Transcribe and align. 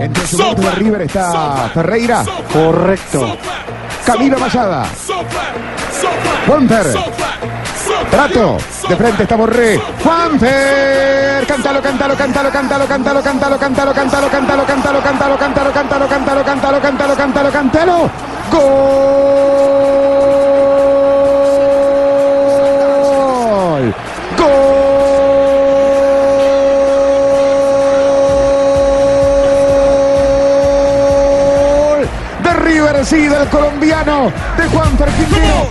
Entre 0.00 0.26
su 0.26 0.36
so 0.36 0.54
de 0.54 0.70
River 0.72 1.02
está 1.02 1.68
Ferreira. 1.74 2.24
Correcto. 2.52 3.36
Camilo 4.04 4.38
Mayada. 4.38 4.86
Juanfer. 6.46 6.86
Trato. 8.10 8.58
De 8.88 8.96
frente 8.96 9.22
está 9.22 9.36
Borré. 9.36 9.80
Juanfer. 10.02 11.46
Cántalo, 11.46 11.82
cántalo, 11.82 12.14
cántalo, 12.16 12.50
cántalo, 12.50 12.86
cántalo, 12.86 13.22
cántalo, 13.22 13.58
cántalo, 13.58 13.92
cántalo, 13.92 14.28
cántalo, 14.30 14.64
cántalo, 14.64 15.02
cántalo, 15.02 15.38
cántalo, 15.40 15.72
cántalo, 15.72 16.08
cántalo, 16.08 16.44
cántalo, 16.44 16.80
cántalo, 16.80 17.16
cántalo, 17.16 17.50
cántalo. 17.50 18.10
Gol. 18.50 19.93
River, 33.04 33.06
sí, 33.06 33.28
del 33.28 33.48
colombiano, 33.48 34.32
de 34.56 34.68
Juanfer 34.68 35.08
Quintero. 35.10 35.68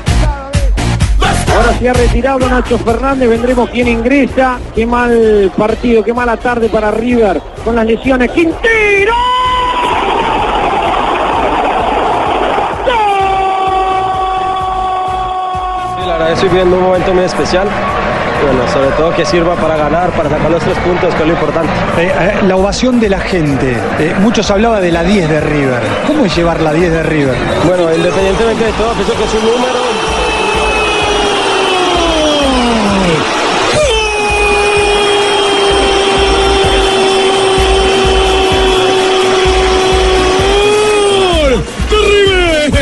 Ahora 1.55 1.77
se 1.77 1.89
ha 1.89 1.93
retirado 1.93 2.49
Nacho 2.49 2.77
Fernández, 2.79 3.29
vendremos 3.29 3.69
quién 3.69 3.87
ingresa. 3.87 4.59
Qué 4.73 4.85
mal 4.85 5.51
partido, 5.55 6.03
qué 6.03 6.13
mala 6.13 6.37
tarde 6.37 6.69
para 6.69 6.91
River 6.91 7.41
con 7.63 7.75
las 7.75 7.85
lesiones. 7.85 8.31
¡Quintero! 8.31 9.13
Sí, 15.95 16.07
la 16.07 16.13
verdad 16.13 16.31
estoy 16.31 16.49
viviendo 16.49 16.77
un 16.77 16.83
momento 16.83 17.13
muy 17.13 17.23
especial. 17.23 17.67
Bueno, 18.43 18.67
sobre 18.67 18.89
todo 18.91 19.15
que 19.15 19.25
sirva 19.25 19.55
para 19.55 19.77
ganar, 19.77 20.11
para 20.11 20.29
sacar 20.29 20.51
los 20.51 20.61
tres 20.61 20.77
puntos, 20.79 21.15
que 21.15 21.21
es 21.21 21.27
lo 21.27 21.33
importante. 21.33 21.71
Eh, 21.97 22.11
eh, 22.19 22.39
la 22.45 22.57
ovación 22.57 22.99
de 22.99 23.09
la 23.09 23.19
gente. 23.21 23.77
Eh, 23.99 24.13
muchos 24.19 24.51
hablaba 24.51 24.81
de 24.81 24.91
la 24.91 25.03
10 25.03 25.29
de 25.29 25.39
River. 25.39 25.81
¿Cómo 26.05 26.25
es 26.25 26.35
llevar 26.35 26.59
la 26.59 26.73
10 26.73 26.91
de 26.91 27.03
River? 27.03 27.35
Bueno, 27.65 27.83
independientemente 27.93 28.65
de 28.65 28.71
todo, 28.73 28.91
pienso 28.93 29.13
que 29.13 29.23
es 29.23 29.33
un 29.33 29.45
número. 29.45 29.92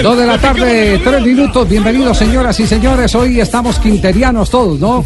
Dos 0.03 0.17
de 0.17 0.25
la 0.25 0.37
tarde, 0.39 0.99
tres 1.03 1.21
minutos. 1.25 1.69
Bienvenidos, 1.69 2.17
señoras 2.17 2.59
y 2.59 2.65
señores. 2.65 3.13
Hoy 3.13 3.39
estamos 3.39 3.77
quinterianos 3.77 4.49
todos, 4.49 4.79
¿no? 4.79 5.03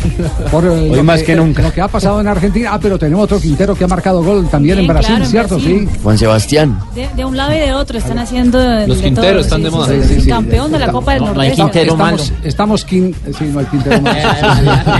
Por 0.51 0.63
eh, 0.65 0.69
Hoy 0.69 0.95
lo 0.95 1.03
más 1.03 1.21
que 1.21 1.35
nunca. 1.35 1.63
Lo 1.63 1.73
que 1.73 1.81
ha 1.81 1.87
pasado 1.89 2.21
en 2.21 2.27
Argentina. 2.27 2.69
Ah, 2.73 2.79
pero 2.81 2.97
tenemos 2.97 3.25
otro 3.25 3.39
Quintero 3.41 3.75
que 3.75 3.83
ha 3.83 3.87
marcado 3.87 4.23
gol 4.23 4.47
también 4.49 4.79
en 4.79 4.87
Brasil, 4.87 5.07
claro, 5.15 5.23
en 5.25 5.29
¿cierto? 5.31 5.55
Brasil. 5.55 5.89
Sí. 5.91 5.99
Juan 6.01 6.17
Sebastián. 6.17 6.79
De, 6.95 7.09
de 7.13 7.25
un 7.25 7.35
lado 7.35 7.53
y 7.53 7.57
de 7.57 7.73
otro 7.73 7.97
están 7.97 8.19
haciendo 8.19 8.57
de- 8.57 8.87
Los 8.87 8.97
de 8.99 9.03
Quinteros 9.03 9.31
todo, 9.31 9.41
están 9.41 9.59
sí, 9.59 9.63
de 9.65 9.71
moda. 9.71 9.87
sí, 9.87 10.01
Sí, 10.07 10.13
sí, 10.15 10.21
sí. 10.21 10.29
campeón 10.29 10.71
de 10.71 10.79
la 10.79 10.91
Copa 10.91 11.13
del 11.13 11.23
No, 11.25 11.33
no 11.33 11.41
hay. 11.41 11.51
Quintero 11.51 11.91
estamos, 11.93 12.31
malo. 12.31 12.39
estamos 12.47 12.85
quin... 12.85 13.15
Sí, 13.37 13.45
no 13.51 13.59
hay 13.59 13.65
Quintero 13.65 14.01
malo. 14.01 14.17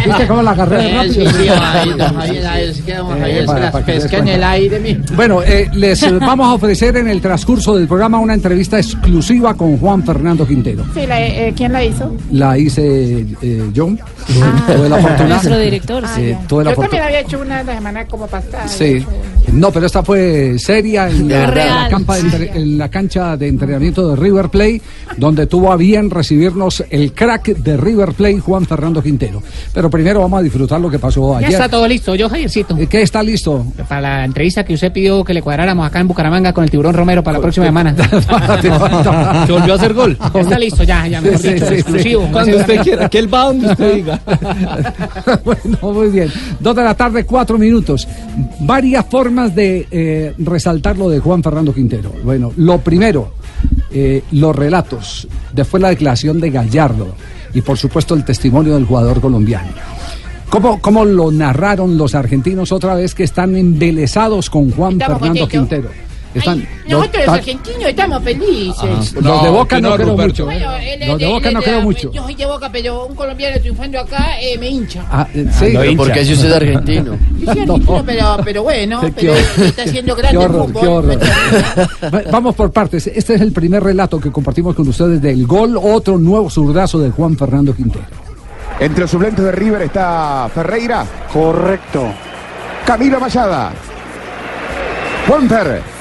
¿Viste 0.06 0.27
cómo 0.27 0.41
la 0.41 0.51
agarré 0.51 0.94
rápido? 0.94 1.31
Que 3.85 3.91
des 3.94 4.07
cuenta. 4.09 4.56
Bueno, 5.16 5.41
eh, 5.44 5.69
les 5.73 6.19
vamos 6.19 6.47
a 6.47 6.53
ofrecer 6.53 6.97
en 6.97 7.07
el 7.07 7.22
transcurso 7.22 7.75
del 7.75 7.88
programa 7.88 8.19
una 8.19 8.33
entrevista 8.33 8.77
exclusiva 8.77 9.53
con 9.53 9.77
Juan 9.77 9.84
Fernando 10.03 10.46
Quintero. 10.47 10.84
Sí, 10.94 11.06
la- 11.07 11.22
eh, 11.25 11.53
¿quién 11.56 11.72
la 11.72 11.84
hizo? 11.84 12.16
La 12.31 12.57
hice 12.57 13.25
eh, 13.41 13.69
yo, 13.73 13.88
tuve 14.68 14.90
la 14.90 14.97
fortuna. 14.97 15.29
Nuestro 15.29 15.57
director, 15.57 16.03
Ah, 16.06 16.12
sí. 16.16 16.22
Eh, 16.22 16.38
la 16.63 16.72
Yo 16.72 16.81
también 16.81 17.03
había 17.03 17.19
hecho 17.22 17.40
una 17.40 17.63
la 17.63 17.75
semana 17.75 18.06
como 18.07 18.28
pasada. 18.28 18.68
Sí. 18.68 19.06
No, 19.55 19.71
pero 19.71 19.85
esta 19.85 20.03
fue 20.03 20.57
seria 20.59 21.09
en 21.09 21.27
la, 21.29 21.88
campa 21.89 22.16
de 22.16 22.21
entre- 22.21 22.51
en 22.57 22.77
la 22.77 22.89
cancha 22.89 23.38
de 23.38 23.47
entrenamiento 23.47 24.09
de 24.09 24.16
River 24.16 24.49
Plate, 24.49 24.81
donde 25.17 25.47
tuvo 25.47 25.71
a 25.71 25.77
bien 25.77 26.09
recibirnos 26.09 26.83
el 26.89 27.13
crack 27.13 27.55
de 27.57 27.77
River 27.77 28.13
Plate, 28.13 28.39
Juan 28.39 28.65
Fernando 28.65 29.01
Quintero. 29.01 29.41
Pero 29.73 29.89
primero 29.89 30.19
vamos 30.19 30.39
a 30.39 30.44
disfrutar 30.44 30.79
lo 30.81 30.89
que 30.89 30.99
pasó 30.99 31.33
Ya 31.39 31.47
ayer. 31.47 31.51
está 31.53 31.69
todo 31.69 31.88
listo, 31.88 32.15
yo 32.15 32.29
Javiercito. 32.29 32.77
Eh, 32.77 32.88
¿Qué 32.88 33.01
está 33.01 33.23
listo? 33.23 33.65
Para 33.88 34.01
la 34.01 34.25
entrevista 34.25 34.63
que 34.63 34.73
usted 34.73 34.91
pidió 34.91 35.23
que 35.23 35.33
le 35.33 35.41
cuadráramos 35.41 35.88
acá 35.88 35.99
en 35.99 36.07
Bucaramanga 36.07 36.51
con 36.53 36.63
el 36.63 36.69
tiburón 36.69 36.94
Romero 36.94 37.23
para 37.23 37.38
la 37.38 37.41
próxima 37.41 37.65
semana. 37.65 37.95
Se 38.61 39.51
volvió 39.51 39.73
a 39.73 39.75
hacer 39.75 39.94
gol. 39.94 40.17
Ya 40.35 40.41
está 40.41 40.59
listo, 40.59 40.83
ya, 40.83 41.07
ya, 41.07 41.21
mejor 41.21 41.39
Sí, 41.39 41.53
dicho, 41.53 41.65
sí, 41.65 41.73
sí. 41.75 41.79
exclusivo. 41.79 42.29
Cuando 42.31 42.57
usted 42.57 42.81
quiera, 42.81 43.09
que 43.09 43.19
él 43.19 43.33
va 43.33 43.44
donde 43.45 43.67
usted 43.67 43.95
diga. 43.95 44.19
bueno, 45.44 45.94
muy 45.94 46.09
bien. 46.09 46.31
Dos 46.59 46.75
de 46.75 46.83
la 46.83 46.94
tarde, 46.95 47.23
cuatro 47.25 47.57
minutos. 47.57 48.07
Varias 48.59 49.05
formas 49.05 49.44
de 49.53 49.88
eh, 49.91 50.33
resaltar 50.38 50.97
lo 50.97 51.09
de 51.09 51.19
Juan 51.19 51.44
Fernando 51.44 51.73
Quintero. 51.73 52.11
Bueno, 52.23 52.53
lo 52.56 52.79
primero, 52.79 53.33
eh, 53.91 54.23
los 54.31 54.56
relatos, 54.56 55.28
después 55.53 55.81
la 55.81 55.89
declaración 55.89 56.39
de 56.39 56.50
Gallardo 56.50 57.16
y 57.53 57.61
por 57.61 57.78
supuesto 57.78 58.16
el 58.16 58.23
testimonio 58.23 58.75
del 58.75 58.85
jugador 58.85 59.19
colombiano. 59.19 59.69
¿Cómo, 60.50 60.79
¿Cómo 60.79 61.03
lo 61.03 61.31
narraron 61.31 61.97
los 61.97 62.16
argentinos 62.16 62.72
otra 62.72 62.95
vez 62.95 63.13
que 63.13 63.23
están 63.23 63.56
embelesados 63.56 64.50
con 64.50 64.72
Juan 64.72 64.94
Estamos 64.94 65.19
Fernando. 65.19 65.47
Quintero? 65.47 65.89
Están, 66.35 66.59
Ay, 66.59 66.91
nosotros 66.91 67.25
los 67.25 67.35
argentinos 67.35 67.84
estamos 67.85 68.23
felices. 68.23 69.13
los 69.13 69.44
de 69.44 69.50
Boca 69.50 69.79
no, 69.79 69.96
creo 69.96 70.18
mucho. 70.18 70.46
Bueno, 70.46 70.75
es 70.75 71.07
Los 71.07 71.18
de 71.19 71.28
Boca 71.28 71.51
no 71.51 71.62
creo 71.62 71.81
mucho. 71.81 72.12
Yo 72.12 72.23
soy 72.23 72.35
de 72.35 72.46
Boca, 72.46 72.69
pero 72.72 73.06
un 73.06 73.16
colombiano 73.16 73.59
triunfando 73.62 74.00
acá 74.00 74.40
eh, 74.41 74.57
me 74.57 74.68
hincha. 74.68 75.03
Ah, 75.09 75.25
eh, 75.34 75.47
sí. 75.51 75.68
Pero 75.72 75.95
porque 75.95 76.25
si 76.25 76.34
usted 76.34 76.47
es 76.50 76.53
argentino. 76.56 77.18
Yo 77.40 77.45
soy 77.53 77.62
argentino, 77.62 78.03
pero, 78.06 78.38
pero 78.44 78.63
bueno, 78.63 79.01
pero 79.16 79.34
está 79.34 79.84
haciendo 79.84 80.16
grande 80.16 80.38
Qué 80.38 80.44
el 80.45 80.51
horror, 80.51 80.68
fútbol. 80.68 80.81
qué 80.81 80.88
horror. 80.90 81.19
Va- 82.13 82.31
Vamos 82.31 82.56
por 82.56 82.72
partes. 82.72 83.07
Este 83.07 83.35
es 83.35 83.41
el 83.41 83.51
primer 83.53 83.81
relato 83.84 84.19
que 84.19 84.31
compartimos 84.31 84.75
con 84.75 84.88
ustedes 84.88 85.22
del 85.22 85.47
gol, 85.47 85.78
otro 85.81 86.18
nuevo 86.18 86.50
zurdazo 86.50 87.00
de 87.00 87.12
Juan 87.12 87.38
Fernando 87.38 87.74
Quintero. 87.74 88.06
Entre 88.79 89.00
los 89.01 89.09
suplentes 89.12 89.44
de 89.45 89.51
River 89.53 89.84
está 89.84 90.50
Ferreira. 90.53 91.06
Correcto. 91.31 92.07
Camilo 92.85 93.19
Mayada. 93.22 93.72
Juanfer. 95.28 95.94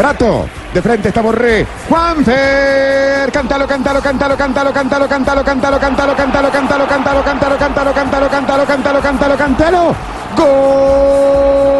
Trato. 0.00 0.48
De 0.72 0.80
frente 0.80 1.08
está 1.08 1.20
Borré. 1.20 1.66
Juanfer. 1.86 3.30
Cántalo, 3.30 3.66
cántalo, 3.66 4.00
cántalo, 4.00 4.34
cántalo, 4.34 4.72
cántalo, 4.72 5.06
cántalo, 5.06 5.46
cántalo, 5.46 5.78
cántalo, 5.78 6.14
cántalo, 6.16 6.48
cántalo, 6.48 6.88
cántalo, 6.88 7.22
cántalo, 7.26 7.58
cántalo, 7.58 7.92
cántalo, 7.92 8.30
cántalo, 8.30 8.64
cántalo, 8.66 9.02
cántalo, 9.02 9.36
cántalo. 9.36 9.94
Gol. 10.38 11.79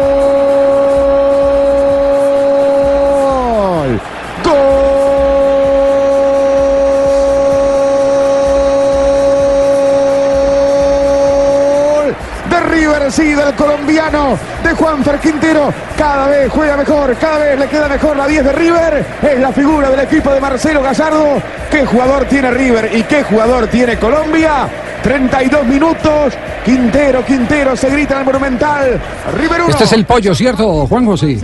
Sí, 13.11 13.33
del 13.33 13.53
colombiano, 13.55 14.37
de 14.63 14.73
Juanfer 14.73 15.19
Quintero. 15.19 15.73
Cada 15.97 16.27
vez 16.27 16.49
juega 16.51 16.77
mejor, 16.77 17.15
cada 17.17 17.37
vez 17.39 17.59
le 17.59 17.67
queda 17.67 17.87
mejor 17.87 18.15
la 18.15 18.27
10 18.27 18.45
de 18.45 18.51
River. 18.53 19.05
Es 19.21 19.39
la 19.39 19.51
figura 19.51 19.89
del 19.89 19.99
equipo 19.99 20.31
de 20.31 20.39
Marcelo 20.39 20.81
Gallardo. 20.81 21.41
¿Qué 21.69 21.85
jugador 21.85 22.25
tiene 22.25 22.51
River 22.51 22.89
y 22.93 23.03
qué 23.03 23.23
jugador 23.23 23.67
tiene 23.67 23.97
Colombia? 23.97 24.67
32 25.03 25.65
minutos. 25.65 26.33
Quintero, 26.63 27.25
Quintero, 27.25 27.75
se 27.75 27.89
grita 27.89 28.15
en 28.15 28.19
el 28.21 28.25
Monumental. 28.25 29.01
River 29.37 29.61
1. 29.61 29.69
Este 29.71 29.83
es 29.83 29.93
el 29.93 30.05
pollo, 30.05 30.33
¿cierto, 30.33 30.87
Juan 30.87 31.05
José? 31.05 31.39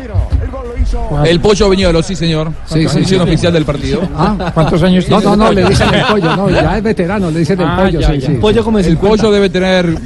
El 1.25 1.39
pollo 1.39 1.69
Viñolo, 1.69 2.01
sí, 2.03 2.15
señor. 2.15 2.51
Sí, 2.65 2.87
sí, 2.87 3.03
sí. 3.05 3.15
oficial 3.15 3.51
del 3.53 3.65
partido. 3.65 4.01
Ah, 4.15 4.51
¿Cuántos 4.53 4.81
años 4.83 5.07
no, 5.09 5.19
tiene 5.19 5.37
no, 5.37 5.43
no, 5.45 5.51
ese 5.51 5.61
le 5.61 5.69
dicen 5.69 5.93
el 5.93 6.05
pollo, 6.11 6.35
no, 6.35 6.49
ya 6.49 6.77
es 6.77 6.83
veterano, 6.83 7.31
le 7.31 7.39
dicen 7.39 7.59
el 7.61 7.67
Ah, 7.67 7.79
pollo, 7.83 7.99
ya, 7.99 8.07
sí, 8.11 8.19
ya. 8.19 8.27
sí. 8.27 8.33
Pollo 8.35 8.63
como 8.63 8.79
El 8.79 8.97
pollo 8.97 9.31
debe 9.31 9.49
tener 9.49 9.97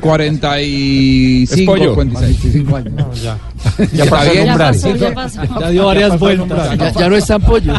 45, 0.00 1.94
46. 1.94 2.42
25 2.42 2.76
años. 2.76 2.92
Ya. 3.22 3.36
Ya 3.92 4.04
está 4.04 4.24
bien. 4.24 4.46
Ya 4.46 4.52
umbral. 4.52 4.72
pasó, 4.74 4.96
ya 4.96 5.12
pasó. 5.14 5.40
Ya 5.60 5.70
dio 5.70 5.86
varias 5.86 6.18
vueltas. 6.18 6.78
Ya, 6.78 6.92
ya 6.92 7.08
no 7.10 7.16
es 7.16 7.26
tan 7.26 7.40
pollo. 7.42 7.74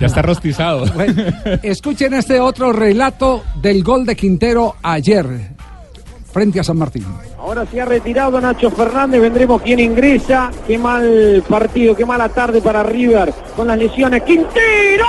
Ya 0.00 0.06
está 0.06 0.22
rostizado. 0.22 0.86
Bueno, 0.94 1.22
escuchen 1.62 2.14
este 2.14 2.40
otro 2.40 2.72
relato 2.72 3.44
del 3.62 3.84
gol 3.84 4.04
de 4.06 4.16
Quintero 4.16 4.74
ayer 4.82 5.26
frente 6.32 6.60
a 6.60 6.64
San 6.64 6.78
Martín. 6.78 7.06
Ahora 7.38 7.66
se 7.66 7.80
ha 7.80 7.84
retirado 7.84 8.40
Nacho 8.40 8.70
Fernández, 8.70 9.20
vendremos 9.20 9.62
quién 9.62 9.80
ingresa. 9.80 10.50
Qué 10.66 10.78
mal 10.78 11.42
partido, 11.48 11.94
qué 11.96 12.04
mala 12.04 12.28
tarde 12.28 12.60
para 12.60 12.82
River 12.82 13.32
con 13.56 13.66
las 13.66 13.78
lesiones. 13.78 14.22
Quintero. 14.22 15.06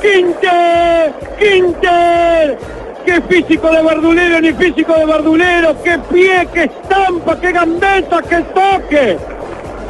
Quinter, 0.00 1.12
Quinter, 1.38 2.58
qué 3.04 3.20
físico 3.22 3.70
de 3.70 3.82
verdulero, 3.82 4.40
ni 4.40 4.52
físico 4.52 4.94
de 4.94 5.06
verdulero, 5.06 5.82
qué 5.82 5.98
pie, 6.10 6.48
qué 6.52 6.64
estampa, 6.64 7.40
qué 7.40 7.52
gambeta, 7.52 8.22
qué 8.22 8.36
toque. 8.54 9.18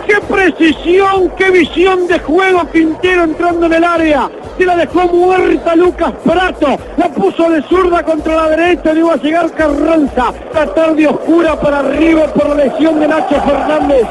¡Qué 0.07 0.15
precisión! 0.29 1.31
¡Qué 1.37 1.51
visión 1.51 2.09
de 2.09 2.19
juego! 2.19 2.67
Quintero 2.73 3.25
entrando 3.25 3.67
en 3.67 3.73
el 3.75 3.85
área. 3.85 4.29
Se 4.59 4.67
la 4.67 4.77
dejó 4.77 5.07
muerta 5.09 5.77
Lucas 5.77 6.13
Prato. 6.25 6.77
La 6.97 7.09
puso 7.09 7.49
de 7.49 7.63
zurda 7.63 8.03
contra 8.03 8.35
la 8.35 8.49
derecha. 8.49 8.93
Le 8.93 9.01
iba 9.01 9.15
a 9.15 9.17
llegar 9.17 9.51
Carranza. 9.53 10.33
La 10.53 10.67
tarde 10.67 11.07
oscura 11.07 11.59
para 11.59 11.83
River 11.83 12.31
por 12.33 12.57
lesión 12.57 12.99
de 12.99 13.09
Nacho 13.09 13.41
Fernández. 13.43 14.09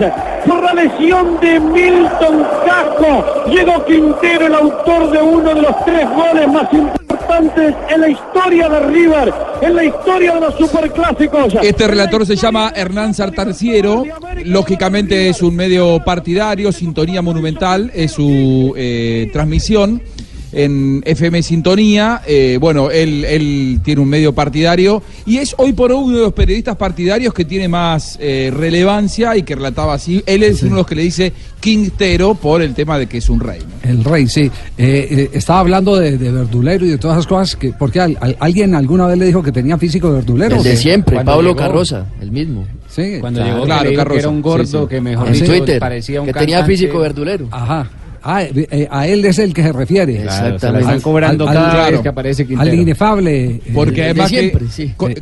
Por 0.51 0.63
la 0.65 0.73
lesión 0.73 1.39
de 1.39 1.61
Milton 1.61 2.45
Casco. 2.65 3.45
Llegó 3.49 3.85
Quintero, 3.85 4.47
el 4.47 4.55
autor 4.55 5.09
de 5.09 5.21
uno 5.21 5.55
de 5.55 5.61
los 5.61 5.85
tres 5.85 6.05
goles 6.09 6.45
más 6.49 6.73
importantes 6.73 7.73
en 7.89 8.01
la 8.01 8.09
historia 8.09 8.67
de 8.67 8.79
River. 8.81 9.33
En 9.61 9.75
la 9.77 9.85
historia 9.85 10.33
de 10.33 10.41
los 10.41 10.55
superclásicos. 10.55 11.55
Este 11.61 11.87
relator 11.87 12.25
se 12.25 12.35
llama 12.35 12.73
Hernán 12.75 13.13
Sartarciero. 13.13 14.03
Lógicamente 14.43 15.29
es 15.29 15.41
un 15.41 15.55
medio 15.55 16.03
partidario, 16.03 16.73
Sintonía 16.73 17.21
Monumental, 17.21 17.89
es 17.93 18.11
su 18.11 18.73
eh, 18.75 19.29
transmisión 19.31 20.01
en 20.51 21.01
FM 21.05 21.41
Sintonía. 21.43 22.21
Eh, 22.27 22.57
bueno, 22.59 22.91
él, 22.91 23.25
él 23.25 23.79
tiene 23.83 24.01
un 24.01 24.09
medio 24.09 24.33
partidario 24.33 25.01
y 25.25 25.37
es 25.37 25.53
hoy 25.57 25.73
por 25.73 25.91
hoy 25.91 26.03
uno 26.03 26.17
de 26.17 26.23
los 26.23 26.33
periodistas 26.33 26.75
partidarios 26.77 27.33
que 27.33 27.45
tiene 27.45 27.67
más 27.67 28.17
eh, 28.21 28.51
relevancia 28.55 29.35
y 29.37 29.43
que 29.43 29.55
relataba 29.55 29.93
así. 29.93 30.23
Él 30.25 30.43
es 30.43 30.61
uno 30.63 30.71
de 30.75 30.81
los 30.81 30.87
que 30.87 30.95
le 30.95 31.03
dice 31.03 31.33
Quintero 31.59 32.33
por 32.35 32.61
el 32.61 32.73
tema 32.73 32.97
de 32.97 33.07
que 33.07 33.17
es 33.19 33.29
un 33.29 33.39
rey. 33.39 33.59
¿no? 33.59 33.89
El 33.89 34.03
rey, 34.03 34.27
sí. 34.27 34.49
Eh, 34.77 35.07
eh, 35.11 35.29
estaba 35.33 35.59
hablando 35.59 35.95
de, 35.95 36.17
de 36.17 36.31
verdulero 36.31 36.85
y 36.85 36.89
de 36.89 36.97
todas 36.97 37.17
esas 37.17 37.27
cosas, 37.27 37.55
que 37.55 37.71
porque 37.73 37.99
al- 37.99 38.17
al- 38.19 38.35
alguien 38.39 38.73
alguna 38.75 39.05
vez 39.07 39.17
le 39.17 39.25
dijo 39.25 39.43
que 39.43 39.51
tenía 39.51 39.77
físico 39.77 40.07
de 40.09 40.15
verdulero. 40.15 40.55
El 40.57 40.63
de 40.63 40.75
siempre, 40.75 41.15
Cuando 41.15 41.31
Pablo 41.33 41.49
llegó. 41.49 41.59
Carroza, 41.59 42.05
el 42.19 42.31
mismo. 42.31 42.65
Sí, 42.89 43.17
Cuando 43.21 43.43
llegó, 43.43 43.65
que 43.65 44.17
era 44.17 44.29
un 44.29 44.41
gordo, 44.41 44.87
que 44.87 44.99
mejor 44.99 45.27
En 45.27 45.33
dicho, 45.33 45.45
Twitter, 45.45 45.79
parecía 45.79 46.19
un 46.21 46.27
que 46.27 46.33
tenía 46.33 46.65
físico 46.65 46.99
verdulero. 46.99 47.47
Ajá. 47.51 47.89
Ah, 48.23 48.43
eh, 48.43 48.67
eh, 48.69 48.87
a 48.91 49.07
él 49.07 49.25
es 49.25 49.39
el 49.39 49.53
que 49.53 49.63
se 49.63 49.71
refiere. 49.71 50.21
Claro, 50.21 50.27
Exactamente. 50.55 50.59
se 50.67 50.71
la 50.73 50.79
están 50.79 51.01
cobrando 51.01 51.47
Al- 51.47 51.53
cada 51.55 51.85
al- 51.85 51.91
vez 51.93 52.01
que 52.01 52.09
aparece 52.09 52.41
Al 52.43 52.47
Quintero. 52.47 52.75
inefable. 52.75 53.45
eh, 53.45 53.61
Porque 53.73 54.03
además 54.03 54.29
que 54.31 54.51
co- 54.95 55.09
Eh, 55.09 55.15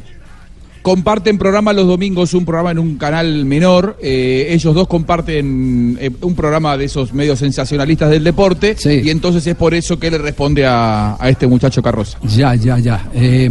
comparten 0.81 1.37
programa 1.37 1.73
los 1.73 1.87
domingos, 1.87 2.33
un 2.33 2.45
programa 2.45 2.71
en 2.71 2.79
un 2.79 2.97
canal 2.97 3.45
menor. 3.45 3.97
eh, 4.01 4.47
ellos 4.49 4.73
dos 4.73 4.87
comparten 4.87 5.97
eh, 5.99 6.09
un 6.21 6.35
programa 6.35 6.77
de 6.77 6.85
esos 6.85 7.13
medios 7.13 7.39
sensacionalistas 7.39 8.09
del 8.09 8.23
deporte. 8.23 8.75
Y 8.85 9.09
entonces 9.09 9.45
es 9.45 9.55
por 9.55 9.73
eso 9.73 9.99
que 9.99 10.11
le 10.11 10.17
responde 10.17 10.65
a, 10.65 11.17
a 11.19 11.29
este 11.29 11.47
muchacho 11.47 11.81
Carroza. 11.81 12.17
Ya, 12.23 12.55
ya, 12.55 12.79
ya. 12.79 13.09
Eh, 13.13 13.49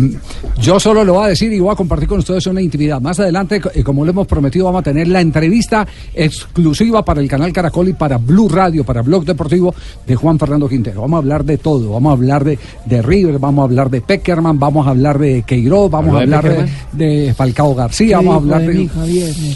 yo 0.60 0.80
solo 0.80 1.04
lo 1.04 1.14
voy 1.14 1.26
a 1.26 1.28
decir 1.28 1.52
y 1.52 1.60
voy 1.60 1.72
a 1.72 1.76
compartir 1.76 2.08
con 2.08 2.18
ustedes 2.18 2.46
una 2.46 2.60
intimidad. 2.60 3.00
Más 3.00 3.18
adelante, 3.20 3.60
eh, 3.74 3.82
como 3.82 4.04
lo 4.04 4.10
hemos 4.10 4.26
prometido, 4.26 4.66
vamos 4.66 4.80
a 4.80 4.84
tener 4.84 5.08
la 5.08 5.20
entrevista 5.20 5.86
exclusiva 6.14 7.04
para 7.04 7.20
el 7.20 7.28
canal 7.28 7.52
Caracol 7.52 7.88
y 7.88 7.92
para 7.92 8.18
Blue 8.18 8.48
Radio, 8.48 8.84
para 8.84 9.02
Blog 9.02 9.24
Deportivo 9.24 9.74
de 10.06 10.16
Juan 10.16 10.38
Fernando 10.38 10.68
Quintero. 10.68 11.02
Vamos 11.02 11.18
a 11.18 11.18
hablar 11.18 11.44
de 11.44 11.58
todo. 11.58 11.92
Vamos 11.92 12.10
a 12.10 12.12
hablar 12.14 12.44
de, 12.44 12.58
de 12.84 13.02
River, 13.02 13.38
vamos 13.38 13.62
a 13.62 13.64
hablar 13.64 13.90
de 13.90 14.00
Peckerman, 14.00 14.58
vamos 14.58 14.86
a 14.86 14.90
hablar 14.90 15.18
de 15.18 15.42
Queiroz, 15.42 15.90
vamos 15.90 16.14
a 16.14 16.18
¿Habló 16.18 16.30
de 16.30 16.36
hablar 16.36 16.68
de, 16.92 17.17
Falcao 17.36 17.74
García, 17.74 18.16
vamos 18.16 18.34
a 18.34 18.36
hablar 18.38 18.60
de, 18.62 18.88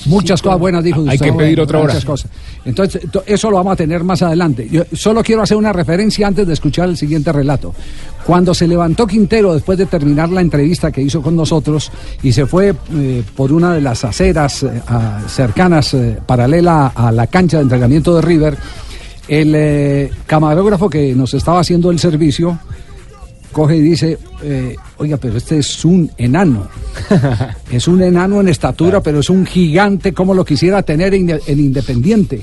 muchas 0.06 0.40
cosas 0.42 0.58
buenas, 0.58 0.84
dijo 0.84 1.04
Hay 1.08 1.18
que 1.18 1.32
pedir 1.32 1.60
otra 1.60 1.78
hora. 1.78 1.88
muchas 1.94 2.04
cosas. 2.04 2.30
Entonces, 2.64 3.10
to- 3.10 3.22
eso 3.26 3.50
lo 3.50 3.56
vamos 3.56 3.72
a 3.72 3.76
tener 3.76 4.04
más 4.04 4.22
adelante. 4.22 4.68
Yo 4.70 4.82
solo 4.92 5.22
quiero 5.22 5.42
hacer 5.42 5.56
una 5.56 5.72
referencia 5.72 6.26
antes 6.26 6.46
de 6.46 6.52
escuchar 6.52 6.88
el 6.88 6.96
siguiente 6.96 7.32
relato. 7.32 7.74
Cuando 8.26 8.54
se 8.54 8.68
levantó 8.68 9.06
Quintero 9.06 9.52
después 9.54 9.76
de 9.78 9.86
terminar 9.86 10.28
la 10.30 10.40
entrevista 10.40 10.92
que 10.92 11.02
hizo 11.02 11.20
con 11.22 11.34
nosotros 11.34 11.90
y 12.22 12.32
se 12.32 12.46
fue 12.46 12.74
eh, 12.94 13.22
por 13.36 13.52
una 13.52 13.74
de 13.74 13.80
las 13.80 14.04
aceras 14.04 14.62
eh, 14.62 14.80
a- 14.86 15.22
cercanas, 15.28 15.92
eh, 15.94 16.18
paralela 16.24 16.88
a 16.94 17.10
la 17.10 17.26
cancha 17.26 17.56
de 17.56 17.64
entrenamiento 17.64 18.14
de 18.14 18.22
River, 18.22 18.56
el 19.28 19.52
eh, 19.54 20.10
camarógrafo 20.26 20.88
que 20.90 21.14
nos 21.14 21.34
estaba 21.34 21.60
haciendo 21.60 21.90
el 21.90 21.98
servicio 21.98 22.58
coge 23.52 23.76
y 23.76 23.80
dice, 23.82 24.18
eh, 24.42 24.74
oiga, 24.98 25.16
pero 25.18 25.36
este 25.36 25.58
es 25.58 25.84
un 25.84 26.10
enano. 26.16 26.66
es 27.70 27.86
un 27.88 28.02
enano 28.02 28.40
en 28.40 28.48
estatura, 28.48 29.00
pero 29.00 29.20
es 29.20 29.30
un 29.30 29.46
gigante 29.46 30.12
como 30.12 30.34
lo 30.34 30.44
quisiera 30.44 30.82
tener 30.82 31.14
en, 31.14 31.30
en 31.30 31.60
Independiente. 31.60 32.40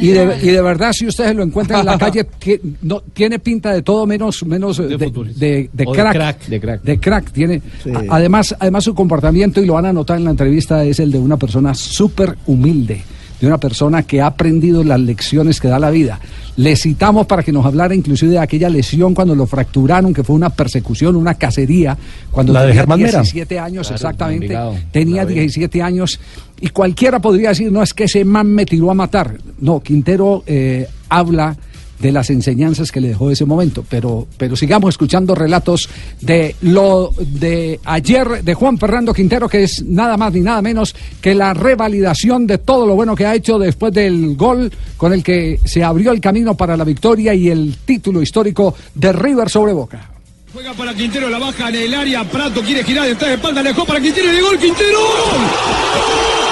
Y 0.00 0.08
de, 0.08 0.38
y 0.40 0.46
de 0.50 0.62
verdad, 0.62 0.92
si 0.92 1.06
ustedes 1.06 1.34
lo 1.34 1.42
encuentran 1.42 1.80
en 1.80 1.86
la 1.86 1.98
calle, 1.98 2.26
no, 2.82 3.00
tiene 3.12 3.40
pinta 3.40 3.72
de 3.72 3.82
todo 3.82 4.06
menos, 4.06 4.44
menos 4.46 4.76
de, 4.76 4.96
de- 4.96 5.68
de 5.72 5.84
O 5.86 5.92
de 5.92 5.98
crack, 5.98 6.12
crack. 6.14 6.46
De 6.46 6.60
crack. 6.60 6.82
de 6.82 7.00
crack, 7.00 7.32
Tiene, 7.32 7.62
Sí. 7.82 7.90
a- 7.90 8.04
además, 8.16 8.54
además 8.58 8.84
su 8.84 8.94
comportamiento, 8.94 9.60
y 9.60 9.66
lo 9.66 9.74
van 9.74 9.86
a 9.86 9.92
notar 9.92 10.18
en 10.18 10.24
la 10.24 10.30
entrevista, 10.30 10.84
es 10.84 11.00
el 11.00 11.10
de 11.10 11.18
una 11.18 11.36
persona 11.36 11.74
súper 11.74 12.36
humilde, 12.46 13.02
de 13.44 13.48
una 13.48 13.58
persona 13.58 14.02
que 14.02 14.20
ha 14.20 14.26
aprendido 14.26 14.82
las 14.84 15.00
lecciones 15.00 15.60
que 15.60 15.68
da 15.68 15.78
la 15.78 15.90
vida. 15.90 16.20
Le 16.56 16.76
citamos 16.76 17.26
para 17.26 17.42
que 17.42 17.52
nos 17.52 17.66
hablara 17.66 17.94
inclusive 17.94 18.32
de 18.32 18.38
aquella 18.38 18.68
lesión 18.68 19.14
cuando 19.14 19.34
lo 19.34 19.46
fracturaron, 19.46 20.14
que 20.14 20.22
fue 20.22 20.36
una 20.36 20.50
persecución, 20.50 21.16
una 21.16 21.34
cacería, 21.34 21.96
cuando 22.30 22.52
La 22.52 22.60
de 22.60 22.68
tenía 22.68 22.80
Germán 22.80 23.00
Mera. 23.00 23.20
17 23.20 23.58
años 23.58 23.88
Claro, 23.88 23.94
exactamente. 23.94 24.58
Tenía 24.90 25.26
17 25.26 25.82
años 25.82 26.20
y 26.60 26.68
cualquiera 26.68 27.20
podría 27.20 27.50
decir, 27.50 27.70
no 27.70 27.82
es 27.82 27.92
que 27.92 28.04
ese 28.04 28.24
man 28.24 28.48
me 28.48 28.64
tiró 28.64 28.90
a 28.90 28.94
matar. 28.94 29.36
No, 29.60 29.80
Quintero 29.80 30.44
eh, 30.46 30.86
habla 31.08 31.56
de 32.04 32.12
las 32.12 32.28
enseñanzas 32.28 32.92
que 32.92 33.00
le 33.00 33.08
dejó 33.08 33.30
ese 33.30 33.46
momento, 33.46 33.82
pero, 33.88 34.26
pero 34.36 34.56
sigamos 34.56 34.90
escuchando 34.90 35.34
relatos 35.34 35.88
de 36.20 36.54
lo 36.60 37.14
de 37.18 37.80
ayer 37.82 38.44
de 38.44 38.52
Juan 38.52 38.76
Fernando 38.76 39.14
Quintero, 39.14 39.48
que 39.48 39.62
es 39.62 39.82
nada 39.82 40.18
más 40.18 40.34
ni 40.34 40.40
nada 40.40 40.60
menos 40.60 40.94
que 41.22 41.34
la 41.34 41.54
revalidación 41.54 42.46
de 42.46 42.58
todo 42.58 42.86
lo 42.86 42.94
bueno 42.94 43.16
que 43.16 43.24
ha 43.24 43.34
hecho 43.34 43.58
después 43.58 43.94
del 43.94 44.36
gol 44.36 44.70
con 44.98 45.14
el 45.14 45.22
que 45.22 45.58
se 45.64 45.82
abrió 45.82 46.12
el 46.12 46.20
camino 46.20 46.54
para 46.54 46.76
la 46.76 46.84
victoria 46.84 47.32
y 47.32 47.48
el 47.48 47.74
título 47.86 48.20
histórico 48.20 48.74
de 48.94 49.10
River 49.10 49.48
sobre 49.48 49.72
Boca. 49.72 50.10
Juega 50.52 50.74
para 50.74 50.92
Quintero, 50.92 51.30
la 51.30 51.38
baja 51.38 51.70
en 51.70 51.76
el 51.76 51.94
área. 51.94 52.22
Prato 52.24 52.60
quiere 52.60 52.84
girar 52.84 53.08
detrás 53.08 53.30
de 53.30 53.36
espalda, 53.36 53.62
dejó 53.62 53.86
para 53.86 53.98
Quintero 53.98 54.30
y 54.30 54.36
de 54.36 54.42
gol 54.42 54.58
Quintero. 54.58 54.98
¡Gol! 54.98 56.43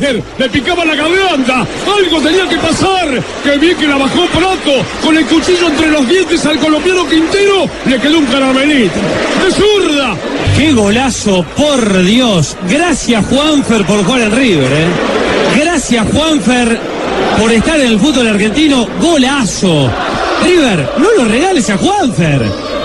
Le 0.00 0.48
picaba 0.48 0.84
la 0.84 0.94
garganta. 0.94 1.66
Algo 1.86 2.20
tenía 2.22 2.48
que 2.48 2.56
pasar. 2.56 3.20
¡Qué 3.42 3.58
bien 3.58 3.76
que 3.76 3.86
la 3.88 3.96
bajó 3.96 4.26
Prato! 4.26 4.84
Con 5.02 5.16
el 5.16 5.26
cuchillo 5.26 5.66
entre 5.66 5.88
los 5.90 6.08
dientes 6.08 6.46
al 6.46 6.58
colombiano 6.58 7.08
Quintero 7.08 7.68
le 7.84 7.98
quedó 7.98 8.18
un 8.18 8.26
caramelito. 8.26 8.94
¡De 9.44 9.50
zurda! 9.50 10.16
¡Qué 10.56 10.72
golazo, 10.72 11.44
por 11.56 12.04
Dios! 12.04 12.56
Gracias 12.68 13.26
Juanfer 13.26 13.84
por 13.84 14.04
jugar 14.04 14.20
en 14.20 14.36
River, 14.36 14.72
¿eh? 14.72 15.60
Gracias 15.64 16.06
Juanfer 16.12 16.78
por 17.40 17.50
estar 17.50 17.80
en 17.80 17.88
el 17.88 17.98
fútbol 17.98 18.28
argentino. 18.28 18.86
¡Golazo! 19.00 19.90
River, 20.44 20.90
no 20.98 21.12
lo 21.12 21.24
regales 21.28 21.68
a 21.70 21.76
Juanfer. 21.76 22.40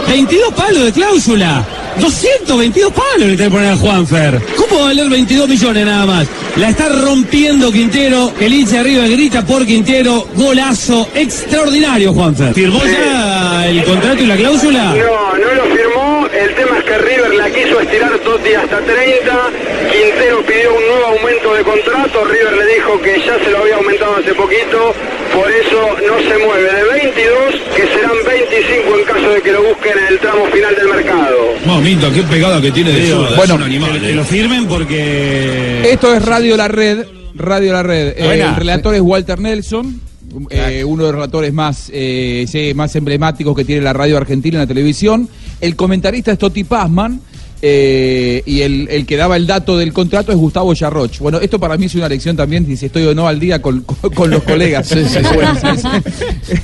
22 0.08 0.54
palos 0.54 0.84
de 0.86 0.92
cláusula. 0.92 1.64
222 2.00 2.94
palos 2.94 3.20
le 3.20 3.36
tenés 3.36 3.48
que 3.48 3.50
poner 3.50 3.72
a 3.72 3.76
Juanfer. 3.76 4.42
¿Cómo 4.56 4.76
va 4.76 4.82
a 4.82 4.86
valer 4.86 5.10
22 5.10 5.50
millones 5.50 5.86
nada 5.86 6.06
más? 6.06 6.28
La 6.56 6.70
está 6.70 6.88
rompiendo 6.90 7.72
Quintero. 7.72 8.32
El 8.40 8.54
hincha 8.54 8.84
River 8.84 9.10
grita 9.10 9.46
por 9.46 9.66
Quintero. 9.66 10.28
Golazo 10.36 11.10
extraordinario, 11.14 12.14
Juanfer. 12.14 12.54
¿Firmó 12.54 12.82
ya 12.86 13.68
el 13.68 13.84
contrato 13.84 14.24
y 14.24 14.28
la 14.28 14.36
cláusula? 14.36 14.84
No, 14.84 15.38
no 15.38 15.54
lo 15.54 15.76
firmó. 15.76 16.28
El 16.32 16.54
El 16.54 16.60
tema 16.60 16.78
es 16.78 16.84
que 16.84 16.98
River 17.00 17.34
la 17.36 17.50
quiso 17.50 17.80
estirar 17.80 18.20
Totti 18.20 18.54
hasta 18.54 18.78
30, 18.78 19.50
Quintero 19.92 20.42
pidió 20.46 20.76
un 20.76 20.88
nuevo 20.88 21.06
aumento 21.08 21.54
de 21.56 21.64
contrato, 21.64 22.26
River 22.26 22.54
le 22.58 22.76
dijo 22.76 23.02
que 23.02 23.20
ya 23.26 23.40
se 23.44 23.50
lo 23.50 23.58
había 23.58 23.76
aumentado 23.78 24.18
hace 24.18 24.36
poquito, 24.36 24.94
por 25.34 25.50
eso 25.52 25.82
no 26.08 26.20
se 26.20 26.46
mueve 26.46 26.74
de 26.74 26.84
22, 26.84 27.56
que 27.76 27.88
serán 27.88 28.18
25 28.26 29.00
en 29.00 29.06
caso 29.06 29.30
de 29.32 29.42
que 29.42 29.52
lo 29.52 29.64
busquen 29.64 29.94
en 29.98 30.14
el 30.14 30.20
tramo 30.20 30.46
final 30.46 30.76
del 30.76 30.88
mercado. 30.88 31.38
Mamita, 31.66 32.12
qué 32.12 32.24
pegada 32.24 32.62
que 32.62 32.72
tiene 32.72 32.92
de 32.92 33.10
zurda. 33.10 33.36
Bueno, 33.36 33.54
es 33.56 33.60
un 33.60 33.64
animal. 33.64 34.00
Que 34.00 34.10
eh. 34.10 34.16
lo 34.16 34.24
firmen 34.24 34.68
porque. 34.68 35.92
Esto 35.92 36.14
es 36.14 36.24
Radio 36.24 36.56
La 36.56 36.68
Red. 36.68 37.06
Radio 37.36 37.74
La 37.74 37.84
Red. 37.84 38.14
Eh, 38.18 38.24
Buena. 38.24 38.50
el 38.50 38.56
relator 38.56 38.96
es 38.96 39.02
Walter 39.02 39.40
Nelson. 39.40 40.02
eh, 40.50 40.84
uno 40.84 41.04
de 41.04 41.12
los 41.12 41.16
relatores 41.16 41.54
más, 41.54 41.90
eh, 41.94 42.74
más 42.76 42.96
emblemáticos 42.96 43.56
que 43.56 43.66
tiene 43.66 43.82
la 43.82 43.94
radio 43.94 44.18
argentina 44.18 44.58
en 44.58 44.62
la 44.62 44.68
televisión. 44.68 45.28
El 45.60 45.76
comentarista 45.76 46.32
es 46.32 46.38
Toti 46.38 46.64
Pazman. 46.64 47.22
Eh, 47.66 48.44
y 48.46 48.60
el, 48.62 48.90
el 48.92 49.06
que 49.06 49.16
daba 49.16 49.38
el 49.38 49.48
dato 49.48 49.78
del 49.78 49.94
contrato 49.94 50.34
es 50.34 50.38
Gustavo 50.38 50.74
Yarroch. 50.74 51.18
Bueno, 51.20 51.40
esto 51.40 51.60
para 51.60 51.78
mí 51.78 51.86
es 51.86 51.96
una 51.96 52.10
lección 52.10 52.36
también, 52.36 52.66
si 52.78 52.86
estoy 52.86 53.04
o 53.06 53.16
no 53.16 53.26
al 53.26 53.40
día 53.40 53.62
con, 53.62 53.82
con- 53.84 54.12
con 54.14 54.30
los 54.30 54.44
colegas. 54.44 54.86
Sí, 54.94 55.00
sí, 55.06 55.20
sí. 55.20 55.34
Bueno, 55.34 55.56
sí, 55.56 55.82
sí. 55.82 56.58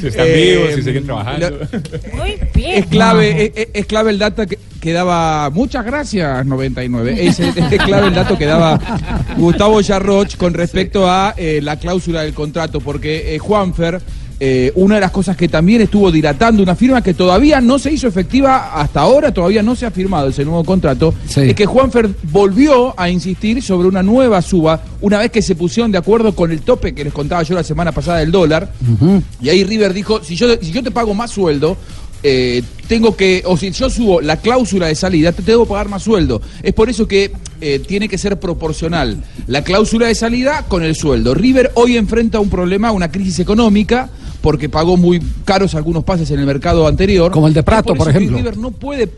Si 0.00 0.06
están 0.06 0.26
Eh, 0.26 0.56
vivos, 0.56 0.74
si 0.76 0.82
siguen 0.82 1.04
trabajando. 1.04 1.50
Muy 2.16 2.38
bien. 2.54 2.78
Es 2.78 2.86
clave, 2.86 3.52
es, 3.74 3.86
clave 3.86 4.10
el 4.10 4.18
dato 4.18 4.46
que, 4.46 4.58
que 4.80 4.92
daba. 4.92 5.50
Muchas 5.50 5.84
gracias, 5.84 6.46
99. 6.46 7.16
Es, 7.26 7.38
es 7.40 7.54
clave 7.84 8.08
el 8.08 8.14
dato 8.14 8.38
que 8.38 8.46
daba 8.46 8.80
Gustavo 9.36 9.80
Yarroch 9.82 10.36
con 10.36 10.54
respecto 10.54 11.10
a 11.10 11.34
eh, 11.36 11.60
la 11.62 11.78
cláusula 11.78 12.22
del 12.22 12.32
contrato, 12.34 12.80
porque 12.80 13.34
eh, 13.34 13.38
Juanfer. 13.38 14.00
Eh, 14.42 14.72
una 14.74 14.94
de 14.94 15.02
las 15.02 15.10
cosas 15.10 15.36
que 15.36 15.48
también 15.48 15.82
estuvo 15.82 16.10
dilatando 16.10 16.62
una 16.62 16.74
firma 16.74 17.02
que 17.02 17.12
todavía 17.12 17.60
no 17.60 17.78
se 17.78 17.92
hizo 17.92 18.08
efectiva 18.08 18.72
hasta 18.74 19.00
ahora, 19.02 19.34
todavía 19.34 19.62
no 19.62 19.76
se 19.76 19.84
ha 19.84 19.90
firmado 19.90 20.28
ese 20.30 20.46
nuevo 20.46 20.64
contrato, 20.64 21.14
es 21.36 21.54
que 21.54 21.66
Juanfer 21.66 22.08
volvió 22.32 22.98
a 22.98 23.10
insistir 23.10 23.62
sobre 23.62 23.86
una 23.86 24.02
nueva 24.02 24.40
suba 24.40 24.82
una 25.02 25.18
vez 25.18 25.30
que 25.30 25.42
se 25.42 25.54
pusieron 25.54 25.92
de 25.92 25.98
acuerdo 25.98 26.34
con 26.34 26.50
el 26.50 26.62
tope 26.62 26.94
que 26.94 27.04
les 27.04 27.12
contaba 27.12 27.42
yo 27.42 27.54
la 27.54 27.62
semana 27.62 27.92
pasada 27.92 28.18
del 28.18 28.30
dólar. 28.30 28.72
Y 29.42 29.48
ahí 29.48 29.62
River 29.64 29.92
dijo, 29.92 30.22
si 30.22 30.36
yo, 30.36 30.46
si 30.60 30.72
yo 30.72 30.82
te 30.82 30.90
pago 30.90 31.14
más 31.14 31.30
sueldo, 31.30 31.76
eh, 32.22 32.62
tengo 32.86 33.16
que, 33.16 33.42
o 33.46 33.56
si 33.56 33.70
yo 33.70 33.88
subo 33.88 34.20
la 34.20 34.36
cláusula 34.36 34.88
de 34.88 34.94
salida, 34.94 35.32
te 35.32 35.42
tengo 35.42 35.64
que 35.64 35.70
pagar 35.70 35.88
más 35.88 36.02
sueldo. 36.02 36.42
Es 36.62 36.72
por 36.74 36.90
eso 36.90 37.06
que 37.06 37.32
eh, 37.60 37.78
tiene 37.78 38.08
que 38.08 38.18
ser 38.18 38.38
proporcional 38.40 39.22
la 39.46 39.62
cláusula 39.62 40.08
de 40.08 40.14
salida 40.14 40.64
con 40.68 40.82
el 40.82 40.96
sueldo. 40.96 41.34
River 41.34 41.72
hoy 41.74 41.96
enfrenta 41.96 42.40
un 42.40 42.50
problema, 42.50 42.92
una 42.92 43.10
crisis 43.10 43.38
económica, 43.38 44.10
porque 44.40 44.68
pagó 44.68 44.96
muy 44.96 45.22
caros 45.44 45.74
algunos 45.74 46.04
pases 46.04 46.30
en 46.30 46.40
el 46.40 46.46
mercado 46.46 46.86
anterior. 46.86 47.30
Como 47.30 47.48
el 47.48 47.54
de 47.54 47.62
Prato, 47.62 47.94
por 47.94 48.06
que 48.06 48.18
ejemplo. 48.18 48.36
River 48.36 48.56
no 48.56 48.70
puede, 48.70 49.08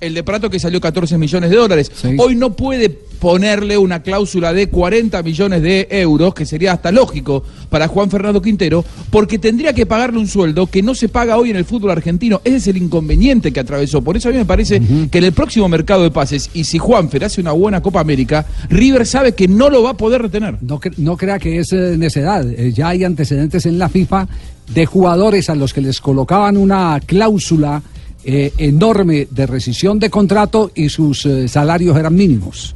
el 0.00 0.14
de 0.14 0.22
Prato 0.22 0.48
que 0.50 0.58
salió 0.58 0.80
14 0.80 1.18
millones 1.18 1.50
de 1.50 1.56
dólares, 1.56 1.90
hoy 2.18 2.34
no 2.34 2.54
puede 2.56 2.88
ponerle 2.88 3.76
una 3.76 4.02
cláusula 4.02 4.52
de 4.54 4.68
40 4.68 5.22
millones 5.22 5.60
de 5.62 5.86
euros, 5.90 6.32
que 6.34 6.46
sería 6.46 6.72
hasta 6.72 6.90
lógico 6.90 7.44
para 7.68 7.86
Juan 7.86 8.10
Fernando 8.10 8.40
Quintero, 8.40 8.82
porque 9.10 9.38
tendría 9.38 9.74
que 9.74 9.84
pagarle 9.84 10.18
un 10.18 10.26
sueldo 10.26 10.66
que 10.66 10.82
no 10.82 10.94
se 10.94 11.10
paga 11.10 11.36
hoy 11.36 11.50
en 11.50 11.56
el 11.56 11.66
fútbol 11.66 11.90
argentino. 11.90 12.40
Ese 12.44 12.56
es 12.56 12.66
el 12.68 12.78
inconveniente 12.78 13.52
que 13.52 13.60
atravesó. 13.60 14.00
Por 14.00 14.16
eso 14.16 14.30
a 14.30 14.32
mí 14.32 14.38
me 14.38 14.46
parece 14.46 14.80
que 15.10 15.18
en 15.18 15.24
el 15.24 15.32
próximo 15.32 15.68
mercado 15.68 16.02
de 16.02 16.10
pases, 16.10 16.48
y 16.54 16.64
si 16.64 16.78
Juanfer 16.78 17.24
hace 17.24 17.42
una 17.42 17.52
buena 17.52 17.82
Copa 17.82 18.00
América, 18.00 18.46
River 18.70 19.06
sabe 19.06 19.32
que 19.34 19.48
no 19.48 19.68
lo 19.68 19.82
va 19.82 19.90
a 19.90 19.96
poder 19.98 20.22
retener. 20.22 20.56
No, 20.62 20.80
cre- 20.80 20.94
no 20.96 21.18
crea 21.18 21.38
que 21.38 21.58
es 21.58 21.72
eh, 21.74 21.96
necedad. 21.98 22.48
Eh, 22.48 22.72
ya 22.72 22.88
hay 22.88 23.04
antecedentes 23.04 23.66
en 23.66 23.78
la 23.78 23.90
FIFA 23.90 24.26
de 24.74 24.86
jugadores 24.86 25.50
a 25.50 25.54
los 25.54 25.74
que 25.74 25.82
les 25.82 26.00
colocaban 26.00 26.56
una 26.56 26.98
cláusula 27.04 27.82
eh, 28.24 28.52
enorme 28.58 29.28
de 29.30 29.46
rescisión 29.46 29.98
de 29.98 30.10
contrato 30.10 30.70
y 30.74 30.88
sus 30.88 31.24
eh, 31.26 31.48
salarios 31.48 31.96
eran 31.96 32.14
mínimos. 32.14 32.74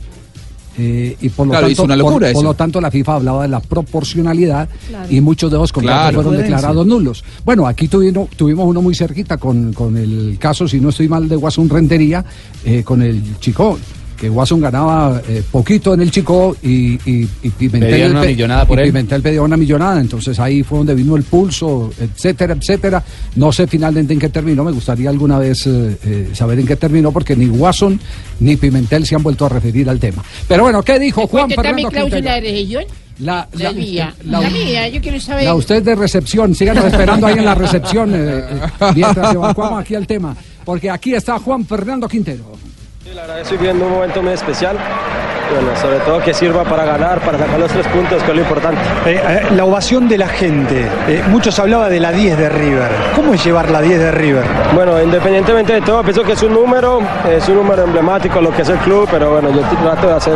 Eh, 0.76 1.16
y 1.20 1.28
por 1.28 1.46
lo, 1.46 1.52
Claro, 1.52 1.66
tanto, 1.68 1.82
es 1.82 1.86
una 1.86 1.96
locura 1.96 2.32
por, 2.32 2.42
lo 2.44 2.54
tanto 2.54 2.80
la 2.80 2.90
FIFA 2.90 3.14
hablaba 3.14 3.42
de 3.42 3.48
la 3.48 3.60
proporcionalidad 3.60 4.68
Claro. 4.88 5.06
y 5.08 5.20
muchos 5.20 5.48
de 5.50 5.56
esos 5.56 5.72
contratos 5.72 6.02
Claro. 6.10 6.22
fueron 6.22 6.42
declarados 6.42 6.84
nulos. 6.84 7.24
Bueno, 7.44 7.66
aquí 7.68 7.86
tuvimos, 7.86 8.28
tuvimos 8.30 8.66
uno 8.66 8.82
muy 8.82 8.94
cerquita 8.94 9.36
con, 9.36 9.72
con 9.72 9.96
el 9.96 10.36
caso, 10.40 10.66
si 10.66 10.80
no 10.80 10.88
estoy 10.88 11.08
mal, 11.08 11.28
de 11.28 11.36
Guasón 11.36 11.68
Rentería, 11.68 12.24
eh, 12.64 12.82
con 12.82 13.02
el 13.02 13.22
Chico, 13.38 13.78
que 14.18 14.28
Guasón 14.28 14.60
ganaba 14.60 15.20
eh, 15.28 15.42
poquito 15.50 15.94
en 15.94 16.00
el 16.00 16.10
Chico 16.10 16.56
y, 16.62 16.94
y, 17.08 17.28
y 17.42 17.50
Pimentel, 17.50 17.90
Pedían 17.90 18.10
una 18.12 18.22
millonada 18.22 18.64
por 18.66 18.78
y 18.78 18.82
él. 18.82 18.88
Pimentel 18.88 19.22
pedía 19.22 19.42
una 19.42 19.56
millonada, 19.56 20.00
entonces 20.00 20.38
ahí 20.40 20.62
fue 20.62 20.78
donde 20.78 20.94
vino 20.94 21.16
el 21.16 21.22
pulso, 21.24 21.90
etcétera, 22.00 22.54
etcétera. 22.54 23.02
No 23.36 23.52
sé 23.52 23.66
finalmente 23.66 24.12
en 24.12 24.18
qué 24.20 24.28
terminó, 24.28 24.64
me 24.64 24.72
gustaría 24.72 25.10
alguna 25.10 25.38
vez 25.38 25.66
eh, 25.66 25.96
eh, 26.04 26.30
saber 26.32 26.58
en 26.60 26.66
qué 26.66 26.76
terminó, 26.76 27.12
porque 27.12 27.34
ni 27.36 27.46
Guasón 27.46 28.00
ni 28.40 28.56
Pimentel 28.56 29.06
se 29.06 29.14
han 29.14 29.22
vuelto 29.22 29.46
a 29.46 29.48
referir 29.48 29.88
al 29.90 29.98
tema. 29.98 30.22
Pero 30.48 30.64
bueno, 30.64 30.82
¿qué 30.82 30.98
dijo 30.98 31.26
Juan 31.26 31.46
¿Cuánto 31.48 31.60
está 31.62 31.72
mi 31.74 31.82
Fernando 31.84 32.08
cláusula 32.08 32.40
rescisión? 32.40 32.84
La, 33.20 33.48
La, 33.52 33.72
mía. 33.72 34.12
La, 34.24 34.40
la- 34.40 34.50
mía, 34.50 34.88
yo 34.88 35.00
quiero 35.00 35.20
saber. 35.20 35.44
la 35.44 35.54
usted 35.54 35.82
de 35.84 35.94
recepción, 35.94 36.52
síganos 36.54 36.84
esperando 36.84 37.28
ahí 37.28 37.38
en 37.38 37.44
la 37.44 37.54
recepción 37.54 38.12
eh, 38.12 38.18
eh, 38.18 38.60
mientras 38.96 39.32
evacuamos 39.34 39.80
aquí 39.80 39.94
el 39.94 40.04
tema, 40.06 40.36
porque 40.64 40.90
aquí 40.90 41.14
está 41.14 41.38
Juan 41.38 41.64
Fernando 41.64 42.08
Quintero. 42.08 42.42
La 43.12 43.20
verdad 43.22 43.40
estoy 43.40 43.58
viviendo 43.58 43.84
un 43.84 43.92
momento 43.92 44.22
muy 44.22 44.32
especial. 44.32 44.78
Bueno, 45.52 45.76
sobre 45.80 45.98
todo 46.00 46.20
que 46.20 46.34
sirva 46.34 46.64
para 46.64 46.84
ganar, 46.84 47.20
para 47.20 47.38
sacar 47.38 47.58
los 47.58 47.70
tres 47.70 47.86
puntos, 47.88 48.22
que 48.22 48.30
es 48.30 48.36
lo 48.36 48.42
importante. 48.42 48.80
Eh, 49.06 49.20
eh, 49.22 49.42
la 49.54 49.64
ovación 49.64 50.08
de 50.08 50.18
la 50.18 50.28
gente. 50.28 50.86
Eh, 51.08 51.22
muchos 51.28 51.58
hablaba 51.58 51.88
de 51.88 52.00
la 52.00 52.12
10 52.12 52.38
de 52.38 52.48
River. 52.48 52.88
¿Cómo 53.14 53.34
es 53.34 53.44
llevar 53.44 53.70
la 53.70 53.80
10 53.80 53.98
de 53.98 54.10
River? 54.10 54.44
Bueno, 54.74 55.00
independientemente 55.00 55.74
de 55.74 55.80
todo, 55.82 56.02
pienso 56.02 56.22
que 56.22 56.32
es 56.32 56.42
un 56.42 56.54
número, 56.54 57.00
es 57.30 57.48
un 57.48 57.56
número 57.56 57.84
emblemático 57.84 58.40
lo 58.40 58.50
que 58.50 58.62
es 58.62 58.68
el 58.68 58.78
club, 58.78 59.08
pero 59.10 59.32
bueno, 59.32 59.50
yo 59.50 59.60
trato 59.82 60.08
de 60.08 60.14
hacer 60.14 60.34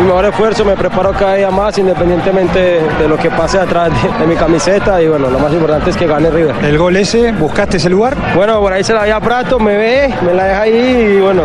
mi 0.00 0.06
mejor 0.06 0.24
esfuerzo, 0.26 0.64
me 0.64 0.76
preparo 0.76 1.12
cada 1.12 1.34
día 1.34 1.50
más, 1.50 1.76
independientemente 1.78 2.80
de 2.98 3.08
lo 3.08 3.16
que 3.16 3.30
pase 3.30 3.58
atrás 3.58 3.90
de, 3.90 4.18
de 4.18 4.26
mi 4.26 4.36
camiseta, 4.36 5.00
y 5.02 5.08
bueno, 5.08 5.30
lo 5.30 5.38
más 5.38 5.52
importante 5.52 5.90
es 5.90 5.96
que 5.96 6.06
gane 6.06 6.30
River. 6.30 6.54
¿El 6.62 6.78
gol 6.78 6.96
ese? 6.96 7.32
¿Buscaste 7.32 7.76
ese 7.78 7.88
lugar? 7.88 8.16
Bueno, 8.34 8.60
por 8.60 8.72
ahí 8.72 8.84
se 8.84 8.92
la 8.92 9.02
había 9.02 9.20
Prato, 9.20 9.58
me 9.58 9.76
ve, 9.76 10.14
me 10.24 10.34
la 10.34 10.44
deja 10.44 10.60
ahí, 10.62 11.16
y 11.16 11.20
bueno, 11.20 11.44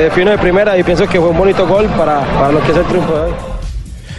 defino 0.00 0.30
de 0.30 0.38
primera, 0.38 0.76
y 0.78 0.82
pienso 0.82 1.06
que 1.06 1.20
fue 1.20 1.28
un 1.28 1.36
bonito 1.36 1.66
gol 1.66 1.86
para, 1.96 2.20
para 2.20 2.47
lo 2.52 2.62
que 2.62 2.72
es 2.72 2.76
el 2.76 2.84
triunfo 2.86 3.14
de 3.14 3.20
hoy. 3.20 3.32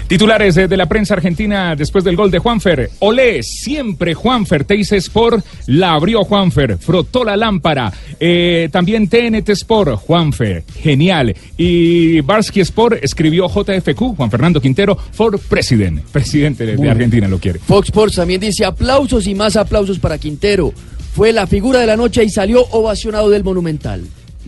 Titulares 0.09 0.57
eh, 0.57 0.67
de 0.67 0.75
la 0.75 0.87
prensa 0.87 1.13
argentina 1.13 1.75
después 1.75 2.03
del 2.03 2.15
gol 2.15 2.31
de 2.31 2.39
Juanfer. 2.39 2.89
Olé, 2.97 3.43
siempre 3.43 4.15
Juanfer. 4.15 4.63
Teis 4.63 4.91
Sport 4.91 5.45
la 5.67 5.93
abrió 5.93 6.23
Juanfer, 6.23 6.79
frotó 6.79 7.23
la 7.23 7.37
lámpara. 7.37 7.93
Eh, 8.19 8.69
también 8.71 9.07
TNT 9.07 9.49
Sport, 9.49 9.97
Juanfer, 9.97 10.63
genial. 10.81 11.35
Y 11.57 12.21
Barsky 12.21 12.61
Sport 12.61 13.03
escribió 13.03 13.47
JFQ, 13.47 14.15
Juan 14.17 14.31
Fernando 14.31 14.59
Quintero, 14.59 14.95
for 14.95 15.39
President. 15.39 16.01
Presidente 16.05 16.65
de, 16.65 16.75
de 16.75 16.89
Argentina 16.89 17.27
lo 17.27 17.37
quiere. 17.37 17.59
Fox 17.59 17.89
Sports 17.89 18.15
también 18.15 18.41
dice 18.41 18.65
aplausos 18.65 19.27
y 19.27 19.35
más 19.35 19.57
aplausos 19.57 19.99
para 19.99 20.17
Quintero. 20.17 20.73
Fue 21.13 21.31
la 21.31 21.45
figura 21.45 21.81
de 21.81 21.85
la 21.85 21.95
noche 21.95 22.23
y 22.23 22.29
salió 22.31 22.65
ovacionado 22.71 23.29
del 23.29 23.43
Monumental. 23.43 24.07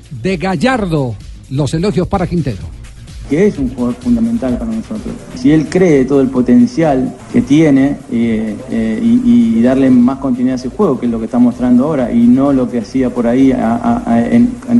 De 0.09 0.37
Gallardo, 0.37 1.15
los 1.51 1.71
elogios 1.75 2.07
para 2.07 2.25
Quintero. 2.25 2.80
Que 3.31 3.47
es 3.47 3.57
un 3.57 3.69
jugador 3.69 3.95
fundamental 3.95 4.57
para 4.57 4.69
nosotros. 4.71 5.15
Si 5.35 5.53
él 5.53 5.67
cree 5.69 6.03
todo 6.03 6.19
el 6.19 6.27
potencial 6.27 7.15
que 7.31 7.41
tiene 7.41 7.95
eh, 8.11 8.57
eh, 8.69 8.99
y, 9.01 9.61
darle 9.61 9.89
más 9.89 10.17
continuidad 10.17 10.55
a 10.55 10.59
ese 10.59 10.69
juego, 10.69 10.99
que 10.99 11.05
es 11.05 11.11
lo 11.11 11.17
que 11.17 11.25
está 11.25 11.39
mostrando 11.39 11.85
ahora, 11.85 12.11
y 12.11 12.27
no 12.27 12.51
lo 12.51 12.69
que 12.69 12.79
hacía 12.79 13.09
por 13.09 13.27
ahí 13.27 13.53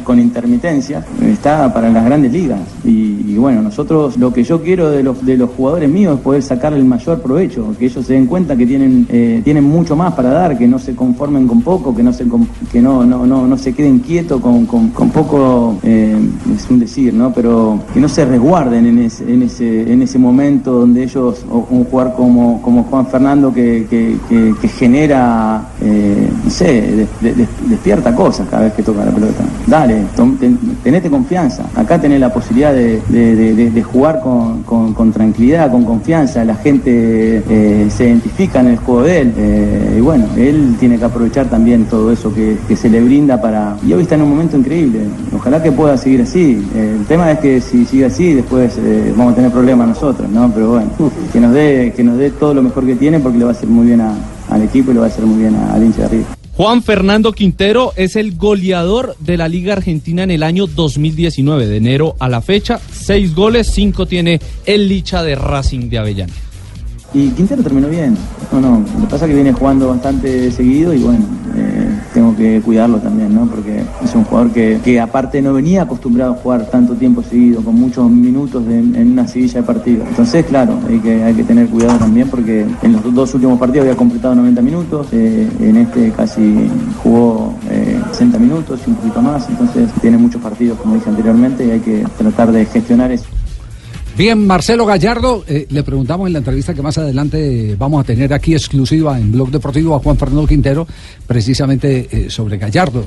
con 0.04 0.20
intermitencia, 0.20 1.06
está 1.22 1.74
para 1.74 1.90
las 1.90 2.04
grandes 2.04 2.34
ligas. 2.34 2.60
Y, 2.84 3.36
bueno, 3.38 3.62
nosotros 3.62 4.18
lo 4.18 4.34
que 4.34 4.44
yo 4.44 4.62
quiero 4.62 4.90
de 4.90 5.02
los, 5.02 5.26
de 5.26 5.38
los 5.38 5.50
jugadores 5.52 5.90
míos 5.90 6.16
es 6.16 6.22
poder 6.22 6.44
sacarle 6.44 6.80
el 6.80 6.86
mayor 6.86 7.22
provecho, 7.22 7.74
que 7.80 7.86
ellos 7.86 8.06
se 8.06 8.14
den 8.14 8.26
cuenta 8.26 8.58
que 8.58 8.66
tienen, 8.66 9.08
eh, 9.10 9.40
tienen 9.46 9.64
mucho 9.64 9.96
más 9.96 10.14
para 10.14 10.30
dar, 10.30 10.58
que 10.58 10.68
no 10.68 10.78
se 10.78 10.94
conformen 10.94 11.48
con 11.48 11.62
poco, 11.62 11.96
que 11.96 12.04
no 12.04 12.12
se, 12.12 12.26
que 12.70 12.82
no, 12.82 13.06
no, 13.06 13.26
no, 13.26 13.48
no 13.48 13.58
se 13.58 13.74
queden 13.74 14.00
quietos 14.00 14.42
con, 14.42 14.66
con- 14.66 14.90
con 14.90 15.10
poco, 15.10 15.78
es 15.84 16.70
un 16.70 16.80
decir, 16.80 17.14
¿no? 17.14 17.32
Pero 17.34 17.80
que 17.94 18.02
no 18.02 18.10
se 18.10 18.26
resguarden 18.46 18.86
en 18.88 19.00
ese, 19.00 19.24
en 19.32 19.44
ese, 19.44 19.92
en 19.94 20.02
ese 20.02 20.18
momento 20.18 20.72
donde 20.72 21.04
ellos, 21.04 21.46
un 21.50 21.84
jugador 21.86 22.14
como, 22.16 22.62
como 22.62 22.84
Juan 22.84 23.06
Fernando 23.08 23.54
que, 23.54 23.86
que, 23.90 24.68
genera, 24.68 25.62
eh, 25.82 26.28
no 26.44 26.50
sé, 26.50 26.66
de- 26.66 27.08
de- 27.22 27.36
de- 27.36 27.48
despierta 27.68 28.16
cosas 28.16 28.48
cada 28.50 28.64
vez 28.64 28.74
que 28.74 28.82
toca 28.84 29.06
la 29.06 29.12
pelota. 29.12 29.44
Dale, 29.68 30.04
tom- 30.16 30.38
ten- 30.38 30.58
tenete 30.84 31.10
confianza. 31.10 31.64
Acá 31.76 32.00
tenés 32.02 32.20
la 32.20 32.34
posibilidad 32.34 32.74
de, 32.74 33.00
de- 33.10 33.82
jugar 33.84 34.22
con, 34.22 34.64
con- 34.64 35.12
tranquilidad, 35.12 35.70
con 35.72 35.84
confianza. 35.84 36.44
La 36.46 36.56
gente 36.56 37.44
eh, 37.50 37.88
se 37.90 38.06
identifica 38.06 38.62
en 38.62 38.68
el 38.68 38.78
juego 38.78 39.04
de 39.04 39.22
él. 39.22 39.34
eh, 39.38 39.96
y 39.98 40.02
bueno, 40.02 40.26
él 40.38 40.76
tiene 40.80 40.98
que 40.98 41.06
aprovechar 41.06 41.48
también 41.48 41.86
todo 41.86 42.12
eso 42.12 42.34
que, 42.34 42.58
se 42.76 42.90
le 42.90 43.02
brinda 43.04 43.40
para... 43.42 43.76
Y 43.86 43.94
hoy 43.94 44.04
está 44.04 44.16
en 44.16 44.22
un 44.24 44.30
momento 44.30 44.58
increíble. 44.58 45.00
Ojalá 45.36 45.62
que 45.62 45.72
pueda 45.72 45.98
seguir 45.98 46.22
así. 46.22 46.66
El 46.76 47.06
tema 47.06 47.32
es 47.32 47.40
que 47.40 47.60
si 47.62 47.86
sigue 47.86 48.06
así, 48.06 48.31
después 48.34 48.74
eh, 48.78 49.14
vamos 49.16 49.34
a 49.34 49.36
tener 49.36 49.52
problemas 49.52 49.88
nosotros, 49.90 50.30
¿no? 50.30 50.52
Pero 50.54 50.72
bueno, 50.72 50.90
que 51.32 51.40
nos 51.40 51.54
dé, 51.54 51.94
que 51.96 52.04
nos 52.04 52.18
dé 52.18 52.30
todo 52.32 52.54
lo 52.54 52.62
mejor 52.64 52.86
que 52.86 52.96
tiene 52.96 53.20
porque 53.20 53.38
le 53.38 53.46
va 53.46 53.52
a 53.52 53.54
hacer 53.54 53.70
muy 53.70 53.88
bien 53.88 54.02
a- 54.02 54.14
al 54.50 54.62
equipo 54.64 54.92
y 54.92 54.94
le 54.96 55.00
va 55.00 55.06
a 55.06 55.10
hacer 55.10 55.26
muy 55.26 55.40
bien 55.40 55.56
al 55.56 55.84
hincha 55.84 56.00
de 56.00 56.06
arriba. 56.06 56.26
Juan 56.58 56.84
Fernando 56.84 57.32
Quintero 57.32 57.94
es 57.96 58.16
el 58.18 58.36
goleador 58.38 59.16
de 59.20 59.38
la 59.38 59.48
Liga 59.48 59.74
Argentina 59.74 60.24
en 60.24 60.32
el 60.32 60.44
año 60.44 60.68
2019, 60.68 61.66
de 61.66 61.78
enero 61.78 62.16
a 62.20 62.28
la 62.30 62.42
fecha. 62.42 62.80
Seis 62.92 63.34
goles, 63.34 63.72
cinco 63.74 64.06
tiene 64.06 64.40
el 64.66 64.88
Licha 64.90 65.24
de 65.24 65.36
Racing 65.36 65.90
de 65.90 65.98
Avellaneda. 65.98 66.38
Y 67.14 67.30
Quintero 67.30 67.64
terminó 67.64 67.88
bien. 67.90 68.16
No, 68.52 68.62
no, 68.62 68.80
lo 68.80 69.02
que 69.06 69.08
pasa 69.10 69.26
es 69.26 69.30
que 69.30 69.36
viene 69.36 69.54
jugando 69.54 69.88
bastante 69.90 70.52
seguido 70.52 70.94
y 70.94 71.00
bueno, 71.00 71.26
eh, 71.58 71.71
cuidarlo 72.64 72.98
también, 72.98 73.34
¿no? 73.34 73.46
Porque 73.46 73.84
es 74.04 74.16
un 74.16 74.24
jugador 74.24 74.52
que, 74.52 74.80
que 74.84 75.00
aparte 75.00 75.42
no 75.42 75.54
venía 75.54 75.84
acostumbrado 75.84 76.34
a 76.34 76.36
jugar 76.36 76.66
tanto 76.70 76.94
tiempo 76.96 77.24
seguido, 77.24 77.62
con 77.62 77.76
muchos 77.76 78.10
minutos 78.10 78.64
en 78.68 79.12
una 79.12 79.28
seguilla 79.28 79.62
de 79.62 79.64
partido. 79.64 80.06
Entonces, 80.08 80.46
claro, 80.46 80.78
hay 80.88 81.00
que, 81.00 81.24
hay 81.24 81.34
que 81.34 81.44
tener 81.44 81.68
cuidado 81.68 82.00
también 82.00 82.28
porque 82.30 82.66
en 82.82 82.94
los 82.94 83.14
dos 83.14 83.34
últimos 83.34 83.60
partidos 83.60 83.86
había 83.86 83.98
completado 83.98 84.36
90 84.36 84.62
minutos, 84.62 85.08
eh, 85.12 85.50
en 85.60 85.78
este 85.78 86.12
casi 86.12 86.70
jugó 87.04 87.56
eh, 87.70 88.00
60 88.12 88.40
minutos 88.40 88.80
y 88.86 88.90
un 88.90 88.96
poquito 88.98 89.22
más, 89.22 89.48
entonces 89.50 89.90
tiene 90.02 90.18
muchos 90.18 90.42
partidos, 90.42 90.78
como 90.80 90.96
dije 90.96 91.10
anteriormente, 91.10 91.66
y 91.66 91.72
hay 91.72 91.80
que 91.80 92.06
tratar 92.18 92.52
de 92.52 92.66
gestionar 92.66 93.12
eso. 93.12 93.26
Bien, 94.18 94.46
Marcelo 94.46 94.86
Gallardo, 94.86 95.44
eh, 95.48 95.68
le 95.70 95.84
preguntamos 95.84 96.28
en 96.28 96.34
la 96.34 96.40
entrevista 96.40 96.74
que 96.74 96.82
más 96.82 96.98
adelante 96.98 97.76
vamos 97.78 98.02
a 98.02 98.04
tener 98.04 98.34
aquí 98.34 98.54
exclusiva 98.54 99.18
en 99.18 99.32
Blog 99.32 99.50
Deportivo 99.52 99.96
a 99.96 100.00
Juan 100.00 100.18
Fernando 100.18 100.46
Quintero, 100.46 100.86
precisamente 101.26 102.08
eh, 102.12 102.30
sobre 102.30 102.58
Gallardo. 102.58 103.06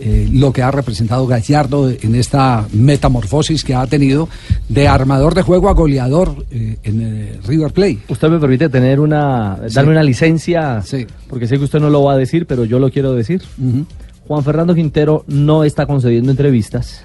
eh, 0.00 0.28
lo 0.32 0.52
que 0.52 0.60
ha 0.60 0.72
representado 0.72 1.24
Gallardo 1.26 1.88
en 1.88 2.16
esta 2.16 2.66
metamorfosis 2.72 3.62
que 3.62 3.76
ha 3.76 3.86
tenido 3.86 4.28
de 4.68 4.88
armador 4.88 5.34
de 5.36 5.42
juego 5.42 5.68
a 5.68 5.72
goleador 5.72 6.44
eh, 6.50 6.78
en 6.82 7.38
River 7.46 7.72
Plate. 7.72 7.98
Usted 8.08 8.28
me 8.28 8.40
permite 8.40 8.68
tener 8.68 8.98
una, 8.98 9.56
Sí. 9.68 9.74
darme 9.76 9.92
una 9.92 10.02
licencia, 10.02 10.82
porque 11.28 11.46
sé 11.46 11.58
que 11.58 11.64
usted 11.64 11.78
no 11.78 11.90
lo 11.90 12.02
va 12.02 12.14
a 12.14 12.16
decir, 12.16 12.44
pero 12.46 12.64
yo 12.64 12.80
lo 12.80 12.90
quiero 12.90 13.14
decir. 13.14 13.42
Juan 14.26 14.42
Fernando 14.42 14.74
Quintero 14.74 15.24
no 15.28 15.62
está 15.62 15.86
concediendo 15.86 16.32
entrevistas 16.32 17.02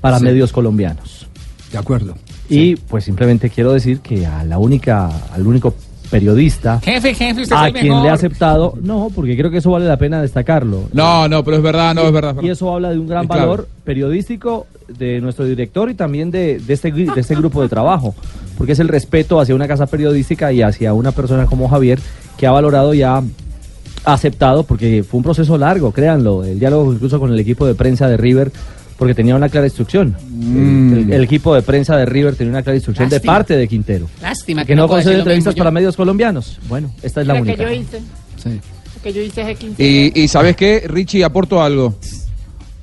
para 0.00 0.18
Sí. 0.18 0.24
medios 0.24 0.50
colombianos. 0.50 1.26
De 1.72 1.76
acuerdo. 1.78 2.14
Y 2.48 2.76
pues 2.76 3.04
simplemente 3.04 3.48
quiero 3.50 3.72
decir 3.72 4.00
que 4.00 4.26
a 4.26 4.44
la 4.44 4.58
única, 4.58 5.08
al 5.32 5.46
único 5.46 5.74
periodista 6.10 6.78
Jefe, 6.80 7.14
jefe, 7.14 7.42
usted 7.42 7.56
es 7.56 7.62
a 7.62 7.66
el 7.68 7.72
quien 7.72 7.88
mejor. 7.88 8.02
le 8.04 8.10
ha 8.10 8.12
aceptado, 8.12 8.74
no, 8.80 9.10
porque 9.14 9.36
creo 9.36 9.50
que 9.50 9.58
eso 9.58 9.70
vale 9.70 9.86
la 9.86 9.96
pena 9.96 10.20
destacarlo. 10.20 10.84
No, 10.92 11.26
no, 11.28 11.42
pero 11.42 11.56
es 11.56 11.62
verdad, 11.62 11.94
no, 11.94 12.02
es 12.02 12.12
verdad. 12.12 12.36
Y 12.42 12.50
eso 12.50 12.72
habla 12.72 12.90
de 12.90 12.98
un 12.98 13.08
gran 13.08 13.26
claro. 13.26 13.40
valor 13.42 13.68
periodístico 13.84 14.66
de 14.86 15.20
nuestro 15.20 15.44
director 15.46 15.90
y 15.90 15.94
también 15.94 16.30
de, 16.30 16.58
de 16.58 16.74
este, 16.74 16.92
de 16.92 17.20
este 17.20 17.34
grupo 17.34 17.62
de 17.62 17.68
trabajo, 17.68 18.14
porque 18.58 18.72
es 18.72 18.78
el 18.78 18.88
respeto 18.88 19.40
hacia 19.40 19.54
una 19.54 19.66
casa 19.66 19.86
periodística 19.86 20.52
y 20.52 20.62
hacia 20.62 20.92
una 20.92 21.12
persona 21.12 21.46
como 21.46 21.68
Javier 21.68 21.98
que 22.36 22.46
ha 22.46 22.50
valorado 22.50 22.92
y 22.94 23.02
ha 23.02 23.22
aceptado, 24.04 24.64
porque 24.64 25.02
fue 25.02 25.18
un 25.18 25.24
proceso 25.24 25.56
largo, 25.56 25.90
créanlo, 25.92 26.44
el 26.44 26.58
diálogo 26.58 26.92
incluso 26.92 27.18
con 27.18 27.32
el 27.32 27.38
equipo 27.40 27.66
de 27.66 27.74
prensa 27.74 28.06
de 28.08 28.16
River, 28.18 28.52
porque 29.04 29.14
tenía 29.14 29.36
una 29.36 29.48
clara 29.48 29.66
instrucción. 29.66 30.16
Mm. 30.30 30.92
El, 30.92 31.12
el 31.12 31.24
equipo 31.24 31.54
de 31.54 31.62
prensa 31.62 31.96
de 31.96 32.06
River 32.06 32.36
tenía 32.36 32.50
una 32.52 32.62
clara 32.62 32.76
instrucción 32.76 33.08
de 33.08 33.20
parte 33.20 33.56
de 33.56 33.68
Quintero. 33.68 34.08
Lástima 34.22 34.62
Que, 34.62 34.68
que 34.68 34.76
no 34.76 34.88
concede 34.88 35.18
entrevistas 35.18 35.54
para 35.54 35.70
medios 35.70 35.96
colombianos. 35.96 36.58
Bueno, 36.68 36.90
esta 37.02 37.20
es 37.20 37.26
la 37.26 37.34
que 37.34 37.40
única. 37.42 37.62
yo 37.62 37.70
hice. 37.70 38.00
Lo 38.00 39.02
que 39.02 39.12
yo 39.12 39.20
hice 39.20 39.54
15 39.54 39.82
Y, 39.84 40.12
y 40.22 40.28
¿sabes 40.28 40.56
qué, 40.56 40.84
Richie? 40.88 41.22
Aporto 41.24 41.62
algo. 41.62 41.96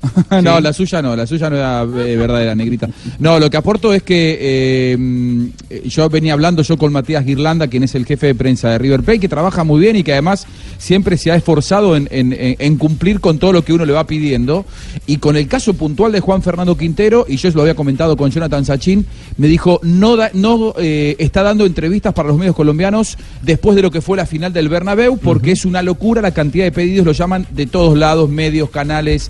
no, 0.43 0.59
la 0.59 0.73
suya 0.73 1.01
no, 1.01 1.15
la 1.15 1.27
suya 1.27 1.49
no 1.49 1.55
era 1.57 1.83
eh, 1.83 2.15
verdadera, 2.17 2.55
negrita. 2.55 2.89
No, 3.19 3.39
lo 3.39 3.49
que 3.49 3.57
aporto 3.57 3.93
es 3.93 4.03
que 4.03 4.37
eh, 4.41 5.49
yo 5.85 6.09
venía 6.09 6.33
hablando 6.33 6.61
yo 6.63 6.77
con 6.77 6.91
Matías 6.91 7.23
Girlanda, 7.25 7.67
quien 7.67 7.83
es 7.83 7.93
el 7.95 8.05
jefe 8.05 8.27
de 8.27 8.35
prensa 8.35 8.69
de 8.71 8.77
River 8.79 9.03
Plate, 9.03 9.19
que 9.19 9.27
trabaja 9.29 9.63
muy 9.63 9.79
bien 9.79 9.95
y 9.95 10.03
que 10.03 10.13
además 10.13 10.47
siempre 10.77 11.17
se 11.17 11.31
ha 11.31 11.35
esforzado 11.35 11.95
en, 11.95 12.07
en- 12.11 12.33
en- 12.33 12.55
en 12.57 12.77
cumplir 12.77 13.19
con 13.19 13.37
todo 13.39 13.53
lo 13.53 13.63
que 13.63 13.73
uno 13.73 13.85
le 13.85 13.93
va 13.93 14.07
pidiendo. 14.07 14.65
Y 15.05 15.17
con 15.17 15.35
el 15.37 15.47
caso 15.47 15.73
puntual 15.73 16.11
de 16.11 16.19
Juan 16.19 16.41
Fernando 16.41 16.75
Quintero, 16.77 17.25
y 17.27 17.37
yo 17.37 17.49
lo 17.51 17.61
había 17.61 17.75
comentado 17.75 18.17
con 18.17 18.31
Jonathan 18.31 18.65
Sachin, 18.65 19.05
me 19.37 19.47
dijo, 19.47 19.79
no, 19.83 20.15
da- 20.15 20.31
no 20.33 20.73
eh, 20.79 21.15
está 21.19 21.43
dando 21.43 21.65
entrevistas 21.65 22.13
para 22.13 22.29
los 22.29 22.37
medios 22.37 22.55
colombianos 22.55 23.17
después 23.41 23.75
de 23.75 23.81
lo 23.83 23.91
que 23.91 24.01
fue 24.01 24.17
la 24.17 24.25
final 24.25 24.51
del 24.53 24.69
Bernabéu, 24.69 25.17
porque 25.17 25.51
es 25.51 25.65
una 25.65 25.81
locura 25.81 26.21
la 26.21 26.31
cantidad 26.31 26.65
de 26.65 26.71
pedidos, 26.71 27.05
lo 27.05 27.11
llaman 27.11 27.45
de 27.51 27.65
todos 27.67 27.97
lados, 27.97 28.29
medios, 28.29 28.69
canales, 28.69 29.29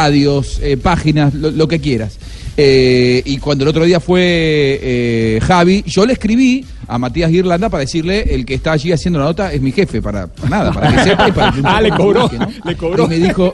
radios, 0.00 0.60
eh, 0.62 0.76
páginas, 0.76 1.34
lo, 1.34 1.50
lo 1.50 1.68
que 1.68 1.78
quieras. 1.78 2.18
Eh, 2.56 3.22
y 3.24 3.38
cuando 3.38 3.64
el 3.64 3.68
otro 3.68 3.84
día 3.84 4.00
fue 4.00 4.20
eh, 4.82 5.40
Javi, 5.42 5.82
yo 5.86 6.04
le 6.04 6.14
escribí 6.14 6.64
a 6.86 6.98
Matías 6.98 7.30
Irlanda 7.30 7.68
para 7.68 7.82
decirle, 7.82 8.34
el 8.34 8.44
que 8.44 8.54
está 8.54 8.72
allí 8.72 8.90
haciendo 8.92 9.20
la 9.20 9.26
nota 9.26 9.52
es 9.52 9.60
mi 9.60 9.70
jefe, 9.70 10.02
para, 10.02 10.26
para 10.26 10.48
nada, 10.48 10.72
para 10.72 10.90
que 10.90 11.04
sepa 11.04 11.28
y 11.28 11.32
para 11.32 11.52
que 11.52 11.60
Ah, 11.64 11.80
le 11.80 11.90
cobró, 11.90 12.28
le 12.64 12.76
cobró. 12.76 13.04
Y 13.04 13.08
me 13.08 13.18
dijo, 13.18 13.52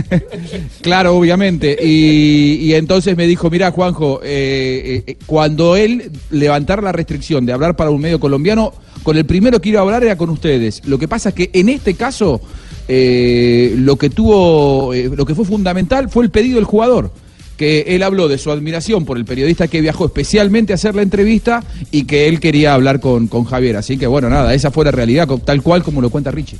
claro, 0.82 1.16
obviamente. 1.16 1.78
Y, 1.82 2.58
y 2.60 2.74
entonces 2.74 3.16
me 3.16 3.26
dijo, 3.26 3.48
mira, 3.50 3.70
Juanjo, 3.70 4.20
eh, 4.22 5.02
eh, 5.06 5.16
cuando 5.24 5.76
él 5.76 6.10
levantara 6.30 6.82
la 6.82 6.92
restricción 6.92 7.46
de 7.46 7.54
hablar 7.54 7.74
para 7.74 7.90
un 7.90 8.00
medio 8.00 8.20
colombiano, 8.20 8.74
con 9.02 9.16
el 9.16 9.24
primero 9.24 9.60
que 9.60 9.70
iba 9.70 9.80
a 9.80 9.82
hablar 9.82 10.04
era 10.04 10.16
con 10.16 10.28
ustedes. 10.28 10.82
Lo 10.84 10.98
que 10.98 11.08
pasa 11.08 11.30
es 11.30 11.34
que 11.34 11.50
en 11.54 11.70
este 11.70 11.94
caso, 11.94 12.40
eh, 12.88 13.74
lo 13.76 13.96
que 13.96 14.10
tuvo, 14.10 14.94
eh, 14.94 15.10
lo 15.14 15.24
que 15.26 15.34
fue 15.34 15.44
fundamental 15.44 16.08
fue 16.08 16.24
el 16.24 16.30
pedido 16.30 16.56
del 16.56 16.64
jugador. 16.64 17.10
Que 17.56 17.84
él 17.88 18.02
habló 18.02 18.28
de 18.28 18.36
su 18.36 18.50
admiración 18.50 19.06
por 19.06 19.16
el 19.16 19.24
periodista 19.24 19.66
que 19.66 19.80
viajó 19.80 20.04
especialmente 20.04 20.74
a 20.74 20.76
hacer 20.76 20.94
la 20.94 21.00
entrevista 21.00 21.64
y 21.90 22.04
que 22.04 22.28
él 22.28 22.38
quería 22.38 22.74
hablar 22.74 23.00
con, 23.00 23.28
con 23.28 23.44
Javier. 23.44 23.76
Así 23.76 23.96
que 23.96 24.06
bueno, 24.06 24.28
nada, 24.28 24.52
esa 24.52 24.70
fue 24.70 24.84
la 24.84 24.90
realidad, 24.90 25.26
tal 25.42 25.62
cual 25.62 25.82
como 25.82 26.02
lo 26.02 26.10
cuenta 26.10 26.30
Richie. 26.30 26.58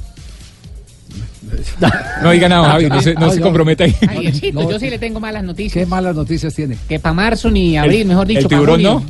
No 2.22 2.30
diga 2.30 2.48
nada, 2.48 2.70
Javi, 2.72 2.88
no 2.88 3.00
se, 3.02 3.14
no 3.14 3.30
se 3.30 3.40
comprometa 3.40 3.84
ahí. 3.84 3.92
Javiercito, 3.92 4.70
yo 4.70 4.78
sí 4.78 4.88
le 4.90 4.98
tengo 4.98 5.20
malas 5.20 5.44
noticias. 5.44 5.84
¿Qué 5.84 5.86
malas 5.88 6.14
noticias 6.16 6.54
tiene? 6.54 6.76
Que 6.88 6.98
para 6.98 7.12
marzo 7.12 7.50
ni 7.50 7.76
abril, 7.76 8.02
El- 8.02 8.08
mejor 8.08 8.26
dicho. 8.26 8.40
el 8.40 8.44
pa' 8.44 8.48
tiburón 8.48 8.74
junio. 8.76 9.02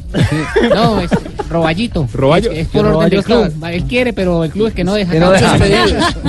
No, 0.74 1.00
es 1.00 1.10
roballito. 1.48 2.08
Roballo. 2.12 2.50
Es, 2.50 2.58
es 2.58 2.68
por 2.68 2.82
¿Que 2.82 2.88
orden 2.92 3.10
del 3.10 3.24
club. 3.24 3.52
Él 3.70 3.84
quiere, 3.84 4.12
pero 4.12 4.44
el 4.44 4.50
club 4.50 4.66
es 4.68 4.74
que 4.74 4.84
no 4.84 4.94
deja. 4.94 5.12
Que 5.12 5.20
no 5.20 5.30
deja. 5.30 5.56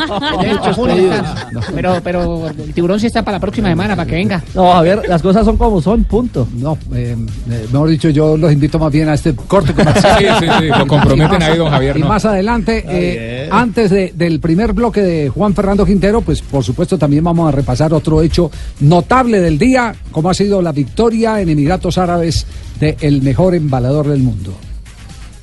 Pa' 0.08 0.74
junio 0.74 0.96
está. 1.14 1.48
Pero, 1.74 2.00
pero 2.04 2.48
el 2.50 2.74
tiburón 2.74 3.00
sí 3.00 3.08
está 3.08 3.24
para 3.24 3.38
la 3.38 3.42
próxima 3.42 3.70
semana, 3.70 3.96
para 3.96 4.08
que 4.08 4.16
venga. 4.16 4.44
No, 4.54 4.72
Javier, 4.74 5.02
las 5.08 5.22
cosas 5.22 5.46
son 5.46 5.58
como 5.58 5.82
son, 5.82 6.04
punto. 6.04 6.48
No, 6.54 6.78
eh, 6.94 7.16
eh, 7.50 7.66
mejor 7.72 7.90
dicho, 7.90 8.10
yo 8.10 8.38
los 8.38 8.52
invito 8.52 8.78
más 8.80 8.92
bien 8.92 9.10
a 9.10 9.14
este 9.16 9.34
corte 9.36 9.74
comercial. 9.74 10.18
Sí, 10.20 10.26
sí, 10.40 10.46
sí, 10.60 10.66
lo 10.68 10.88
comprometen 10.88 11.42
ahí, 11.44 11.58
don 11.58 11.70
Javier, 11.70 11.98
Y 11.98 12.02
¿no? 12.02 12.08
más 12.08 12.26
adelante, 12.26 12.84
eh, 12.88 13.50
antes 13.52 13.90
de- 13.92 14.14
del 14.16 14.40
primer 14.40 14.74
bloque 14.74 15.02
de 15.02 15.30
Juan 15.30 15.54
Fernando 15.54 15.86
Quintero, 15.86 16.07
pues 16.22 16.42
por 16.42 16.64
supuesto 16.64 16.98
también 16.98 17.24
vamos 17.24 17.48
a 17.48 17.52
repasar 17.52 17.94
otro 17.94 18.22
hecho 18.22 18.50
notable 18.80 19.40
del 19.40 19.58
día, 19.58 19.96
como 20.12 20.30
ha 20.30 20.34
sido 20.34 20.62
la 20.62 20.72
victoria 20.72 21.40
en 21.42 21.50
Emiratos 21.50 21.98
Árabes 21.98 22.46
del 22.80 23.22
mejor 23.22 23.56
embalador 23.56 24.08
del 24.08 24.20
mundo, 24.22 24.54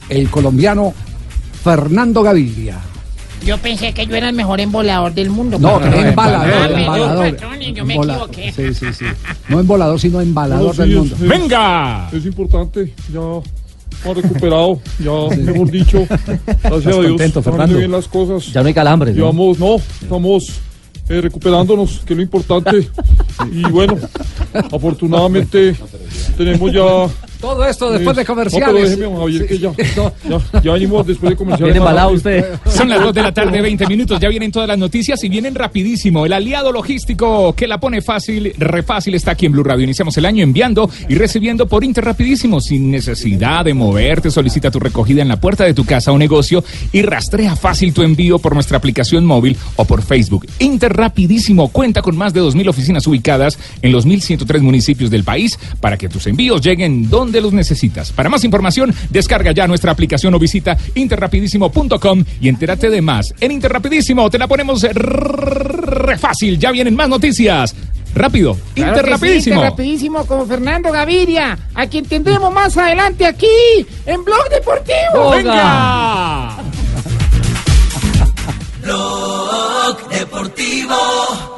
el 0.09 0.29
colombiano 0.31 0.93
Fernando 1.63 2.23
Gaviria. 2.23 2.79
Yo 3.45 3.59
pensé 3.59 3.93
que 3.93 4.07
yo 4.07 4.17
era 4.17 4.31
el 4.31 4.35
mejor 4.35 4.59
embolador 4.61 5.13
del 5.13 5.29
mundo. 5.29 5.59
No, 5.59 5.79
patrón. 5.79 6.07
embalador, 6.07 6.49
Ah, 6.51 6.61
perdón, 6.63 6.81
embalador. 6.81 7.31
patrón, 7.37 7.63
y 7.63 7.73
yo 7.75 7.85
me 7.85 7.95
Embola- 7.97 8.13
equivoqué. 8.15 8.53
Sí, 8.53 8.75
sí, 8.75 8.87
sí. 8.93 9.05
No 9.51 9.61
embolador, 9.61 10.01
sino 10.01 10.21
embalador 10.23 10.75
No, 10.79 10.85
del 10.85 10.97
mundo. 10.97 11.15
es- 11.15 11.29
¡Venga! 11.29 12.09
Es 12.11 12.25
importante, 12.25 12.95
ya 13.13 13.21
ha 14.05 14.15
recuperado, 14.15 14.81
ya 14.99 15.37
mejor 15.37 15.71
dicho, 15.71 16.07
gracias 16.63 16.87
a 16.87 17.01
Dios, 17.01 17.07
contento, 17.09 17.43
Fernando. 17.43 17.79
bien 17.79 17.91
las 17.91 18.09
cosas. 18.09 18.53
Ya 18.53 18.63
no 18.63 18.69
hay 18.69 18.75
calambres, 18.75 19.15
¿no? 19.15 19.21
Llevamos, 19.21 19.59
no, 19.59 19.77
estamos 19.77 20.61
eh, 21.09 21.21
recuperándonos, 21.21 22.01
que 22.05 22.13
es 22.13 22.17
lo 22.17 22.23
importante. 22.23 22.89
Y 23.53 23.63
bueno, 23.71 23.97
afortunadamente 24.73 25.77
tenemos 26.37 26.73
ya... 26.73 27.09
Todo 27.45 27.67
esto 27.67 27.91
después 27.93 28.17
de 28.17 28.23
No, 28.23 28.35
pero 28.35 28.51
comerciales. 28.51 28.99
déjeme, 28.99 29.47
que 29.47 29.59
ya, 29.59 29.73
ya, 30.27 30.61
ya 30.63 30.73
venimos 30.73 31.07
después 31.07 31.31
de 31.31 31.37
comerciales. 31.37 31.75
Viene 31.75 31.79
embalado 31.79 32.11
más 32.11 32.17
usted. 32.17 32.45
Son 32.67 32.89
las 32.89 33.03
2 33.03 33.15
de 33.15 33.23
la 33.23 33.33
tarde, 33.35 33.61
20 33.61 33.87
minutos. 33.87 34.19
Ya 34.19 34.29
vienen 34.29 34.51
todas 34.51 34.69
las 34.69 34.79
noticias 34.79 35.23
y 35.25 35.29
vienen 35.29 35.55
rapidísimo. 35.55 36.25
El 36.25 36.33
aliado 36.33 36.73
logístico 36.73 37.55
que 37.55 37.67
la 37.67 37.79
pone 37.79 38.01
fácil, 38.01 38.55
re 38.57 38.83
fácil, 38.83 39.15
está 39.15 39.33
aquí 39.33 39.47
en 39.47 39.53
Blue 39.53 39.63
Radio. 39.63 39.85
Iniciamos 39.85 40.17
el 40.17 40.25
año 40.25 40.43
enviando 40.43 40.89
y 41.09 41.17
recibiendo 41.17 41.67
por 41.67 41.85
Interrapidísimo 41.85 42.61
sin 42.61 42.91
necesidad 42.91 43.65
de 43.65 43.75
moverte. 43.75 44.31
Solicita 44.31 44.71
tu 44.71 44.81
recogida 44.81 45.21
en 45.21 45.29
la 45.29 45.39
puerta 45.39 45.65
de 45.65 45.75
tu 45.75 45.85
casa 45.85 46.13
o 46.13 46.19
negocio 46.19 46.65
y 46.93 47.03
rastrea 47.03 47.57
fácil 47.57 47.93
tu 47.93 48.03
envío 48.03 48.39
por 48.39 48.55
nuestra 48.55 48.79
aplicación 48.79 49.27
móvil 49.27 49.57
o 49.77 49.85
por 49.85 50.03
Facebook. 50.03 50.47
Interrapidísimo 50.59 51.69
cuenta 51.69 52.03
con 52.03 52.17
más 52.17 52.33
de 52.33 52.41
2.000 52.41 52.69
oficinas 52.69 53.07
ubicadas 53.07 53.59
en 53.83 53.93
los 53.93 54.07
1.103 54.07 54.61
municipios 54.61 55.11
del 55.11 55.25
país 55.25 55.59
para 55.81 55.99
que 55.99 56.09
tus 56.09 56.27
envíos 56.27 56.61
lleguen 56.63 57.11
donde 57.11 57.34
los 57.41 57.53
necesitas. 57.53 58.13
Para 58.13 58.29
más 58.29 58.45
información, 58.45 58.95
descarga 59.11 59.53
ya 59.53 59.67
nuestra 59.67 59.93
aplicación 59.93 60.35
o 60.35 60.39
visita 60.39 60.77
interrapidísimo.com 60.95 62.25
y 62.41 62.49
entérate 62.49 62.91
de 62.91 63.03
más. 63.03 63.35
En 63.41 63.53
Interrapidísimo 63.53 64.29
te 64.31 64.39
la 64.39 64.47
ponemos 64.49 64.83
re 64.83 66.19
fácil. 66.19 66.59
Ya 66.59 66.71
vienen 66.71 66.95
más 66.95 67.09
noticias. 67.09 67.75
Rápido, 68.15 68.53
Claro 68.53 68.69
que 68.75 68.81
sí, 68.81 68.81
Interrapidísimo. 69.01 69.57
Interrapidísimo 69.57 70.27
como 70.27 70.47
Fernando 70.47 70.93
Gaviria, 70.93 71.59
a 71.75 71.87
quien 71.87 72.05
tendremos 72.05 72.53
más 72.53 72.77
adelante 72.77 73.27
aquí 73.27 73.47
en 74.07 74.25
Blog 74.25 74.49
Deportivo. 74.51 75.31
¡Venga! 75.33 76.57
Blog 78.83 80.09
Deportivo 80.11 81.54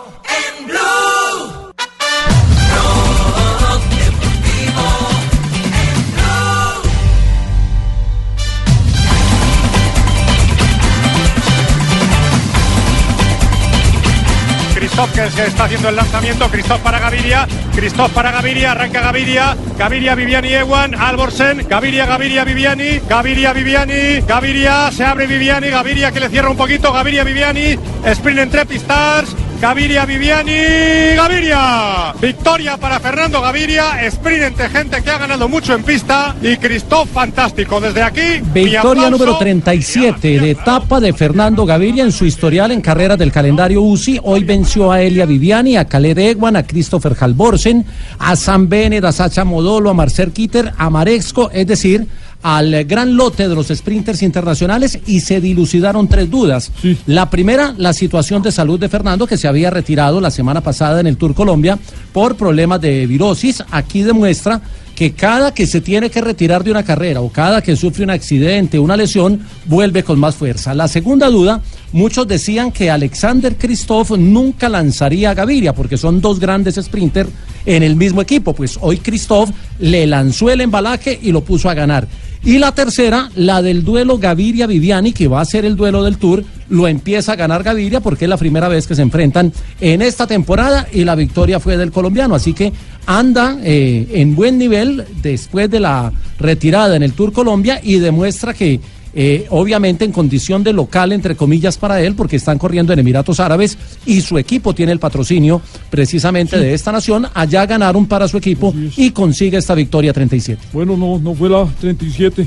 Que 14.96 15.30
se 15.30 15.46
está 15.46 15.64
haciendo 15.64 15.90
el 15.90 15.96
lanzamiento, 15.96 16.48
Christoph 16.48 16.80
para 16.80 16.98
Gaviria, 16.98 17.46
Christoph 17.74 18.10
para 18.12 18.32
Gaviria, 18.32 18.72
arranca 18.72 19.02
Gaviria, 19.02 19.54
Gaviria, 19.78 20.14
Viviani, 20.14 20.54
Ewan, 20.54 20.94
Alborsen, 20.94 21.66
Gaviria, 21.68 22.06
Gaviria, 22.06 22.44
Viviani, 22.44 23.00
Gaviria, 23.06 23.52
Viviani, 23.52 24.20
Gaviria, 24.26 24.90
se 24.90 25.04
abre 25.04 25.26
Viviani, 25.26 25.68
Gaviria 25.68 26.12
que 26.12 26.20
le 26.20 26.30
cierra 26.30 26.48
un 26.48 26.56
poquito, 26.56 26.92
Gaviria, 26.94 27.24
Viviani, 27.24 27.78
sprint 28.06 28.38
entre 28.38 28.64
Pistars, 28.64 29.36
Gaviria, 29.60 30.04
Viviani, 30.04 31.16
Gaviria. 31.16 32.14
Victoria 32.20 32.76
para 32.76 33.00
Fernando 33.00 33.40
Gaviria, 33.40 34.04
sprint 34.06 34.42
entre 34.42 34.68
gente 34.68 35.02
que 35.02 35.10
ha 35.10 35.18
ganado 35.18 35.48
mucho 35.48 35.74
en 35.74 35.82
pista 35.82 36.36
y 36.42 36.56
Christoph 36.56 37.08
fantástico. 37.08 37.80
Desde 37.80 38.02
aquí, 38.02 38.42
Victoria 38.52 39.08
número 39.08 39.38
37 39.38 40.40
de 40.40 40.50
etapa 40.50 41.00
de 41.00 41.12
Fernando 41.12 41.64
Gaviria 41.64 42.04
en 42.04 42.12
su 42.12 42.26
historial 42.26 42.70
en 42.70 42.80
carreras 42.80 43.18
del 43.18 43.32
calendario 43.32 43.82
UCI. 43.82 44.20
Hoy 44.22 44.44
venció 44.44 44.92
a 44.92 45.00
Elia 45.00 45.24
Viviani, 45.24 45.76
a 45.76 45.86
Khaled 45.86 46.18
Ewan, 46.18 46.56
a 46.56 46.62
Christopher 46.62 47.16
Halvorsen, 47.18 47.84
a 48.18 48.36
Sam 48.36 48.68
Bennett, 48.68 49.04
a 49.04 49.12
Sacha 49.12 49.44
Modolo, 49.44 49.90
a 49.90 49.94
Marcel 49.94 50.32
Kitter, 50.32 50.72
a 50.76 50.90
Marexco, 50.90 51.50
es 51.50 51.66
decir, 51.66 52.06
al 52.46 52.84
gran 52.84 53.16
lote 53.16 53.48
de 53.48 53.56
los 53.56 53.66
sprinters 53.74 54.22
internacionales 54.22 55.00
y 55.04 55.18
se 55.18 55.40
dilucidaron 55.40 56.06
tres 56.06 56.30
dudas. 56.30 56.70
La 57.06 57.28
primera, 57.28 57.74
la 57.76 57.92
situación 57.92 58.40
de 58.40 58.52
salud 58.52 58.78
de 58.78 58.88
Fernando, 58.88 59.26
que 59.26 59.36
se 59.36 59.48
había 59.48 59.68
retirado 59.68 60.20
la 60.20 60.30
semana 60.30 60.60
pasada 60.60 61.00
en 61.00 61.08
el 61.08 61.16
Tour 61.16 61.34
Colombia 61.34 61.76
por 62.12 62.36
problemas 62.36 62.80
de 62.80 63.04
virosis. 63.08 63.64
Aquí 63.72 64.02
demuestra 64.02 64.62
que 64.94 65.12
cada 65.12 65.52
que 65.52 65.66
se 65.66 65.80
tiene 65.80 66.08
que 66.08 66.20
retirar 66.20 66.62
de 66.62 66.70
una 66.70 66.84
carrera 66.84 67.20
o 67.20 67.30
cada 67.30 67.62
que 67.62 67.74
sufre 67.74 68.04
un 68.04 68.10
accidente, 68.10 68.78
una 68.78 68.96
lesión, 68.96 69.40
vuelve 69.64 70.04
con 70.04 70.20
más 70.20 70.36
fuerza. 70.36 70.72
La 70.72 70.86
segunda 70.86 71.28
duda, 71.28 71.60
muchos 71.90 72.28
decían 72.28 72.70
que 72.70 72.92
Alexander 72.92 73.56
Kristoff 73.56 74.12
nunca 74.12 74.68
lanzaría 74.68 75.30
a 75.30 75.34
Gaviria 75.34 75.74
porque 75.74 75.98
son 75.98 76.20
dos 76.20 76.38
grandes 76.38 76.76
sprinters 76.76 77.28
en 77.66 77.82
el 77.82 77.96
mismo 77.96 78.22
equipo. 78.22 78.54
Pues 78.54 78.78
hoy 78.80 78.98
Kristoff 78.98 79.50
le 79.80 80.06
lanzó 80.06 80.48
el 80.48 80.60
embalaje 80.60 81.18
y 81.20 81.32
lo 81.32 81.42
puso 81.42 81.68
a 81.68 81.74
ganar. 81.74 82.06
Y 82.44 82.58
la 82.58 82.72
tercera, 82.72 83.30
la 83.34 83.60
del 83.60 83.84
duelo 83.84 84.18
Gaviria-Viviani, 84.18 85.12
que 85.12 85.28
va 85.28 85.40
a 85.40 85.44
ser 85.44 85.64
el 85.64 85.76
duelo 85.76 86.04
del 86.04 86.16
Tour, 86.16 86.44
lo 86.68 86.86
empieza 86.86 87.32
a 87.32 87.36
ganar 87.36 87.62
Gaviria 87.62 88.00
porque 88.00 88.24
es 88.24 88.28
la 88.28 88.36
primera 88.36 88.68
vez 88.68 88.86
que 88.86 88.94
se 88.94 89.02
enfrentan 89.02 89.52
en 89.80 90.02
esta 90.02 90.26
temporada 90.26 90.86
y 90.92 91.04
la 91.04 91.14
victoria 91.14 91.60
fue 91.60 91.76
del 91.76 91.90
colombiano. 91.90 92.34
Así 92.34 92.52
que 92.52 92.72
anda 93.06 93.56
eh, 93.62 94.08
en 94.12 94.34
buen 94.34 94.58
nivel 94.58 95.04
después 95.22 95.70
de 95.70 95.80
la 95.80 96.12
retirada 96.38 96.96
en 96.96 97.02
el 97.02 97.12
Tour 97.12 97.32
Colombia 97.32 97.80
y 97.82 97.98
demuestra 97.98 98.54
que 98.54 98.80
eh, 99.18 99.46
obviamente 99.48 100.04
en 100.04 100.12
condición 100.12 100.62
de 100.62 100.74
local, 100.74 101.10
entre 101.10 101.34
comillas, 101.36 101.78
para 101.78 102.02
él, 102.02 102.14
porque 102.14 102.36
están 102.36 102.58
corriendo 102.58 102.92
en 102.92 102.98
Emiratos 102.98 103.40
Árabes 103.40 103.78
y 104.04 104.20
su 104.20 104.36
equipo 104.36 104.74
tiene 104.74 104.92
el 104.92 104.98
patrocinio 104.98 105.62
precisamente 105.90 106.58
de 106.58 106.74
esta 106.74 106.92
nación. 106.92 107.26
Allá 107.32 107.64
ganaron 107.64 108.04
para 108.06 108.28
su 108.28 108.36
equipo 108.36 108.74
y 108.96 109.10
consigue 109.12 109.56
esta 109.56 109.74
victoria 109.74 110.12
37. 110.12 110.60
Bueno, 110.72 110.96
no, 110.98 111.18
no 111.18 111.34
fue 111.34 111.48
la 111.48 111.64
37, 111.80 112.46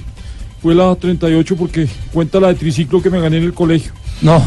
fue 0.61 0.75
la 0.75 0.93
38 0.95 1.55
porque 1.55 1.87
cuenta 2.13 2.39
la 2.39 2.49
de 2.49 2.53
triciclo 2.55 3.01
que 3.01 3.09
me 3.09 3.19
gané 3.19 3.37
en 3.37 3.43
el 3.45 3.53
colegio. 3.53 3.91
No. 4.21 4.45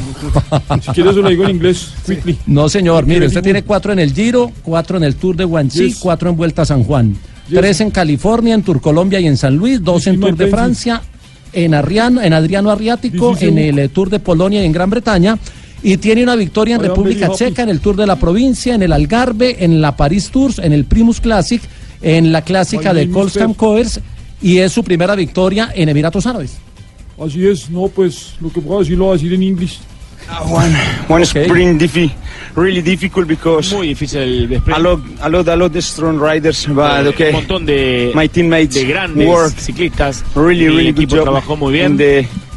Si 0.83 0.91
quieres 0.93 1.17
lo 1.17 1.29
digo 1.29 1.45
en 1.45 1.51
inglés, 1.57 1.89
quickly. 2.07 2.39
No, 2.47 2.69
señor. 2.69 3.07
Mire, 3.07 3.27
usted 3.27 3.43
tiene 3.43 3.63
cuatro 3.65 3.93
en 3.93 3.99
el 3.99 4.13
Giro, 4.13 4.53
cuatro 4.63 4.97
en 4.99 5.05
el 5.05 5.17
Tour 5.17 5.35
de 5.35 5.45
Guangxi, 5.45 5.89
Yes. 5.89 5.99
cuatro 5.99 6.29
en 6.31 6.37
Vuelta 6.37 6.63
a 6.63 6.67
San 6.67 6.85
Juan, 6.85 7.17
Yes. 7.49 7.59
tres 7.59 7.81
en 7.81 7.91
California, 7.91 8.55
en 8.55 8.63
Tour 8.63 8.81
Colombia 8.81 9.19
y 9.19 9.27
en 9.27 9.37
San 9.37 9.57
Luis, 9.57 9.83
dos 9.83 10.07
en 10.07 10.21
Tour 10.21 10.37
de. 10.37 10.47
Francia, 10.49 11.01
en, 11.53 11.75
Arriano, 11.75 12.21
en 12.21 12.33
Adriano 12.33 12.71
Arriático, 12.71 13.37
en 13.41 13.59
el 13.59 13.79
eh, 13.79 13.89
Tour 13.89 14.11
de 14.11 14.21
Polonia 14.21 14.63
y 14.63 14.67
en 14.67 14.73
Gran 14.73 14.91
Bretaña. 14.91 15.39
Y 15.83 15.97
tiene 15.97 16.23
una 16.23 16.37
victoria 16.37 16.77
en 16.77 16.83
República. 16.83 17.31
Checa, 17.35 17.63
en 17.63 17.69
el 17.69 17.81
Tour 17.81 17.97
de 17.97 18.07
la 18.07 18.17
Provincia, 18.17 18.75
en 18.75 18.83
el 18.83 18.93
Algarve, 18.93 19.65
en 19.65 19.81
la 19.81 19.97
Paris 19.97 20.31
Tours, 20.31 20.59
en 20.61 20.73
el 20.73 20.85
Primus 20.85 21.21
Classic, 21.21 21.61
en 22.01 22.31
la 22.31 22.43
clásica 22.43 22.95
de 22.95 23.09
Pep. 23.09 23.57
Coers 23.57 24.01
y 24.41 24.59
es 24.59 24.73
su 24.73 24.83
primera 24.83 25.15
victoria 25.15 25.71
en 25.75 25.89
Emiratos 25.89 26.27
Árabes. 26.27 26.59
Así 27.19 27.47
es, 27.47 27.71
no, 27.71 27.89
pues 27.89 28.35
lo 28.41 28.53
que 28.53 28.61
puedo 28.61 28.81
decir 28.81 28.99
lo 28.99 29.05
voy 29.05 29.13
a 29.13 29.17
decir 29.17 29.33
en 29.33 29.43
inglés. 29.43 29.79
One, 30.41 30.75
one 31.09 31.25
sprint 31.25 31.81
diffi 31.81 32.11
really 32.57 32.83
difficult 32.83 33.27
because 33.29 33.73
Muy 33.75 33.89
difícil 33.89 34.21
el 34.23 34.47
sprint. 34.61 34.69
a 34.79 34.81
lot, 34.81 35.01
a 35.21 35.29
lot, 35.29 35.49
a 35.49 35.57
lot 35.57 35.77
of 35.77 35.85
strong 35.85 36.19
riders, 36.19 36.67
but 36.69 37.07
Eh, 37.07 37.09
okay. 37.09 37.29
Un 37.29 37.35
montón 37.35 37.67
de, 37.67 38.13
My 38.15 38.29
teammates 38.29 38.75
de 38.75 38.85
grandes 38.85 39.27
work 39.27 39.55
ciclistas. 39.59 40.25
really, 40.35 40.65
Mi 40.69 40.77
really 40.77 40.93
good 40.93 40.99
equipo 41.05 41.17
job. 41.17 41.25
trabajó 41.25 41.57
muy 41.57 41.73
bien. 41.73 41.97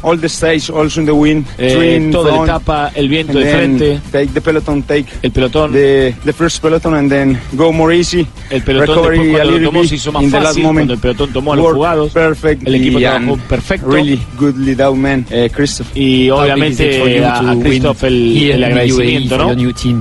All 0.02 0.18
the 0.20 0.28
stage, 0.28 0.70
also 0.70 1.00
in 1.00 1.06
the 1.06 1.12
wind, 1.14 1.46
Eh, 1.58 1.74
three 1.74 1.94
in 1.96 2.10
todo 2.12 2.24
front, 2.28 2.38
la 2.46 2.52
etapa, 2.56 2.92
el 2.94 3.08
viento 3.08 3.38
de 3.38 3.46
frente. 3.50 4.00
Take 4.12 4.28
the 4.28 4.40
peloton, 4.40 4.82
take 4.82 5.06
el 5.22 5.32
pelotón, 5.32 5.72
the, 5.72 6.14
the 6.24 6.32
first 6.32 6.60
peloton, 6.62 6.94
and 6.94 7.10
then 7.10 7.40
go 7.54 7.72
more 7.72 7.92
easy. 7.94 8.26
El 8.50 8.62
pelotón 8.62 8.88
recovery 8.96 9.18
después 9.18 9.34
a 9.34 9.38
cuando 9.38 9.44
lo 9.44 9.50
little 9.58 9.66
tomó 9.66 9.80
bit 9.80 9.88
se 9.88 9.94
hizo 9.96 10.12
más 10.12 10.22
in 10.22 10.30
the 10.30 10.36
last 10.36 10.46
fácil, 10.48 10.62
moment. 10.62 10.76
cuando 10.80 10.92
el 10.94 11.00
pelotón 11.00 11.32
tomó 11.32 11.52
a 11.52 11.56
los 11.56 11.72
jugados. 11.72 12.12
Perfect. 12.12 12.66
El 12.68 12.74
equipo 12.76 12.98
trabajó 13.00 13.36
perfecto. 13.48 13.86
Really 13.90 14.20
good 14.38 14.56
lead 14.58 14.80
out 14.80 14.96
man, 14.96 15.26
uh, 15.30 15.48
Christoph. 15.52 15.88
Y 15.96 16.30
obviamente 16.30 17.24
a, 17.24 17.50
a 17.50 17.56
Christoph 17.58 18.04
el, 18.04 18.50
el 18.52 18.64
agradecimiento, 18.64 19.38
¿no? 19.38 19.54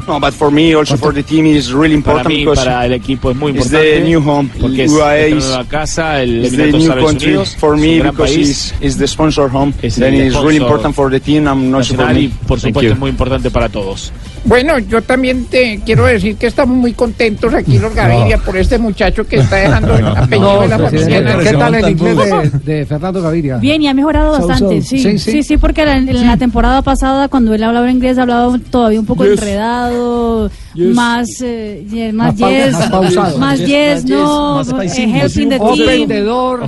No, 0.08 0.20
but 0.20 0.34
for 0.34 0.52
me, 0.52 0.74
also 0.76 0.98
for 0.98 1.14
the 1.14 1.24
team, 1.24 1.46
is 1.46 1.72
really 1.72 2.00
Para 2.02 2.20
important 2.20 2.28
mí, 2.30 2.40
because 2.46 2.64
para 2.64 2.86
el 2.86 2.94
equipo 2.94 3.32
es 3.32 3.38
muy 3.38 3.52
it's 3.54 3.66
importante. 3.66 4.00
the 4.02 4.08
new 4.08 4.20
home. 4.22 4.50
Porque 4.60 4.84
es 4.84 4.92
UAE 4.92 5.26
esta 5.30 5.38
is- 5.38 5.46
nueva 5.46 5.64
casa, 5.66 6.22
el 6.22 6.46
it's 6.46 6.56
the 6.56 6.64
Emiratos 6.64 6.82
new 6.84 6.92
Árabes 6.92 7.06
country 7.06 7.28
Unidos. 7.30 7.56
for 7.58 7.76
es 7.76 7.82
me 7.82 8.02
because 8.02 8.36
it's, 8.36 8.74
it's 8.82 8.98
the 8.98 9.08
sponsor 9.08 9.50
home. 9.50 9.74
Es 9.88 9.96
then 9.96 10.14
el 10.14 10.28
it's 10.28 10.36
really 10.42 10.58
important 10.58 10.96
for 10.96 11.10
the 11.12 11.20
team. 11.20 11.48
I'm 11.48 11.70
not 11.72 11.84
sure 11.84 11.98
for 11.98 12.06
nacional 12.08 12.18
y 12.24 12.28
por 12.30 12.60
Thank 12.60 12.68
supuesto 12.70 12.82
you. 12.88 12.94
es 12.94 13.00
muy 13.00 13.10
importante 13.10 13.52
para 13.52 13.70
todos. 13.70 14.12
Bueno, 14.46 14.78
yo 14.80 15.02
también 15.02 15.46
te 15.46 15.80
quiero 15.84 16.06
decir 16.06 16.36
que 16.36 16.48
estamos 16.48 16.78
muy 16.78 16.94
contentos 16.94 17.52
aquí 17.54 17.80
los 17.80 17.94
Gaviria 17.96 18.38
por 18.38 18.56
este 18.58 18.78
muchacho 18.78 19.26
que 19.28 19.38
está 19.38 19.56
dejando 19.56 19.96
el 19.98 20.06
apellido 20.06 20.62
de 20.62 20.68
la 20.68 20.78
familia. 20.80 21.18
en 21.18 21.40
¿Qué 21.40 21.50
el- 21.50 21.58
tal 21.58 21.76
el 21.76 21.90
inglés 21.90 22.18
de, 22.64 22.74
de 22.78 22.86
Fernando 22.86 23.22
Gaviria? 23.24 23.58
Bien, 23.58 23.82
y 23.82 23.88
ha 23.88 23.94
mejorado 23.94 24.40
So, 24.40 24.48
bastante, 24.48 24.82
so. 24.84 24.90
sí. 24.90 25.00
Sí, 25.00 25.18
Sí, 25.18 25.32
sí. 25.32 25.44
sí, 25.44 25.58
porque 25.58 25.84
la- 25.86 25.98
en 25.98 26.28
la 26.28 26.38
temporada 26.38 26.82
pasada, 26.84 27.28
cuando 27.28 27.54
él 27.56 27.64
hablaba 27.64 27.90
inglés, 27.90 28.18
hablaba 28.20 28.56
todavía 28.70 29.00
un 29.00 29.06
poco 29.08 29.24
Yes. 29.26 29.40
enredado, 29.40 30.52
Yes. 30.76 30.94
más, 30.94 31.28
eh, 31.42 31.86
ye- 31.90 32.12
más 32.14 32.38
Más 32.40 32.52
yes, 32.52 32.72
más 32.74 32.90
pausado. 32.90 33.38
más 33.38 33.60
Yes, 33.60 33.68
yes, 33.68 34.04
más 34.04 34.10
no, 34.10 34.64
yes, 34.64 34.74
más 34.74 34.98
eh, 34.98 35.10
helping 35.10 35.50
the 35.50 35.60
team. 35.60 36.12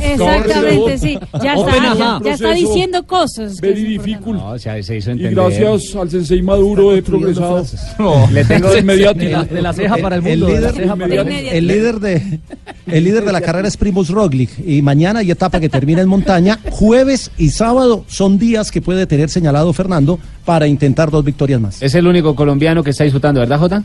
Exactamente, 0.01 0.97
sí. 0.97 1.19
Ya 1.43 1.53
está, 1.55 1.95
ya, 1.95 2.19
ya 2.23 2.33
está 2.33 2.51
diciendo 2.53 3.03
cosas. 3.05 3.59
Very 3.61 3.83
difficult. 3.97 4.41
se 4.59 4.97
hizo 4.97 5.11
Y 5.11 5.17
gracias 5.29 5.95
al 5.95 6.09
sensei 6.09 6.41
Maduro 6.41 6.95
he 6.95 7.01
progresado. 7.01 7.63
Le 8.31 8.43
tengo 8.45 8.77
inmediato. 8.77 9.19
de 9.19 9.29
la- 9.29 9.43
de 9.43 9.61
la 9.61 9.73
ceja 9.73 9.97
para 9.97 10.15
el 10.17 10.25
El 10.27 10.39
mundo, 10.39 10.53
de 10.55 10.61
la 10.61 10.71
líder, 10.71 10.83
el 10.83 10.89
mundo. 10.89 11.05
el 11.51 11.67
líder 11.67 11.99
de 11.99 12.39
el 12.87 13.03
líder 13.03 13.25
de 13.25 13.31
la 13.33 13.41
carrera 13.41 13.67
es 13.67 13.75
Primus 13.77 14.09
Roglic 14.09 14.49
y 14.65 14.81
mañana 14.81 15.19
hay 15.19 15.31
etapa 15.31 15.59
que 15.59 15.69
termina 15.69 16.01
en 16.01 16.07
montaña. 16.09 16.59
Jueves 16.71 17.31
y 17.37 17.49
sábado 17.49 18.05
son 18.07 18.37
días 18.39 18.71
que 18.71 18.81
puede 18.81 19.05
tener 19.07 19.29
señalado 19.29 19.73
Fernando 19.73 20.19
para 20.45 20.67
intentar 20.67 21.11
dos 21.11 21.25
victorias 21.25 21.59
más. 21.59 21.81
Es 21.81 21.93
el 21.95 22.07
único 22.07 22.33
colombiano 22.35 22.83
que 22.83 22.91
está 22.91 23.03
disfrutando, 23.03 23.39
¿verdad, 23.41 23.59
Jota? 23.59 23.83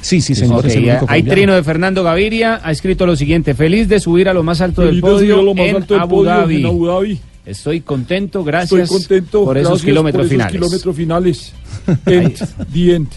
Sí, 0.00 0.20
sí, 0.20 0.34
señor. 0.34 0.58
Ok, 0.60 0.64
es 0.64 0.74
el 0.76 0.82
único 0.82 0.94
hay 0.94 0.98
colombiano. 1.06 1.32
trino 1.32 1.54
de 1.54 1.62
Fernando 1.62 2.02
Gaviria, 2.02 2.60
ha 2.62 2.72
escrito 2.72 3.06
lo 3.06 3.14
siguiente, 3.14 3.54
feliz 3.54 3.88
de 3.88 4.00
subir 4.00 4.28
a 4.28 4.34
lo 4.34 4.42
más 4.42 4.60
alto 4.60 4.82
Feliz 4.82 4.94
del 4.94 5.00
de 5.00 5.06
podio, 5.16 5.42
lo 5.42 5.54
más 5.54 5.66
en, 5.66 5.76
alto 5.76 5.94
del 5.94 6.02
Abu 6.02 6.16
podio 6.16 6.30
Dhabi. 6.30 6.56
en 6.60 6.66
Abu 6.66 6.86
Dhabi. 6.86 7.20
Estoy 7.46 7.80
contento, 7.80 8.44
gracias 8.44 8.80
Estoy 8.82 8.98
contento 8.98 9.44
por 9.44 9.58
esos 9.58 9.70
gracias 9.70 9.84
kilómetros 9.86 10.20
por 10.20 10.26
esos 10.26 10.32
finales. 10.32 10.52
kilómetros 10.52 10.96
finales. 10.96 11.52
End, 12.06 12.36
the 12.72 12.94
end. 12.94 13.08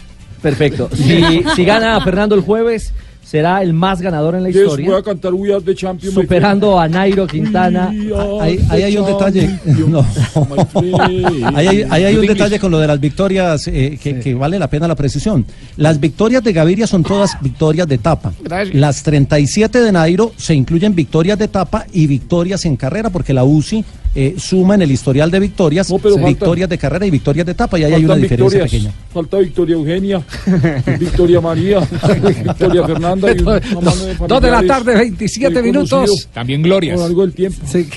Perfecto. 0.42 0.90
Si, 0.94 1.44
si 1.56 1.66
gana 1.66 2.00
Fernando 2.02 2.36
el 2.36 2.42
jueves, 2.42 2.94
será 3.26 3.62
el 3.64 3.74
más 3.74 4.02
ganador 4.02 4.36
en 4.36 4.44
la 4.44 4.50
Yes, 4.50 4.62
historia. 4.62 4.90
voy 4.92 5.00
a 5.00 5.04
cantar 5.04 5.34
We 5.34 5.52
Are 5.54 5.62
the 5.64 5.74
Champion. 5.76 6.14
Superando 6.14 6.80
a 6.80 6.88
Nairo 6.88 7.26
Quintana. 7.26 7.90
Ahí, 8.40 8.60
ahí 8.70 8.84
hay 8.84 8.98
un 8.98 9.06
detalle. 9.06 9.60
No. 9.88 10.06
Ahí 11.54 11.68
hay, 11.68 11.84
ahí 11.90 12.04
hay 12.06 12.16
un 12.18 12.26
detalle 12.26 12.60
con 12.60 12.72
lo 12.72 12.80
de 12.80 12.88
las 12.88 13.00
victorias 13.00 13.68
eh, 13.68 13.98
que, 14.02 14.20
que 14.20 14.34
vale 14.34 14.60
la 14.60 14.70
pena 14.70 14.88
la 14.88 14.96
precisión. 14.96 15.46
Las 15.78 16.00
victorias 16.00 16.44
de 16.44 16.54
Gaviria 16.54 16.88
son 16.88 17.04
todas 17.04 17.38
victorias 17.42 17.88
de 17.88 17.96
etapa. 17.96 18.34
Gracias. 18.42 18.76
Las 18.76 19.04
37 19.04 19.82
de 19.82 19.92
Nairo 19.92 20.32
se 20.38 20.54
incluyen 20.54 20.96
victorias 20.96 21.38
de 21.40 21.46
etapa 21.46 21.86
y 21.94 22.08
victorias 22.08 22.66
en 22.66 22.76
carrera, 22.76 23.10
porque 23.10 23.34
la 23.34 23.44
UCI 23.44 23.84
eh, 24.16 24.36
suma 24.38 24.76
en 24.76 24.82
el 24.84 24.92
historial 24.92 25.30
de 25.30 25.40
victorias 25.40 25.88
pero 26.02 26.16
faltan- 26.16 26.26
victorias 26.28 26.70
de 26.70 26.78
carrera 26.78 27.06
y 27.06 27.12
victorias 27.12 27.46
de 27.46 27.52
etapa, 27.52 27.78
y 27.78 27.84
ahí 27.84 27.94
hay 27.94 28.06
una 28.06 28.16
diferencia 28.16 28.64
pequeña. 28.64 28.92
Falta 29.14 29.38
Victoria 29.38 29.74
Eugenia, 29.76 30.22
Victoria 31.00 31.42
María, 31.42 31.80
Victoria 32.44 32.84
Fernanda. 32.88 33.32
Y 33.32 33.40
una 33.42 33.60
mano 33.82 33.96
de 34.06 34.16
Dos 34.28 34.42
de 34.42 34.52
la 34.52 34.64
tarde, 34.66 34.96
27 34.96 35.54
que 35.54 35.60
he 35.60 35.64
minutos. 35.64 36.30
También 36.34 36.62
glorias. 36.62 36.98
Por 36.98 37.06
algo 37.06 37.22
del 37.22 37.34
tiempo. 37.34 37.60
Sí. 37.66 37.88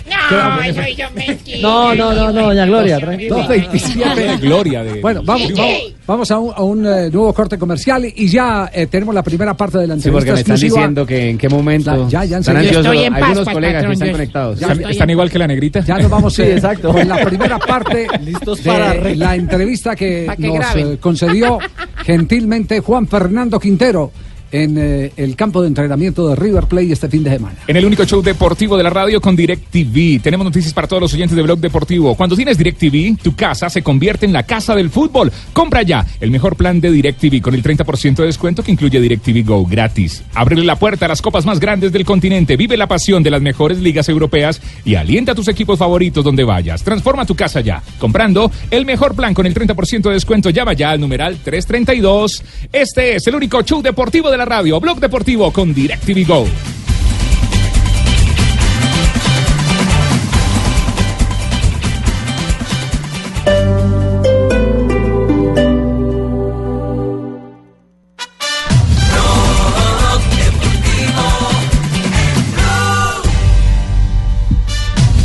Soy 0.74 0.94
yo 0.96 1.06
mentira. 1.14 1.58
No, 1.62 1.94
no, 1.94 2.12
no, 2.14 2.32
no, 2.32 2.42
doña 2.48 2.66
Gloria, 2.66 2.98
tranquila. 2.98 3.48
2.27. 3.48 4.40
Gloria 4.40 4.84
de. 4.84 5.00
Bueno, 5.00 5.22
vamos, 5.24 5.52
vamos, 5.54 5.76
vamos 6.06 6.30
a 6.30 6.38
un, 6.38 6.52
a 6.54 6.62
un, 6.62 6.86
eh, 6.86 7.10
nuevo 7.10 7.32
corte 7.32 7.58
comercial 7.58 8.04
y 8.14 8.28
ya 8.28 8.70
eh, 8.72 8.86
tenemos 8.86 9.14
la 9.14 9.22
primera 9.22 9.54
parte 9.56 9.78
de 9.78 9.86
la 9.86 9.94
Sí, 9.94 10.08
entrevista 10.08 10.18
porque 10.18 10.32
me 10.32 10.40
están 10.40 10.56
diciendo 10.60 11.06
que 11.06 11.30
en 11.30 11.38
qué 11.38 11.48
momento. 11.48 11.90
La- 11.90 12.08
ya, 12.08 12.24
ya 12.24 12.38
están 12.38 12.56
enseguida. 12.56 12.78
ansiosos. 12.80 12.84
Yo 12.84 12.92
estoy 12.92 13.04
en 13.06 13.12
paz, 13.12 13.22
Algunos 13.22 13.44
pues, 13.44 13.54
colegas 13.54 13.72
que 13.72 13.76
patrón, 13.78 13.92
están 13.92 14.08
yo- 14.08 14.12
conectados. 14.12 14.60
ya 14.60 14.66
¿Están, 14.72 14.90
están 14.90 15.10
igual 15.10 15.30
que 15.30 15.38
la 15.38 15.46
negrita? 15.46 15.80
Ya 15.80 15.98
nos 16.08 16.10
vamos 16.10 16.34
Sí, 16.34 16.42
eh, 16.42 16.52
exacto. 16.54 16.92
con 16.92 17.06
la 17.06 17.22
primera 17.24 17.58
parte 17.58 18.06
Listos 18.22 18.62
de 18.64 18.70
para 18.70 18.94
la 19.14 19.34
entrevista 19.36 19.94
que 19.94 20.26
nos 20.38 20.54
graben. 20.54 20.92
eh, 20.94 20.98
concedió 20.98 21.58
gentilmente 22.04 22.80
Juan 22.80 23.06
Fernando 23.06 23.60
Quintero 23.60 24.10
en 24.52 24.78
eh, 24.78 25.12
el 25.16 25.36
campo 25.36 25.62
de 25.62 25.68
entrenamiento 25.68 26.28
de 26.28 26.36
River 26.36 26.64
Plate 26.64 26.92
este 26.92 27.08
fin 27.08 27.22
de 27.22 27.30
semana. 27.30 27.56
En 27.66 27.76
el 27.76 27.84
único 27.84 28.04
show 28.04 28.22
deportivo 28.22 28.76
de 28.76 28.82
la 28.82 28.90
radio 28.90 29.20
con 29.20 29.36
DirecTV. 29.36 30.22
Tenemos 30.22 30.44
noticias 30.44 30.72
para 30.72 30.88
todos 30.88 31.02
los 31.02 31.14
oyentes 31.14 31.36
de 31.36 31.42
Blog 31.42 31.58
Deportivo. 31.58 32.14
Cuando 32.14 32.36
tienes 32.36 32.58
DirecTV, 32.58 33.22
tu 33.22 33.34
casa 33.34 33.68
se 33.68 33.82
convierte 33.82 34.26
en 34.26 34.32
la 34.32 34.44
casa 34.44 34.74
del 34.74 34.90
fútbol. 34.90 35.32
Compra 35.52 35.82
ya 35.82 36.06
el 36.20 36.30
mejor 36.30 36.56
plan 36.56 36.80
de 36.80 36.90
DirecTV 36.90 37.40
con 37.42 37.54
el 37.54 37.62
30% 37.62 38.16
de 38.16 38.26
descuento 38.26 38.62
que 38.62 38.72
incluye 38.72 39.00
DirecTV 39.00 39.44
Go 39.44 39.66
gratis. 39.66 40.22
Ábrele 40.34 40.64
la 40.64 40.76
puerta 40.76 41.06
a 41.06 41.08
las 41.08 41.22
copas 41.22 41.44
más 41.44 41.60
grandes 41.60 41.92
del 41.92 42.04
continente. 42.04 42.56
Vive 42.56 42.76
la 42.76 42.86
pasión 42.86 43.22
de 43.22 43.30
las 43.30 43.42
mejores 43.42 43.78
ligas 43.78 44.08
europeas 44.08 44.60
y 44.84 44.94
alienta 44.94 45.32
a 45.32 45.34
tus 45.34 45.48
equipos 45.48 45.78
favoritos 45.78 46.24
donde 46.24 46.44
vayas. 46.44 46.82
Transforma 46.82 47.26
tu 47.26 47.34
casa 47.34 47.60
ya. 47.60 47.82
Comprando 47.98 48.50
el 48.70 48.86
mejor 48.86 49.14
plan 49.14 49.34
con 49.34 49.46
el 49.46 49.54
30% 49.54 50.02
de 50.02 50.14
descuento. 50.14 50.50
Llama 50.50 50.72
ya 50.72 50.90
al 50.90 51.00
numeral 51.00 51.38
332. 51.42 52.42
Este 52.72 53.16
es 53.16 53.26
el 53.26 53.34
único 53.34 53.62
show 53.62 53.82
deportivo 53.82 54.30
de 54.30 54.37
la 54.38 54.44
radio. 54.44 54.78
Blog 54.78 55.00
Deportivo 55.00 55.52
con 55.52 55.74
DirecTV 55.74 56.26
Go. 56.26 56.46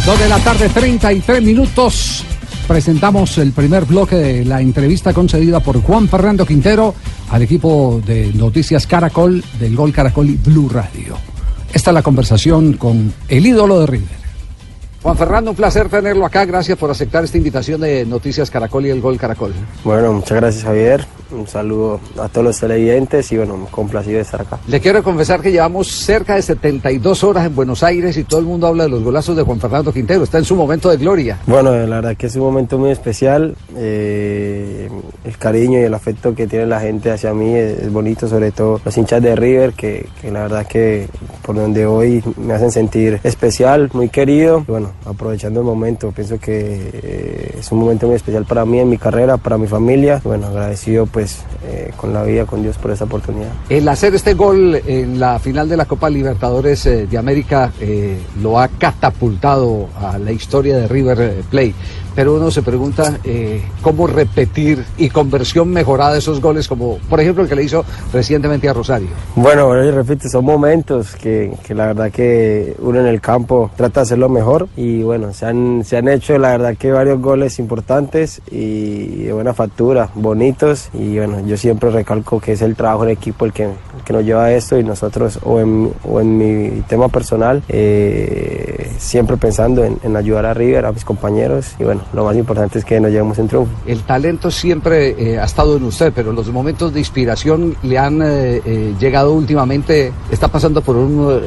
Dos 0.06 0.20
de 0.20 0.28
la 0.28 0.40
tarde, 0.40 0.70
33 0.70 1.44
minutos. 1.44 2.26
Presentamos 2.68 3.38
el 3.38 3.52
primer 3.52 3.86
bloque 3.86 4.16
de 4.16 4.46
la 4.46 4.60
entrevista 4.60 5.14
concedida 5.14 5.60
por 5.60 5.82
Juan 5.82 6.10
Fernando 6.10 6.46
Quintero 6.46 6.96
al 7.30 7.42
equipo 7.42 8.02
de 8.06 8.32
Noticias 8.34 8.88
Caracol 8.88 9.44
del 9.60 9.76
Gol 9.76 9.92
Caracol 9.92 10.30
y 10.30 10.36
Blue 10.36 10.70
Radio. 10.70 11.18
Esta 11.74 11.90
es 11.92 11.94
la 11.94 12.04
conversación 12.04 12.74
con 12.74 13.14
el 13.28 13.46
ídolo 13.46 13.80
de 13.80 13.88
River. 13.88 14.24
Juan 15.02 15.18
Fernando, 15.18 15.52
un 15.52 15.58
placer 15.58 15.90
tenerlo 15.90 16.26
acá. 16.26 16.46
Gracias 16.46 16.78
por 16.78 16.90
aceptar 16.90 17.24
esta 17.26 17.38
invitación 17.38 17.82
de 17.82 18.06
Noticias 18.06 18.50
Caracol 18.50 18.86
y 18.86 18.90
el 18.90 19.02
Gol 19.02 19.18
Caracol. 19.18 19.54
Bueno, 19.84 20.14
muchas 20.14 20.38
gracias 20.38 20.64
Javier. 20.64 21.06
Un 21.34 21.48
saludo 21.48 22.00
a 22.20 22.30
todos 22.30 22.46
los 22.46 22.60
televidentes 22.60 23.32
y 23.32 23.38
bueno, 23.38 23.68
complacido 23.72 24.18
de 24.18 24.22
estar 24.22 24.42
acá. 24.42 24.60
Le 24.68 24.80
quiero 24.80 25.04
confesar 25.04 25.42
que 25.42 25.52
llevamos 25.52 25.88
cerca 25.88 26.36
de 26.36 26.42
72 26.42 27.24
horas 27.24 27.46
en 27.48 27.56
Buenos 27.56 27.84
Aires 27.84 28.16
y 28.18 28.24
todo 28.24 28.40
el 28.40 28.46
mundo 28.46 28.68
habla 28.68 28.84
de 28.84 28.90
los 28.90 29.04
golazos 29.04 29.36
de 29.36 29.44
Juan 29.44 29.60
Fernando 29.60 29.92
Quintero. 29.92 30.24
Está 30.24 30.38
en 30.38 30.46
su 30.46 30.56
momento 30.56 30.90
de 30.90 30.98
gloria. 30.98 31.40
Bueno, 31.48 31.72
la 31.72 31.96
verdad 31.98 32.16
que 32.16 32.28
es 32.28 32.36
un 32.36 32.44
momento 32.44 32.78
muy 32.78 32.92
especial. 32.92 33.56
eh, 33.76 34.90
el 35.24 35.38
cariño 35.38 35.80
y 35.80 35.84
el 35.84 35.94
afecto 35.94 36.36
que 36.36 36.48
tiene 36.48 36.66
la 36.66 36.80
gente 36.80 37.12
hacia 37.12 37.34
mí 37.34 37.54
es, 37.54 37.80
es 37.80 37.92
bonito, 37.92 38.28
sobre 38.28 38.52
todo 38.52 38.80
los 38.84 38.98
hinchas 38.98 39.22
de 39.22 39.36
River, 39.36 39.74
que, 39.74 40.08
que 40.22 40.32
la 40.32 40.44
verdad 40.44 40.68
que 40.68 41.08
por 41.42 41.56
donde 41.56 41.86
hoy 41.86 42.24
me 42.38 42.54
hacen 42.54 42.72
sentir 42.72 43.20
especial, 43.24 43.90
muy 43.94 44.10
querido. 44.10 44.64
Y 44.68 44.72
bueno, 44.72 44.92
aprovechando 45.06 45.62
el 45.62 45.66
momento, 45.66 46.12
pienso 46.12 46.40
que 46.40 46.92
eh, 46.94 47.56
es 47.60 47.72
un 47.72 47.80
momento 47.80 48.08
muy 48.08 48.16
especial 48.16 48.46
para 48.46 48.66
mí 48.66 48.80
en 48.80 48.90
mi 48.90 48.98
carrera, 48.98 49.38
para 49.38 49.58
mi 49.58 49.68
familia. 49.68 50.22
Bueno, 50.24 50.48
agradecido 50.48 51.06
pues 51.06 51.23
eh, 51.66 51.92
con 51.96 52.14
la 52.14 52.24
vida, 52.24 52.46
con 52.46 52.62
Dios 52.62 52.78
por 52.78 52.92
esa 52.92 53.06
oportunidad. 53.06 53.50
El 53.70 53.88
hacer 53.88 54.14
este 54.16 54.34
gol 54.34 54.76
en 54.86 55.20
la 55.20 55.40
final 55.40 55.70
de 55.70 55.78
la 55.78 55.86
Copa 55.86 56.10
Libertadores 56.10 56.86
eh, 56.86 57.08
de 57.08 57.18
América 57.18 57.72
eh, 57.80 58.20
lo 58.42 58.60
ha 58.60 58.68
catapultado 58.68 59.90
a 60.00 60.18
la 60.18 60.32
historia 60.32 60.78
de 60.78 60.88
River 60.88 61.42
Plate. 61.50 61.74
Pero 62.16 62.36
uno 62.36 62.52
se 62.52 62.62
pregunta 62.62 63.20
eh, 63.24 63.62
cómo 63.82 64.08
repetir 64.08 64.84
y 64.98 65.10
con 65.10 65.32
versión 65.32 65.70
mejorada 65.70 66.18
esos 66.18 66.40
goles, 66.42 66.68
como 66.68 66.98
por 67.10 67.20
ejemplo 67.20 67.44
el 67.44 67.50
que 67.50 67.56
le 67.56 67.64
hizo 67.64 67.84
recientemente 68.12 68.70
a 68.70 68.74
Rosario. 68.74 69.10
Bueno, 69.36 69.68
bueno, 69.68 69.84
yo 69.84 69.92
repito, 69.92 70.30
son 70.30 70.46
momentos 70.46 71.16
que, 71.16 71.54
que 71.66 71.74
la 71.74 71.88
verdad 71.88 72.12
que 72.12 72.76
uno 72.80 73.00
en 73.00 73.08
el 73.08 73.22
campo 73.22 73.72
trata 73.76 74.02
de 74.02 74.04
hacerlo 74.04 74.30
mejor 74.30 74.68
y 74.76 75.02
bueno, 75.04 75.34
se 75.34 75.46
han, 75.46 75.84
se 75.84 75.98
han 75.98 76.08
hecho 76.08 76.38
la 76.38 76.50
verdad 76.52 76.76
que 76.78 76.92
varios 76.92 77.20
goles 77.20 77.60
importantes 77.60 78.42
y 78.52 79.24
de 79.24 79.34
buena 79.34 79.54
factura, 79.54 80.10
bonitos 80.16 80.90
y 80.94 81.18
bueno, 81.18 81.46
yo 81.46 81.58
siempre 81.58 81.90
recalco 81.90 82.40
que 82.40 82.54
es 82.54 82.62
el 82.62 82.76
trabajo 82.76 83.04
en 83.04 83.12
equipo 83.12 83.46
el 83.46 83.54
que, 83.54 83.70
que 84.06 84.14
nos 84.14 84.24
lleva 84.24 84.46
a 84.46 84.54
esto 84.54 84.78
y 84.78 84.84
nosotros 84.84 85.40
o 85.44 85.60
en, 85.60 85.94
o 86.08 86.22
en 86.22 86.38
mi 86.38 86.82
tema 86.82 87.10
personal 87.10 87.64
eh, 87.70 88.92
siempre 88.98 89.38
pensando 89.38 89.84
en, 89.84 89.98
en 90.04 90.16
ayudar 90.16 90.46
a 90.46 90.54
River, 90.54 90.86
a 90.86 90.92
mis 90.92 91.06
compañeros 91.06 91.76
y 91.80 91.84
bueno, 91.84 92.03
lo 92.14 92.26
más 92.26 92.36
importante 92.36 92.80
es 92.80 92.86
que 92.86 93.00
nos 93.00 93.12
llevemos 93.12 93.38
un 93.38 93.48
triunfo. 93.48 93.72
El 93.86 94.02
talento 94.02 94.52
siempre 94.52 95.10
eh, 95.18 95.40
ha 95.40 95.46
estado 95.46 95.78
en 95.78 95.84
usted, 95.84 96.12
pero 96.14 96.32
los 96.34 96.50
momentos 96.52 96.94
de 96.94 97.00
inspiración 97.00 97.76
le 97.84 97.98
han 97.98 98.22
eh, 98.22 98.62
eh, 98.66 98.94
llegado 99.00 99.34
últimamente. 99.34 100.12
¿Está 100.32 100.48
pasando 100.48 100.82
por 100.82 100.96
un 100.96 101.42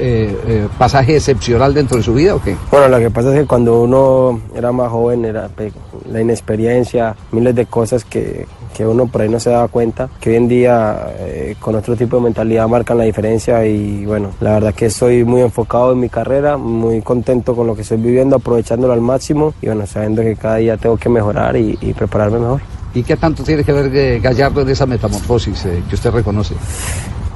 pasaje 0.78 1.16
excepcional 1.16 1.74
dentro 1.74 1.96
de 1.96 2.02
su 2.02 2.14
vida 2.14 2.34
o 2.34 2.42
qué? 2.42 2.56
Bueno, 2.70 2.88
lo 2.88 2.98
que 2.98 3.10
pasa 3.10 3.32
es 3.34 3.40
que 3.40 3.46
cuando 3.46 3.82
uno 3.82 4.40
era 4.54 4.72
más 4.72 4.90
joven, 4.90 5.24
era 5.24 5.48
pe- 5.48 5.72
la 6.10 6.20
inexperiencia, 6.20 7.14
miles 7.32 7.54
de 7.54 7.66
cosas 7.66 8.04
que, 8.04 8.46
que 8.76 8.86
uno 8.86 9.06
por 9.06 9.22
ahí 9.22 9.28
no 9.28 9.40
se 9.40 9.50
daba 9.50 9.68
cuenta, 9.68 10.08
que 10.20 10.30
hoy 10.30 10.36
en 10.36 10.48
día 10.48 11.14
eh, 11.18 11.56
con 11.58 11.74
otro 11.74 11.96
tipo 11.96 12.16
de 12.16 12.24
mentalidad 12.24 12.68
marcan 12.68 12.98
la 12.98 13.04
diferencia 13.04 13.64
y 13.64 14.04
bueno, 14.04 14.32
la 14.40 14.52
verdad 14.52 14.74
que 14.74 14.86
estoy 14.86 15.24
muy 15.24 15.40
enfocado 15.40 15.92
en 15.92 16.00
mi 16.00 16.10
carrera, 16.10 16.58
muy 16.58 17.00
contento 17.00 17.56
con 17.56 17.66
lo 17.66 17.74
que 17.74 17.82
estoy 17.82 17.96
viviendo, 17.96 18.36
aprovechándolo 18.36 18.92
al 18.92 19.00
máximo 19.00 19.54
y 19.62 19.66
bueno, 19.66 19.86
sabiendo 19.86 20.20
que 20.20 20.36
cada 20.36 20.56
día 20.56 20.76
tengo 20.76 20.98
que 20.98 21.08
mejorar 21.08 21.56
y, 21.56 21.78
y 21.80 21.94
prepararme 21.94 22.38
mejor. 22.38 22.60
¿Y 22.92 23.02
qué 23.02 23.16
tanto 23.16 23.42
tiene 23.42 23.64
que 23.64 23.72
ver 23.72 23.94
eh, 23.94 24.20
Gallardo 24.20 24.60
en 24.60 24.68
esa 24.68 24.84
metamorfosis 24.84 25.64
eh, 25.64 25.82
que 25.88 25.94
usted 25.94 26.10
reconoce? 26.10 26.54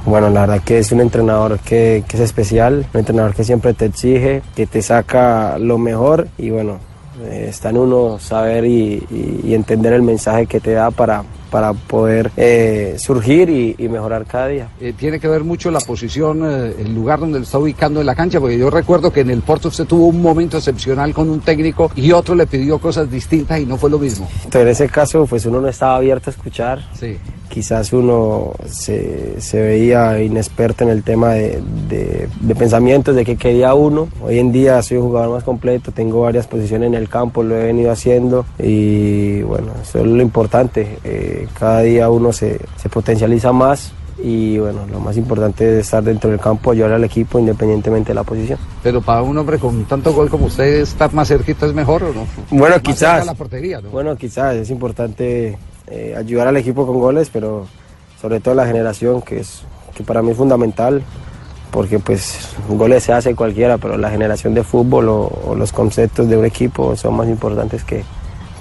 Bueno, 0.05 0.29
la 0.29 0.41
verdad 0.41 0.61
que 0.63 0.79
es 0.79 0.91
un 0.91 1.01
entrenador 1.01 1.59
que, 1.59 2.03
que 2.07 2.17
es 2.17 2.23
especial, 2.23 2.85
un 2.93 2.99
entrenador 2.99 3.33
que 3.33 3.43
siempre 3.43 3.73
te 3.73 3.85
exige, 3.85 4.41
que 4.55 4.67
te 4.67 4.81
saca 4.81 5.57
lo 5.57 5.77
mejor 5.77 6.27
y 6.37 6.49
bueno, 6.49 6.79
eh, 7.23 7.47
está 7.49 7.69
en 7.69 7.77
uno 7.77 8.19
saber 8.19 8.65
y, 8.65 9.03
y- 9.11 9.41
y 9.45 9.53
entender 9.53 9.93
el 9.93 10.01
mensaje 10.01 10.45
que 10.47 10.59
te 10.59 10.71
da 10.71 10.91
para, 10.91 11.23
para 11.49 11.73
poder 11.73 12.31
eh, 12.37 12.95
surgir 12.97 13.49
y, 13.49 13.75
y 13.77 13.89
mejorar 13.89 14.25
cada 14.25 14.47
día. 14.47 14.69
Eh, 14.79 14.93
tiene 14.97 15.19
que 15.19 15.27
ver 15.27 15.43
mucho 15.43 15.69
la 15.71 15.79
posición, 15.81 16.41
eh, 16.45 16.75
el 16.79 16.93
lugar 16.95 17.19
donde 17.19 17.39
lo 17.39 17.43
está 17.45 17.57
ubicando 17.59 17.99
en 17.99 18.05
la 18.05 18.15
cancha, 18.15 18.39
porque 18.39 18.57
yo 18.57 18.69
recuerdo 18.69 19.11
que 19.11 19.21
en 19.21 19.29
el 19.29 19.41
Porto 19.41 19.67
usted 19.67 19.85
tuvo 19.85 20.07
un 20.07 20.21
momento 20.21 20.57
excepcional 20.57 21.13
con 21.13 21.29
un 21.29 21.41
técnico 21.41 21.91
y 21.95 22.11
otro 22.11 22.35
le 22.35 22.47
pidió 22.47 22.79
cosas 22.79 23.09
distintas 23.11 23.59
y 23.59 23.65
no 23.65 23.77
fue 23.77 23.89
lo 23.89 23.99
mismo. 23.99 24.27
Entonces, 24.45 24.61
en 24.61 24.67
ese 24.69 24.89
caso, 24.89 25.25
pues 25.25 25.45
uno 25.45 25.61
no 25.61 25.67
estaba 25.67 25.95
abierto 25.97 26.29
a 26.29 26.33
escuchar. 26.33 26.79
Sí. 26.99 27.17
Quizás 27.51 27.91
uno 27.91 28.53
se, 28.65 29.41
se 29.41 29.61
veía 29.61 30.21
inexperto 30.23 30.85
en 30.85 30.89
el 30.89 31.03
tema 31.03 31.33
de, 31.33 31.61
de- 31.89 32.29
de 32.39 32.55
pensamientos, 32.55 33.13
de 33.13 33.25
qué 33.25 33.35
quería 33.35 33.73
uno. 33.73 34.07
Hoy 34.23 34.39
en 34.39 34.53
día 34.53 34.81
soy 34.81 34.97
un 34.97 35.07
jugador 35.07 35.31
más 35.35 35.43
completo, 35.43 35.91
tengo 35.91 36.21
varias 36.21 36.47
posiciones 36.47 36.87
en 36.87 36.93
el 36.95 37.09
campo, 37.09 37.43
lo 37.43 37.57
he 37.57 37.65
venido 37.65 37.91
haciendo 37.91 38.45
y 38.57 39.41
bueno, 39.41 39.73
eso 39.81 39.99
es 39.99 40.05
lo 40.07 40.21
importante. 40.21 40.97
Eh, 41.03 41.47
cada 41.59 41.81
día 41.81 42.09
uno 42.09 42.31
se, 42.31 42.57
se 42.81 42.87
potencializa 42.87 43.51
más 43.51 43.91
y 44.23 44.57
bueno, 44.59 44.85
lo 44.91 44.99
más 44.99 45.17
importante 45.17 45.65
es 45.79 45.85
estar 45.85 46.03
dentro 46.03 46.29
del 46.29 46.39
campo, 46.39 46.71
ayudar 46.71 46.93
al 46.93 47.03
equipo 47.03 47.37
independientemente 47.39 48.09
de 48.09 48.13
la 48.15 48.23
posición. 48.23 48.59
Pero 48.83 49.01
para 49.01 49.23
un 49.23 49.37
hombre 49.37 49.57
con 49.59 49.83
tanto 49.85 50.13
gol 50.13 50.29
como 50.29 50.45
usted, 50.45 50.81
estar 50.81 51.11
más 51.13 51.27
cerquita 51.27 51.65
es 51.65 51.73
mejor 51.73 52.03
o 52.03 52.13
no? 52.13 52.25
Bueno, 52.51 52.75
Más 52.75 52.81
quizás. 52.83 53.23
a 53.23 53.25
la 53.25 53.33
portería, 53.33 53.81
¿no? 53.81 53.89
Bueno, 53.89 54.15
quizás 54.15 54.55
es 54.55 54.69
importante 54.69 55.57
eh, 55.91 56.15
ayudar 56.17 56.47
al 56.47 56.57
equipo 56.57 56.87
con 56.87 56.99
goles, 56.99 57.29
pero 57.31 57.67
sobre 58.21 58.39
todo 58.39 58.55
la 58.55 58.65
generación, 58.65 59.21
que 59.21 59.41
es 59.41 59.63
que 59.93 60.03
para 60.03 60.21
mí 60.21 60.31
es 60.31 60.37
fundamental, 60.37 61.03
porque 61.69 61.99
pues 61.99 62.49
goles 62.69 63.03
se 63.03 63.13
hace 63.13 63.35
cualquiera, 63.35 63.77
pero 63.77 63.97
la 63.97 64.09
generación 64.09 64.53
de 64.53 64.63
fútbol 64.63 65.09
o, 65.09 65.55
los 65.55 65.71
conceptos 65.71 66.29
de 66.29 66.37
un 66.37 66.45
equipo 66.45 66.95
son 66.95 67.15
más 67.15 67.27
importantes 67.27 67.83
que, 67.83 68.03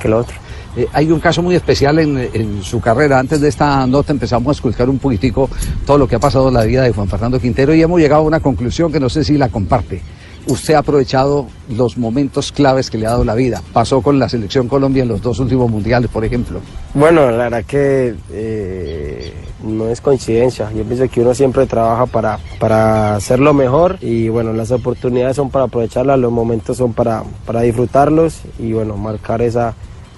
que 0.01 0.13
otro. 0.13 0.35
Eh, 0.77 0.87
hay 0.93 1.11
un 1.11 1.21
caso 1.21 1.43
muy 1.43 1.55
especial 1.57 1.99
en, 1.99 2.63
su 2.63 2.81
carrera. 2.81 3.19
Antes 3.19 3.41
de 3.41 3.49
esta 3.49 3.87
nota 3.87 4.13
empezamos 4.13 4.49
a 4.49 4.53
esculcar 4.53 4.89
un 4.89 4.99
poquitico 4.99 5.49
todo 5.85 5.99
lo 5.99 6.07
que 6.07 6.17
ha 6.17 6.21
pasado 6.21 6.49
en 6.49 6.55
la 6.55 6.65
vida 6.65 6.83
de 6.83 6.93
Juan 6.93 7.09
Fernando 7.09 7.41
Quintero 7.41 7.75
y 7.75 7.83
hemos 7.83 8.01
llegado 8.01 8.23
a 8.23 8.25
una 8.25 8.41
conclusión 8.41 8.93
que 8.93 9.01
no 9.01 9.09
sé 9.09 9.25
si 9.25 9.37
la 9.37 9.49
comparte. 9.49 10.01
Usted 10.47 10.75
ha 10.75 10.79
aprovechado 10.79 11.47
los 11.69 11.97
momentos 11.97 12.53
claves 12.53 12.91
que 12.91 12.99
le 12.99 13.07
ha 13.07 13.11
dado 13.11 13.25
la 13.25 13.35
vida. 13.35 13.63
Pasó 13.73 14.01
con 14.03 14.19
la 14.19 14.29
selección 14.29 14.69
Colombia 14.69 15.03
en 15.03 15.09
los 15.09 15.23
dos 15.23 15.39
últimos 15.39 15.71
mundiales, 15.71 16.11
por 16.11 16.25
ejemplo. 16.25 16.61
Bueno, 16.95 17.31
la 17.31 17.45
verdad 17.45 17.65
que 17.65 18.15
eh, 18.33 19.33
no 19.63 19.89
es 19.89 20.01
coincidencia. 20.01 20.71
Yo 20.73 20.85
pienso 20.85 21.09
que 21.09 21.21
uno 21.21 21.35
siempre 21.35 21.67
trabaja 21.67 22.07
para, 22.07 22.39
para 22.59 23.17
hacerlo 23.17 23.55
mejor 23.55 23.99
y 24.01 24.29
bueno, 24.29 24.53
las 24.53 24.71
oportunidades 24.71 25.37
son 25.37 25.51
para 25.51 25.67
aprovecharlas, 25.67 26.19
los 26.19 26.33
momentos 26.33 26.77
son 26.77 26.93
para, 26.93 27.23
para 27.45 27.63
disfrutarlos 27.63 28.41
y 28.59 28.73
bueno, 28.73 28.97
marcar 28.97 29.43
esa, 29.43 29.75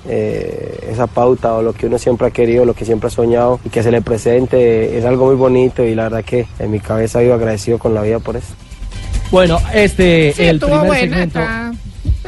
eh, 0.09 0.89
esa 0.91 1.07
pauta 1.07 1.55
o 1.55 1.63
lo 1.63 1.73
que 1.73 1.87
uno 1.87 1.99
siempre 1.99 2.29
ha 2.29 2.31
querido, 2.31 2.65
lo 2.65 2.75
que 2.75 2.85
siempre 2.85 3.09
ha 3.09 3.11
soñado 3.11 3.61
y 3.65 3.69
que 3.69 3.83
se 3.83 3.91
le 3.91 4.03
presente 4.03 4.97
es 4.99 5.05
algo 5.05 5.27
muy 5.27 5.37
bonito 5.37 5.85
y 5.85 5.95
la 5.95 6.05
verdad 6.05 6.25
que 6.25 6.47
en 6.59 6.71
mi 6.71 6.81
cabeza 6.81 7.21
vivo 7.21 7.35
agradecido 7.35 7.79
con 7.79 7.95
la 7.95 8.03
vida 8.03 8.19
por 8.19 8.37
eso. 8.37 8.55
Bueno, 9.33 9.59
este, 9.75 10.33
Sí, 10.37 10.43
el 10.45 10.61
primer 10.61 10.79
buena, 10.81 11.01
segmento. 11.01 11.41
está- 11.41 11.73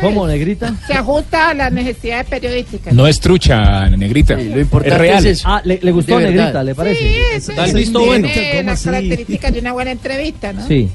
¿Cómo, 0.01 0.27
negrita? 0.27 0.75
Se 0.89 0.93
ajusta 0.95 1.51
a 1.51 1.55
las 1.55 1.73
necesidades 1.73 2.27
periodísticas. 2.27 2.93
No 2.93 3.07
es 3.07 3.21
trucha, 3.21 3.89
negrita. 3.91 4.35
lo 4.35 4.61
importante 4.61 4.89
es 4.97 5.01
real. 5.01 5.27
es. 5.27 5.43
Ah, 5.45 5.63
¿le, 5.65 5.79
le 5.81 5.93
gustó. 5.93 6.19
Negrita, 6.19 6.65
le 6.65 6.75
parece? 6.75 7.41
Sí, 7.41 7.53
visto 7.75 8.01
tiene 8.01 8.29
bueno. 8.55 8.71
las 8.73 8.83
características 8.83 9.53
de 9.53 9.61
una 9.61 9.73
buena 9.73 9.93
entrevista, 9.93 10.53
¿no? 10.53 10.67
Sí, 10.67 10.89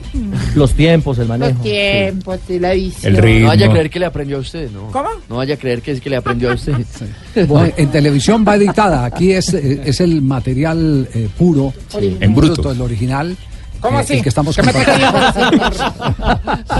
los 0.53 0.73
tiempos, 0.73 1.17
el 1.17 1.27
manejo. 1.27 1.51
Los 1.53 1.61
tiempos, 1.63 2.39
y 2.49 2.59
la 2.59 2.73
visión. 2.73 3.15
El 3.15 3.41
No 3.41 3.47
vaya 3.47 3.67
a 3.67 3.71
creer 3.71 3.89
que 3.89 3.99
le 3.99 4.05
aprendió 4.05 4.37
a 4.37 4.39
usted, 4.41 4.69
¿no? 4.69 4.91
¿Cómo? 4.91 5.09
No 5.29 5.37
vaya 5.37 5.53
a 5.55 5.57
creer 5.57 5.81
que 5.81 5.91
es 5.91 6.01
que 6.01 6.09
le 6.09 6.17
aprendió 6.17 6.51
a 6.51 6.55
usted. 6.55 6.73
Bueno, 7.47 7.71
en 7.77 7.89
televisión 7.89 8.43
va 8.45 8.55
editada. 8.55 9.05
Aquí 9.05 9.31
es, 9.31 9.53
eh, 9.53 9.81
es 9.85 10.01
el 10.01 10.21
material 10.21 11.07
eh, 11.13 11.29
puro, 11.37 11.73
Sí. 11.87 12.17
En 12.19 12.35
bruto. 12.35 12.71
el 12.71 12.81
original. 12.81 13.37
¿Cómo 13.79 13.97
eh, 13.97 14.01
así? 14.01 14.13
El 14.17 14.23
que 14.23 14.29
estamos 14.29 14.55
¿Qué 14.55 14.63
me 14.63 14.71
estás 14.71 14.87
haciendo? 14.87 15.19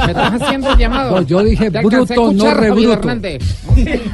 ¿Me 0.05 0.11
estás 0.11 0.41
haciendo 0.41 0.71
el 0.71 0.77
llamado? 0.77 1.15
No, 1.15 1.21
yo 1.21 1.43
dije 1.43 1.69
bruto, 1.69 2.33
no 2.33 2.53
rebruto. 2.53 3.09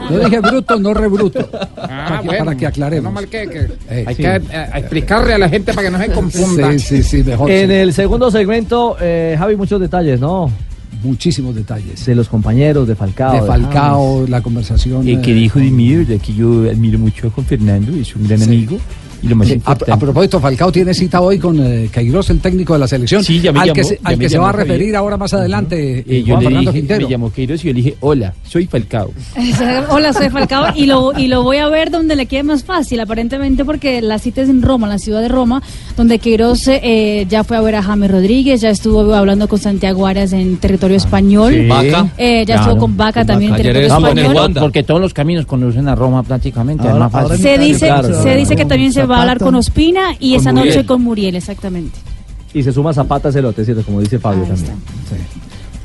Yo 0.09 0.19
dije 0.19 0.39
bruto, 0.39 0.79
no 0.79 0.93
rebruto. 0.93 1.49
Ah, 1.77 2.05
para, 2.07 2.19
que, 2.21 2.27
bueno. 2.27 2.45
para 2.45 2.57
que 2.57 2.67
aclaremos. 2.67 3.03
No 3.05 3.11
mal 3.11 3.27
que, 3.27 3.47
que 3.49 3.59
Eh, 3.89 4.05
hay 4.07 4.15
sí. 4.15 4.21
que 4.21 4.35
eh, 4.35 4.69
explicarle 4.75 5.33
a 5.33 5.37
la 5.37 5.49
gente 5.49 5.73
para 5.73 5.87
que 5.87 5.91
no 5.91 5.99
se 6.03 6.11
confunda. 6.11 6.71
Sí, 6.73 6.79
sí, 6.79 7.03
sí, 7.03 7.23
mejor. 7.23 7.49
En 7.49 7.69
sí. 7.69 7.73
el 7.75 7.93
segundo 7.93 8.29
segmento, 8.31 8.97
eh, 9.01 9.35
Javi, 9.37 9.55
muchos 9.55 9.79
detalles, 9.81 10.19
¿no? 10.19 10.51
Muchísimos 11.03 11.53
detalles. 11.53 12.03
De 12.05 12.15
los 12.15 12.27
compañeros, 12.29 12.87
de 12.87 12.95
Falcao. 12.95 13.33
de 13.33 13.41
Falcao, 13.47 14.25
la 14.27 14.41
conversación. 14.41 15.07
Eh, 15.07 15.21
que 15.21 15.33
dijo 15.33 15.59
de 15.59 15.69
mí, 15.69 15.95
verdad 15.95 16.19
que 16.23 16.33
yo 16.33 16.69
admiro 16.69 16.97
mucho 16.97 17.27
a 17.27 17.31
Juan 17.31 17.45
Fernando, 17.45 17.95
es 17.95 18.15
un 18.15 18.27
gran 18.27 18.41
amigo. 18.41 18.77
Y 19.25 19.27
lo 19.29 19.35
más 19.35 19.47
Sí, 19.47 19.59
a, 19.65 19.97
propósito, 19.97 20.39
Falcao 20.39 20.71
tiene 20.71 20.93
cita 20.93 21.19
hoy 21.19 21.39
con 21.39 21.59
eh, 21.59 21.89
Queiroz, 21.91 22.29
el 22.29 22.39
técnico 22.39 22.73
de 22.73 22.79
la 22.79 22.87
selección, 22.87 23.23
Sí, 23.23 23.41
ya 23.41 23.51
me 23.51 23.59
al 23.59 23.65
llamó, 23.67 23.73
que 23.75 23.83
se, 23.83 23.95
ya 23.95 24.01
al 24.03 24.17
me 24.17 24.23
que 24.23 24.29
se 24.29 24.35
llamó 24.35 24.43
va 24.43 24.49
a 24.49 24.53
Javier. 24.53 24.67
referir 24.77 24.95
ahora 24.95 25.17
más 25.17 25.33
adelante 25.33 25.99
Eh, 25.99 26.05
eh, 26.07 26.23
yo 26.23 26.33
Juan 26.35 26.39
le 26.39 26.45
Fernando 26.45 26.71
dije, 26.71 26.79
Quintero. 26.81 27.01
me 27.07 27.11
llamó 27.11 27.31
Queiroz 27.33 27.63
y 27.63 27.67
yo 27.67 27.73
le 27.73 27.81
dije, 27.81 27.95
hola, 28.01 28.33
soy 28.47 28.67
Falcao. 28.67 29.11
Hola, 29.89 30.13
soy 30.13 30.29
Falcao 30.29 30.65
y 30.75 30.85
lo, 30.85 31.17
y 31.17 31.27
lo 31.27 31.43
voy 31.43 31.57
a 31.57 31.67
ver 31.69 31.89
donde 31.91 32.15
le 32.15 32.25
quede 32.27 32.43
más 32.43 32.63
fácil, 32.63 32.99
aparentemente 32.99 33.65
porque 33.65 34.01
la 34.01 34.19
cita 34.19 34.41
es 34.41 34.49
en 34.49 34.61
Roma, 34.61 34.85
en 34.87 34.91
la 34.91 34.99
ciudad 34.99 35.21
de 35.21 35.27
Roma, 35.27 35.61
donde 35.97 36.19
Queiroz 36.19 36.67
eh, 36.67 37.25
ya 37.29 37.43
fue 37.43 37.57
a 37.57 37.61
ver 37.61 37.75
a 37.75 37.83
James 37.83 38.11
Rodríguez, 38.11 38.61
ya 38.61 38.69
estuvo 38.69 39.13
hablando 39.13 39.47
con 39.47 39.59
Santiago 39.59 40.05
Arias 40.05 40.33
en 40.33 40.57
territorio 40.57 40.97
español. 40.97 41.53
Sí. 41.53 41.67
Vaca. 41.67 42.07
Eh, 42.17 42.39
ya 42.45 42.55
Claro. 42.55 42.61
estuvo 42.61 42.79
con 42.81 42.97
Vaca 42.97 43.25
también 43.25 43.51
en 43.55 43.57
territorio 43.61 43.87
español. 43.87 44.53
Porque 44.59 44.83
todos 44.83 45.01
los 45.01 45.13
caminos 45.13 45.45
conducen 45.45 45.87
a 45.87 45.95
Roma 45.95 46.21
prácticamente, 46.23 46.83
Ahora- 46.87 47.07
es 47.07 47.11
más 47.13 47.23
fácil. 47.29 47.37
Se 47.43 47.57
dice, 47.57 47.87
Claro, 47.87 48.21
se 48.23 48.35
dice 48.35 48.55
que 48.55 48.65
también 48.65 48.93
se 48.93 49.05
va 49.05 49.14
a 49.17 49.21
hablar 49.21 49.39
con 49.39 49.55
Ospina 49.55 50.13
y 50.19 50.31
Con 50.31 50.41
esa 50.41 50.53
Muriel. 50.53 50.75
noche 50.75 50.85
con 50.85 51.01
Muriel, 51.03 51.35
exactamente. 51.35 51.97
Y 52.53 52.63
se 52.63 52.71
suma 52.71 52.93
Zapata 52.93 53.31
Celote, 53.31 53.65
¿cierto? 53.65 53.83
Como 53.83 53.99
dice 53.99 54.17
Fabio 54.19 54.43
también. 54.43 54.75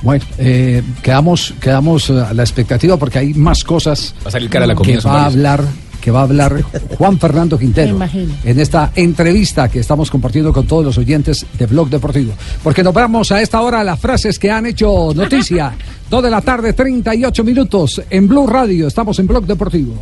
Bueno, 0.02 0.24
eh, 0.38 0.82
quedamos, 1.02 1.52
quedamos 1.60 2.08
eh, 2.10 2.20
a 2.20 2.32
la 2.32 2.42
expectativa 2.42 2.96
porque 2.96 3.18
hay 3.18 3.34
más 3.34 3.64
cosas 3.64 4.14
Va 4.24 4.28
a 4.28 4.30
salir 4.30 4.48
cara 4.48 4.64
a 4.64 4.68
la 4.68 4.74
comida, 4.74 4.98
que 4.98 5.06
va 5.08 5.22
a 5.22 5.26
hablar 5.26 5.64
que 6.00 6.10
va 6.10 6.20
a 6.20 6.22
hablar 6.22 6.62
Juan 6.96 7.18
Fernando 7.18 7.58
Quintero 7.58 7.98
en 8.44 8.58
esta 8.58 8.90
entrevista 8.94 9.68
que 9.68 9.80
estamos 9.80 10.10
compartiendo 10.10 10.50
con 10.50 10.66
todos 10.66 10.82
los 10.82 10.96
oyentes 10.96 11.44
de 11.58 11.66
Blog 11.66 11.90
Deportivo. 11.90 12.32
Porque 12.62 12.82
nos 12.82 12.94
vamos 12.94 13.30
a 13.32 13.42
esta 13.42 13.60
hora 13.60 13.80
a 13.80 13.84
las 13.84 14.00
frases 14.00 14.38
que 14.38 14.50
han 14.50 14.64
hecho 14.64 15.12
noticia. 15.14 15.74
Dos 16.08 16.22
de 16.22 16.30
la 16.30 16.40
tarde, 16.40 16.72
38 16.72 17.44
minutos 17.44 18.00
en 18.08 18.26
Blue 18.26 18.46
Radio. 18.46 18.86
Estamos 18.86 19.18
en 19.18 19.26
Blog 19.26 19.44
Deportivo. 19.44 19.92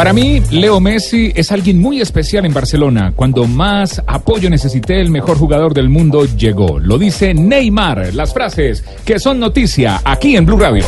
Para 0.00 0.14
mí, 0.14 0.40
Leo 0.50 0.80
Messi 0.80 1.30
es 1.34 1.52
alguien 1.52 1.78
muy 1.78 2.00
especial 2.00 2.46
en 2.46 2.54
Barcelona. 2.54 3.12
Cuando 3.14 3.44
más 3.44 4.02
apoyo 4.06 4.48
necesité, 4.48 4.98
el 4.98 5.10
mejor 5.10 5.36
jugador 5.36 5.74
del 5.74 5.90
mundo 5.90 6.24
llegó. 6.24 6.78
Lo 6.78 6.96
dice 6.96 7.34
Neymar. 7.34 8.14
Las 8.14 8.32
frases 8.32 8.82
que 9.04 9.18
son 9.18 9.38
noticia 9.38 10.00
aquí 10.02 10.36
en 10.36 10.46
Blue 10.46 10.58
Radio. 10.58 10.86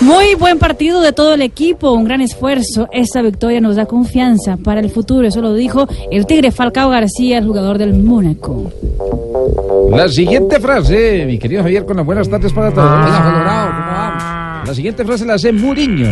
Muy 0.00 0.34
buen 0.36 0.58
partido 0.58 1.02
de 1.02 1.12
todo 1.12 1.34
el 1.34 1.42
equipo, 1.42 1.92
un 1.92 2.04
gran 2.04 2.22
esfuerzo. 2.22 2.88
Esta 2.90 3.20
victoria 3.20 3.60
nos 3.60 3.76
da 3.76 3.84
confianza 3.84 4.56
para 4.56 4.80
el 4.80 4.88
futuro. 4.88 5.28
Eso 5.28 5.42
lo 5.42 5.52
dijo 5.52 5.86
el 6.10 6.24
Tigre 6.24 6.50
Falcao 6.50 6.88
García, 6.88 7.36
el 7.36 7.46
jugador 7.46 7.76
del 7.76 7.92
Mónaco. 7.92 8.72
La 9.90 10.08
siguiente 10.08 10.58
frase, 10.60 11.26
mi 11.26 11.38
querido 11.38 11.62
Javier, 11.62 11.84
con 11.84 11.98
las 11.98 12.06
buenas 12.06 12.26
tardes 12.26 12.54
para 12.54 12.72
todos. 12.72 12.88
Hola, 12.88 13.22
Colorado, 13.22 13.70
¿cómo 13.76 13.92
vamos? 13.92 14.46
La 14.66 14.74
siguiente 14.74 15.04
frase 15.04 15.24
la 15.24 15.34
hace 15.34 15.52
Muriño. 15.52 16.08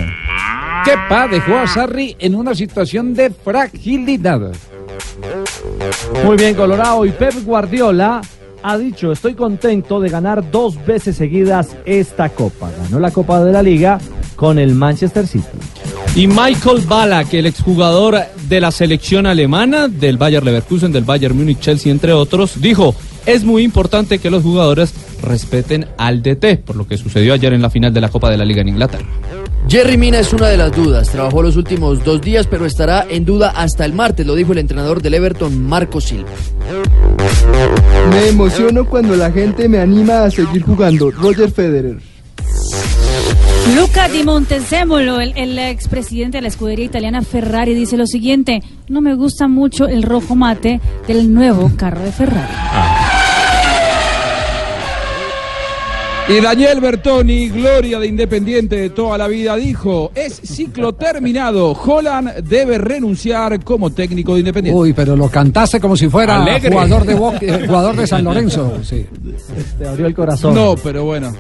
Kepa 0.85 1.27
dejó 1.27 1.57
a 1.57 1.67
Sarri 1.67 2.15
en 2.21 2.37
una 2.37 2.55
situación 2.55 3.13
de 3.13 3.31
fragilidad. 3.31 4.53
Muy 6.25 6.37
bien, 6.37 6.55
Colorado. 6.55 7.05
Y 7.05 7.11
Pep 7.11 7.35
Guardiola 7.45 8.21
ha 8.63 8.79
dicho, 8.79 9.11
estoy 9.11 9.35
contento 9.35 9.99
de 9.99 10.09
ganar 10.09 10.53
dos 10.53 10.77
veces 10.87 11.17
seguidas 11.17 11.77
esta 11.85 12.29
copa. 12.29 12.71
Ganó 12.85 13.01
la 13.01 13.11
Copa 13.11 13.43
de 13.43 13.51
la 13.51 13.63
Liga 13.63 13.99
con 14.37 14.61
el 14.61 14.75
Manchester 14.75 15.27
City. 15.27 15.45
Y 16.15 16.29
Michael 16.29 16.83
Ballack, 16.87 17.35
el 17.35 17.47
exjugador 17.47 18.21
de 18.49 18.61
la 18.61 18.71
selección 18.71 19.27
alemana, 19.27 19.89
del 19.89 20.17
Bayer 20.17 20.45
Leverkusen, 20.45 20.93
del 20.93 21.03
Bayern 21.03 21.37
Múnich, 21.37 21.59
Chelsea, 21.59 21.91
entre 21.91 22.13
otros, 22.13 22.61
dijo, 22.61 22.95
es 23.27 23.43
muy 23.43 23.65
importante 23.65 24.21
que 24.21 24.31
los 24.31 24.45
jugadores 24.45 24.95
respeten 25.25 25.87
al 25.97 26.23
DT, 26.23 26.65
por 26.65 26.77
lo 26.77 26.87
que 26.87 26.97
sucedió 26.97 27.35
ayer 27.35 27.53
en 27.53 27.63
la 27.63 27.71
final 27.71 27.93
de 27.93 28.01
la 28.01 28.09
Copa 28.09 28.31
de 28.31 28.37
la 28.37 28.45
Liga 28.45 28.63
en 28.63 28.69
Inglaterra. 28.69 29.07
Jerry 29.69 29.97
Mina 29.97 30.19
es 30.19 30.33
una 30.33 30.49
de 30.49 30.57
las 30.57 30.73
dudas. 30.73 31.09
Trabajó 31.09 31.43
los 31.43 31.57
últimos 31.57 32.05
dos 32.05 32.21
días, 32.21 32.47
pero 32.47 32.67
estará 32.67 33.07
en 33.09 33.25
duda 33.25 33.51
hasta 33.51 33.85
el 33.85 33.95
martes, 33.95 34.27
lo 34.27 34.35
dijo 34.35 34.53
el 34.53 34.59
entrenador 34.59 35.01
del 35.01 35.15
Everton, 35.15 35.63
Marco 35.63 36.01
Silva. 36.01 36.31
Me 38.11 38.29
emociono 38.29 38.85
cuando 38.85 39.17
la 39.17 39.31
gente 39.33 39.69
me 39.69 39.79
anima 39.79 40.25
a 40.25 40.31
seguir 40.31 40.63
jugando. 40.63 41.11
Roger 41.11 41.51
Federer. 41.51 41.99
Luca 43.75 44.09
Di 44.09 44.23
Montezemolo, 44.23 45.21
el, 45.21 45.33
el 45.37 45.59
expresidente 45.59 46.37
de 46.39 46.43
la 46.43 46.49
escudería 46.49 46.85
italiana 46.85 47.23
Ferrari, 47.23 47.75
dice 47.75 47.97
lo 47.97 48.07
siguiente: 48.07 48.63
No 48.89 49.01
me 49.01 49.15
gusta 49.15 49.49
mucho 49.49 49.89
el 49.89 50.03
rojo 50.03 50.35
mate 50.35 50.81
del 51.09 51.33
nuevo 51.33 51.73
carro 51.75 52.03
de 52.03 52.13
Ferrari. 52.13 52.53
Y 56.27 56.41
Daniel 56.41 56.81
Bertoni, 56.81 57.51
gloria 57.51 57.99
de 57.99 58.07
Independiente 58.07 58.77
de 58.77 58.91
toda 58.91 59.19
la 59.19 59.29
vida, 59.29 59.57
dijo, 59.57 60.11
es 60.15 60.41
ciclo 60.43 60.95
terminado, 60.95 61.73
Holland 61.73 62.37
debe 62.49 62.79
renunciar 62.79 63.63
como 63.63 63.91
técnico 63.91 64.33
de 64.33 64.39
Independiente. 64.41 64.81
Uy, 64.81 64.95
pero 64.95 65.17
lo 65.17 65.29
cantaste 65.29 65.79
como 65.81 65.99
si 65.99 66.09
fuera 66.09 66.43
Alegre. 66.43 66.71
jugador 66.71 67.05
de, 67.05 67.15
Bo- 67.15 67.35
eh, 67.39 67.65
jugador 67.67 67.95
de 67.97 68.07
San 68.07 68.25
Lorenzo. 68.25 68.79
Sí. 68.83 69.05
Te 69.79 69.87
abrió 69.87 70.07
el 70.07 70.15
corazón. 70.15 70.55
No, 70.55 70.77
pero 70.83 71.05
bueno, 71.05 71.31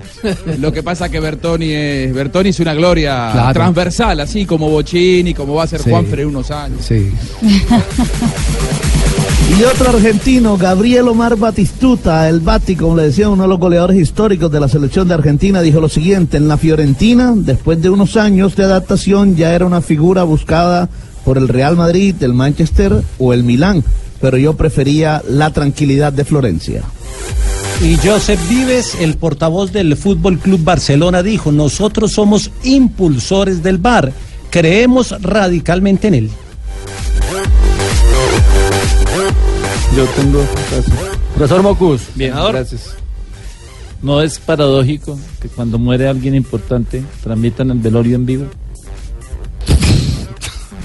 lo 0.59 0.71
que 0.71 0.83
pasa 0.83 1.09
que 1.09 1.19
Bertoni 1.19 1.71
es, 1.73 2.13
Bertoni 2.13 2.51
es 2.51 2.61
una 2.61 2.75
gloria 2.75 3.31
Claro. 3.33 3.55
transversal, 3.55 4.21
así 4.21 4.45
como 4.45 4.69
Bochini, 4.69 5.33
como 5.33 5.55
va 5.55 5.63
a 5.65 5.67
ser 5.67 5.81
Sí. 5.81 5.89
Juanfer 5.89 6.21
en 6.21 6.27
unos 6.29 6.51
años. 6.51 6.85
Sí. 6.85 7.11
Y 9.51 9.63
otro 9.63 9.91
argentino, 9.91 10.57
Gabriel 10.57 11.07
Omar 11.09 11.37
Batistuta, 11.37 12.29
el 12.29 12.41
Bati, 12.41 12.77
como 12.77 12.97
le 12.97 13.05
decía, 13.05 13.29
uno 13.29 13.43
de 13.43 13.49
los 13.49 13.59
goleadores 13.59 14.01
históricos 14.01 14.51
de 14.51 14.59
la 14.59 14.69
selección 14.69 15.07
de 15.07 15.15
Argentina, 15.15 15.61
dijo 15.61 15.81
lo 15.81 15.89
siguiente, 15.89 16.39
en 16.39 16.49
la 16.49 16.57
Fiorentina, 16.57 17.35
después 17.37 17.81
de 17.81 17.91
unos 17.91 18.17
años 18.17 18.57
de 18.57 18.65
adaptación, 18.65 19.37
ya 19.37 19.55
era 19.55 19.67
una 19.67 19.83
figura 19.83 20.25
buscada 20.25 20.89
por 21.25 21.39
el 21.39 21.49
Real 21.49 21.77
Madrid, 21.77 22.15
el 22.21 22.35
Manchester 22.35 23.03
o 23.19 23.33
el 23.33 23.45
Milán, 23.45 23.85
pero 24.21 24.39
yo 24.39 24.55
prefería 24.55 25.23
la 25.29 25.53
tranquilidad 25.53 26.13
de 26.13 26.25
Florencia. 26.25 26.83
Y 27.83 27.97
Josep 27.97 28.39
Vives, 28.49 28.97
el 29.01 29.17
portavoz 29.17 29.73
del 29.73 29.97
Fútbol 29.97 30.39
Club 30.39 30.65
Barcelona, 30.65 31.23
dijo: 31.23 31.53
Nosotros 31.53 32.13
somos 32.13 32.51
impulsores 32.63 33.63
del 33.63 33.79
bar, 33.79 34.13
creemos 34.51 35.15
radicalmente 35.21 36.09
en 36.09 36.15
él. 36.15 36.31
Yo 39.97 40.05
tengo... 40.17 40.45
Profesor 41.35 41.63
Mocus. 41.63 42.09
Bien, 42.15 42.33
Gracias. 42.35 42.97
¿No 44.03 44.21
es 44.21 44.39
paradójico 44.39 45.19
que 45.41 45.49
cuando 45.49 45.79
muere 45.79 46.09
alguien 46.09 46.35
importante 46.35 47.03
transmitan 47.23 47.71
el 47.71 47.79
velorio 47.79 48.17
en 48.17 48.27
vivo? 48.27 48.47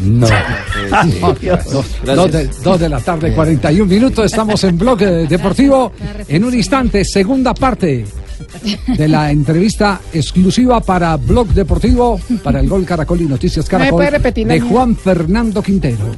No. 0.01 0.27
Dos 2.05 2.31
de, 2.31 2.49
dos 2.63 2.79
de 2.79 2.87
la 2.89 2.99
tarde, 3.01 3.33
41 3.33 3.85
minutos. 3.85 4.25
Estamos 4.25 4.63
en 4.63 4.77
bloque 4.77 5.05
deportivo. 5.05 5.91
En 6.27 6.43
un 6.45 6.53
instante, 6.53 7.03
segunda 7.03 7.53
parte 7.53 8.05
de 8.87 9.07
la 9.07 9.31
entrevista 9.31 9.99
exclusiva 10.13 10.79
para 10.79 11.17
Blog 11.17 11.47
Deportivo, 11.49 12.19
para 12.41 12.61
el 12.61 12.69
Gol 12.69 12.85
Caracol 12.85 13.21
y 13.21 13.25
Noticias 13.25 13.65
¿No 13.65 13.69
Caracol, 13.69 14.05
de? 14.47 14.59
Juan 14.61 14.95
Fernando 14.95 15.61
Quintero. 15.61 16.15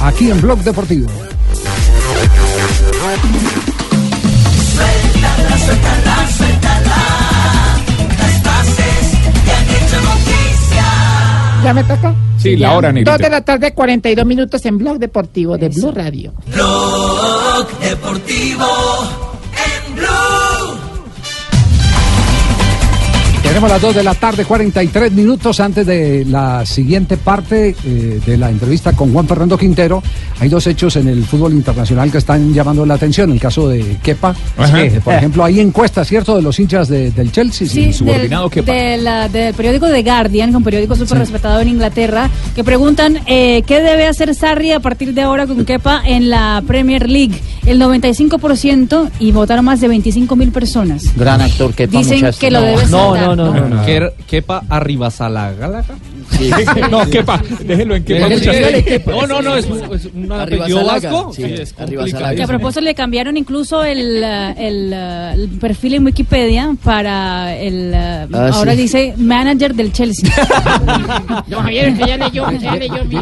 Aquí 0.00 0.30
en 0.30 0.40
Blog 0.40 0.58
Deportivo. 0.58 1.08
Suéltala, 4.72 5.58
suéltala, 5.58 6.28
suéltala. 6.36 6.96
Las 8.18 8.42
bases 8.44 9.18
que 9.44 9.50
han 9.50 9.68
hecho 9.68 10.00
noticia. 10.02 10.84
¿Ya 11.64 11.74
me 11.74 11.82
toca? 11.82 12.14
Sí, 12.38 12.56
la 12.56 12.74
hora, 12.74 12.92
negrita. 12.92 13.12
Dos 13.12 13.20
de 13.20 13.30
la 13.30 13.40
tarde, 13.40 13.74
42 13.74 14.24
minutos 14.24 14.64
en 14.66 14.78
Blog 14.78 14.98
Deportivo 14.98 15.58
de 15.58 15.68
Blue 15.68 15.90
Radio. 15.90 16.32
Blog 16.46 17.78
Deportivo 17.80 19.31
Tenemos 23.52 23.68
las 23.68 23.82
2 23.82 23.96
de 23.96 24.02
la 24.02 24.14
tarde, 24.14 24.46
43 24.46 25.12
minutos 25.12 25.60
antes 25.60 25.84
de 25.86 26.24
la 26.24 26.64
siguiente 26.64 27.18
parte 27.18 27.76
eh, 27.84 28.18
de 28.24 28.36
la 28.38 28.48
entrevista 28.48 28.94
con 28.94 29.12
Juan 29.12 29.28
Fernando 29.28 29.58
Quintero. 29.58 30.02
Hay 30.40 30.48
dos 30.48 30.66
hechos 30.66 30.96
en 30.96 31.06
el 31.08 31.22
fútbol 31.26 31.52
internacional 31.52 32.10
que 32.10 32.16
están 32.16 32.54
llamando 32.54 32.86
la 32.86 32.94
atención. 32.94 33.30
El 33.30 33.38
caso 33.38 33.68
de 33.68 33.98
Kepa. 34.02 34.34
Eh, 34.74 35.00
por 35.04 35.12
ejemplo, 35.12 35.44
hay 35.44 35.60
encuestas, 35.60 36.08
¿cierto?, 36.08 36.34
de 36.34 36.40
los 36.40 36.58
hinchas 36.58 36.88
de- 36.88 37.10
del 37.10 37.30
Chelsea. 37.30 37.68
Sí, 37.68 37.92
del, 38.06 38.30
de 38.62 38.96
la- 38.96 39.28
del 39.28 39.52
periódico 39.52 39.86
The 39.86 40.02
Guardian, 40.02 40.56
un 40.56 40.64
periódico 40.64 40.96
súper 40.96 41.18
respetado 41.18 41.60
en 41.60 41.68
Inglaterra, 41.68 42.30
que 42.54 42.64
preguntan 42.64 43.18
eh, 43.26 43.62
qué 43.66 43.80
debe 43.82 44.06
hacer 44.06 44.34
Sarri 44.34 44.72
a 44.72 44.80
partir 44.80 45.12
de 45.12 45.20
ahora 45.20 45.46
con 45.46 45.62
Kepa 45.66 46.00
en 46.06 46.30
la 46.30 46.62
Premier 46.66 47.06
League. 47.06 47.38
El 47.66 47.80
95% 47.80 49.10
y 49.20 49.30
votaron 49.32 49.64
más 49.64 49.80
de 49.80 49.88
25 49.88 50.34
mil 50.36 50.50
personas. 50.50 51.14
Gran 51.16 51.40
actor 51.40 51.72
que 51.74 51.86
Dicen 51.86 52.24
que 52.38 52.50
lo 52.50 52.60
debe 52.60 52.86
No, 52.86 53.14
no, 53.16 53.36
no, 53.36 53.68
¿no? 53.68 53.82
Kepa 54.26 54.62
Arribasalaga. 54.68 55.84
no, 56.90 57.08
Kepa, 57.08 57.40
déjelo 57.64 57.94
en 57.96 58.04
Kepa. 58.04 58.28
No, 59.12 59.26
no, 59.26 59.42
no, 59.42 59.56
es, 59.56 59.66
es 59.66 60.06
un 60.14 60.32
apellido 60.32 60.84
vasco. 60.84 61.32
Que 61.36 62.42
a 62.42 62.46
propósito 62.46 62.80
le 62.80 62.94
cambiaron 62.94 63.36
incluso 63.36 63.84
el, 63.84 64.22
eh, 64.24 64.54
el, 64.58 64.92
eh, 64.92 65.32
el 65.34 65.48
perfil 65.60 65.94
en 65.94 66.04
Wikipedia 66.06 66.74
para 66.82 67.54
el... 67.56 67.92
eh, 67.94 68.26
Ah, 68.32 68.50
ahora 68.54 68.72
sí. 68.74 68.78
dice 68.82 69.14
manager 69.18 69.74
del 69.74 69.92
Chelsea. 69.92 70.30
No, 71.48 71.58
Javier, 71.60 71.94
que 71.96 72.06
ya 72.06 72.16
leyó, 72.16 72.50
ya. 72.52 72.76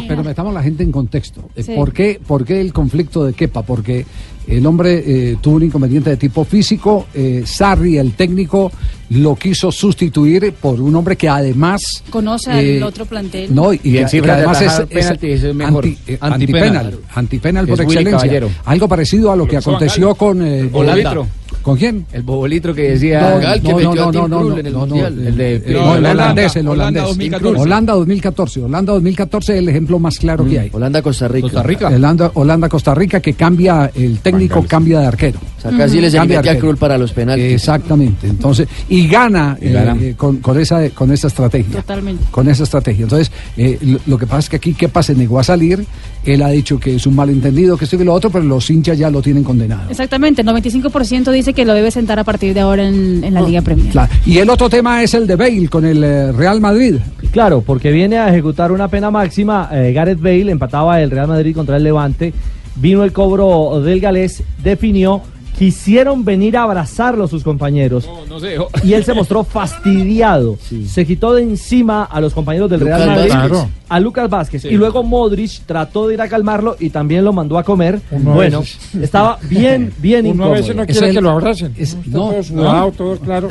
Pero 0.07 0.23
metamos 0.23 0.51
a 0.51 0.59
la 0.59 0.63
gente 0.63 0.83
en 0.83 0.91
contexto. 0.91 1.49
Sí. 1.57 1.73
¿Por, 1.75 1.91
qué, 1.93 2.19
por 2.25 2.45
qué 2.45 2.61
el 2.61 2.71
conflicto 2.73 3.25
de 3.25 3.33
Kepa? 3.33 3.61
Porque 3.63 4.05
el 4.51 4.65
hombre 4.65 5.03
eh, 5.05 5.37
tuvo 5.41 5.55
un 5.55 5.63
inconveniente 5.63 6.09
de 6.11 6.17
tipo 6.17 6.43
físico. 6.43 7.07
eh, 7.13 7.43
Sarri, 7.45 7.97
el 7.97 8.13
técnico, 8.13 8.71
lo 9.09 9.35
quiso 9.35 9.71
sustituir 9.71 10.53
por 10.53 10.79
un 10.81 10.95
hombre 10.95 11.15
que 11.15 11.27
además. 11.29 12.03
Conoce 12.09 12.51
eh, 12.51 12.77
al 12.77 12.83
otro 12.83 13.05
plantel. 13.05 13.53
No, 13.53 13.73
y, 13.73 13.79
Y 13.83 13.93
que- 13.93 14.21
que 14.21 14.31
además 14.31 14.61
es, 14.61 15.13
es 15.21 15.55
mejor. 15.55 15.85
anti- 15.85 15.97
eh, 16.07 16.17
Antipenal. 16.21 16.75
antipenal. 16.77 16.99
Antipenal 17.15 17.67
por 17.67 17.81
excelencia. 17.81 18.41
Algo 18.65 18.87
parecido 18.87 19.31
a 19.31 19.35
lo 19.35 19.47
que 19.47 19.57
aconteció 19.57 20.15
con. 20.15 20.41
eh, 20.45 20.69
Holanda. 20.71 21.13
¿Con 21.61 21.77
quién? 21.77 22.05
El 22.11 22.23
bobolitro 22.23 22.73
que 22.73 22.91
decía 22.91 23.21
No, 23.21 23.39
Gal, 23.39 23.61
que 23.61 23.69
no, 23.69 23.75
metió 23.77 23.93
no, 23.95 24.01
a 24.01 24.05
no, 24.05 24.11
Tim 24.11 24.21
no, 24.21 24.37
Krul 24.39 24.49
no, 24.49 24.57
en 24.57 24.65
el 24.65 24.73
no, 24.73 24.79
no, 24.79 24.85
Mundial, 24.87 25.27
el 25.27 25.37
de 25.37 25.55
eh, 25.55 25.63
el 25.67 25.75
Holanda, 25.77 26.11
holandés, 26.11 26.55
el 26.55 26.67
Holanda 26.67 27.01
holandés. 27.01 27.03
2014. 27.03 27.61
Holanda 27.61 27.93
2014. 27.93 28.61
Holanda 28.63 28.93
2014 28.93 29.53
es 29.53 29.59
el 29.59 29.69
ejemplo 29.69 29.99
más 29.99 30.17
claro 30.17 30.45
que 30.45 30.59
hay. 30.59 30.69
Holanda, 30.73 31.01
Costa 31.01 31.27
Rica. 31.27 31.41
Costa 31.43 31.63
Rica. 31.63 31.87
Holanda, 31.89 32.31
Holanda, 32.33 32.69
Costa 32.69 32.95
Rica, 32.95 33.19
que 33.19 33.33
cambia, 33.33 33.91
el 33.93 34.19
técnico 34.19 34.65
cambia 34.67 34.99
de 35.01 35.05
arquero. 35.07 35.39
O 35.57 35.61
sea, 35.61 35.71
casi 35.77 36.01
les 36.01 36.13
Cambia 36.15 36.37
de 36.41 36.49
metía 36.49 36.57
a. 36.57 36.61
Krul 36.61 36.77
para 36.77 36.97
los 36.97 37.11
penaltis. 37.13 37.53
Exactamente. 37.53 38.27
Entonces, 38.27 38.67
y 38.89 39.07
gana, 39.07 39.57
Y 39.61 39.69
gana. 39.69 39.93
eh, 39.95 40.09
eh, 40.09 40.13
con, 40.17 40.37
con 40.37 40.59
esa, 40.59 40.89
con 40.89 41.11
esa 41.11 41.27
estrategia. 41.27 41.75
Totalmente. 41.81 42.23
Con 42.31 42.49
esa 42.49 42.63
estrategia. 42.63 43.03
Entonces, 43.03 43.31
eh, 43.57 43.77
lo, 43.81 43.99
lo 44.07 44.17
que 44.17 44.25
pasa 44.25 44.39
es 44.39 44.49
que 44.49 44.55
aquí 44.55 44.73
Kepa 44.73 45.03
se 45.03 45.13
negó 45.13 45.39
a 45.39 45.43
salir. 45.43 45.85
Él 46.23 46.41
ha 46.43 46.49
dicho 46.49 46.79
que 46.79 46.95
es 46.95 47.07
un 47.07 47.15
malentendido, 47.15 47.75
que 47.77 47.85
esto 47.85 47.95
y 47.95 47.99
que 47.99 48.05
lo 48.05 48.13
otro, 48.13 48.29
pero 48.29 48.45
los 48.45 48.69
hinchas 48.69 48.97
ya 48.97 49.09
lo 49.09 49.21
tienen 49.21 49.43
condenado. 49.43 49.89
Exactamente, 49.89 50.41
el 50.41 50.47
95% 50.47 51.31
dice 51.31 51.53
que 51.53 51.65
lo 51.65 51.73
debe 51.73 51.89
sentar 51.89 52.19
a 52.19 52.23
partir 52.23 52.53
de 52.53 52.59
ahora 52.59 52.87
en, 52.87 53.23
en 53.23 53.33
la 53.33 53.41
Liga 53.41 53.61
Premier. 53.61 53.91
Claro. 53.91 54.11
Y 54.25 54.37
el 54.37 54.49
otro 54.49 54.69
tema 54.69 55.01
es 55.01 55.13
el 55.15 55.25
de 55.25 55.35
Bale 55.35 55.67
con 55.67 55.83
el 55.85 56.03
eh, 56.03 56.31
Real 56.31 56.61
Madrid. 56.61 56.95
Claro, 57.31 57.61
porque 57.61 57.91
viene 57.91 58.17
a 58.17 58.29
ejecutar 58.29 58.71
una 58.71 58.87
pena 58.87 59.09
máxima. 59.09 59.69
eh, 59.71 59.93
Gareth 59.93 60.19
Bale 60.21 60.51
empataba 60.51 61.01
el 61.01 61.09
Real 61.09 61.27
Madrid 61.27 61.55
contra 61.55 61.77
el 61.77 61.83
Levante. 61.83 62.33
Vino 62.75 63.03
el 63.03 63.11
cobro 63.11 63.81
del 63.81 63.99
galés, 63.99 64.43
definió. 64.63 65.21
Quisieron 65.61 66.25
venir 66.25 66.57
a 66.57 66.63
abrazarlo 66.63 67.27
sus 67.27 67.43
compañeros. 67.43 68.09
No 68.27 68.39
sé. 68.39 68.55
Y 68.83 68.93
él 68.93 69.03
se 69.05 69.13
mostró 69.13 69.43
fastidiado. 69.43 70.57
Se 70.87 71.05
quitó 71.05 71.35
de 71.35 71.43
encima 71.43 72.03
a 72.03 72.19
los 72.19 72.33
compañeros 72.33 72.67
del 72.67 72.79
Lucas 72.79 72.97
Real 72.97 73.09
Madrid. 73.15 73.29
Claro. 73.31 73.69
a 73.87 73.99
Lucas 73.99 74.27
Vázquez. 74.27 74.63
Sí. 74.63 74.69
Y 74.69 74.71
luego 74.71 75.03
Modric 75.03 75.61
trató 75.67 76.07
de 76.07 76.15
ir 76.15 76.21
a 76.21 76.27
calmarlo 76.27 76.77
y 76.79 76.89
también 76.89 77.23
lo 77.23 77.31
mandó 77.31 77.59
a 77.59 77.63
comer. 77.63 78.01
Uno 78.09 78.31
a 78.31 78.35
bueno, 78.35 78.59
veces. 78.61 78.79
estaba 79.03 79.37
bien, 79.49 79.93
bien 79.99 80.21
Uno 80.25 80.29
a 80.31 80.33
incómodo. 80.33 80.51
veces 80.53 80.75
no 80.75 80.85
quiere 80.87 81.07
el- 81.09 81.13
que 81.13 81.21
lo 81.21 81.29
abracen. 81.29 81.73
es- 81.77 81.95
no, 82.07 82.41
sudado, 82.41 82.85
no. 82.87 82.91
todo 82.93 83.15
claro. 83.19 83.49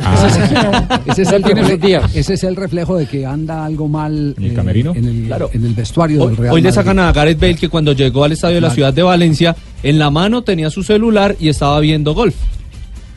Ese 1.06 1.22
es, 1.22 1.30
el 1.32 1.44
tiene 1.44 1.62
sus 1.62 1.70
refle- 1.74 1.80
días. 1.86 2.16
ese 2.16 2.34
es 2.34 2.42
el 2.42 2.56
reflejo 2.56 2.96
de 2.96 3.06
que 3.06 3.24
anda 3.24 3.64
algo 3.64 3.86
mal 3.86 4.34
¿En 4.36 4.44
el 4.44 4.50
eh, 4.50 4.54
camerino? 4.54 4.92
en, 4.96 5.04
el, 5.04 5.26
Claro. 5.26 5.48
en 5.52 5.64
el 5.64 5.74
vestuario 5.74 6.22
Hoy, 6.22 6.28
del 6.30 6.36
Real 6.38 6.54
hoy 6.54 6.60
le 6.62 6.72
sacan 6.72 6.98
a 6.98 7.12
Gareth 7.12 7.38
Bale 7.40 7.54
que 7.54 7.68
cuando 7.68 7.92
llegó 7.92 8.24
al 8.24 8.32
estadio 8.32 8.56
de 8.56 8.60
la 8.62 8.70
ciudad 8.70 8.92
de 8.92 9.02
Valencia, 9.04 9.54
en 9.82 9.98
la 9.98 10.10
mano 10.10 10.42
tenía 10.42 10.70
su 10.70 10.82
celular 10.82 11.36
y 11.40 11.48
estaba 11.48 11.78
viendo 11.80 12.14
golf. 12.14 12.34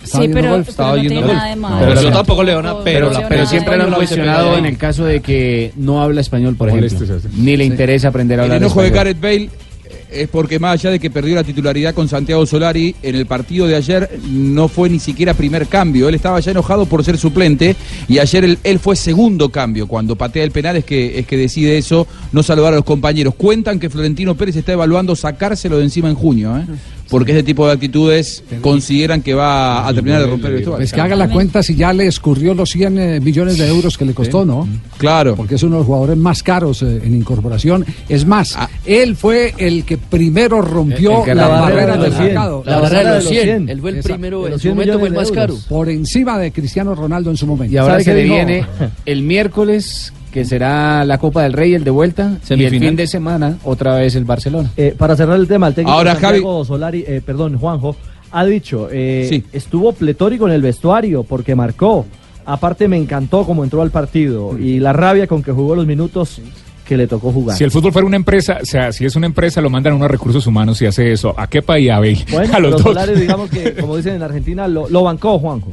Sí, 0.03 0.17
pero, 0.33 0.33
pero 0.33 0.55
estaba 0.57 0.95
no 0.95 1.01
tiene 1.01 1.21
golf. 1.21 1.33
nada 1.33 1.47
de 1.49 1.55
malo. 1.55 1.77
Pero 1.87 2.01
yo 2.01 2.11
tampoco 2.11 2.43
le 2.43 2.51
doy 2.51 2.59
una- 2.59 2.83
pero 2.83 3.09
la- 3.09 3.27
Pero 3.29 3.45
siempre 3.45 3.77
lo 3.77 3.83
han 3.85 3.93
cuestionado 3.93 4.57
en 4.57 4.65
el 4.65 4.77
caso 4.77 5.05
de 5.05 5.21
que 5.21 5.71
no 5.77 6.01
habla 6.01 6.19
español, 6.21 6.55
por 6.57 6.67
ejemplo. 6.69 6.89
Molestes, 6.99 7.31
Ni 7.37 7.55
le 7.55 7.63
interesa 7.63 8.09
aprender 8.09 8.39
a 8.41 8.45
El 8.45 8.51
hablar 8.51 8.67
español. 8.67 8.91
Gareth 8.91 9.21
Bale 9.21 9.49
es 10.13 10.27
porque 10.29 10.59
más 10.59 10.73
allá 10.73 10.91
de 10.91 10.99
que 10.99 11.09
perdió 11.09 11.35
la 11.35 11.43
titularidad 11.43 11.93
con 11.93 12.07
Santiago 12.07 12.45
Solari, 12.45 12.95
en 13.01 13.15
el 13.15 13.25
partido 13.25 13.67
de 13.67 13.75
ayer 13.75 14.09
no 14.29 14.67
fue 14.67 14.89
ni 14.89 14.99
siquiera 14.99 15.33
primer 15.33 15.67
cambio. 15.67 16.07
Él 16.09 16.15
estaba 16.15 16.39
ya 16.39 16.51
enojado 16.51 16.85
por 16.85 17.03
ser 17.03 17.17
suplente 17.17 17.75
y 18.07 18.19
ayer 18.19 18.57
él, 18.63 18.79
fue 18.79 18.95
segundo 18.95 19.49
cambio. 19.49 19.87
Cuando 19.87 20.15
patea 20.15 20.43
el 20.43 20.51
penal 20.51 20.75
es 20.75 20.85
que, 20.85 21.19
es 21.19 21.25
que 21.25 21.37
decide 21.37 21.77
eso, 21.77 22.07
no 22.31 22.43
saludar 22.43 22.73
a 22.73 22.77
los 22.77 22.85
compañeros. 22.85 23.35
Cuentan 23.35 23.79
que 23.79 23.89
Florentino 23.89 24.35
Pérez 24.35 24.55
está 24.55 24.73
evaluando 24.73 25.15
sacárselo 25.15 25.77
de 25.77 25.83
encima 25.83 26.09
en 26.09 26.15
junio, 26.15 26.57
¿eh? 26.57 26.65
Porque 27.13 27.31
ese 27.31 27.43
tipo 27.43 27.67
de 27.67 27.73
actitudes 27.73 28.43
consideran 28.61 29.21
que 29.21 29.35
va 29.35 29.87
a 29.87 29.93
terminar 29.93 30.21
de 30.21 30.27
romper 30.27 30.49
el 30.49 30.55
vestuario. 30.57 30.77
Pues 30.79 30.91
que 30.91 30.99
haga 31.01 31.15
la 31.15 31.29
cuenta 31.29 31.61
si 31.61 31.75
ya 31.75 31.93
le 31.93 32.07
escurrió 32.07 32.55
los 32.55 32.71
100 32.71 32.97
eh, 32.97 33.19
millones 33.19 33.59
de 33.59 33.67
euros 33.67 33.97
que 33.97 34.03
le 34.05 34.13
costó, 34.15 34.43
¿no? 34.45 34.67
Claro. 34.97 35.35
Porque 35.35 35.55
es 35.55 35.63
uno 35.63 35.75
de 35.75 35.79
los 35.81 35.85
jugadores 35.85 36.17
más 36.17 36.41
caros 36.41 36.81
eh, 36.81 37.01
en 37.03 37.13
incorporación. 37.15 37.85
Es 38.09 38.25
más, 38.25 38.55
Ah. 38.57 38.67
él 38.85 39.15
fue 39.15 39.53
el 39.59 39.85
que 39.85 39.97
primero 39.97 40.61
rompió 40.61 41.19
El 41.19 41.23
que 41.25 41.35
la 41.35 41.43
la 41.43 41.47
barrera 41.61 41.85
barrera 41.85 41.93
de 41.97 42.01
del 42.01 42.09
los 42.09 42.15
100. 42.17 42.25
mercado. 42.27 42.63
La 42.65 42.79
barrera 42.79 43.09
de 43.11 43.15
los 43.19 43.29
100. 43.29 43.69
Él 43.69 43.79
fue 43.81 43.89
el 43.91 43.97
Esa- 43.97 44.09
primero, 44.09 44.47
en 44.47 44.53
su 44.53 44.59
100 44.59 44.73
momento 44.73 44.99
fue 44.99 45.07
el 45.09 45.13
más 45.13 45.31
caro. 45.31 45.53
euros. 45.53 45.65
Por 45.67 45.89
encima 45.89 46.39
de 46.39 46.51
Cristiano 46.51 46.95
Ronaldo 46.95 47.29
en 47.29 47.37
su 47.37 47.45
momento. 47.45 47.73
Y 47.73 47.77
ahora 47.77 47.93
¿Sabe 47.93 48.03
se 48.05 48.09
qué 48.11 48.15
le 48.17 48.23
dijo? 48.23 48.35
viene 48.35 48.65
el 49.05 49.21
miércoles, 49.21 50.13
que 50.33 50.43
será 50.45 51.05
la 51.05 51.19
Copa 51.19 51.43
del 51.43 51.53
Rey, 51.53 51.75
el 51.75 51.83
de 51.83 51.91
vuelta, 51.91 52.39
y 52.49 52.63
el 52.63 52.71
fin 52.79 52.95
de 52.95 53.05
semana, 53.05 53.59
otra 53.63 53.95
vez 53.95 54.15
el 54.15 54.25
Barcelona. 54.25 54.71
Eh, 54.75 54.95
para 54.97 55.15
cerrar 55.15 55.39
el 55.39 55.47
tema, 55.47 55.67
el 55.67 55.75
técnico 55.75 55.95
Ahora, 55.95 56.15
Santiago 56.19 56.65
Solari, 56.65 57.05
eh, 57.07 57.21
perdón, 57.23 57.57
Juanjo, 57.59 57.95
ha 58.31 58.43
dicho, 58.43 58.89
eh, 58.91 59.27
Sí. 59.29 59.43
estuvo 59.53 59.93
pletórico 59.93 60.47
en 60.47 60.53
el 60.53 60.61
vestuario 60.63 61.21
porque 61.23 61.53
marcó. 61.55 62.07
Aparte 62.45 62.87
me 62.87 62.97
encantó 62.97 63.45
cómo 63.45 63.63
entró 63.63 63.83
al 63.83 63.91
partido 63.91 64.57
y 64.57 64.79
la 64.79 64.91
rabia 64.91 65.27
con 65.27 65.43
que 65.43 65.51
jugó 65.51 65.75
los 65.75 65.85
minutos 65.85 66.41
que 66.83 66.97
le 66.97 67.05
tocó 67.07 67.31
jugar. 67.31 67.55
Si 67.55 67.63
el 67.63 67.69
fútbol 67.71 67.93
fuera 67.93 68.05
una 68.07 68.17
empresa, 68.17 68.57
o 68.61 68.65
sea, 68.65 68.91
si 68.91 69.05
es 69.05 69.15
una 69.15 69.27
empresa, 69.27 69.61
lo 69.61 69.69
mandan 69.69 69.93
a 69.93 69.95
unos 69.97 70.09
recursos 70.11 70.45
humanos 70.47 70.81
y 70.81 70.87
hace 70.87 71.11
eso. 71.11 71.33
¿A 71.37 71.45
Kepa 71.47 71.77
y 71.79 71.89
a 71.89 71.99
Bale? 71.99 72.25
Bueno, 72.31 72.53
a 72.55 72.59
los 72.59 72.71
dos. 72.71 72.81
Solari, 72.81 73.13
digamos 73.19 73.49
que, 73.51 73.75
como 73.75 73.95
dicen 73.95 74.15
en 74.15 74.23
Argentina, 74.23 74.67
lo, 74.67 74.89
lo 74.89 75.03
bancó, 75.03 75.37
Juanjo. 75.39 75.69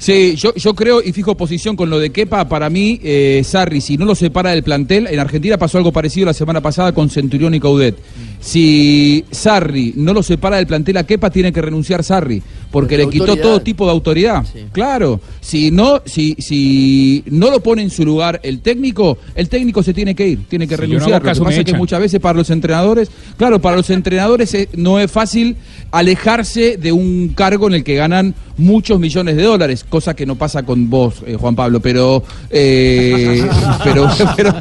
Sí, 0.00 0.34
yo, 0.34 0.54
yo 0.54 0.74
creo 0.74 1.02
y 1.02 1.12
fijo 1.12 1.36
posición 1.36 1.76
con 1.76 1.90
lo 1.90 1.98
de 1.98 2.08
Kepa. 2.08 2.48
Para 2.48 2.70
mí, 2.70 2.98
eh, 3.04 3.42
Sarri, 3.44 3.82
si 3.82 3.98
no 3.98 4.06
lo 4.06 4.14
separa 4.14 4.48
del 4.48 4.62
plantel, 4.62 5.06
en 5.06 5.20
Argentina 5.20 5.58
pasó 5.58 5.76
algo 5.76 5.92
parecido 5.92 6.24
la 6.24 6.32
semana 6.32 6.62
pasada 6.62 6.92
con 6.92 7.10
Centurión 7.10 7.54
y 7.54 7.60
Caudet. 7.60 7.98
Si 8.40 9.22
Sarri 9.30 9.92
no 9.96 10.14
lo 10.14 10.22
separa 10.22 10.56
del 10.56 10.66
plantel 10.66 10.96
a 10.96 11.04
Kepa, 11.04 11.28
tiene 11.28 11.52
que 11.52 11.60
renunciar 11.60 12.02
Sarri, 12.02 12.42
porque 12.70 12.96
le 12.96 13.08
quitó 13.08 13.24
autoridad. 13.24 13.42
todo 13.42 13.60
tipo 13.60 13.84
de 13.86 13.90
autoridad. 13.92 14.44
Sí. 14.52 14.60
Claro, 14.72 15.20
si 15.40 15.70
no, 15.70 16.02
si, 16.06 16.36
si 16.38 17.24
no 17.26 17.50
lo 17.50 17.60
pone 17.60 17.82
en 17.82 17.90
su 17.90 18.04
lugar 18.04 18.40
el 18.42 18.60
técnico, 18.60 19.18
el 19.34 19.48
técnico 19.48 19.82
se 19.82 19.92
tiene 19.94 20.14
que 20.14 20.26
ir, 20.28 20.46
tiene 20.48 20.66
que 20.68 20.76
Si 20.76 20.82
yo 20.82 20.86
no 20.86 20.92
renunciar. 20.94 21.22
lo 21.24 21.32
que 21.32 21.40
pasa 21.44 21.60
es 21.60 21.64
que 21.64 21.74
muchas 21.74 22.00
veces 22.00 22.20
para 22.20 22.38
los 22.38 22.50
entrenadores, 22.50 23.10
claro, 23.36 23.60
para 23.60 23.76
los 23.76 23.90
entrenadores 23.90 24.54
eh, 24.54 24.68
no 24.76 25.00
es 25.00 25.10
fácil 25.10 25.56
alejarse 25.90 26.76
de 26.76 26.92
un 26.92 27.30
cargo 27.34 27.66
en 27.66 27.74
el 27.74 27.84
que 27.84 27.94
ganan 27.96 28.34
muchos 28.56 29.00
millones 29.00 29.36
de 29.36 29.42
dólares, 29.42 29.84
cosa 29.88 30.14
que 30.14 30.26
no 30.26 30.36
pasa 30.36 30.62
con 30.62 30.88
vos, 30.90 31.14
eh, 31.26 31.34
Juan 31.34 31.56
Pablo, 31.56 31.80
pero 31.80 32.22
eh, 32.50 33.44
pero 33.82 34.08
pero, 34.36 34.54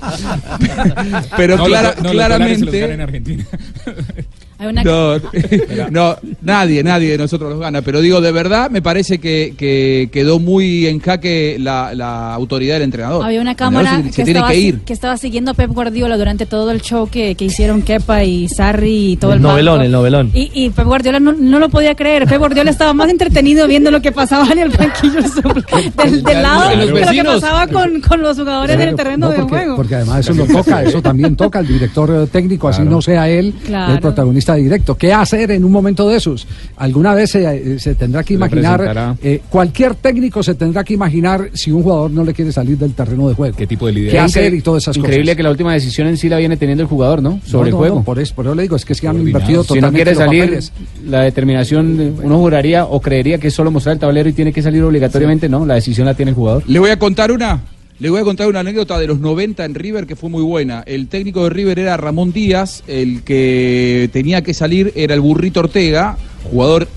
pero 1.38 1.58
No, 1.58 1.66
clara- 1.66 1.90
los, 1.90 1.98
no, 1.98 2.04
los 2.04 2.12
claramente 2.14 2.94
en 2.94 3.02
Argentina. 3.02 3.46
Una 4.60 4.84
no, 4.84 5.16
no, 5.92 6.16
nadie, 6.42 6.84
nadie 6.84 7.12
de 7.12 7.18
nosotros 7.18 7.50
los 7.52 7.60
gana. 7.60 7.82
Pero 7.82 8.02
digo, 8.02 8.20
de 8.22 8.32
verdad, 8.32 8.70
me 8.70 8.82
parece 8.82 9.20
que, 9.20 9.54
que 9.58 10.10
quedó 10.12 10.40
muy 10.40 10.86
en 10.88 11.00
jaque 11.00 11.58
la, 11.60 11.94
la 11.96 12.34
autoridad 12.34 12.76
del 12.76 12.84
entrenador. 12.84 13.24
Había 13.26 13.40
una 13.42 13.52
El 13.52 13.58
cámara 13.58 13.98
se, 13.98 14.04
que, 14.04 14.12
se 14.12 14.22
estaba, 14.32 14.50
que 14.50 14.58
ir. 14.60 14.80
que 14.82 14.94
estaba 14.94 15.18
siguiendo 15.18 15.52
a 15.52 15.54
Pep 15.54 15.72
Guardiola 15.72 16.18
durante 16.18 16.46
todo 16.46 16.72
el 16.72 16.82
show 16.82 17.08
que, 17.10 17.36
que 17.36 17.46
hicieron 17.46 17.82
Kepa 17.82 18.24
y 18.24 18.48
Sarri 18.50 19.14
y 19.14 19.18
todo 19.18 19.32
el, 19.32 19.38
El 19.38 19.44
novelón, 19.44 19.74
banco. 19.76 19.86
el 19.86 19.92
novelón. 19.92 20.32
Y, 20.34 20.52
y 20.54 20.70
Pep 20.72 20.86
Guardiola 20.86 21.20
no, 21.20 21.32
no 21.32 21.60
lo 21.60 21.70
podía 21.70 21.96
creer. 21.96 22.26
Pep 22.26 22.38
Guardiola 22.40 22.70
estaba 22.72 22.94
más 22.94 23.10
entretenido 23.10 23.66
viendo 23.68 23.92
lo 23.92 24.02
que 24.02 24.12
pasaba 24.12 24.52
en 24.52 24.60
el 24.60 24.70
banquillo 24.70 25.22
del, 25.22 26.24
del 26.24 26.42
lado 26.42 26.70
De 26.70 26.86
lo 26.86 27.12
que 27.12 27.24
pasaba 27.24 27.68
con, 27.68 28.02
con 28.02 28.22
los 28.22 28.38
jugadores 28.38 28.78
del 28.78 28.96
terreno 28.96 29.28
No, 29.28 29.32
de 29.34 29.42
juego. 29.42 29.76
porque 29.76 29.96
además 29.96 30.20
eso 30.20 30.34
lo 30.34 30.46
toca, 30.46 30.84
eso 30.84 31.02
también 31.02 31.36
toca 31.36 31.60
al 31.60 31.68
director 31.68 32.10
eh, 32.24 32.28
técnico, 32.32 32.68
así 32.68 32.80
Claro. 32.82 32.92
no 32.92 33.02
sea 33.02 33.30
él 33.30 33.54
Claro. 33.66 33.94
el 33.94 34.00
protagonista 34.00 34.49
directo. 34.56 34.96
¿Qué 34.96 35.14
hacer 35.14 35.52
en 35.52 35.64
un 35.64 35.72
momento 35.72 36.08
de 36.10 36.18
esos? 36.18 36.48
Alguna 36.78 37.14
vez 37.14 37.32
se, 37.32 37.44
eh, 37.76 37.80
se 37.80 37.96
tendrá 37.96 38.24
que 38.24 38.34
imaginar, 38.34 39.16
eh, 39.22 39.42
cualquier 39.50 39.96
técnico 39.96 40.42
se 40.44 40.56
tendrá 40.56 40.84
que 40.84 40.94
imaginar 40.94 41.50
si 41.54 41.72
un 41.72 41.84
jugador 41.84 42.12
no 42.12 42.24
le 42.24 42.34
quiere 42.34 42.52
salir 42.52 42.78
del 42.78 42.94
terreno 42.94 43.28
de 43.30 43.36
juego. 43.36 43.56
¿Qué 43.58 43.68
tipo 43.68 43.88
de 43.88 44.08
¿Qué 44.10 44.20
hacer 44.20 44.54
y 44.54 44.62
todas 44.62 44.84
esas 44.84 44.98
Increíble 44.98 45.24
cosas? 45.32 45.38
que 45.38 45.44
la 45.44 45.50
última 45.52 45.74
decisión 45.74 46.08
en 46.08 46.18
sí 46.18 46.30
la 46.30 46.38
viene 46.38 46.58
teniendo 46.58 46.82
el 46.84 46.90
jugador, 46.90 47.22
¿no? 47.22 47.40
Sobre 47.46 47.70
No, 47.72 47.78
el 47.78 47.80
juego. 47.80 47.96
no, 47.98 48.04
por, 48.04 48.20
eso, 48.20 48.36
por 48.36 48.46
eso 48.46 48.56
le 48.56 48.62
digo, 48.64 48.76
es 48.76 48.86
que 48.86 48.96
se 48.96 49.08
han 49.08 49.20
invertido 49.20 49.64
Si 49.64 49.74
no 49.74 49.76
totalmente 49.76 49.96
quiere 49.98 50.12
los 50.12 50.20
salir, 50.20 50.44
papeles. 50.44 50.72
la 51.06 51.22
determinación, 51.22 51.98
de- 51.98 52.14
uno 52.24 52.38
juraría 52.40 52.86
o 52.86 53.00
creería 53.02 53.38
que 53.38 53.48
es 53.50 53.54
solo 53.54 53.72
mostrar 53.72 53.94
el 53.94 54.00
tablero 54.00 54.30
y 54.30 54.34
tiene 54.34 54.52
que 54.54 54.62
salir 54.62 54.84
obligatoriamente, 54.84 55.50
no, 55.50 55.66
la 55.66 55.76
decisión 55.76 56.06
la 56.06 56.14
tiene 56.14 56.30
el 56.32 56.36
jugador. 56.36 56.64
Le 56.68 56.80
voy 56.80 56.90
a 56.90 57.00
contar 57.00 57.32
una. 57.32 57.62
Le 58.00 58.10
voy 58.10 58.22
a 58.22 58.24
contar 58.24 58.48
una 58.48 58.62
anécdota 58.62 58.98
de 58.98 59.08
los 59.08 59.20
90 59.20 59.66
en 59.66 59.76
River 59.76 60.08
que 60.08 60.16
fue 60.16 60.30
muy 60.30 60.42
buena. 60.42 60.84
El 60.86 61.08
técnico 61.08 61.44
de 61.44 61.50
River 61.50 61.80
era 61.80 61.98
Ramón 61.98 62.32
Díaz, 62.32 62.82
el 62.88 63.24
que 63.24 64.10
tenía 64.14 64.42
que 64.42 64.54
salir 64.54 64.94
era 64.96 65.14
el 65.14 65.20
burrito 65.20 65.60
Ortega, 65.60 66.18
jugador 66.50 66.88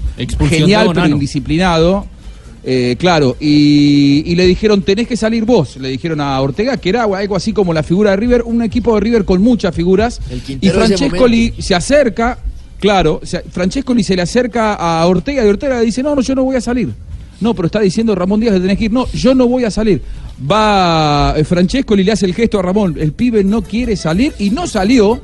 genial 0.49 0.93
pero 0.95 1.09
indisciplinado. 1.09 2.07
Eh, 2.65 2.95
claro, 3.01 3.37
y, 3.41 4.23
y 4.25 4.37
le 4.37 4.47
dijeron, 4.47 4.83
tenés 4.83 5.09
que 5.09 5.17
salir 5.17 5.45
vos, 5.45 5.77
le 5.79 5.89
dijeron 5.89 6.21
a 6.21 6.41
Ortega, 6.41 6.77
que 6.77 6.91
era 6.91 7.03
algo 7.03 7.35
así 7.35 7.53
como 7.53 7.75
la 7.75 7.83
figura 7.83 8.13
de 8.13 8.17
River, 8.19 8.43
un 8.43 8.63
equipo 8.63 8.95
de 8.95 9.01
River 9.01 9.25
con 9.25 9.43
muchas 9.43 9.75
figuras. 9.75 10.21
Y 10.61 10.69
Francescoli 10.69 11.55
se 11.59 11.75
acerca, 11.75 12.39
claro, 12.79 13.21
Francescoli 13.51 14.05
se 14.05 14.15
le 14.15 14.23
acerca 14.23 14.75
a 14.75 15.05
Ortega 15.09 15.45
y 15.45 15.49
Ortega 15.49 15.81
le 15.81 15.87
dice, 15.87 16.05
no, 16.05 16.15
no, 16.15 16.23
yo 16.23 16.37
no 16.37 16.45
voy 16.45 16.55
a 16.55 16.61
salir. 16.61 16.91
No, 17.41 17.55
pero 17.55 17.67
está 17.67 17.81
diciendo 17.81 18.15
Ramón 18.15 18.39
Díaz 18.39 18.55
que 18.55 18.61
tenés 18.61 18.79
que 18.79 18.85
ir. 18.85 18.93
No, 18.93 19.09
yo 19.13 19.35
no 19.35 19.49
voy 19.49 19.65
a 19.65 19.71
salir. 19.73 20.01
Va 20.51 21.35
eh, 21.37 21.45
Francescoli 21.45 22.03
y 22.03 22.05
le 22.05 22.13
hace 22.13 22.27
el 22.27 22.35
gesto 22.35 22.59
a 22.59 22.63
Ramón. 22.63 22.97
El 22.99 23.13
pibe 23.13 23.45
no 23.45 23.63
quiere 23.63 23.97
salir 23.97 24.33
y 24.39 24.51
no 24.51 24.67
salió. 24.67 25.21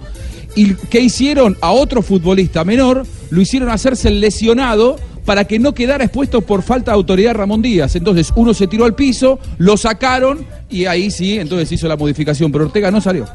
¿Y 0.54 0.74
qué 0.74 1.00
hicieron 1.00 1.56
a 1.60 1.72
otro 1.72 2.02
futbolista 2.02 2.64
menor? 2.64 3.06
Lo 3.30 3.40
hicieron 3.40 3.68
hacerse 3.68 4.10
lesionado 4.10 4.96
para 5.24 5.44
que 5.44 5.58
no 5.58 5.74
quedara 5.74 6.04
expuesto 6.04 6.40
por 6.40 6.62
falta 6.62 6.92
de 6.92 6.96
autoridad 6.96 7.34
Ramón 7.34 7.60
Díaz. 7.60 7.96
Entonces 7.96 8.32
uno 8.34 8.54
se 8.54 8.66
tiró 8.66 8.84
al 8.84 8.94
piso, 8.94 9.38
lo 9.58 9.76
sacaron 9.76 10.46
y 10.70 10.86
ahí 10.86 11.10
sí, 11.10 11.38
entonces 11.38 11.70
hizo 11.70 11.86
la 11.86 11.96
modificación. 11.96 12.50
Pero 12.50 12.64
Ortega 12.64 12.90
no 12.90 13.00
salió. 13.00 13.26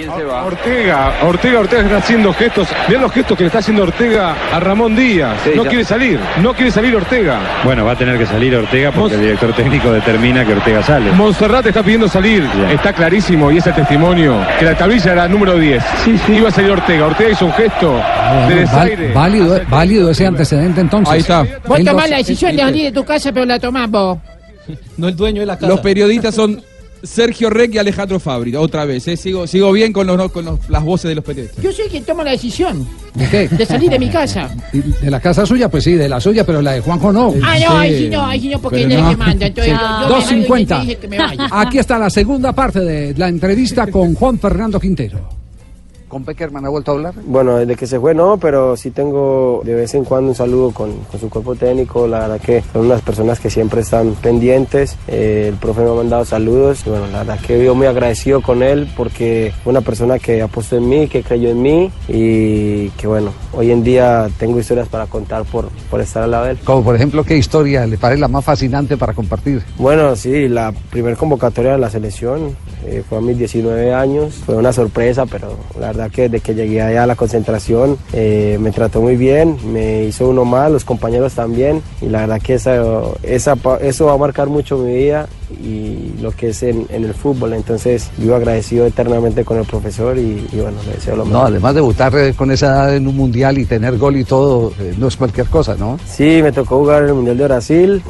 ¿Quién 0.00 0.16
se 0.16 0.24
va? 0.24 0.44
Ortega, 0.44 1.12
Ortega, 1.22 1.60
Ortega 1.60 1.82
está 1.82 1.96
haciendo 1.98 2.32
gestos. 2.32 2.68
Vean 2.88 3.02
los 3.02 3.12
gestos 3.12 3.36
que 3.36 3.44
le 3.44 3.46
está 3.48 3.58
haciendo 3.58 3.82
Ortega 3.82 4.34
a 4.52 4.60
Ramón 4.60 4.96
Díaz. 4.96 5.36
Sí, 5.44 5.50
no 5.54 5.64
ya. 5.64 5.68
quiere 5.68 5.84
salir, 5.84 6.18
no 6.42 6.54
quiere 6.54 6.70
salir 6.70 6.96
Ortega. 6.96 7.38
Bueno, 7.64 7.84
va 7.84 7.92
a 7.92 7.96
tener 7.96 8.18
que 8.18 8.26
salir 8.26 8.54
Ortega 8.56 8.92
porque 8.92 9.14
el 9.16 9.20
director 9.20 9.52
técnico 9.54 9.92
determina 9.92 10.44
que 10.44 10.52
Ortega 10.52 10.82
sale. 10.82 11.12
Monserrat 11.12 11.66
está 11.66 11.82
pidiendo 11.82 12.08
salir, 12.08 12.44
está 12.70 12.92
clarísimo 12.92 13.50
y 13.52 13.58
ese 13.58 13.72
testimonio 13.72 14.36
que 14.58 14.64
la 14.64 14.74
tablilla 14.76 15.12
era 15.12 15.28
número 15.28 15.56
10. 15.56 15.82
Iba 16.28 16.48
a 16.48 16.52
salir 16.52 16.70
Ortega, 16.70 17.06
Ortega 17.06 17.30
hizo 17.30 17.46
un 17.46 17.52
gesto 17.52 17.94
de 17.94 18.00
Bueno, 18.00 18.70
val- 18.72 18.88
desaire. 18.88 19.12
válido, 19.12 19.60
válido 19.68 20.10
ese 20.10 20.26
antecedente 20.26 20.80
entonces. 20.80 21.12
Ahí 21.12 21.20
está. 21.20 21.44
Vos 21.66 21.84
tomás 21.84 22.08
la 22.08 22.16
decisión 22.18 22.56
de 22.56 22.62
salir 22.62 22.84
de 22.84 22.92
tu 22.92 23.04
casa, 23.04 23.32
pero 23.32 23.44
la 23.44 23.58
tomás 23.58 23.90
vos. 23.90 24.18
No 24.96 25.08
el 25.08 25.16
dueño 25.16 25.40
de 25.40 25.46
la 25.46 25.56
casa. 25.56 25.66
Los 25.68 25.80
periodistas 25.80 26.34
son 26.34 26.62
Sergio 27.02 27.50
Rec 27.50 27.74
y 27.74 27.78
Alejandro 27.78 28.20
Fabri. 28.20 28.54
Otra 28.56 28.84
vez, 28.84 29.06
¿eh? 29.08 29.16
sigo, 29.16 29.46
sigo 29.46 29.72
bien 29.72 29.92
con, 29.92 30.06
los, 30.06 30.30
con 30.32 30.44
los- 30.44 30.68
las 30.68 30.82
voces 30.84 31.08
de 31.08 31.14
los 31.14 31.24
periodistas. 31.24 31.62
Yo 31.64 31.72
soy 31.72 31.88
quien 31.88 32.04
toma 32.04 32.22
la 32.24 32.32
decisión 32.32 32.86
¿De 33.14 33.28
qué? 33.28 33.48
de 33.48 33.66
salir 33.66 33.90
de 33.90 33.98
mi 33.98 34.08
casa. 34.10 34.50
¿De 35.02 35.10
la 35.10 35.20
casa 35.20 35.44
suya? 35.46 35.68
Pues 35.68 35.84
sí, 35.84 35.92
de 35.94 36.08
la 36.08 36.20
suya, 36.20 36.44
pero 36.44 36.60
la 36.62 36.72
de 36.72 36.80
Juanjo 36.80 37.12
no. 37.12 37.34
Ah, 37.42 37.56
no, 37.58 37.78
ahí 37.78 37.98
sí 37.98 38.08
no, 38.10 38.24
ahí 38.26 38.40
sí 38.40 38.48
no, 38.48 38.60
porque 38.60 38.78
Pero 38.78 38.86
él 38.88 38.92
es 38.92 38.98
el 38.98 39.04
no. 39.04 39.10
que 39.10 39.16
manda. 39.16 39.46
Entonces, 39.46 39.72
Sí. 39.74 39.78
yo, 39.80 40.08
yo 40.08 40.08
me 40.08 40.10
largo 40.10 40.20
y 40.58 40.64
2.50. 40.66 40.66
te 40.66 40.80
dije 40.80 40.96
que 40.98 41.08
me 41.08 41.18
vaya. 41.18 41.48
Aquí 41.50 41.78
está 41.78 41.98
la 41.98 42.10
segunda 42.10 42.52
parte 42.52 42.80
de 42.80 43.14
la 43.16 43.28
entrevista 43.28 43.86
con 43.86 44.14
Juan 44.14 44.38
Fernando 44.38 44.78
Quintero. 44.78 45.39
¿Con 46.10 46.24
Peckerman 46.24 46.66
ha 46.66 46.68
vuelto 46.68 46.90
a 46.90 46.94
hablar? 46.96 47.14
Bueno, 47.24 47.56
desde 47.58 47.76
que 47.76 47.86
se 47.86 48.00
fue 48.00 48.16
no, 48.16 48.36
pero 48.36 48.76
sí 48.76 48.90
tengo 48.90 49.62
de 49.64 49.74
vez 49.74 49.94
en 49.94 50.04
cuando 50.04 50.30
un 50.30 50.34
saludo 50.34 50.72
con, 50.72 50.92
con 51.04 51.20
su 51.20 51.30
cuerpo 51.30 51.54
técnico. 51.54 52.08
La 52.08 52.18
verdad 52.18 52.40
que 52.40 52.64
son 52.72 52.86
unas 52.86 53.00
personas 53.00 53.38
que 53.38 53.48
siempre 53.48 53.82
están 53.82 54.16
pendientes. 54.16 54.96
Eh, 55.06 55.46
el 55.50 55.54
profe 55.54 55.82
me 55.82 55.90
ha 55.90 55.94
mandado 55.94 56.24
saludos. 56.24 56.82
Y 56.84 56.90
bueno, 56.90 57.06
la 57.12 57.18
verdad 57.18 57.38
que 57.38 57.64
yo 57.64 57.76
muy 57.76 57.86
agradecido 57.86 58.42
con 58.42 58.64
él 58.64 58.90
porque 58.96 59.52
fue 59.62 59.70
una 59.70 59.82
persona 59.82 60.18
que 60.18 60.42
apostó 60.42 60.76
en 60.76 60.88
mí, 60.88 61.06
que 61.06 61.22
creyó 61.22 61.48
en 61.50 61.62
mí 61.62 61.92
y 62.08 62.88
que 62.90 63.06
bueno, 63.06 63.32
hoy 63.52 63.70
en 63.70 63.84
día 63.84 64.28
tengo 64.36 64.58
historias 64.58 64.88
para 64.88 65.06
contar 65.06 65.44
por, 65.44 65.68
por 65.88 66.00
estar 66.00 66.24
al 66.24 66.32
lado 66.32 66.46
de 66.46 66.50
él. 66.50 66.58
Como 66.64 66.82
por 66.82 66.96
ejemplo, 66.96 67.22
¿qué 67.22 67.36
historia 67.36 67.86
le 67.86 67.98
parece 67.98 68.20
la 68.20 68.26
más 68.26 68.44
fascinante 68.44 68.96
para 68.96 69.14
compartir? 69.14 69.62
Bueno, 69.78 70.16
sí, 70.16 70.48
la 70.48 70.72
primer 70.90 71.16
convocatoria 71.16 71.70
de 71.70 71.78
la 71.78 71.88
selección 71.88 72.56
eh, 72.86 73.02
fue 73.08 73.18
a 73.18 73.20
mis 73.20 73.38
19 73.38 73.92
años, 73.94 74.34
fue 74.46 74.56
una 74.56 74.72
sorpresa, 74.72 75.26
pero 75.26 75.56
la 75.78 75.88
verdad 75.88 76.10
que 76.10 76.22
desde 76.28 76.40
que 76.40 76.54
llegué 76.54 76.80
allá 76.82 77.04
a 77.04 77.06
la 77.06 77.16
concentración 77.16 77.96
eh, 78.12 78.58
me 78.60 78.70
trató 78.72 79.00
muy 79.00 79.16
bien, 79.16 79.56
me 79.72 80.04
hizo 80.04 80.28
uno 80.28 80.44
más, 80.44 80.70
los 80.70 80.84
compañeros 80.84 81.34
también, 81.34 81.82
y 82.00 82.06
la 82.06 82.20
verdad 82.20 82.40
que 82.40 82.54
esa, 82.54 82.82
eso 83.22 84.06
va 84.06 84.12
a 84.12 84.18
marcar 84.18 84.48
mucho 84.48 84.78
mi 84.78 84.94
vida 84.94 85.26
y 85.50 86.12
lo 86.22 86.30
que 86.30 86.50
es 86.50 86.62
en, 86.62 86.86
en 86.90 87.04
el 87.04 87.12
fútbol, 87.12 87.54
entonces 87.54 88.08
vivo 88.18 88.36
agradecido 88.36 88.86
eternamente 88.86 89.44
con 89.44 89.58
el 89.58 89.64
profesor 89.64 90.16
y, 90.16 90.46
y 90.52 90.56
bueno, 90.60 90.78
le 90.86 90.92
deseo 90.94 91.16
lo 91.16 91.24
No, 91.24 91.30
mejor. 91.30 91.46
además 91.48 91.74
debutar 91.74 92.14
eh, 92.16 92.34
con 92.36 92.52
esa 92.52 92.66
edad 92.66 92.96
en 92.96 93.08
un 93.08 93.16
mundial 93.16 93.58
y 93.58 93.64
tener 93.64 93.98
gol 93.98 94.16
y 94.16 94.22
todo, 94.24 94.72
eh, 94.78 94.94
no 94.96 95.08
es 95.08 95.16
cualquier 95.16 95.48
cosa, 95.48 95.74
¿no? 95.76 95.98
Sí, 96.06 96.40
me 96.42 96.52
tocó 96.52 96.78
jugar 96.78 97.02
en 97.02 97.08
el 97.08 97.14
Mundial 97.14 97.36
de 97.38 97.44
Brasil, 97.44 98.02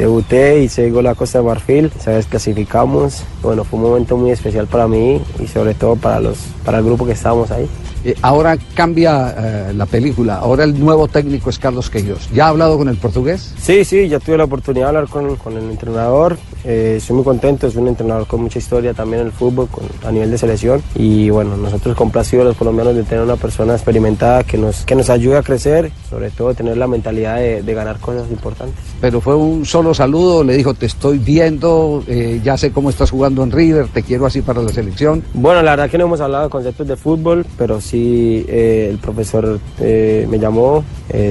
debuté, 0.00 0.62
hice 0.62 0.90
gol 0.90 1.06
a 1.08 1.14
Costa 1.14 1.38
de 1.40 1.44
Marfil, 1.44 1.90
esa 1.98 2.12
vez 2.12 2.26
clasificamos, 2.26 3.24
bueno, 3.42 3.64
fue 3.70 3.78
un 3.78 3.86
momento 3.86 4.16
muy 4.16 4.30
especial 4.30 4.66
para 4.66 4.86
mí 4.88 5.20
y 5.42 5.46
sobre 5.46 5.74
todo 5.74 5.96
para, 5.96 6.20
los, 6.20 6.38
para 6.64 6.78
el 6.78 6.84
grupo 6.84 7.04
que 7.06 7.12
estábamos 7.12 7.50
ahí. 7.50 7.68
Eh, 8.04 8.14
ahora 8.22 8.56
cambia 8.74 9.34
eh, 9.36 9.72
la 9.74 9.84
película, 9.86 10.36
ahora 10.36 10.62
el 10.62 10.78
nuevo 10.78 11.08
técnico 11.08 11.50
es 11.50 11.58
Carlos 11.58 11.90
Queiroz. 11.90 12.28
¿Ya 12.32 12.46
ha 12.46 12.48
hablado 12.50 12.78
con 12.78 12.88
el 12.88 12.96
portugués? 12.96 13.52
Sí, 13.58 13.84
sí, 13.84 14.06
ya 14.08 14.20
tuve 14.20 14.36
la 14.38 14.44
oportunidad 14.44 14.84
de 14.84 14.88
hablar 14.98 15.08
con, 15.10 15.34
con 15.36 15.56
el 15.56 15.64
entrenador. 15.70 16.36
Eh, 16.64 16.94
estoy 16.98 17.16
muy 17.16 17.24
contento, 17.24 17.66
es 17.66 17.74
un 17.74 17.88
entrenador 17.88 18.26
con 18.28 18.42
mucha 18.42 18.60
historia 18.60 18.94
también 18.94 19.22
en 19.22 19.26
el 19.28 19.32
fútbol, 19.32 19.66
con- 19.68 19.84
a 20.06 20.12
nivel 20.12 20.30
de 20.30 20.38
selección. 20.38 20.82
Y 20.94 21.30
bueno, 21.30 21.56
nosotros 21.56 21.96
complacidos 21.96 22.44
los 22.44 22.56
colombianos 22.56 22.94
de 22.94 23.02
tener 23.02 23.24
una 23.24 23.36
persona 23.36 23.72
experimentada 23.74 24.44
que 24.44 24.56
nos, 24.56 24.84
que 24.84 24.94
nos 24.94 25.10
ayude 25.10 25.38
a 25.38 25.42
crecer, 25.42 25.90
sobre 26.16 26.30
todo 26.30 26.54
tener 26.54 26.78
la 26.78 26.86
mentalidad 26.86 27.36
de, 27.36 27.62
de 27.62 27.74
ganar 27.74 27.98
cosas 27.98 28.30
importantes. 28.30 28.74
Pero 29.02 29.20
fue 29.20 29.36
un 29.36 29.66
solo 29.66 29.92
saludo, 29.92 30.42
le 30.44 30.56
dijo, 30.56 30.72
te 30.72 30.86
estoy 30.86 31.18
viendo, 31.18 32.02
eh, 32.06 32.40
ya 32.42 32.56
sé 32.56 32.72
cómo 32.72 32.88
estás 32.88 33.10
jugando 33.10 33.42
en 33.42 33.50
River, 33.50 33.88
te 33.88 34.02
quiero 34.02 34.24
así 34.24 34.40
para 34.40 34.62
la 34.62 34.70
selección. 34.70 35.22
Bueno, 35.34 35.60
la 35.60 35.72
verdad 35.72 35.90
que 35.90 35.98
no 35.98 36.04
hemos 36.04 36.22
hablado 36.22 36.44
de 36.44 36.50
conceptos 36.50 36.88
de 36.88 36.96
fútbol, 36.96 37.44
pero 37.58 37.82
sí 37.82 38.46
eh, 38.48 38.88
el 38.90 38.96
profesor 38.96 39.60
eh, 39.78 40.26
me 40.30 40.38
llamó, 40.38 40.82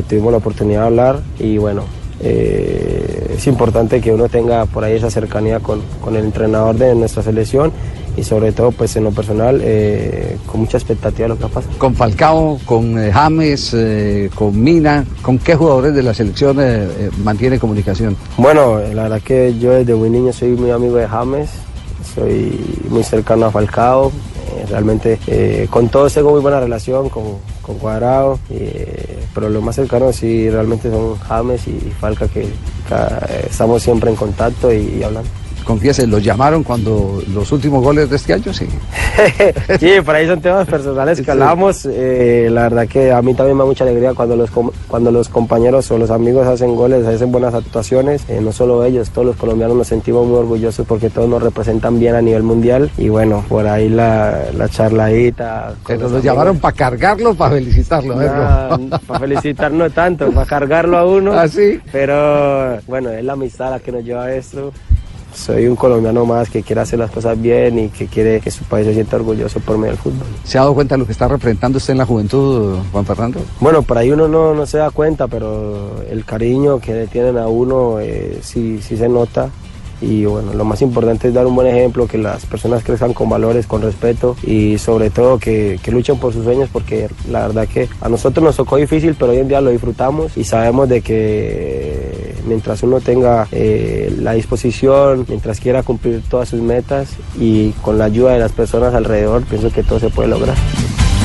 tuvimos 0.08 0.32
la 0.32 0.38
oportunidad 0.38 0.82
de 0.82 0.86
hablar 0.86 1.20
y 1.40 1.58
bueno, 1.58 1.86
es 2.22 3.48
importante 3.48 4.00
que 4.02 4.14
uno 4.14 4.30
tenga 4.30 4.68
por 4.68 4.84
ahí 4.84 4.94
esa 4.94 5.10
cercanía 5.10 5.62
con, 5.62 5.82
con 6.00 6.16
el 6.16 6.26
entrenador 6.26 6.76
de 6.76 6.94
nuestra 6.94 7.24
selección 7.24 7.72
y 8.18 8.24
sobre 8.24 8.52
todo 8.52 8.72
pues 8.72 8.96
en 8.96 9.04
lo 9.04 9.12
personal 9.12 9.60
eh, 9.64 10.38
con 10.46 10.62
mucha 10.62 10.78
expectativa 10.78 11.26
de 11.26 11.30
lo 11.30 11.36
que 11.36 11.44
va 11.44 11.50
a 11.50 11.54
pasar. 11.54 11.78
Con 11.78 11.96
Falcao, 11.96 12.60
con 12.66 12.98
eh, 12.98 13.12
James, 13.12 13.74
eh, 13.74 14.30
con 14.34 14.62
Mina, 14.62 15.06
¿con 15.22 15.38
qué 15.40 15.56
jugadores 15.56 15.94
de 15.94 16.04
la 16.04 16.14
selección 16.14 16.58
mantiene 17.24 17.60
comunicación? 17.60 18.16
Bueno, 18.38 18.80
la 18.94 19.04
verdad 19.04 19.22
que 19.22 19.58
yo 19.60 19.72
desde 19.72 19.96
muy 19.96 20.10
niño 20.10 20.32
soy 20.34 20.50
muy 20.50 20.72
amigo 20.72 20.96
de 20.96 21.08
James, 21.08 21.50
soy 22.14 22.60
muy 22.90 23.04
cercano 23.04 23.48
a 23.48 23.52
Falcao, 23.52 24.12
realmente 24.70 25.20
eh, 25.28 25.68
con 25.70 25.90
todos 25.90 26.14
tengo 26.14 26.32
muy 26.32 26.42
buena 26.42 26.60
relación, 26.60 27.10
con, 27.10 27.24
con 27.62 27.78
Cuadrado, 27.78 28.40
eh, 28.50 29.20
pero 29.34 29.50
lo 29.50 29.62
más 29.62 29.76
cercano 29.76 30.12
sí 30.14 30.50
realmente 30.50 30.90
son 30.90 31.18
James 31.20 31.68
y 31.68 31.80
Falca 32.00 32.28
que, 32.28 32.44
eh, 32.44 33.48
Estamos 33.50 33.82
siempre 33.82 34.10
en 34.10 34.16
contacto 34.16 34.72
y, 34.72 34.98
y 35.00 35.04
hablando. 35.04 35.30
Confiese, 35.66 36.06
¿los 36.06 36.24
llamaron 36.24 36.64
cuando 36.64 37.22
los 37.34 37.52
últimos 37.52 37.84
goles 37.84 38.08
de 38.10 38.18
este 38.18 38.34
año? 38.34 38.54
Sí. 38.54 38.68
sí, 39.80 39.90
por 40.06 40.16
ahí 40.16 40.28
son 40.28 40.40
temas 40.40 40.68
personales 40.68 41.22
que 41.22 41.32
hablamos. 41.32 41.88
Eh, 41.90 42.50
la 42.52 42.64
verdad 42.64 42.88
que 42.88 43.12
a 43.12 43.22
mí 43.24 43.34
también 43.34 43.58
me 43.58 43.64
da 43.64 43.68
mucha 43.68 43.84
alegría 43.84 44.14
cuando 44.14 44.36
los, 44.36 44.52
cuando 44.88 45.12
los 45.12 45.28
compañeros 45.28 45.90
o 45.90 45.98
los 45.98 46.12
amigos 46.12 46.46
hacen 46.48 46.76
goles, 46.76 47.06
hacen 47.08 47.32
buenas 47.32 47.56
actuaciones. 47.56 48.24
Eh, 48.30 48.40
no 48.42 48.52
solo 48.52 48.84
ellos, 48.84 49.10
todos 49.10 49.26
los 49.26 49.36
colombianos 49.38 49.76
nos 49.76 49.88
sentimos 49.88 50.28
muy 50.28 50.38
orgullosos 50.38 50.86
porque 50.86 51.10
todos 51.10 51.28
nos 51.28 51.42
representan 51.42 52.00
bien 52.00 52.14
a 52.14 52.22
nivel 52.22 52.44
mundial. 52.44 52.92
Y 52.98 53.10
bueno, 53.10 53.44
por 53.50 53.68
ahí 53.68 53.90
la, 53.90 54.44
la 54.56 54.70
charladita. 54.70 55.74
Pero 55.88 56.10
los 56.10 56.24
llamaron 56.24 56.60
para 56.60 56.76
cargarlo, 56.76 57.34
para 57.34 57.56
felicitarlo. 57.56 58.22
¿eh? 58.22 58.30
para 59.08 59.20
felicitar 59.20 59.72
no 59.72 59.90
tanto, 59.90 60.32
para 60.32 60.46
cargarlo 60.46 60.98
a 60.98 61.06
uno. 61.06 61.34
¿Ah, 61.40 61.48
sí? 61.48 61.80
Pero 61.92 62.80
bueno, 62.88 63.10
es 63.10 63.24
la 63.24 63.34
amistad 63.34 63.72
la 63.72 63.80
que 63.80 63.92
nos 63.92 64.04
lleva 64.04 64.26
a 64.26 64.36
esto. 64.36 64.72
Soy 65.36 65.68
un 65.68 65.76
colombiano 65.76 66.26
más 66.26 66.50
que 66.50 66.64
quiere 66.64 66.82
hacer 66.82 66.98
las 66.98 67.12
cosas 67.12 67.40
bien 67.40 67.78
y 67.78 67.90
que 67.90 68.08
quiere 68.08 68.40
que 68.40 68.50
su 68.50 68.64
país 68.64 68.88
se 68.88 68.94
sienta 68.94 69.18
orgulloso 69.18 69.60
por 69.60 69.78
medio 69.78 69.92
del 69.92 70.02
fútbol. 70.02 70.28
¿Se 70.44 70.58
ha 70.58 70.62
dado 70.62 70.74
cuenta 70.74 70.96
de 70.96 71.00
lo 71.00 71.06
que 71.06 71.12
está 71.12 71.28
representando 71.28 71.78
usted 71.78 71.92
en 71.92 71.98
la 71.98 72.06
juventud, 72.06 72.78
Juan 72.92 73.06
Fernando? 73.06 73.40
Bueno, 73.60 73.82
por 73.82 73.98
ahí 73.98 74.12
uno 74.12 74.28
no, 74.28 74.54
no 74.54 74.66
se 74.66 74.78
da 74.78 74.90
cuenta, 74.92 75.28
pero 75.28 76.02
el 76.10 76.24
cariño 76.24 76.80
que 76.80 76.94
le 76.94 77.08
tienen 77.08 77.38
a 77.38 77.48
uno 77.48 78.00
eh, 78.00 78.40
sí, 78.42 78.80
sí 78.82 78.96
se 78.96 79.10
nota. 79.10 79.50
Y 80.06 80.26
bueno, 80.26 80.54
lo 80.54 80.66
más 80.66 80.82
importante 80.82 81.28
es 81.28 81.34
dar 81.34 81.48
un 81.48 81.56
buen 81.56 81.68
ejemplo, 81.68 82.08
que 82.08 82.18
las 82.18 82.46
personas 82.46 82.84
crezcan 82.84 83.14
con 83.14 83.28
valores, 83.28 83.66
con 83.66 83.82
respeto 83.82 84.36
y 84.44 84.78
sobre 84.78 85.10
todo 85.10 85.40
que, 85.40 85.80
que 85.82 85.92
luchen 85.92 86.18
por 86.18 86.32
sus 86.32 86.44
sueños 86.44 86.70
porque 86.72 87.10
la 87.30 87.48
verdad 87.48 87.68
que 87.68 87.90
a 88.02 88.10
nosotros 88.10 88.44
nos 88.44 88.56
tocó 88.56 88.78
difícil, 88.78 89.16
pero 89.18 89.32
hoy 89.32 89.40
en 89.40 89.48
día 89.48 89.62
lo 89.62 89.72
disfrutamos 89.72 90.38
y 90.38 90.44
sabemos 90.44 90.88
de 90.90 91.02
que 91.02 92.36
mientras 92.46 92.84
uno 92.84 93.00
tenga 93.00 93.48
eh, 93.52 94.14
la 94.20 94.34
disposición, 94.34 95.26
mientras 95.28 95.60
quiera 95.60 95.84
cumplir 95.84 96.22
todas 96.30 96.50
sus 96.50 96.62
metas 96.62 97.16
y 97.40 97.72
con 97.82 97.98
la 97.98 98.06
ayuda 98.06 98.34
de 98.34 98.40
las 98.40 98.52
personas 98.52 98.94
alrededor, 98.94 99.44
pienso 99.44 99.72
que 99.72 99.84
todo 99.84 100.00
se 100.00 100.10
puede 100.10 100.30
lograr. 100.30 100.56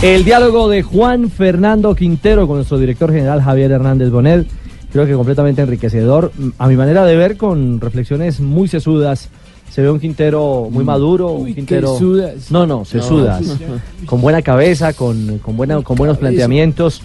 El 0.03 0.25
diálogo 0.25 0.69
de 0.71 0.83
Juan 0.83 1.31
Fernando 1.31 1.95
Quintero 1.95 2.47
con 2.47 2.57
nuestro 2.57 2.79
director 2.79 3.13
general 3.13 3.43
Javier 3.43 3.71
Hernández 3.73 4.11
Bonet, 4.11 4.47
creo 4.93 5.07
que 5.07 5.15
completamente 5.15 5.63
enriquecedor. 5.63 6.33
A 6.59 6.69
mi 6.69 6.77
manera 6.77 7.05
de 7.05 7.17
ver, 7.17 7.37
con 7.37 7.81
reflexiones 7.81 8.41
muy 8.41 8.69
sesudas. 8.69 9.29
Se 9.71 9.83
ve 9.83 9.91
un 9.91 10.01
Quintero 10.01 10.69
muy 10.69 10.85
maduro, 10.85 11.29
un 11.31 11.55
Quintero. 11.55 11.97
No, 12.51 12.67
no, 12.67 12.85
sesudas. 12.85 13.47
No. 13.47 13.57
Con 14.07 14.21
buena 14.21 14.43
cabeza, 14.43 14.93
con, 14.95 15.39
con, 15.39 15.57
buena, 15.57 15.81
con 15.83 15.95
buenos 15.97 16.19
planteamientos 16.19 17.03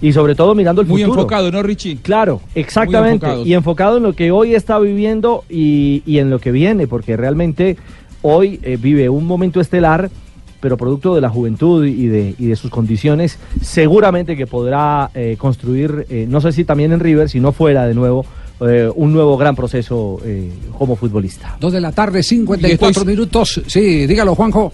y 0.00 0.12
sobre 0.12 0.34
todo 0.34 0.56
mirando 0.56 0.82
el 0.82 0.88
Muy 0.88 1.02
futuro. 1.02 1.20
enfocado, 1.20 1.52
¿no, 1.52 1.62
Richie? 1.62 1.98
Claro, 1.98 2.40
exactamente. 2.56 3.28
Y 3.44 3.52
enfocado 3.52 3.98
en 3.98 4.02
lo 4.02 4.14
que 4.14 4.32
hoy 4.32 4.56
está 4.56 4.80
viviendo 4.80 5.44
y, 5.48 6.02
y 6.06 6.18
en 6.18 6.30
lo 6.30 6.40
que 6.40 6.50
viene, 6.50 6.88
porque 6.88 7.16
realmente 7.16 7.76
hoy 8.22 8.58
eh, 8.64 8.76
vive 8.80 9.08
un 9.08 9.24
momento 9.24 9.60
estelar, 9.60 10.10
pero 10.60 10.76
producto 10.76 11.14
de 11.14 11.20
la 11.20 11.28
juventud 11.28 11.86
y 11.86 12.06
de, 12.06 12.34
y 12.38 12.46
de 12.46 12.56
sus 12.56 12.70
condiciones, 12.70 13.38
seguramente 13.62 14.36
que 14.36 14.46
podrá 14.46 15.10
eh, 15.14 15.36
construir, 15.38 16.06
eh, 16.10 16.26
no 16.28 16.40
sé 16.40 16.52
si 16.52 16.64
también 16.64 16.92
en 16.92 17.00
River, 17.00 17.28
si 17.28 17.40
no 17.40 17.52
fuera 17.52 17.86
de 17.86 17.94
nuevo, 17.94 18.24
eh, 18.60 18.90
un 18.92 19.12
nuevo 19.12 19.36
gran 19.36 19.54
proceso 19.54 20.20
eh, 20.24 20.50
como 20.76 20.96
futbolista. 20.96 21.56
Dos 21.60 21.72
de 21.72 21.80
la 21.80 21.92
tarde, 21.92 22.24
54 22.24 23.04
minutos. 23.04 23.62
Sí, 23.66 24.06
dígalo, 24.06 24.34
Juanjo. 24.34 24.72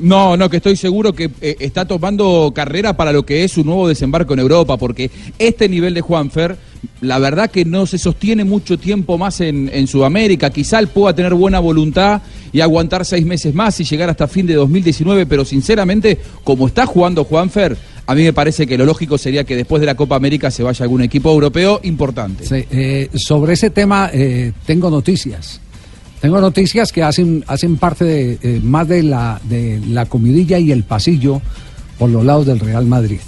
No, 0.00 0.36
no, 0.36 0.50
que 0.50 0.56
estoy 0.56 0.76
seguro 0.76 1.12
que 1.12 1.30
eh, 1.40 1.56
está 1.60 1.84
tomando 1.84 2.52
carrera 2.54 2.96
para 2.96 3.12
lo 3.12 3.24
que 3.24 3.44
es 3.44 3.52
su 3.52 3.64
nuevo 3.64 3.86
desembarco 3.86 4.34
en 4.34 4.40
Europa, 4.40 4.76
porque 4.76 5.10
este 5.38 5.68
nivel 5.68 5.94
de 5.94 6.00
Juanfer, 6.00 6.56
la 7.00 7.20
verdad 7.20 7.50
que 7.50 7.64
no 7.64 7.86
se 7.86 7.96
sostiene 7.96 8.44
mucho 8.44 8.76
tiempo 8.76 9.16
más 9.16 9.40
en, 9.40 9.70
en 9.72 9.86
Sudamérica. 9.86 10.50
Quizá 10.50 10.80
él 10.80 10.88
pueda 10.88 11.14
tener 11.14 11.34
buena 11.34 11.60
voluntad 11.60 12.22
y 12.56 12.62
aguantar 12.62 13.04
seis 13.04 13.26
meses 13.26 13.54
más 13.54 13.78
y 13.80 13.84
llegar 13.84 14.08
hasta 14.08 14.26
fin 14.26 14.46
de 14.46 14.54
2019, 14.54 15.26
pero 15.26 15.44
sinceramente, 15.44 16.16
como 16.42 16.66
está 16.66 16.86
jugando 16.86 17.22
Juanfer, 17.22 17.76
a 18.06 18.14
mí 18.14 18.22
me 18.22 18.32
parece 18.32 18.66
que 18.66 18.78
lo 18.78 18.86
lógico 18.86 19.18
sería 19.18 19.44
que 19.44 19.54
después 19.54 19.80
de 19.80 19.84
la 19.84 19.94
Copa 19.94 20.16
América 20.16 20.50
se 20.50 20.62
vaya 20.62 20.82
algún 20.82 21.02
equipo 21.02 21.30
europeo 21.30 21.80
importante. 21.82 22.46
Sí, 22.46 22.64
eh, 22.70 23.10
sobre 23.14 23.52
ese 23.52 23.68
tema 23.68 24.08
eh, 24.10 24.54
tengo 24.64 24.88
noticias. 24.88 25.60
Tengo 26.18 26.40
noticias 26.40 26.92
que 26.92 27.02
hacen, 27.02 27.44
hacen 27.46 27.76
parte 27.76 28.06
de, 28.06 28.38
eh, 28.40 28.60
más 28.62 28.88
de 28.88 29.02
la, 29.02 29.38
de 29.44 29.78
la 29.90 30.06
comidilla 30.06 30.58
y 30.58 30.72
el 30.72 30.84
pasillo 30.84 31.42
por 31.98 32.08
los 32.08 32.24
lados 32.24 32.46
del 32.46 32.58
Real 32.58 32.86
Madrid. 32.86 33.20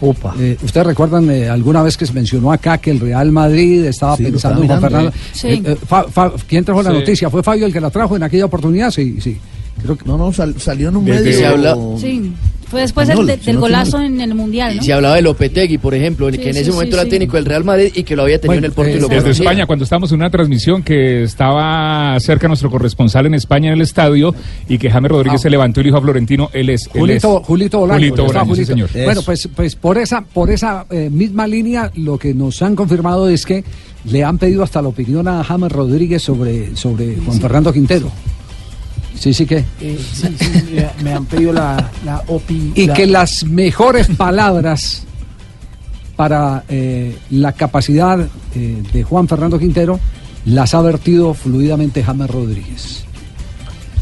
Opa. 0.00 0.34
¿Ustedes 0.62 0.86
recuerdan 0.86 1.28
eh, 1.30 1.48
alguna 1.48 1.82
vez 1.82 1.96
que 1.96 2.06
se 2.06 2.12
mencionó 2.12 2.52
acá 2.52 2.78
que 2.78 2.90
el 2.92 3.00
Real 3.00 3.32
Madrid 3.32 3.84
estaba 3.84 4.16
Sí, 4.16 4.24
pensando 4.24 4.62
en 4.62 4.68
Juan 4.68 4.80
Fernando? 4.80 5.12
sí. 5.32 5.48
Eh, 5.48 5.62
eh, 5.64 5.76
Fa- 5.86 6.04
Fa- 6.04 6.32
¿Quién 6.46 6.64
trajo 6.64 6.82
la 6.82 6.92
noticia? 6.92 7.28
¿Fue 7.30 7.42
Fabio 7.42 7.66
el 7.66 7.72
que 7.72 7.80
la 7.80 7.90
trajo 7.90 8.14
en 8.16 8.22
aquella 8.22 8.44
oportunidad? 8.44 8.90
Sí, 8.90 9.18
sí. 9.20 9.36
Creo 9.82 9.96
que... 9.96 10.04
No, 10.04 10.16
no, 10.18 10.32
sal- 10.32 10.60
salió 10.60 10.88
en 10.88 10.96
un 10.96 11.04
Desde- 11.04 11.20
medio. 11.24 11.38
Se 11.38 11.46
habla- 11.46 11.76
Sí, 11.98 12.32
fue 12.70 12.80
después 12.82 13.08
del, 13.08 13.14
Español, 13.18 13.26
del 13.38 13.44
si 13.44 13.52
no 13.52 13.60
golazo 13.60 14.00
en 14.02 14.20
el 14.20 14.34
Mundial, 14.34 14.76
¿no? 14.76 14.82
Se 14.82 14.92
hablaba 14.92 15.14
de 15.16 15.22
Lopetegui, 15.22 15.78
por 15.78 15.94
ejemplo, 15.94 16.30
Sí, 16.30 16.38
que 16.38 16.50
en 16.50 16.56
ese 16.56 16.64
sí, 16.66 16.70
momento 16.70 16.96
sí. 16.96 17.00
era 17.00 17.08
técnico 17.10 17.36
del 17.36 17.46
Real 17.46 17.64
Madrid 17.64 17.90
y 17.94 18.02
que 18.02 18.14
lo 18.14 18.22
había 18.22 18.40
tenido 18.40 18.58
en 18.58 18.64
el 18.64 18.72
Porto 18.72 18.90
y 18.90 19.00
lo 19.00 19.08
Desde 19.08 19.22
conocía. 19.22 19.44
España, 19.44 19.66
cuando 19.66 19.84
estábamos 19.84 20.10
en 20.12 20.16
una 20.16 20.30
transmisión 20.30 20.82
que 20.82 21.22
estaba 21.24 22.18
cerca 22.20 22.42
de 22.42 22.48
nuestro 22.48 22.70
corresponsal 22.70 23.26
en 23.26 23.34
España 23.34 23.68
en 23.68 23.74
el 23.74 23.80
estadio 23.82 24.34
y 24.68 24.78
que 24.78 24.90
James 24.90 25.10
Rodríguez 25.10 25.40
Ah. 25.40 25.42
se 25.44 25.50
levantó 25.50 25.80
y 25.80 25.84
dijo 25.84 25.96
a 25.96 26.02
Florentino, 26.02 26.50
él 26.52 26.70
es. 26.70 26.86
él 26.94 27.00
Julito, 27.00 27.38
es- 27.40 27.46
Julito 27.46 27.78
Bolaño. 27.80 27.98
Julito 28.00 28.24
Bolaño, 28.24 28.54
sí, 28.54 28.64
Julito. 28.64 28.88
señor. 28.88 29.04
Bueno, 29.04 29.22
pues, 29.22 29.48
pues 29.54 29.74
por 29.76 29.98
esa, 29.98 30.20
por 30.22 30.50
esa 30.50 30.84
eh, 30.90 31.08
misma 31.10 31.46
línea, 31.46 31.90
lo 31.96 32.18
que 32.18 32.34
nos 32.34 32.60
han 32.62 32.76
confirmado 32.76 33.28
es 33.28 33.46
que 33.46 33.64
le 34.04 34.24
han 34.24 34.38
pedido 34.38 34.62
hasta 34.62 34.80
la 34.82 34.88
opinión 34.88 35.26
a 35.26 35.42
James 35.42 35.72
Rodríguez 35.72 36.22
sobre, 36.22 36.76
sobre 36.76 37.16
Juan 37.16 37.40
Fernando 37.40 37.72
Quintero. 37.72 38.10
Sí, 39.14 39.32
sí 39.34 39.46
que. 39.46 39.64
Eh, 39.80 39.98
sí, 40.12 40.28
sí, 40.38 40.50
me- 40.74 41.02
me 41.04 41.12
han 41.14 41.24
pedido 41.26 41.52
la, 41.52 41.90
la 42.04 42.22
OPI. 42.28 42.72
Y 42.74 42.86
la- 42.86 42.94
que 42.94 43.06
las 43.06 43.44
mejores 43.44 44.06
palabras 44.16 45.04
para 46.16 46.64
eh, 46.68 47.16
la 47.30 47.52
capacidad 47.52 48.18
eh, 48.54 48.82
de 48.92 49.02
Juan 49.04 49.28
Fernando 49.28 49.58
Quintero 49.58 50.00
las 50.44 50.74
ha 50.74 50.82
vertido 50.82 51.34
fluidamente 51.34 52.02
James 52.02 52.30
Rodríguez. 52.30 53.04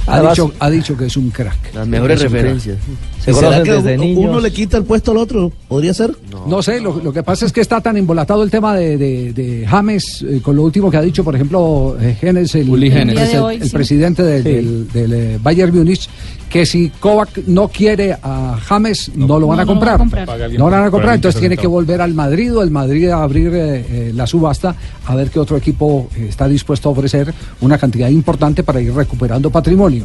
Ha 0.07 0.21
dicho, 0.31 0.53
ha 0.61 0.71
dicho 0.71 0.97
que 0.97 1.07
es 1.07 1.17
un 1.17 1.31
crack. 1.31 1.75
Las 1.75 1.87
mejores 1.89 2.21
referencias. 2.23 2.79
¿Y 3.27 3.33
será 3.33 3.63
que 3.63 3.99
u- 3.99 4.21
uno 4.21 4.39
le 4.41 4.53
quita 4.53 4.77
el 4.77 4.85
puesto 4.85 5.11
al 5.11 5.17
otro? 5.17 5.51
¿Podría 5.67 5.93
ser? 5.93 6.13
No 6.47 6.63
sé, 6.63 6.81
lo, 6.81 7.01
lo 7.03 7.13
que 7.13 7.23
pasa 7.25 7.45
es 7.47 7.53
que 7.53 7.61
está 7.61 7.81
tan 7.81 7.97
embolatado 7.97 8.43
el 8.45 8.51
tema 8.51 8.77
de, 8.77 8.97
de- 8.97 9.33
de 9.33 9.67
James 9.67 10.25
eh, 10.29 10.41
con 10.43 10.55
lo 10.55 10.63
último 10.63 10.91
que 10.91 10.97
ha 10.97 11.03
dicho, 11.03 11.25
por 11.25 11.35
ejemplo, 11.35 11.97
eh, 12.01 12.17
Genes, 12.21 12.55
el, 12.55 12.71
Uli 12.71 12.87
el 12.87 12.93
Genes. 12.93 13.17
pres- 13.17 13.21
El 13.23 13.29
día 13.29 13.39
de 13.39 13.45
hoy, 13.45 13.57
el- 13.57 13.63
el 13.63 13.69
sí. 13.69 13.75
presidente 13.75 14.23
del, 14.23 14.43
Sí. 14.45 14.49
del- 14.51 14.89
del, 14.93 15.13
eh, 15.13 15.39
Bayern 15.43 15.75
Múnich, 15.77 16.09
que 16.49 16.65
si 16.65 16.91
Kovac 17.01 17.39
no 17.49 17.67
quiere 17.67 18.17
a 18.23 18.57
James, 18.65 19.11
no, 19.17 19.41
lo 19.41 19.49
van 19.49 19.57
No, 19.57 19.63
a 19.63 19.65
no 19.65 19.75
lo 19.75 19.81
van 19.81 19.89
a 19.89 19.99
comprar. 19.99 20.29
No 20.53 20.71
lo 20.71 20.77
van 20.77 20.85
a 20.85 20.91
comprar, 20.93 21.15
entonces 21.17 21.35
se 21.35 21.41
tiene 21.41 21.57
que 21.57 21.67
volver 21.67 22.01
al 22.01 22.15
Madrid 22.15 22.57
o 22.57 22.63
el 22.63 22.71
Madrid 22.71 23.09
a 23.09 23.23
abrir 23.25 23.49
eh, 23.53 23.85
eh, 23.91 24.13
la 24.15 24.27
subasta 24.29 24.77
a 25.07 25.15
ver 25.17 25.31
qué 25.31 25.41
otro 25.41 25.57
equipo 25.57 26.09
está 26.17 26.47
dispuesto 26.47 26.89
a 26.89 26.93
ofrecer 26.93 27.35
una 27.61 27.77
cantidad 27.79 28.09
importante 28.09 28.63
para 28.63 28.81
ir 28.81 28.93
recuperando 28.95 29.51
patrimonio. 29.51 29.96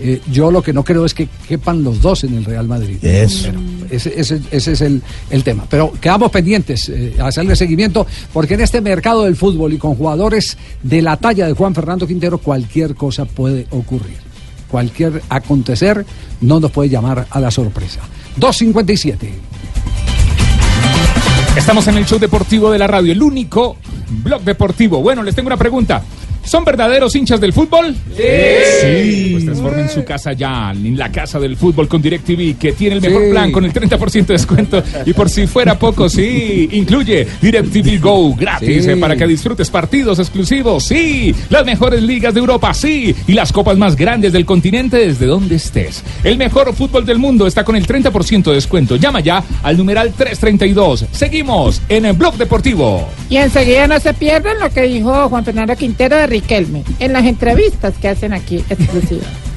Eh, 0.00 0.20
yo 0.32 0.50
lo 0.50 0.60
que 0.60 0.72
no 0.72 0.82
creo 0.82 1.04
es 1.04 1.14
que 1.14 1.28
quepan 1.46 1.84
los 1.84 2.00
dos 2.02 2.24
en 2.24 2.34
el 2.36 2.44
Real 2.44 2.66
Madrid. 2.66 2.96
Eso. 3.04 3.44
Pero 3.44 3.60
ese, 3.90 4.12
ese- 4.20 4.40
ese 4.50 4.72
es 4.72 4.80
el, 4.80 5.00
el 5.30 5.44
tema. 5.44 5.66
Pero 5.70 5.92
quedamos 6.00 6.32
pendientes 6.32 6.88
eh, 6.88 7.14
a 7.20 7.28
hacerle 7.28 7.54
seguimiento, 7.54 8.04
porque 8.32 8.54
en 8.54 8.62
este 8.62 8.80
mercado 8.80 9.22
del 9.24 9.36
fútbol 9.36 9.72
y 9.72 9.78
con 9.78 9.94
jugadores 9.94 10.56
de 10.82 11.00
la 11.00 11.16
talla 11.16 11.46
de 11.46 11.52
Juan 11.52 11.74
Fernando 11.76 12.06
Quintero, 12.08 12.38
cualquier 12.38 12.96
cosa 12.96 13.24
puede 13.24 13.66
ocurrir. 13.70 14.16
Cualquier 14.68 15.22
acontecer 15.28 16.04
no 16.40 16.58
nos 16.58 16.72
puede 16.72 16.88
llamar 16.88 17.28
a 17.30 17.38
la 17.38 17.52
sorpresa. 17.52 18.00
257. 18.36 19.30
Estamos 21.56 21.86
en 21.86 21.96
el 21.98 22.04
show 22.04 22.18
deportivo 22.18 22.72
de 22.72 22.78
la 22.78 22.88
radio, 22.88 23.12
el 23.12 23.22
único 23.22 23.76
blog 24.24 24.42
deportivo. 24.42 25.00
Bueno, 25.00 25.22
les 25.22 25.34
tengo 25.36 25.46
una 25.46 25.56
pregunta. 25.56 26.02
¿Son 26.44 26.64
verdaderos 26.64 27.14
hinchas 27.16 27.40
del 27.40 27.52
fútbol? 27.52 27.94
Sí. 28.16 29.30
Pues 29.32 29.44
transformen 29.44 29.88
su 29.88 30.04
casa 30.04 30.32
ya 30.32 30.72
en 30.72 30.96
la 30.96 31.10
casa 31.10 31.38
del 31.38 31.56
fútbol 31.56 31.88
con 31.88 32.00
DirecTV, 32.02 32.56
que 32.58 32.72
tiene 32.72 32.96
el 32.96 33.00
mejor 33.00 33.22
Sí. 33.24 33.30
plan 33.30 33.52
con 33.52 33.64
el 33.64 33.72
30% 33.72 34.26
de 34.32 34.34
descuento. 34.34 34.82
Y 35.06 35.12
por 35.12 35.28
si 35.30 35.46
fuera 35.46 35.78
poco, 35.78 36.08
sí, 36.08 36.68
incluye 36.72 37.26
DirecTV 37.40 37.98
Go 38.00 38.34
gratis 38.34 38.84
Sí. 38.84 38.90
eh, 38.90 38.96
para 38.96 39.16
que 39.16 39.26
disfrutes 39.26 39.70
partidos 39.70 40.18
exclusivos. 40.18 40.84
Sí, 40.84 41.34
las 41.48 41.64
mejores 41.64 42.02
ligas 42.02 42.34
de 42.34 42.40
Europa, 42.40 42.72
sí, 42.74 43.14
y 43.26 43.32
las 43.32 43.52
copas 43.52 43.76
más 43.78 43.96
grandes 43.96 44.32
del 44.32 44.44
continente 44.44 44.96
desde 44.98 45.26
donde 45.26 45.56
estés. 45.56 46.02
El 46.22 46.36
mejor 46.36 46.74
fútbol 46.74 47.04
del 47.06 47.18
mundo 47.18 47.46
está 47.46 47.64
con 47.64 47.76
el 47.76 47.86
30% 47.86 48.50
de 48.50 48.56
descuento. 48.56 48.96
Llama 48.96 49.20
ya 49.20 49.42
al 49.62 49.76
numeral 49.76 50.12
332. 50.16 51.06
Seguimos 51.12 51.80
en 51.88 52.04
el 52.06 52.12
blog 52.14 52.36
deportivo. 52.36 53.08
Y 53.30 53.36
enseguida 53.36 53.86
no 53.86 53.98
se 54.00 54.12
pierdan 54.14 54.58
lo 54.60 54.70
que 54.70 54.82
dijo 54.82 55.28
Juan 55.28 55.44
Fernando 55.44 55.74
Quintero 55.76 56.16
de 56.16 56.26
En 56.98 57.12
las 57.12 57.24
entrevistas 57.24 57.94
que 57.98 58.08
hacen 58.08 58.32
aquí 58.32 58.64
exclusivas. 58.68 59.53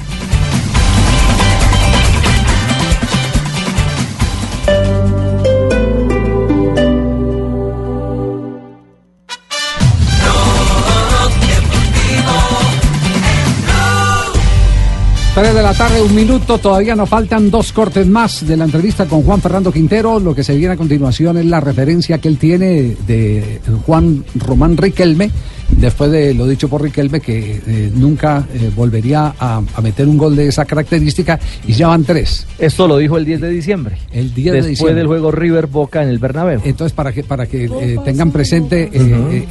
3 15.38 15.54
de 15.54 15.62
la 15.62 15.72
tarde, 15.72 16.02
un 16.02 16.16
minuto, 16.16 16.58
todavía 16.58 16.96
nos 16.96 17.08
faltan 17.08 17.48
dos 17.48 17.72
cortes 17.72 18.04
más 18.08 18.44
de 18.44 18.56
la 18.56 18.64
entrevista 18.64 19.06
con 19.06 19.22
Juan 19.22 19.40
Fernando 19.40 19.70
Quintero. 19.70 20.18
Lo 20.18 20.34
que 20.34 20.42
se 20.42 20.56
viene 20.56 20.74
a 20.74 20.76
continuación 20.76 21.38
es 21.38 21.46
la 21.46 21.60
referencia 21.60 22.18
que 22.18 22.26
él 22.26 22.38
tiene 22.38 22.96
de 23.06 23.60
Juan 23.86 24.24
Román 24.34 24.76
Riquelme, 24.76 25.30
después 25.70 26.10
de 26.10 26.34
lo 26.34 26.44
dicho 26.48 26.68
por 26.68 26.82
Riquelme, 26.82 27.20
que 27.20 27.62
eh, 27.64 27.92
nunca 27.94 28.48
eh, 28.52 28.68
volvería 28.74 29.32
a, 29.38 29.62
a 29.76 29.80
meter 29.80 30.08
un 30.08 30.18
gol 30.18 30.34
de 30.34 30.48
esa 30.48 30.64
característica, 30.64 31.38
y 31.68 31.72
ya 31.72 31.86
van 31.86 32.02
tres. 32.02 32.44
Esto 32.58 32.88
lo 32.88 32.96
dijo 32.96 33.16
el 33.16 33.24
10 33.24 33.40
de 33.40 33.50
diciembre. 33.50 33.96
El 34.10 34.34
10 34.34 34.44
de 34.44 34.52
Después 34.56 34.70
diciembre. 34.70 34.94
del 34.96 35.06
juego 35.06 35.30
River 35.30 35.68
Boca 35.68 36.02
en 36.02 36.08
el 36.08 36.18
Bernabéu. 36.18 36.62
Entonces, 36.64 36.92
para 36.92 37.12
que, 37.12 37.22
para 37.22 37.46
que 37.46 37.66
eh, 37.66 37.96
tengan 38.04 38.32
presente 38.32 38.90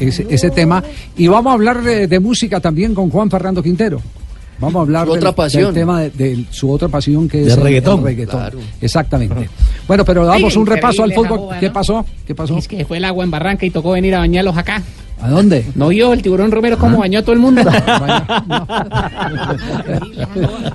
ese, 0.02 0.28
ese 0.30 0.50
tema. 0.50 0.84
Y 1.16 1.28
vamos 1.28 1.52
a 1.52 1.54
hablar 1.54 1.82
de, 1.82 2.08
de 2.08 2.20
música 2.20 2.60
también 2.60 2.94
con 2.94 3.10
Juan 3.10 3.32
Fernando 3.32 3.64
Quintero. 3.64 4.02
Vamos 4.60 4.76
a 4.80 4.82
hablar 4.82 5.08
del, 5.08 5.18
otra 5.18 5.32
pasión. 5.34 5.66
del 5.66 5.74
tema 5.74 6.02
de, 6.02 6.10
de 6.10 6.46
su 6.50 6.72
otra 6.72 6.88
pasión 6.88 7.28
que 7.30 7.44
es 7.44 7.54
el- 7.54 7.62
reggaetón. 7.62 8.00
el 8.00 8.06
reggaetón. 8.06 8.40
Claro. 8.40 8.60
Exactamente. 8.82 9.50
Bueno, 9.88 10.04
pero 10.04 10.26
damos 10.26 10.56
un 10.56 10.66
repaso 10.66 11.04
al 11.04 11.14
fútbol. 11.14 11.56
¿Qué 11.60 11.68
¿no? 11.68 11.74
pasó? 11.74 12.06
¿Qué 12.26 12.34
pasó? 12.36 12.58
Es 12.58 12.68
que 12.68 12.84
fue 12.86 12.98
el 12.98 13.06
agua 13.06 13.24
en 13.24 13.32
Barranca 13.32 13.66
y 13.66 13.70
tocó 13.70 13.92
venir 13.92 14.16
a 14.16 14.20
bañarlos 14.20 14.58
acá. 14.58 14.82
¿A 15.20 15.30
dónde? 15.30 15.66
¿No 15.76 15.88
vio 15.88 16.14
el 16.14 16.22
tiburón 16.22 16.52
Romero 16.52 16.78
cómo 16.78 17.00
bañó 17.00 17.20
a 17.20 17.22
todo 17.24 17.34
el 17.34 17.40
mundo? 17.40 17.62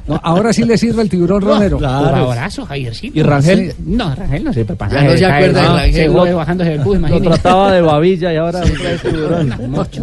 No, 0.07 0.20
ahora 0.22 0.53
sí 0.53 0.64
le 0.64 0.76
sirve 0.76 1.03
el 1.03 1.09
tiburón 1.09 1.43
Romero. 1.43 1.78
Por 1.78 1.86
abrazo, 1.86 2.64
Javiercito. 2.66 3.18
¿Y 3.18 3.22
Rangel? 3.22 3.70
Sí. 3.70 3.76
No, 3.86 4.14
Rangel 4.14 4.45
no 4.45 4.53
sirve 4.53 4.74
para 4.74 4.93
Ya 4.93 5.01
nada. 5.03 5.12
no 5.12 5.18
se 5.18 5.26
acuerda 5.26 5.61
de 5.62 5.68
no, 5.68 5.76
Rangel. 5.76 5.95
Se 5.95 6.11
fue 6.11 6.32
bajándose 6.34 6.70
del 6.70 6.78
bus, 6.84 6.86
Lo 6.95 6.99
imagínese. 6.99 7.28
trataba 7.28 7.72
de 7.72 7.80
babilla 7.80 8.32
y 8.32 8.36
ahora 8.36 8.59
otra 8.61 8.90
vez 8.90 9.03
tiburón. 9.03 9.55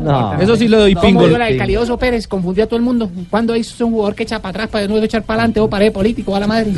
No. 0.03 0.39
Eso 0.39 0.55
sí 0.55 0.67
le 0.67 0.77
doy 0.77 0.95
pingo. 0.95 1.27
la 1.27 1.45
de 1.45 1.57
Calidoso 1.57 1.97
Pérez, 1.97 2.27
confundió 2.27 2.63
a 2.63 2.67
todo 2.67 2.77
el 2.77 2.83
mundo. 2.83 3.09
¿Cuándo 3.29 3.55
hizo 3.55 3.85
un 3.85 3.93
jugador 3.93 4.15
que 4.15 4.23
echa 4.23 4.39
para 4.41 4.49
atrás 4.51 4.67
para 4.69 4.81
de 4.83 4.87
nuevo 4.87 5.03
echar 5.05 5.23
para 5.23 5.41
adelante 5.41 5.59
o 5.59 5.69
pared 5.69 5.91
político 5.91 6.35
a 6.35 6.39
la 6.39 6.47
madre? 6.47 6.71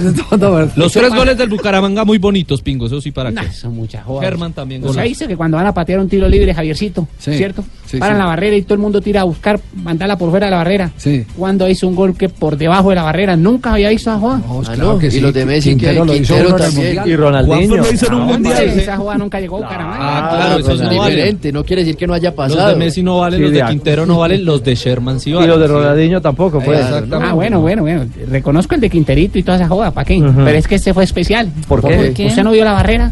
Los 0.75 0.91
tres 0.93 1.13
goles 1.13 1.37
del 1.37 1.49
Bucaramanga 1.49 2.03
muy 2.05 2.17
bonitos, 2.17 2.61
pingo. 2.61 2.87
Eso 2.87 2.99
sí, 3.01 3.11
para 3.11 3.31
Nah, 3.31 3.43
qué. 3.43 3.51
son 3.51 3.75
muchas 3.75 4.03
jodas. 4.03 4.25
Germán 4.25 4.53
también. 4.53 4.83
O 4.85 4.91
sea, 4.93 5.03
dice 5.03 5.27
que 5.27 5.37
cuando 5.37 5.57
van 5.57 5.67
a 5.67 5.73
patear 5.73 5.99
un 5.99 6.09
tiro 6.09 6.27
libre, 6.27 6.53
Javiercito, 6.53 7.07
Sí, 7.19 7.31
¿cierto? 7.53 7.63
sí, 7.85 7.97
Paran 7.97 8.15
sí. 8.17 8.19
la 8.19 8.25
barrera 8.27 8.55
y 8.55 8.61
todo 8.61 8.73
el 8.75 8.79
mundo 8.79 9.01
tira 9.01 9.21
a 9.21 9.23
buscar, 9.25 9.59
mandarla 9.75 10.17
por 10.17 10.29
fuera 10.29 10.47
de 10.47 10.51
la 10.51 10.57
barrera. 10.57 10.91
Sí. 10.97 11.25
Cuando 11.37 11.67
hizo 11.69 11.87
un 11.87 11.95
gol 11.95 12.15
que 12.15 12.29
por 12.29 12.57
debajo 12.57 12.89
de 12.89 12.95
la 12.95 13.03
barrera, 13.03 13.35
nunca 13.35 13.73
había 13.73 13.89
visto 13.89 14.11
a 14.11 14.17
Juan. 14.17 14.43
Ah, 14.47 14.75
no, 14.77 14.99
y 15.01 15.19
los 15.19 15.33
de 15.33 15.45
Messi, 15.45 15.69
que 15.71 15.75
Quintero 15.77 16.05
lo 16.05 16.13
hizo 16.15 16.33
Quintero 16.35 16.55
el 16.55 16.61
también. 16.61 16.85
Mundial. 16.95 17.09
Y 17.09 17.15
Ronaldinho. 17.15 17.55
Juanfer 17.57 17.79
lo 17.79 17.91
hizo 17.93 18.05
en 18.07 18.13
un 18.13 18.25
mundial. 18.27 18.63
Esa 18.63 18.97
jugada 18.97 19.17
nunca 19.17 19.39
llegó, 19.39 19.57
Bucaramanga. 19.57 19.97
Ah, 19.99 20.57
claro, 20.57 20.59
no 20.59 20.97
valen. 20.97 21.15
Diferente, 21.15 21.51
no 21.51 21.63
quiere 21.63 21.81
decir 21.83 21.97
que 21.97 22.07
no 22.07 22.13
haya 22.13 22.33
pasado. 22.35 22.61
Los 22.61 22.69
de 22.71 22.75
Messi 22.77 23.03
no 23.03 23.17
valen, 23.19 23.39
Sí, 23.39 23.43
los 23.43 23.53
de 23.53 23.65
Quintero 23.65 24.05
no 24.05 24.17
valen, 24.19 24.45
los 24.45 24.63
de 24.63 24.75
Sherman 24.75 25.19
sí 25.19 25.29
Y 25.31 25.33
valen. 25.33 25.49
los 25.49 25.59
de 25.59 25.67
Sí. 25.67 25.71
Ronaldinho 25.73 26.21
tampoco, 26.21 26.59
pues. 26.61 26.79
Ah, 26.81 27.33
bueno, 27.33 27.61
bueno, 27.61 27.81
bueno. 27.81 28.05
Reconozco 28.29 28.75
el 28.75 28.81
de 28.81 28.89
Quinterito 28.89 29.37
y 29.37 29.43
toda 29.43 29.57
esa 29.57 29.67
joda, 29.67 29.91
¿para 29.91 30.05
qué? 30.05 30.21
Pero 30.21 30.57
es 30.57 30.67
que 30.67 30.75
este 30.75 30.93
fue 30.93 31.03
especial. 31.03 31.49
¿Por 31.67 31.81
qué? 32.13 32.25
¿Usted 32.27 32.43
no 32.43 32.51
vio 32.51 32.63
la 32.63 32.73
barrera? 32.73 33.11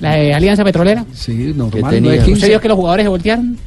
La 0.00 0.14
de 0.14 0.32
Alianza 0.32 0.64
Petrolera. 0.64 1.04
Sí, 1.12 1.52
normal. 1.54 1.90
tenía? 1.90 2.00
no 2.00 2.10
es 2.12 2.18
¿Usted 2.20 2.32
15. 2.32 2.48
vio 2.48 2.60
que 2.60 2.68
los 2.68 2.76
jugadores 2.78 3.04
se 3.04 3.08
voltearon? 3.10 3.58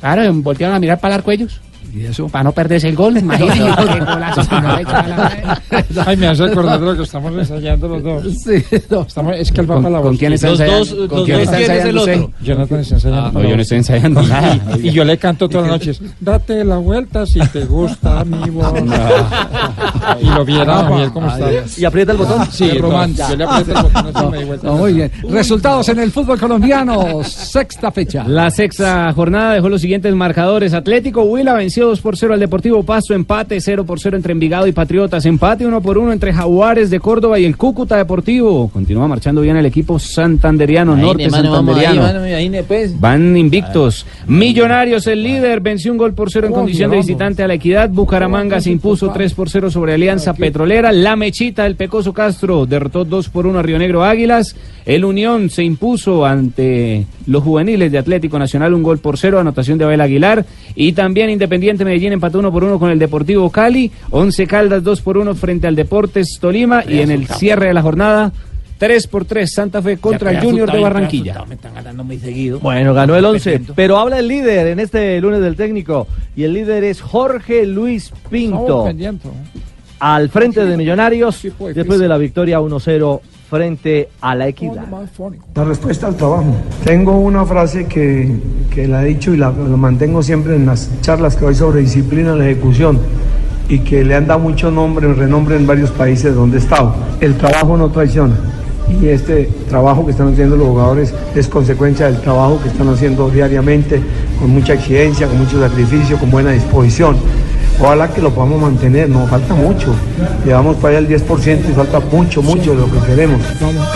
Claro, 0.00 0.32
voltearon 0.34 0.76
a 0.76 0.78
mirar 0.80 1.00
para 1.00 1.14
el 1.14 1.20
arco 1.20 1.30
ellos. 1.30 1.60
¿Y 1.94 2.04
eso? 2.04 2.28
Para 2.28 2.44
no 2.44 2.52
perderse 2.52 2.88
el 2.88 2.96
gol, 2.96 3.22
madre. 3.22 3.46
Ay, 6.06 6.16
me 6.16 6.26
hace 6.28 6.44
acordar 6.44 6.78
de 6.80 6.86
lo 6.86 6.96
que 6.96 7.02
estamos 7.02 7.32
ensayando 7.32 7.88
los 7.88 8.02
dos. 8.02 8.24
Sí, 8.44 8.62
no. 8.90 9.02
Estamos, 9.02 9.34
es 9.36 9.50
que 9.52 9.64
¿Con- 9.66 9.82
para 9.82 9.96
la 9.96 10.02
con 10.02 10.16
quién 10.16 10.32
está 10.34 10.48
ensayando? 10.50 10.84
dos, 10.84 11.08
¿Con 11.08 11.24
quién 11.24 11.40
está 11.40 11.56
¿quién 11.56 11.70
es 11.70 11.84
el 11.84 11.96
ensayando 11.96 12.26
usted? 12.26 12.44
Jonathan 12.44 12.80
está 12.80 12.94
ensayando. 12.96 13.26
Ah, 13.26 13.30
No, 13.32 13.42
yo 13.48 13.56
no 13.56 13.62
estoy 13.62 13.78
ensayando 13.78 14.22
nada. 14.26 14.58
Y 14.82 14.90
yo 14.90 15.04
le 15.04 15.18
canto 15.18 15.48
todas 15.48 15.68
las 15.68 15.78
noches. 15.78 16.00
Date 16.20 16.64
la 16.64 16.78
vuelta 16.78 17.26
si 17.26 17.38
te 17.40 17.64
gusta 17.64 18.24
mi 18.24 18.50
voz. 18.50 18.72
Y 20.20 20.26
lo 20.26 20.44
viera 20.44 20.84
Javier 20.84 21.10
cómo 21.12 21.28
está. 21.28 21.48
Y 21.80 21.84
aprieta 21.84 22.12
el 22.12 22.18
botón. 22.18 22.46
Sí, 22.50 22.70
no. 22.74 22.82
Román. 22.82 23.14
Yo 23.14 23.36
le 23.36 23.44
aprieto 23.44 23.72
el 23.78 23.82
botón 23.82 24.06
así 24.14 24.26
me 24.30 24.38
di 24.38 24.44
vuelta. 24.44 24.66
No, 24.66 24.76
muy 24.76 24.92
bien. 24.92 25.10
Resultados 25.30 25.88
en 25.88 25.98
el 26.00 26.12
fútbol 26.12 26.38
colombiano, 26.38 27.22
sexta 27.24 27.90
fecha. 27.90 28.24
La 28.26 28.50
sexta 28.50 29.12
jornada 29.12 29.54
dejó 29.54 29.68
los 29.68 29.80
siguientes 29.80 30.14
marcadores. 30.14 30.74
Atlético 30.74 31.22
Huila 31.22 31.54
venció 31.54 31.75
2 31.80 32.00
por 32.00 32.16
0 32.16 32.34
al 32.34 32.40
Deportivo 32.40 32.82
Pasto, 32.82 33.14
empate 33.14 33.60
0 33.60 33.84
por 33.84 34.00
0 34.00 34.16
entre 34.16 34.32
Envigado 34.32 34.66
y 34.66 34.72
Patriotas, 34.72 35.26
empate 35.26 35.66
1 35.66 35.80
por 35.80 35.98
1 35.98 36.12
entre 36.12 36.32
Jaguares 36.32 36.90
de 36.90 37.00
Córdoba 37.00 37.38
y 37.38 37.44
el 37.44 37.56
Cúcuta 37.56 37.96
Deportivo. 37.96 38.68
Continúa 38.68 39.06
marchando 39.08 39.40
bien 39.40 39.56
el 39.56 39.66
equipo 39.66 39.98
santanderiano, 39.98 40.96
norte 40.96 41.28
santanderiano. 41.30 42.02
Van 42.98 43.36
invictos. 43.36 44.06
Millonarios, 44.26 45.06
el 45.06 45.22
líder, 45.22 45.60
venció 45.60 45.92
un 45.92 45.98
gol 45.98 46.14
por 46.14 46.30
cero 46.30 46.46
en 46.46 46.52
Oh, 46.52 46.56
condición 46.56 46.90
de 46.90 46.96
visitante 46.98 47.42
a 47.42 47.48
la 47.48 47.54
equidad. 47.54 47.90
Bucaramanga 47.90 48.60
se 48.60 48.70
impuso 48.70 49.10
3 49.10 49.34
por 49.34 49.50
0 49.50 49.70
sobre 49.70 49.94
Alianza 49.94 50.32
Petrolera. 50.34 50.92
La 50.92 51.16
Mechita, 51.16 51.66
el 51.66 51.76
Pecoso 51.76 52.12
Castro, 52.12 52.66
derrotó 52.66 53.04
2 53.04 53.28
por 53.28 53.46
1 53.46 53.58
a 53.58 53.62
Río 53.62 53.78
Negro 53.78 54.04
Águilas. 54.04 54.56
El 54.86 55.04
Unión 55.04 55.50
se 55.50 55.64
impuso 55.64 56.24
ante 56.24 57.06
los 57.26 57.42
juveniles 57.42 57.90
de 57.90 57.98
Atlético 57.98 58.38
Nacional 58.38 58.72
un 58.72 58.84
gol 58.84 58.98
por 58.98 59.18
cero, 59.18 59.40
anotación 59.40 59.78
de 59.78 59.84
Abel 59.84 60.00
Aguilar. 60.00 60.46
Y 60.74 60.92
también 60.92 61.28
Independiente 61.28 61.65
Medellín 61.84 62.12
empató 62.12 62.38
1 62.38 62.52
por 62.52 62.64
1 62.64 62.78
con 62.78 62.90
el 62.90 62.98
Deportivo 62.98 63.50
Cali. 63.50 63.90
11 64.10 64.46
Caldas 64.46 64.82
2 64.82 65.00
por 65.00 65.18
1 65.18 65.34
frente 65.34 65.66
al 65.66 65.76
Deportes 65.76 66.38
Tolima. 66.40 66.84
Y 66.86 67.00
en 67.00 67.10
el 67.10 67.26
cierre 67.26 67.68
de 67.68 67.74
la 67.74 67.82
jornada, 67.82 68.32
3 68.78 69.06
por 69.06 69.24
3 69.24 69.52
Santa 69.52 69.82
Fe 69.82 69.96
contra 69.98 70.30
el 70.30 70.40
Junior 70.40 70.70
de 70.70 70.80
Barranquilla. 70.80 71.44
Me 71.48 71.54
están 71.54 71.74
ganando 71.74 72.04
muy 72.04 72.18
seguido. 72.18 72.60
Bueno, 72.60 72.94
ganó 72.94 73.16
el 73.16 73.24
11, 73.24 73.62
pero 73.74 73.98
habla 73.98 74.18
el 74.18 74.28
líder 74.28 74.68
en 74.68 74.80
este 74.80 75.20
lunes 75.20 75.40
del 75.40 75.56
técnico 75.56 76.06
y 76.34 76.44
el 76.44 76.52
líder 76.52 76.84
es 76.84 77.00
Jorge 77.00 77.66
Luis 77.66 78.12
Pinto 78.30 78.88
al 79.98 80.28
frente 80.28 80.64
de 80.64 80.76
Millonarios 80.76 81.40
después 81.42 81.98
de 81.98 82.08
la 82.08 82.18
victoria 82.18 82.60
1-0 82.60 83.20
frente 83.48 84.08
a 84.20 84.34
la 84.34 84.48
Equidad. 84.48 84.86
La 85.54 85.64
respuesta 85.64 86.08
al 86.08 86.16
trabajo. 86.16 86.54
Tengo 86.84 87.18
una 87.18 87.44
frase 87.44 87.86
que, 87.86 88.34
que 88.74 88.88
la 88.88 89.04
he 89.04 89.06
dicho 89.06 89.32
y 89.32 89.36
la, 89.36 89.50
la 89.50 89.76
mantengo 89.76 90.22
siempre 90.22 90.56
en 90.56 90.66
las 90.66 90.90
charlas 91.00 91.36
que 91.36 91.44
doy 91.44 91.54
sobre 91.54 91.80
disciplina 91.80 92.32
en 92.32 92.38
la 92.38 92.48
ejecución 92.48 92.98
y 93.68 93.80
que 93.80 94.04
le 94.04 94.14
han 94.14 94.26
dado 94.26 94.40
mucho 94.40 94.70
nombre, 94.70 95.12
renombre 95.12 95.56
en 95.56 95.66
varios 95.66 95.90
países 95.90 96.34
donde 96.34 96.58
he 96.58 96.60
estado. 96.60 96.94
El 97.20 97.36
trabajo 97.36 97.76
no 97.76 97.90
traiciona. 97.90 98.34
Y 99.00 99.08
este 99.08 99.50
trabajo 99.68 100.04
que 100.04 100.12
están 100.12 100.32
haciendo 100.32 100.56
los 100.56 100.68
jugadores 100.68 101.12
es 101.34 101.48
consecuencia 101.48 102.06
del 102.06 102.20
trabajo 102.20 102.60
que 102.62 102.68
están 102.68 102.88
haciendo 102.88 103.28
diariamente, 103.30 104.00
con 104.38 104.50
mucha 104.50 104.74
exigencia, 104.74 105.26
con 105.26 105.38
mucho 105.38 105.60
sacrificio, 105.60 106.16
con 106.18 106.30
buena 106.30 106.52
disposición. 106.52 107.16
Ojalá 107.80 108.08
que 108.08 108.22
lo 108.22 108.30
podamos 108.30 108.60
mantener, 108.60 109.08
nos 109.08 109.28
falta 109.28 109.54
mucho. 109.54 109.94
Llevamos 110.44 110.76
para 110.76 110.98
allá 110.98 111.06
el 111.06 111.22
10% 111.22 111.70
y 111.70 111.74
falta 111.74 112.00
mucho, 112.00 112.42
mucho 112.42 112.70
de 112.72 112.78
lo 112.78 112.90
que 112.90 112.98
queremos. 113.06 113.40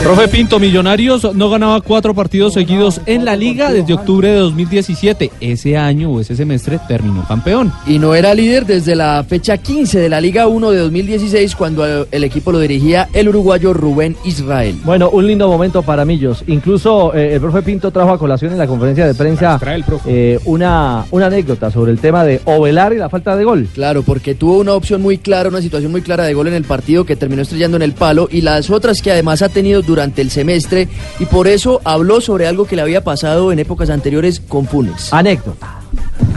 Profe 0.02 0.28
Pinto, 0.28 0.58
Millonarios 0.58 1.34
no 1.34 1.48
ganaba 1.48 1.80
cuatro 1.80 2.14
partidos 2.14 2.54
seguidos 2.54 3.00
en 3.06 3.24
la 3.24 3.36
liga 3.36 3.72
desde 3.72 3.94
octubre 3.94 4.28
de 4.28 4.36
2017. 4.36 5.30
Ese 5.40 5.76
año 5.76 6.10
o 6.10 6.20
ese 6.20 6.36
semestre 6.36 6.78
terminó 6.88 7.24
campeón. 7.26 7.72
Y 7.86 7.98
no 7.98 8.14
era 8.14 8.34
líder 8.34 8.66
desde 8.66 8.94
la 8.94 9.24
fecha 9.26 9.56
15 9.56 9.98
de 9.98 10.08
la 10.08 10.20
Liga 10.20 10.46
1 10.46 10.70
de 10.70 10.78
2016 10.78 11.56
cuando 11.56 12.06
el 12.10 12.24
equipo 12.24 12.52
lo 12.52 12.58
dirigía 12.60 13.08
el 13.12 13.28
uruguayo 13.28 13.72
Rubén 13.72 14.16
Israel. 14.24 14.76
Bueno, 14.84 15.10
un 15.10 15.26
lindo 15.26 15.48
momento 15.48 15.82
para 15.82 16.04
Millos. 16.04 16.44
Incluso 16.46 17.14
eh, 17.14 17.34
el 17.34 17.40
profe 17.40 17.62
Pinto 17.62 17.90
trajo 17.90 18.12
a 18.12 18.18
colación 18.18 18.52
en 18.52 18.58
la 18.58 18.66
conferencia 18.66 19.06
de 19.06 19.14
prensa 19.14 19.58
eh, 20.06 20.38
una, 20.44 21.04
una 21.10 21.26
anécdota 21.26 21.70
sobre 21.70 21.92
el 21.92 21.98
tema 21.98 22.24
de 22.24 22.40
Ovelar 22.44 22.92
y 22.92 22.96
la 22.96 23.08
falta 23.08 23.36
de 23.36 23.44
gol. 23.44 23.68
Claro, 23.74 24.02
porque 24.02 24.34
tuvo 24.34 24.58
una 24.58 24.74
opción 24.74 25.00
muy 25.00 25.18
clara, 25.18 25.48
una 25.48 25.62
situación 25.62 25.92
muy 25.92 26.02
clara 26.02 26.24
de 26.24 26.34
gol 26.34 26.48
en 26.48 26.54
el 26.54 26.64
partido 26.64 27.04
que 27.04 27.16
terminó 27.16 27.42
estrellando 27.42 27.76
en 27.76 27.82
el 27.82 27.92
palo 27.92 28.28
y 28.30 28.40
las 28.40 28.68
otras 28.68 29.00
que 29.00 29.12
además 29.12 29.42
ha 29.42 29.48
tenido 29.48 29.80
durante 29.82 30.22
el 30.22 30.30
semestre 30.30 30.88
y 31.20 31.26
por 31.26 31.46
eso 31.46 31.80
habló 31.84 32.20
sobre 32.20 32.46
algo 32.46 32.66
que 32.66 32.76
le 32.76 32.82
había 32.82 33.04
pasado 33.04 33.52
en 33.52 33.60
épocas 33.60 33.90
anteriores 33.90 34.40
con 34.40 34.66
Funes. 34.66 35.12
Anécdota. 35.12 35.80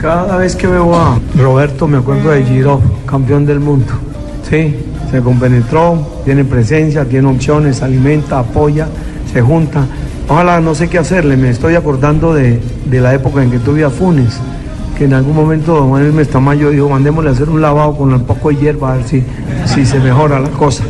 Cada 0.00 0.36
vez 0.36 0.54
que 0.54 0.66
veo 0.66 0.94
a 0.94 1.18
Roberto 1.36 1.88
me 1.88 1.98
acuerdo 1.98 2.30
de 2.30 2.44
Giro, 2.44 2.80
campeón 3.06 3.46
del 3.46 3.58
mundo. 3.58 3.92
Sí, 4.48 4.76
se 5.10 5.20
compenetró, 5.20 6.22
tiene 6.24 6.44
presencia, 6.44 7.04
tiene 7.04 7.28
opciones, 7.28 7.82
alimenta, 7.82 8.38
apoya, 8.38 8.86
se 9.32 9.40
junta. 9.40 9.86
Ojalá 10.28 10.60
no 10.60 10.74
sé 10.74 10.88
qué 10.88 10.98
hacerle, 10.98 11.36
me 11.36 11.50
estoy 11.50 11.74
acordando 11.74 12.32
de, 12.32 12.60
de 12.86 13.00
la 13.00 13.14
época 13.14 13.42
en 13.42 13.50
que 13.50 13.58
tuve 13.58 13.84
a 13.84 13.90
Funes, 13.90 14.38
que 14.96 15.04
en 15.04 15.14
algún 15.14 15.34
momento 15.34 15.74
don 15.74 15.90
Manuel 15.90 16.12
Mestamayo 16.12 16.70
dijo, 16.70 16.88
mandémosle 16.88 17.30
a 17.30 17.32
hacer 17.32 17.48
un 17.48 17.60
lavado 17.60 17.96
con 17.96 18.12
un 18.12 18.24
poco 18.24 18.50
de 18.50 18.56
hierba 18.56 18.92
a 18.92 18.96
ver 18.96 19.04
si, 19.06 19.22
si 19.66 19.84
se 19.84 19.98
mejora 19.98 20.40
la 20.40 20.50
cosa. 20.50 20.84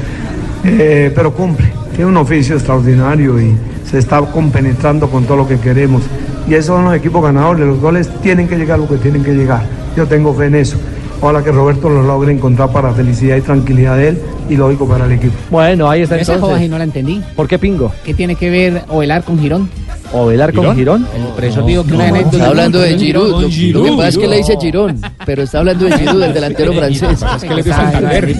Eh, 0.65 1.13
pero 1.15 1.33
cumple, 1.33 1.67
tiene 1.95 2.07
un 2.07 2.17
oficio 2.17 2.55
extraordinario 2.55 3.41
y 3.41 3.55
se 3.91 3.99
está 3.99 4.21
compenetrando 4.21 5.09
con 5.09 5.25
todo 5.25 5.39
lo 5.39 5.49
que 5.49 5.59
queremos. 5.59 6.03
Y 6.49 6.55
esos 6.55 6.77
son 6.77 6.85
los 6.85 6.95
equipos 6.95 7.23
ganadores, 7.23 7.67
los 7.67 7.81
goles 7.81 8.09
tienen 8.23 8.49
que 8.49 8.57
llegar 8.57 8.79
lo 8.79 8.89
que 8.89 8.97
tienen 8.97 9.25
que 9.25 9.33
llegar. 9.33 9.63
Yo 9.97 10.07
tengo 10.07 10.35
fe 10.35 10.47
en 10.47 10.57
eso. 10.57 10.77
Ojalá 11.21 11.43
que 11.43 11.53
Roberto 11.53 11.89
lo 11.89 12.03
logre 12.03 12.33
encontrar 12.33 12.71
para 12.71 12.93
felicidad 12.93 13.37
y 13.37 13.41
tranquilidad 13.41 13.97
de 13.97 14.09
él 14.09 14.19
y 14.51 14.57
lógico 14.57 14.87
para 14.87 15.07
el 15.07 15.13
equipo. 15.13 15.35
Bueno, 15.51 15.89
ahí 15.89 16.03
está 16.03 16.19
Esa 16.19 16.35
entonces. 16.35 16.69
no 16.69 16.77
la 16.77 16.85
entendí. 16.85 17.23
¿Por 17.35 17.49
qué 17.49 17.59
Pingo? 17.59 17.93
¿Qué 18.05 18.13
tiene 18.13 18.35
que 18.35 18.51
ver 18.51 18.83
Ovelar 18.89 19.23
con 19.23 19.39
Girón? 19.39 19.71
Ovelar 20.15 20.53
con 20.53 20.75
Girón. 20.77 21.07
Por 21.35 21.45
eso 21.45 21.63
digo 21.63 21.85
que 21.85 21.95
una 21.95 22.09
anécdota. 22.09 22.37
Está 22.37 22.49
hablando 22.49 22.79
de 22.79 22.99
Giroud. 22.99 23.31
Lo, 23.31 23.41
lo 23.41 23.85
que 23.85 23.91
pasa 23.97 24.09
es 24.09 24.19
que 24.19 24.29
le 24.29 24.37
dice 24.37 24.57
Girón, 24.61 25.01
pero 25.27 25.43
está 25.43 25.59
hablando 25.59 25.85
de 25.85 25.99
Giroud, 25.99 26.23
el 26.23 26.35
delantero 26.35 26.73
francés. 26.73 27.25
Es 27.37 27.43
que 27.43 27.49
le 27.49 27.63
dice 27.63 27.71
Santander. 27.71 28.37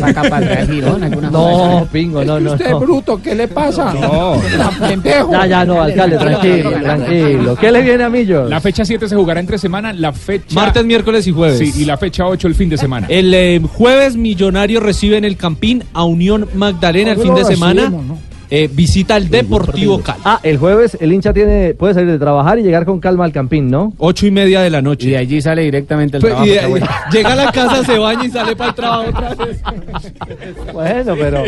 No, 1.31 1.89
pingo, 1.93 2.25
no, 2.25 2.41
no. 2.41 2.53
Usted 2.53 2.75
bruto, 2.75 3.21
¿qué 3.21 3.35
le 3.35 3.49
pasa? 3.49 3.93
No. 3.95 4.35
Ya, 5.05 5.47
ya, 5.47 5.65
no, 5.65 5.83
alcalde, 5.83 6.17
tranquilo, 6.17 6.71
tranquilo. 6.71 7.57
¿Qué 7.57 7.71
le 7.71 7.83
viene 7.83 8.05
a 8.05 8.09
Millos? 8.09 8.49
La 8.49 8.61
fecha 8.61 8.85
7 8.85 9.09
se 9.09 9.17
jugará 9.17 9.41
entre 9.41 9.59
semana, 9.59 9.93
la 9.93 10.13
fecha... 10.13 10.55
Martes, 10.55 10.85
miércoles 10.85 11.27
y 11.27 11.33
jueves. 11.33 11.59
Sí, 11.59 11.83
y 11.83 11.85
la 11.85 11.97
fecha 11.97 12.27
8 12.27 12.47
el 12.49 12.55
fin 12.55 12.69
de 12.69 12.79
semana. 12.79 13.07
El 13.09 13.33
eh, 13.35 13.61
jueves 13.73 14.17
Millonario 14.17 14.81
recibe 14.81 15.17
en 15.17 15.25
el 15.25 15.37
Campín 15.37 15.85
a 15.93 16.05
Unión 16.05 16.49
Magdalena 16.55 17.13
el 17.13 17.19
fin 17.19 17.35
de 17.35 17.45
semana. 17.45 17.93
Eh, 18.51 18.69
visita 18.73 19.17
el 19.17 19.29
Deportivo 19.31 20.01
Cali. 20.01 20.21
Ah, 20.25 20.41
el 20.43 20.59
jueves 20.59 20.97
el 21.01 21.13
hincha 21.13 21.33
tiene 21.33 21.75
puede 21.75 21.95
salir 21.95 22.11
de 22.11 22.19
trabajar 22.19 22.59
y 22.59 22.63
llegar 22.63 22.85
con 22.85 23.01
calma 23.01 23.25
al 23.25 23.33
campín, 23.33 23.71
¿no? 23.71 23.93
Ocho 23.99 24.27
y 24.27 24.31
media 24.31 24.61
de 24.63 24.71
la 24.71 24.83
noche. 24.83 25.09
Y 25.09 25.11
de 25.11 25.17
allí 25.19 25.41
sale 25.41 25.63
directamente 25.63 26.19
el 26.19 26.21
Pues, 26.21 26.33
trabajo. 26.33 26.47
y 26.47 26.51
de- 26.51 26.57
está 26.57 26.69
bueno. 26.69 26.87
llega 27.13 27.33
a 27.33 27.37
la 27.37 27.53
casa, 27.53 27.85
se 27.85 27.99
baña 27.99 28.25
y 28.27 28.31
sale 28.31 28.55
para 28.57 28.71
el 28.71 28.77
trabajo 28.77 29.11
otra 29.11 29.35
vez. 29.35 29.61
Bueno, 30.73 31.15
pero 31.19 31.45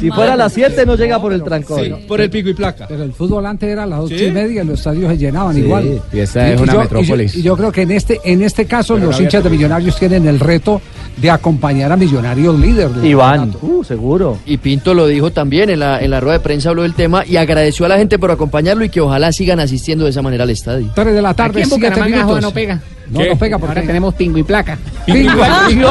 si 0.00 0.10
fuera 0.10 0.34
a 0.34 0.36
las 0.36 0.52
7 0.52 0.84
no 0.86 0.96
llega 0.96 1.20
por 1.20 1.32
el 1.32 1.42
trancón. 1.42 1.84
Sí, 1.84 1.92
por 2.06 2.20
el 2.20 2.30
pico 2.30 2.48
y 2.48 2.54
placa. 2.54 2.86
Pero 2.88 3.02
el 3.04 3.12
fútbol 3.12 3.46
antes 3.46 3.68
era 3.68 3.84
a 3.84 3.86
las 3.86 4.00
ocho 4.00 4.16
Sí. 4.18 4.24
y 4.26 4.30
media 4.30 4.62
y 4.62 4.66
los 4.66 4.78
estadios 4.78 5.10
se 5.10 5.18
llenaban 5.18 5.54
Sí, 5.54 5.60
igual. 5.60 6.00
y 6.12 6.18
esta 6.18 6.50
es 6.52 6.60
una 6.60 6.72
yo, 6.72 6.80
metrópolis. 6.80 7.34
Y 7.34 7.38
yo, 7.38 7.40
y 7.40 7.42
yo 7.42 7.56
creo 7.56 7.72
que 7.72 7.82
en 7.82 7.90
este, 7.90 8.20
en 8.24 8.42
este 8.42 8.66
caso 8.66 8.94
Pero 8.94 9.06
los 9.06 9.20
hinchas 9.20 9.42
de 9.44 9.50
Millonarios 9.50 9.98
tienen 9.98 10.26
el 10.26 10.40
reto 10.40 10.80
de 11.16 11.30
acompañar 11.30 11.92
a 11.92 11.96
Millonarios 11.96 12.58
líder. 12.58 12.90
del 12.90 13.04
Iván, 13.06 13.52
uh, 13.62 13.84
seguro. 13.84 14.38
Y 14.46 14.56
Pinto 14.58 14.94
lo 14.94 15.06
dijo 15.06 15.30
también 15.30 15.70
en 15.70 15.78
la, 15.80 16.00
en 16.00 16.10
la 16.10 16.20
rueda 16.20 16.38
de 16.38 16.44
prensa, 16.44 16.70
habló 16.70 16.82
del 16.82 16.94
tema 16.94 17.24
y 17.26 17.36
agradeció 17.36 17.86
a 17.86 17.88
la 17.88 17.96
gente 17.98 18.18
por 18.18 18.30
acompañarlo 18.30 18.84
y 18.84 18.88
que 18.90 19.00
ojalá 19.00 19.32
sigan 19.32 19.60
asistiendo 19.60 20.04
de 20.04 20.10
esa 20.10 20.22
manera 20.22 20.44
al 20.44 20.50
estadio. 20.50 20.90
3 20.94 21.14
de 21.14 21.22
la 21.22 21.30
Aquí 21.30 21.36
tarde, 21.36 21.60
en 21.62 21.68
7 21.68 21.88
Bucaramanga 21.88 22.40
no 22.40 22.50
pega. 22.50 22.80
No, 23.10 23.20
no 23.20 23.36
pega 23.38 23.58
porque 23.58 23.72
Ahora 23.78 23.86
tenemos 23.86 24.14
pingo 24.14 24.38
y 24.38 24.42
placa. 24.42 24.78
Pingo 25.04 25.30
y 25.30 25.34
placa. 25.34 25.66
Pingo 25.68 25.88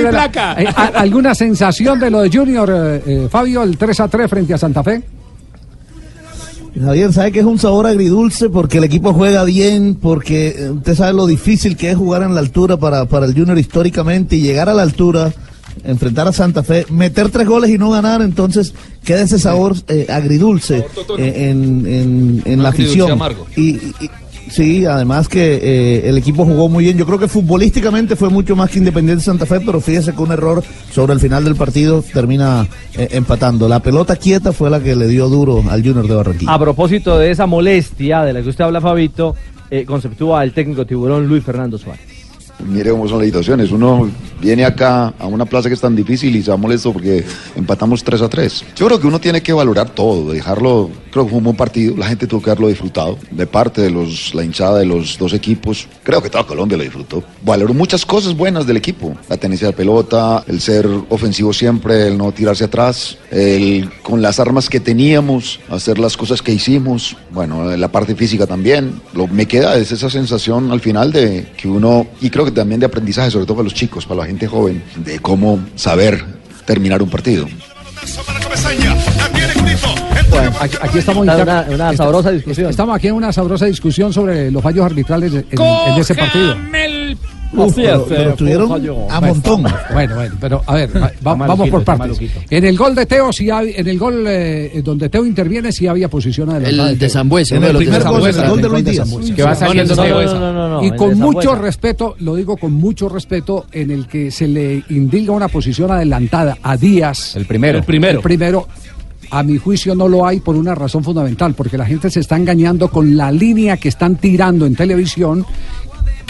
y 0.00 0.06
placa. 0.06 0.56
Eh, 0.60 0.66
¿a- 0.76 0.86
¿Alguna 1.00 1.34
sensación 1.34 1.98
de 1.98 2.10
lo 2.10 2.20
de 2.22 2.30
Junior, 2.30 2.70
eh, 2.72 3.02
eh, 3.06 3.28
Fabio, 3.30 3.62
el 3.62 3.76
3 3.76 4.00
a 4.00 4.08
3 4.08 4.28
frente 4.30 4.54
a 4.54 4.58
Santa 4.58 4.82
Fe? 4.82 5.02
Javier, 6.78 7.12
sabe 7.12 7.32
que 7.32 7.40
es 7.40 7.44
un 7.46 7.58
sabor 7.58 7.86
agridulce 7.86 8.48
porque 8.48 8.78
el 8.78 8.84
equipo 8.84 9.12
juega 9.12 9.44
bien, 9.44 9.96
porque 10.00 10.48
eh, 10.56 10.70
usted 10.70 10.94
sabe 10.94 11.12
lo 11.14 11.26
difícil 11.26 11.76
que 11.76 11.90
es 11.90 11.96
jugar 11.96 12.22
en 12.22 12.34
la 12.34 12.40
altura 12.40 12.76
para, 12.76 13.06
para 13.06 13.26
el 13.26 13.34
Junior 13.34 13.58
históricamente 13.58 14.36
y 14.36 14.40
llegar 14.42 14.68
a 14.68 14.74
la 14.74 14.82
altura, 14.82 15.32
enfrentar 15.84 16.28
a 16.28 16.32
Santa 16.32 16.62
Fe, 16.62 16.86
meter 16.90 17.30
tres 17.30 17.46
goles 17.48 17.70
y 17.70 17.78
no 17.78 17.90
ganar, 17.90 18.22
entonces 18.22 18.72
queda 19.04 19.22
ese 19.22 19.38
sabor 19.38 19.74
eh, 19.88 20.06
agridulce 20.08 20.84
eh, 21.18 21.50
en, 21.50 21.86
en- 21.86 22.42
en 22.44 22.62
la 22.62 22.70
afición. 22.84 23.18
y- 23.56 23.78
sí, 24.50 24.84
además 24.84 25.28
que 25.28 25.54
eh, 25.56 26.08
el 26.08 26.18
equipo 26.18 26.44
jugó 26.44 26.68
muy 26.68 26.84
bien. 26.84 26.98
Yo 26.98 27.06
creo 27.06 27.18
que 27.18 27.28
futbolísticamente 27.28 28.16
fue 28.16 28.28
mucho 28.28 28.56
más 28.56 28.70
que 28.70 28.78
Independiente 28.78 29.24
Santa 29.24 29.46
Fe, 29.46 29.60
pero 29.60 29.80
fíjese 29.80 30.12
que 30.12 30.20
un 30.20 30.32
error 30.32 30.62
sobre 30.92 31.14
el 31.14 31.20
final 31.20 31.44
del 31.44 31.56
partido 31.56 32.02
termina 32.02 32.66
eh, 32.94 33.08
empatando. 33.12 33.68
La 33.68 33.80
pelota 33.80 34.16
quieta 34.16 34.52
fue 34.52 34.70
la 34.70 34.80
que 34.80 34.94
le 34.94 35.06
dio 35.08 35.28
duro 35.28 35.64
al 35.68 35.82
Junior 35.82 36.06
de 36.06 36.14
Barranquilla. 36.14 36.52
A 36.52 36.58
propósito 36.58 37.18
de 37.18 37.30
esa 37.30 37.46
molestia 37.46 38.22
de 38.22 38.32
la 38.32 38.42
que 38.42 38.48
usted 38.48 38.64
habla, 38.64 38.80
Fabito, 38.80 39.34
eh, 39.70 39.84
conceptúa 39.84 40.42
el 40.42 40.52
técnico 40.52 40.84
tiburón 40.84 41.26
Luis 41.26 41.44
Fernando 41.44 41.78
Suárez. 41.78 42.09
Mire 42.66 42.90
cómo 42.90 43.08
son 43.08 43.18
las 43.18 43.26
situaciones. 43.26 43.70
Uno 43.70 44.08
viene 44.40 44.64
acá 44.64 45.12
a 45.18 45.26
una 45.26 45.44
plaza 45.44 45.68
que 45.68 45.74
es 45.74 45.80
tan 45.80 45.94
difícil 45.94 46.34
y 46.34 46.42
se 46.42 46.50
va 46.50 46.56
molesto 46.56 46.92
porque 46.92 47.24
empatamos 47.56 48.02
3 48.02 48.22
a 48.22 48.28
3. 48.28 48.64
Yo 48.76 48.86
creo 48.86 49.00
que 49.00 49.06
uno 49.06 49.20
tiene 49.20 49.42
que 49.42 49.52
valorar 49.52 49.90
todo, 49.90 50.32
dejarlo. 50.32 50.90
Creo 51.10 51.24
que 51.24 51.30
fue 51.30 51.38
un 51.38 51.44
buen 51.44 51.56
partido. 51.56 51.96
La 51.96 52.06
gente 52.06 52.26
tuvo 52.26 52.40
que 52.42 52.50
haberlo 52.50 52.68
disfrutado. 52.68 53.18
De 53.30 53.46
parte 53.46 53.82
de 53.82 53.90
los, 53.90 54.34
la 54.34 54.44
hinchada 54.44 54.78
de 54.78 54.86
los 54.86 55.18
dos 55.18 55.32
equipos, 55.32 55.88
creo 56.02 56.22
que 56.22 56.30
toda 56.30 56.46
Colombia 56.46 56.76
lo 56.78 56.84
disfrutó. 56.84 57.22
Valoró 57.44 57.74
muchas 57.74 58.06
cosas 58.06 58.36
buenas 58.36 58.66
del 58.66 58.76
equipo: 58.76 59.14
la 59.28 59.36
tenencia 59.36 59.66
de 59.66 59.72
pelota, 59.72 60.44
el 60.46 60.60
ser 60.60 60.88
ofensivo 61.08 61.52
siempre, 61.52 62.06
el 62.08 62.16
no 62.16 62.32
tirarse 62.32 62.64
atrás, 62.64 63.18
el 63.30 63.90
con 64.02 64.22
las 64.22 64.38
armas 64.40 64.68
que 64.68 64.80
teníamos, 64.80 65.60
hacer 65.68 65.98
las 65.98 66.16
cosas 66.16 66.42
que 66.42 66.52
hicimos. 66.52 67.16
Bueno, 67.32 67.76
la 67.76 67.88
parte 67.88 68.14
física 68.14 68.46
también. 68.46 69.00
Lo 69.12 69.26
me 69.26 69.46
queda 69.46 69.76
es 69.76 69.92
esa 69.92 70.10
sensación 70.10 70.70
al 70.70 70.80
final 70.80 71.12
de 71.12 71.48
que 71.56 71.68
uno, 71.68 72.06
y 72.20 72.30
creo 72.30 72.44
que 72.44 72.49
también 72.52 72.80
de 72.80 72.86
aprendizaje, 72.86 73.30
sobre 73.30 73.46
todo 73.46 73.56
para 73.56 73.64
los 73.64 73.74
chicos, 73.74 74.06
para 74.06 74.20
la 74.20 74.26
gente 74.26 74.46
joven, 74.46 74.82
de 74.96 75.18
cómo 75.18 75.58
saber 75.76 76.22
terminar 76.64 77.02
un 77.02 77.10
partido. 77.10 77.46
Bueno, 80.30 80.52
aquí, 80.60 80.76
aquí 80.80 80.98
estamos 80.98 81.26
inter- 81.26 81.42
una- 81.74 81.96
sabrosa 81.96 82.30
discusión. 82.30 82.70
Estamos 82.70 82.96
aquí 82.96 83.08
en 83.08 83.14
una 83.14 83.32
sabrosa 83.32 83.66
discusión 83.66 84.12
sobre 84.12 84.50
los 84.50 84.62
fallos 84.62 84.84
arbitrales 84.86 85.32
en, 85.32 85.44
en 85.60 86.00
ese 86.00 86.14
partido. 86.14 86.56
Uf, 87.52 87.74
pero, 87.74 88.06
pero 88.08 88.30
estuvieron 88.30 88.70
a 89.10 89.20
montón. 89.20 89.64
Bueno, 89.92 90.14
bueno, 90.14 90.34
pero 90.40 90.62
a 90.66 90.74
ver, 90.74 90.94
va- 90.96 91.00
va- 91.00 91.12
vamos 91.20 91.48
maluquito, 91.48 91.70
por 91.76 91.84
partes. 91.84 92.20
En 92.48 92.64
el 92.64 92.76
gol 92.76 92.94
de 92.94 93.06
Teo, 93.06 93.32
sí 93.32 93.50
hay- 93.50 93.74
en 93.76 93.88
el 93.88 93.98
gol 93.98 94.24
eh, 94.28 94.80
donde 94.84 95.08
Teo 95.08 95.26
interviene, 95.26 95.72
sí 95.72 95.86
había 95.88 96.08
posición 96.08 96.48
adelantada. 96.50 96.90
El 96.90 96.94
de 96.98 97.06
Teo. 97.06 97.10
Zambuesa, 97.10 97.56
En 97.56 97.64
el 97.64 97.76
primer 97.76 98.02
gol, 98.04 98.26
el 98.26 98.48
gol 98.48 98.62
de 98.62 98.68
Luis 98.68 98.84
Díaz. 98.84 99.08
Que 99.34 99.42
va 99.42 99.54
saliendo 99.56 99.94
el 100.02 100.86
Y 100.86 100.90
con 100.92 101.18
mucho 101.18 101.40
Zambuesa. 101.50 101.62
respeto, 101.62 102.14
lo 102.20 102.36
digo 102.36 102.56
con 102.56 102.72
mucho 102.72 103.08
respeto, 103.08 103.66
en 103.72 103.90
el 103.90 104.06
que 104.06 104.30
se 104.30 104.46
le 104.46 104.84
indica 104.90 105.32
una 105.32 105.48
posición 105.48 105.90
adelantada 105.90 106.56
a 106.62 106.76
Díaz. 106.76 107.34
El 107.36 107.46
primero. 107.46 107.78
El 107.78 107.84
primero. 107.84 108.18
El 108.18 108.22
primero. 108.22 108.68
A 109.32 109.42
mi 109.44 109.58
juicio 109.58 109.94
no 109.94 110.08
lo 110.08 110.26
hay 110.26 110.40
por 110.40 110.56
una 110.56 110.74
razón 110.74 111.04
fundamental, 111.04 111.54
porque 111.54 111.78
la 111.78 111.86
gente 111.86 112.10
se 112.10 112.18
está 112.20 112.36
engañando 112.36 112.88
con 112.88 113.16
la 113.16 113.30
línea 113.30 113.76
que 113.76 113.88
están 113.88 114.16
tirando 114.16 114.66
en 114.66 114.74
televisión, 114.74 115.46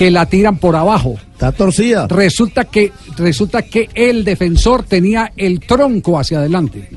que 0.00 0.10
la 0.10 0.24
tiran 0.24 0.56
por 0.56 0.76
abajo. 0.76 1.16
Está 1.34 1.52
torcida. 1.52 2.06
Resulta 2.08 2.64
que, 2.64 2.90
resulta 3.18 3.60
que 3.60 3.90
el 3.94 4.24
defensor 4.24 4.82
tenía 4.82 5.30
el 5.36 5.60
tronco 5.60 6.18
hacia 6.18 6.38
adelante 6.38 6.88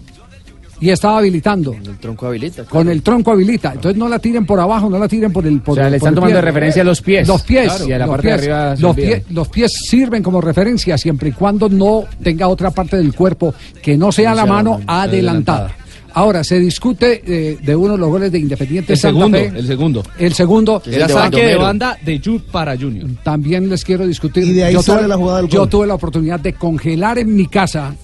y 0.80 0.90
estaba 0.90 1.18
habilitando. 1.18 1.74
El 1.74 1.98
tronco 1.98 2.28
habilita. 2.28 2.64
Con 2.64 2.88
el 2.88 3.02
tronco 3.04 3.32
habilita. 3.32 3.74
Entonces 3.74 3.98
no 3.98 4.08
la 4.08 4.20
tiren 4.20 4.46
por 4.46 4.58
abajo, 4.62 4.90
no 4.90 4.98
la 4.98 5.10
tiren 5.10 5.34
por 5.34 5.46
el 5.46 5.60
por 5.60 5.74
O 5.74 5.76
sea, 5.82 5.90
le 5.90 5.98
están 5.98 6.16
tomando 6.16 6.38
de 6.38 6.42
referencia 6.44 6.82
los 6.86 7.02
pies. 7.02 7.28
Los 7.28 7.42
pies. 7.42 7.66
Claro. 7.68 7.88
Y 7.90 7.92
a 7.92 8.00
la 8.00 8.06
los 8.06 8.16
parte 8.16 8.28
de 8.30 8.34
pies. 8.36 8.42
arriba 8.42 8.76
los, 8.80 8.96
pie- 8.96 9.24
los 9.32 9.48
pies 9.50 9.72
sirven 9.86 10.24
como 10.24 10.40
referencia 10.40 10.98
siempre 10.98 11.28
y 11.28 11.32
cuando 11.34 11.68
no 11.68 12.06
tenga 12.24 12.48
otra 12.48 12.72
parte 12.72 12.96
del 12.96 13.14
cuerpo 13.14 13.54
que 13.82 13.98
no 13.98 14.14
sea 14.14 14.30
No 14.30 14.36
la 14.38 14.42
sea 14.44 14.46
la 14.46 14.54
mano 14.54 14.72
mano 14.80 14.84
adelantada. 14.88 15.58
adelantada. 15.66 15.83
Ahora, 16.16 16.44
se 16.44 16.60
discute 16.60 17.24
eh, 17.26 17.58
de 17.62 17.76
uno 17.76 17.94
de 17.94 17.98
los 18.00 18.10
goles 18.10 18.32
de 18.32 18.40
Independiente 18.40 18.94
El 18.94 19.00
Santa 19.00 19.20
segundo, 19.20 19.38
Fe. 19.38 19.60
el 19.60 19.68
segundo. 19.68 20.04
El 20.20 20.34
segundo. 20.34 20.82
Era 20.86 21.10
saque 21.10 21.44
de 21.44 21.56
banda 21.56 21.98
de 22.04 22.22
Jude 22.24 22.44
para 22.52 22.78
Junior. 22.78 23.08
También 23.24 23.68
les 23.70 23.84
quiero 23.84 24.06
discutir. 24.06 24.44
Y 24.44 24.54
de 24.54 24.66
ahí 24.66 24.74
yo 24.74 24.84
sale 24.84 25.00
tuve, 25.00 25.08
la 25.10 25.18
jugada 25.18 25.42
del 25.42 25.50
yo 25.50 25.60
gol. 25.62 25.70
tuve 25.70 25.88
la 25.88 25.96
oportunidad 25.96 26.40
de 26.40 26.54
congelar 26.54 27.18
en 27.18 27.36
mi 27.36 27.48
casa 27.48 27.96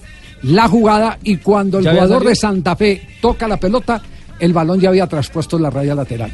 la 0.42 0.68
jugada 0.68 1.18
y 1.22 1.36
cuando 1.36 1.78
el 1.78 1.84
¿Ya 1.84 1.90
había 1.90 2.02
jugador 2.02 2.26
de 2.26 2.34
Santa 2.34 2.74
Fe 2.74 3.00
toca 3.20 3.46
la 3.46 3.58
pelota, 3.58 4.02
el 4.38 4.52
balón 4.52 4.80
ya 4.80 4.88
había 4.88 5.06
traspuesto 5.06 5.58
la 5.58 5.70
raya 5.70 5.94
lateral. 5.94 6.32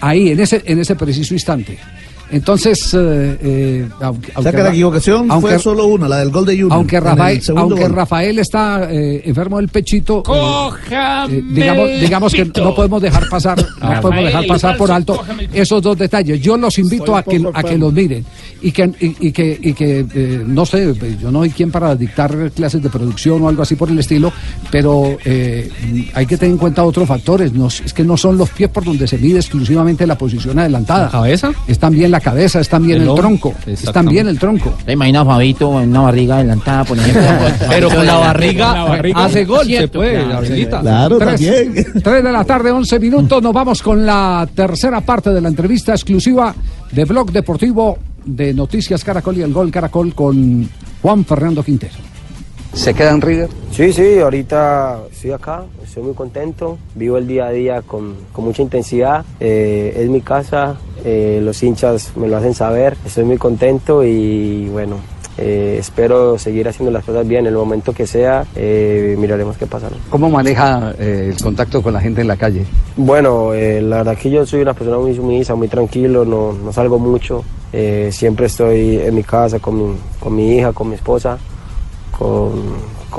Ahí, 0.00 0.30
en 0.30 0.40
ese, 0.40 0.62
en 0.64 0.78
ese 0.78 0.94
preciso 0.96 1.34
instante. 1.34 1.78
Entonces, 2.32 2.94
eh, 2.94 3.38
eh, 3.42 3.88
aunque, 4.00 4.32
O 4.34 4.42
sea 4.42 4.50
que 4.52 4.62
la 4.62 4.70
equivocación 4.70 5.30
aunque- 5.30 5.50
fue 5.50 5.58
solo 5.58 5.86
una, 5.86 6.08
la 6.08 6.18
del 6.18 6.30
gol 6.30 6.46
de 6.46 6.54
Junior. 6.54 6.72
aunque 6.72 6.98
Rafael, 6.98 7.42
aunque 7.56 7.82
gol. 7.82 7.92
Rafael 7.92 8.38
está 8.38 8.88
eh, 8.90 9.22
enfermo 9.26 9.58
del 9.58 9.68
pechito, 9.68 10.22
eh, 10.26 10.70
eh, 11.30 11.42
digamos, 11.50 11.88
digamos 12.00 12.32
que 12.32 12.44
no 12.46 12.74
podemos 12.74 13.02
dejar 13.02 13.28
pasar, 13.28 13.58
no 13.80 14.00
podemos 14.00 14.24
dejar 14.24 14.46
pasar 14.46 14.76
por 14.76 14.90
alto 14.90 15.22
esos 15.52 15.82
dos 15.82 15.96
detalles. 15.98 16.40
Yo 16.40 16.56
los 16.56 16.78
invito 16.78 17.14
a 17.14 17.22
que, 17.22 17.42
a 17.52 17.62
que 17.62 17.76
los 17.76 17.92
miren 17.92 18.24
y 18.62 18.72
que, 18.72 18.90
y, 19.00 19.28
y 19.28 19.32
que, 19.32 19.58
y 19.60 19.72
que 19.72 20.06
eh, 20.14 20.42
no 20.46 20.64
sé, 20.64 20.94
yo 21.20 21.30
no 21.30 21.40
soy 21.40 21.50
quien 21.50 21.70
para 21.70 21.94
dictar 21.96 22.50
clases 22.54 22.82
de 22.82 22.88
producción 22.88 23.42
o 23.42 23.48
algo 23.48 23.62
así 23.62 23.74
por 23.74 23.90
el 23.90 23.98
estilo, 23.98 24.32
pero 24.70 25.16
eh, 25.24 25.68
hay 26.14 26.26
que 26.26 26.36
tener 26.36 26.52
en 26.52 26.58
cuenta 26.58 26.84
otros 26.84 27.06
factores. 27.08 27.52
No, 27.52 27.66
es 27.66 27.92
que 27.92 28.04
no 28.04 28.16
son 28.16 28.38
los 28.38 28.50
pies 28.50 28.70
por 28.70 28.84
donde 28.84 29.06
se 29.06 29.18
mide 29.18 29.38
exclusivamente 29.38 30.06
la 30.06 30.16
posición 30.16 30.58
adelantada. 30.58 31.04
¿La 31.06 31.10
cabeza? 31.10 31.52
Es 31.66 31.78
también 31.78 32.10
la 32.10 32.20
cabeza, 32.20 32.60
es 32.60 32.68
también 32.68 33.02
El 33.02 33.14
tronco, 33.14 33.54
es 33.66 33.82
también 33.92 34.28
el 34.28 34.38
tronco. 34.38 34.74
¿Te 34.84 34.92
imaginas 34.92 35.26
Fabito 35.26 35.80
en 35.80 35.90
una 35.90 36.00
barriga 36.02 36.36
adelantada, 36.36 36.84
por 36.84 36.98
ejemplo? 36.98 37.22
Pero 37.68 37.88
con 37.90 38.06
la 38.06 38.16
barriga, 38.16 38.66
Con 38.68 38.74
la 38.76 38.84
barriga. 38.84 39.24
hace 39.24 39.44
gol, 39.44 39.66
se 39.66 39.88
puede, 39.88 40.12
claro, 40.12 40.28
la 40.28 40.34
barriguita. 40.36 40.80
Claro, 40.80 41.18
Tres- 41.18 41.28
también. 41.30 41.74
tres 42.02 42.24
de 42.24 42.32
la 42.32 42.44
tarde, 42.44 42.70
11 42.70 42.98
minutos. 43.00 43.42
Nos 43.42 43.52
vamos 43.52 43.82
con 43.82 44.04
la 44.06 44.48
tercera 44.54 45.00
parte 45.00 45.30
de 45.30 45.40
la 45.40 45.48
entrevista 45.48 45.92
exclusiva 45.92 46.54
de 46.92 47.04
Blog 47.04 47.32
Deportivo 47.32 47.98
de 48.24 48.54
Noticias 48.54 49.04
Caracol 49.04 49.38
y 49.38 49.42
el 49.42 49.52
Gol 49.52 49.70
Caracol 49.70 50.14
con 50.14 50.68
Juan 51.00 51.24
Fernando 51.24 51.62
Quintero. 51.62 51.94
¿Se 52.72 52.94
queda 52.94 53.10
en 53.10 53.20
River? 53.20 53.50
Sí, 53.70 53.92
sí, 53.92 54.18
ahorita 54.18 55.02
estoy 55.10 55.32
acá, 55.32 55.64
estoy 55.84 56.04
muy 56.04 56.14
contento, 56.14 56.78
vivo 56.94 57.18
el 57.18 57.26
día 57.26 57.46
a 57.46 57.50
día 57.50 57.82
con, 57.82 58.16
con 58.32 58.46
mucha 58.46 58.62
intensidad, 58.62 59.26
eh, 59.40 59.94
es 59.96 60.08
mi 60.08 60.22
casa, 60.22 60.76
eh, 61.04 61.40
los 61.42 61.62
hinchas 61.62 62.12
me 62.16 62.28
lo 62.28 62.38
hacen 62.38 62.54
saber, 62.54 62.96
estoy 63.04 63.24
muy 63.24 63.36
contento 63.36 64.04
y 64.04 64.68
bueno, 64.70 64.96
eh, 65.38 65.76
espero 65.78 66.38
seguir 66.38 66.68
haciendo 66.68 66.90
las 66.90 67.04
cosas 67.04 67.26
bien. 67.26 67.40
En 67.40 67.52
el 67.52 67.54
momento 67.54 67.92
que 67.92 68.06
sea, 68.06 68.44
eh, 68.54 69.16
miraremos 69.18 69.56
qué 69.56 69.66
pasa. 69.66 69.88
¿no? 69.90 69.96
¿Cómo 70.10 70.30
maneja 70.30 70.94
eh, 70.98 71.30
el 71.32 71.42
contacto 71.42 71.82
con 71.82 71.92
la 71.92 72.00
gente 72.00 72.20
en 72.20 72.28
la 72.28 72.36
calle? 72.36 72.64
Bueno, 72.96 73.54
eh, 73.54 73.80
la 73.80 73.98
verdad 73.98 74.16
que 74.16 74.30
yo 74.30 74.44
soy 74.44 74.62
una 74.62 74.74
persona 74.74 74.98
muy 74.98 75.14
sumisa, 75.14 75.54
muy 75.54 75.68
tranquilo, 75.68 76.24
no, 76.24 76.52
no 76.52 76.72
salgo 76.72 76.98
mucho. 76.98 77.44
Eh, 77.72 78.10
siempre 78.12 78.46
estoy 78.46 78.98
en 78.98 79.14
mi 79.14 79.22
casa 79.22 79.58
con 79.58 79.76
mi, 79.76 79.96
con 80.20 80.36
mi 80.36 80.56
hija, 80.56 80.72
con 80.72 80.90
mi 80.90 80.94
esposa, 80.96 81.38
con, 82.10 82.52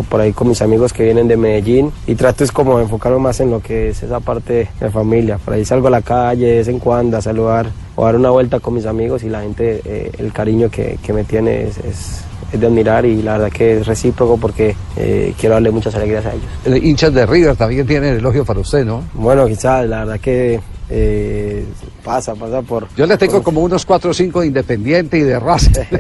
por 0.10 0.22
ahí 0.22 0.32
con 0.32 0.48
mis 0.48 0.62
amigos 0.62 0.94
que 0.94 1.04
vienen 1.04 1.28
de 1.28 1.38
Medellín 1.38 1.92
y 2.06 2.14
trato 2.14 2.44
es 2.44 2.52
como 2.52 2.80
enfocarme 2.80 3.18
más 3.18 3.40
en 3.40 3.50
lo 3.50 3.60
que 3.60 3.90
es 3.90 4.04
esa 4.04 4.20
parte 4.20 4.70
de 4.80 4.90
familia. 4.92 5.40
Por 5.44 5.56
ahí 5.56 5.66
salgo 5.66 5.88
a 5.88 5.92
la 5.92 6.02
calle 6.02 6.46
de 6.46 6.58
vez 6.58 6.68
en 6.68 6.78
cuando 6.78 7.18
a 7.18 7.22
saludar 7.22 7.68
o 7.96 8.06
dar 8.06 8.16
una 8.16 8.30
vuelta 8.32 8.60
con 8.60 8.74
mis 8.74 8.86
amigos 8.86 9.24
y 9.24 9.30
la 9.30 9.42
gente, 9.42 9.82
eh, 9.86 10.12
el 10.18 10.32
cariño 10.34 10.70
que, 10.70 10.98
que 11.04 11.14
me 11.14 11.24
tiene 11.24 11.64
es, 11.64 11.78
es- 11.80 12.24
es 12.52 12.60
de 12.60 12.68
admirar 12.68 13.04
y 13.04 13.24
la 13.24 13.34
verdad 13.40 13.52
que 13.52 13.80
es 13.80 13.88
recíproco 13.88 14.38
porque 14.38 14.76
eh, 14.96 15.34
quiero 15.40 15.56
darle 15.56 15.72
muchas 15.72 15.96
alegrías 15.96 16.24
a 16.28 16.34
ellos. 16.34 16.84
Hinchas 16.86 17.12
de 17.12 17.26
River 17.26 17.56
también 17.56 17.88
tienen 17.88 18.16
elogio 18.18 18.46
para 18.46 18.60
usted, 18.60 18.86
¿no? 18.86 19.04
Bueno, 19.16 19.48
quizás, 19.48 19.88
la 19.90 20.00
verdad 20.06 20.20
que 20.20 20.60
eh, 20.90 21.66
pasa, 22.04 22.36
pasa 22.36 22.62
por... 22.62 22.88
Yo 22.96 23.06
le 23.06 23.18
tengo 23.18 23.42
como 23.42 23.62
unos 23.62 23.86
4 23.86 24.12
o 24.12 24.14
5 24.14 24.42
de 24.42 24.48
Independiente 24.48 25.18
y 25.18 25.22
de 25.22 25.40
raza. 25.40 25.82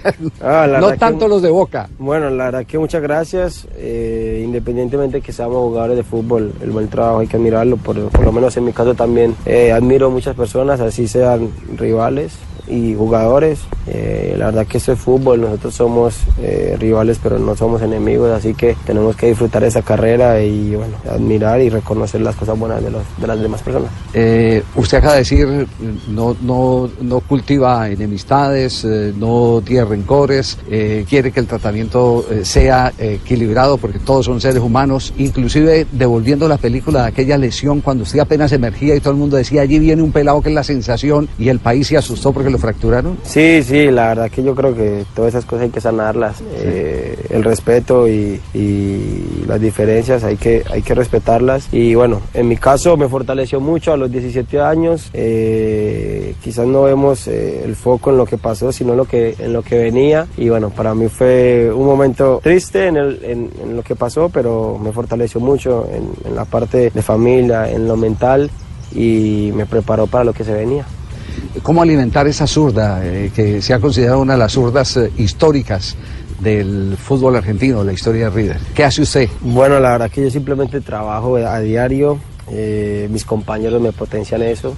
Ah, 0.41 0.65
no 0.67 0.73
verdad 0.73 0.91
que- 0.93 0.97
tanto 0.97 1.27
los 1.27 1.41
de 1.41 1.49
Boca. 1.49 1.89
Bueno, 1.97 2.29
la 2.29 2.45
verdad 2.45 2.65
que 2.65 2.77
muchas 2.77 3.01
gracias. 3.01 3.67
Eh, 3.75 4.41
independientemente 4.43 5.21
que 5.21 5.31
seamos 5.31 5.57
jugadores 5.57 5.95
de 5.97 6.03
fútbol, 6.03 6.53
el 6.61 6.71
buen 6.71 6.88
trabajo 6.89 7.19
hay 7.19 7.27
que 7.27 7.38
admirarlo. 7.38 7.77
Por, 7.77 8.09
por 8.09 8.23
lo 8.25 8.31
menos 8.31 8.55
en 8.57 8.65
mi 8.65 8.73
caso 8.73 8.93
también 8.93 9.36
eh, 9.45 9.71
admiro 9.71 10.09
muchas 10.09 10.36
personas, 10.36 10.79
así 10.79 11.07
sean 11.07 11.49
rivales 11.77 12.34
y 12.68 12.95
jugadores. 12.95 13.59
Eh, 13.88 14.36
la 14.38 14.45
verdad 14.45 14.66
que 14.68 14.78
esto 14.78 14.93
es 14.93 14.99
fútbol, 14.99 15.41
nosotros 15.41 15.74
somos 15.76 16.16
eh, 16.41 16.78
rivales 16.80 17.20
pero 17.22 17.38
no 17.38 17.55
somos 17.55 17.82
enemigos, 17.82 18.32
así 18.32 18.53
que 18.53 18.78
tenemos 18.86 19.16
que 19.16 19.28
disfrutar 19.28 19.64
esa 19.66 19.82
carrera 19.82 20.41
y 20.41 20.76
bueno, 20.76 20.93
admirar 21.09 21.59
y 21.61 21.70
reconocer 21.70 22.22
las 22.22 22.36
cosas 22.36 22.57
buenas 22.57 22.82
de, 22.84 22.91
los- 22.91 23.03
de 23.20 23.28
las 23.28 23.39
demás 23.41 23.61
personas. 23.61 23.89
Eh, 24.14 24.64
usted 24.76 24.99
acaba 24.99 25.14
de 25.14 25.20
decir, 25.20 25.68
no, 26.07 26.36
no, 26.41 26.89
no 27.01 27.20
cultiva 27.20 27.89
enemistades, 27.89 28.86
eh, 28.86 29.14
no 29.18 29.61
tiene 29.66 29.84
rencores, 29.86 30.57
eh, 30.70 31.05
quiere 31.09 31.32
que 31.32 31.41
el 31.41 31.47
tratamiento 31.47 32.26
eh, 32.32 32.45
sea 32.45 32.93
equilibrado 32.97 33.78
porque 33.78 33.99
todos 33.99 34.26
son 34.26 34.39
seres 34.39 34.61
humanos, 34.61 35.14
inclusive 35.18 35.86
devolviendo 35.91 36.47
la 36.47 36.57
película 36.57 37.01
de 37.03 37.07
aquella 37.09 37.38
lesión 37.38 37.82
cuando 37.82 38.03
usted 38.03 38.20
apenas 38.20 38.51
emergía 38.53 38.95
y 38.95 38.99
todo 39.01 39.11
el 39.11 39.20
mundo 39.20 39.36
decía, 39.38 39.61
allí 39.64 39.80
viene 39.80 40.01
un 40.01 40.11
pelado 40.11 40.41
que 40.41 40.49
es 40.49 40.55
la 40.55 40.64
sensación 40.64 41.28
y 41.38 41.49
el 41.49 41.59
país 41.59 41.88
se 41.88 41.97
asustó 41.97 42.32
porque 42.32 42.53
lo 42.54 42.58
fracturaron. 42.58 43.18
Sí, 43.24 43.62
sí, 43.64 43.91
la 43.91 44.08
verdad 44.10 44.32
que 44.32 44.41
yo 44.43 44.56
creo 44.56 44.74
que 44.74 45.04
todas 45.14 45.34
esas 45.34 45.43
cosas 45.45 45.64
hay 45.66 45.70
que 45.72 45.82
sanarlas. 45.82 46.41
Eh, 46.56 47.18
el 47.32 47.43
respeto 47.43 48.08
y, 48.08 48.39
y 48.54 49.43
las 49.47 49.60
diferencias 49.60 50.24
hay 50.24 50.38
que, 50.38 50.64
hay 50.72 50.82
que 50.82 50.93
respetarlas. 50.95 51.68
Y 51.74 51.95
bueno, 51.95 52.22
en 52.34 52.47
mi 52.47 52.56
caso 52.56 52.95
me 52.95 53.10
fortaleció 53.10 53.60
mucho 53.60 53.91
a 53.91 53.97
los 53.97 54.10
17 54.12 54.62
años. 54.62 55.10
Eh, 55.14 56.36
quizás 56.43 56.66
no 56.68 56.84
vemos 56.84 57.28
eh, 57.28 57.64
el 57.66 57.76
foco 57.76 58.12
en 58.12 58.18
lo 58.18 58.26
que 58.26 58.38
pasó, 58.38 58.72
sino 58.72 58.91
en 58.91 58.97
lo 58.97 59.06
que, 59.06 59.36
en 59.39 59.51
lo 59.54 59.62
que 59.64 59.78
venía. 59.78 60.28
Y 60.38 60.49
bueno, 60.49 60.70
para 60.70 60.93
mí 60.95 61.08
fue 61.10 61.72
un 61.74 61.86
momento 61.86 62.39
triste 62.43 62.88
en, 62.88 62.97
el- 62.97 63.20
en- 63.24 63.49
en 63.64 63.76
lo 63.76 63.82
que 63.84 63.95
pasó, 63.95 64.30
pero 64.30 64.78
me 64.82 64.91
fortaleció 64.91 65.39
mucho 65.41 65.88
en, 65.91 66.10
en 66.30 66.36
la 66.36 66.45
parte 66.45 66.91
de 66.93 67.01
familia, 67.01 67.70
en 67.70 67.88
lo 67.88 67.97
mental 67.97 68.49
y 68.95 69.51
me 69.56 69.66
preparó 69.66 70.06
para 70.08 70.24
lo 70.24 70.34
que 70.34 70.43
se 70.43 70.54
venía. 70.54 70.86
¿Cómo 71.62 71.82
alimentar 71.82 72.28
esa 72.28 72.47
zurda 72.47 73.06
eh, 73.06 73.32
que 73.34 73.62
se 73.62 73.74
ha 73.74 73.80
considerado 73.80 74.22
una 74.22 74.34
de 74.34 74.39
las 74.39 74.54
zurdas 74.54 74.97
eh, 74.97 75.12
históricas 75.18 75.95
del 76.39 76.97
fútbol 76.97 77.36
argentino, 77.36 77.84
la 77.84 77.93
historia 77.93 78.26
de 78.26 78.30
River? 78.32 78.58
¿Qué 78.74 78.84
hace 78.84 79.04
usted? 79.04 79.30
Bueno, 79.41 79.80
la 79.80 79.91
verdad 79.91 80.10
que 80.10 80.24
yo 80.24 80.32
simplemente 80.32 80.82
trabajo 80.82 81.36
a 81.38 81.60
diario, 81.60 82.18
eh, 82.49 83.08
mis 83.12 83.24
compañeros 83.24 83.82
me 83.82 83.91
potencian 83.91 84.41
eso, 84.41 84.76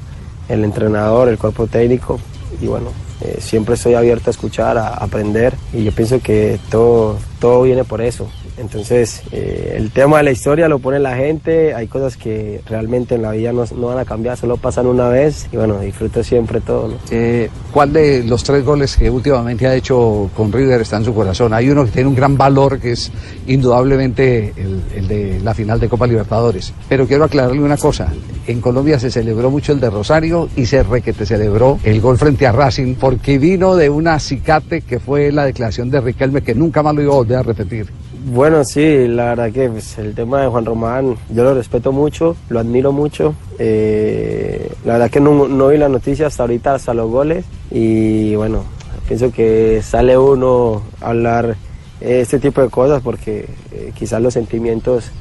el 0.50 0.64
entrenador, 0.64 1.30
el 1.30 1.38
cuerpo 1.38 1.68
técnico 1.68 2.20
y 2.62 2.68
bueno, 2.68 2.90
eh, 3.22 3.38
siempre 3.40 3.76
estoy 3.76 3.94
abierto 3.94 4.30
a 4.30 4.32
escuchar, 4.32 4.78
a 4.78 4.90
aprender 4.90 5.54
y 5.74 5.84
yo 5.84 5.92
pienso 5.92 6.20
que 6.20 6.60
todo, 6.70 7.18
todo 7.40 7.64
viene 7.64 7.84
por 7.84 8.02
eso. 8.02 8.30
Entonces, 8.58 9.22
eh, 9.32 9.76
el 9.78 9.92
tema 9.92 10.18
de 10.18 10.24
la 10.24 10.32
historia 10.32 10.68
lo 10.68 10.80
pone 10.80 11.00
la 11.00 11.16
gente, 11.16 11.74
hay 11.74 11.88
cosas 11.88 12.18
que 12.18 12.62
realmente 12.68 13.16
en 13.16 13.22
la 13.22 13.32
vida 13.32 13.52
no, 13.52 13.66
no 13.76 13.88
van 13.88 14.00
a 14.00 14.06
cambiar, 14.06 14.38
solo 14.38 14.58
pasan 14.58 14.88
una 14.88 15.10
vez 15.10 15.48
y 15.52 15.58
bueno, 15.58 15.80
disfruto 15.80 16.24
siempre 16.24 16.62
todo. 16.62 16.90
¿no? 16.90 16.96
Eh, 17.12 17.50
¿Cuál 17.72 17.94
de 17.94 18.24
los 18.24 18.44
tres 18.44 18.64
goles 18.64 18.96
que 18.96 19.10
últimamente 19.10 19.68
ha 19.68 19.76
hecho 19.76 20.30
con 20.36 20.52
River 20.52 20.82
está 20.82 20.98
en 20.98 21.06
su 21.06 21.14
corazón? 21.14 21.54
Hay 21.54 21.70
uno 21.70 21.86
que 21.86 21.92
tiene 21.92 22.10
un 22.10 22.16
gran 22.16 22.38
valor, 22.38 22.80
que 22.80 22.94
es 22.94 23.12
indudablemente 23.48 24.54
el, 24.56 24.82
el 24.96 25.08
de 25.08 25.40
la 25.42 25.54
final 25.54 25.80
de 25.80 25.90
Copa 25.90 26.08
Libertadores. 26.08 26.74
Pero 26.88 27.08
quiero 27.08 27.26
aclararle 27.26 27.62
una 27.62 27.78
cosa. 27.78 28.12
En 28.48 28.62
Colombia 28.62 29.00
se 29.00 29.12
celebró 29.12 29.50
mucho 29.52 29.74
el 29.74 29.80
de 29.80 29.90
Rosario 29.90 30.50
y 30.56 30.66
se 30.66 30.84
requete 30.84 31.26
celebró 31.26 31.80
el 31.84 32.02
gol 32.02 32.18
frente 32.18 32.48
a 32.48 32.52
Racing 32.52 32.96
porque 32.96 33.38
vino 33.38 33.76
de 33.76 33.90
una 33.90 34.14
acicate 34.16 34.82
que 34.82 35.00
fue 35.00 35.32
la 35.32 35.46
declaración 35.46 35.90
de 35.90 36.02
Riquelme 36.02 36.42
que 36.42 36.56
nunca 36.56 36.84
más 36.84 36.96
lo 36.96 37.02
iba 37.02 37.14
a 37.14 37.18
volver 37.18 37.38
a 37.38 37.44
repetir. 37.44 37.88
Bueno, 38.28 38.64
sí, 38.64 39.08
la 39.08 39.26
verdad 39.36 39.52
que 39.52 39.70
pues, 39.70 40.00
el 40.00 40.16
tema 40.16 40.42
de 40.42 40.48
Juan 40.48 40.66
Román 40.66 41.16
yo 41.30 41.44
lo 41.44 41.54
respeto 41.54 41.92
mucho, 41.92 42.36
lo 42.50 42.60
admiro 42.60 42.92
mucho. 42.92 43.36
Eh, 43.60 44.68
la 44.84 44.94
verdad 44.94 45.12
que 45.12 45.20
no, 45.20 45.48
no 45.48 45.68
vi 45.68 45.78
la 45.78 45.90
noticia 45.90 46.26
hasta 46.26 46.42
ahorita, 46.42 46.74
hasta 46.74 46.96
los 46.96 47.12
goles. 47.12 47.46
Y 47.70 48.34
bueno, 48.34 48.64
pienso 49.08 49.32
que 49.32 49.80
sale 49.84 50.18
uno 50.18 50.82
a 51.02 51.10
hablar 51.12 51.56
este 52.02 52.40
tipo 52.40 52.62
de 52.62 52.70
cosas 52.70 53.04
porque 53.04 53.48
eh, 53.72 53.92
quizás 53.94 54.20
los 54.20 54.34
sentimientos 54.34 55.12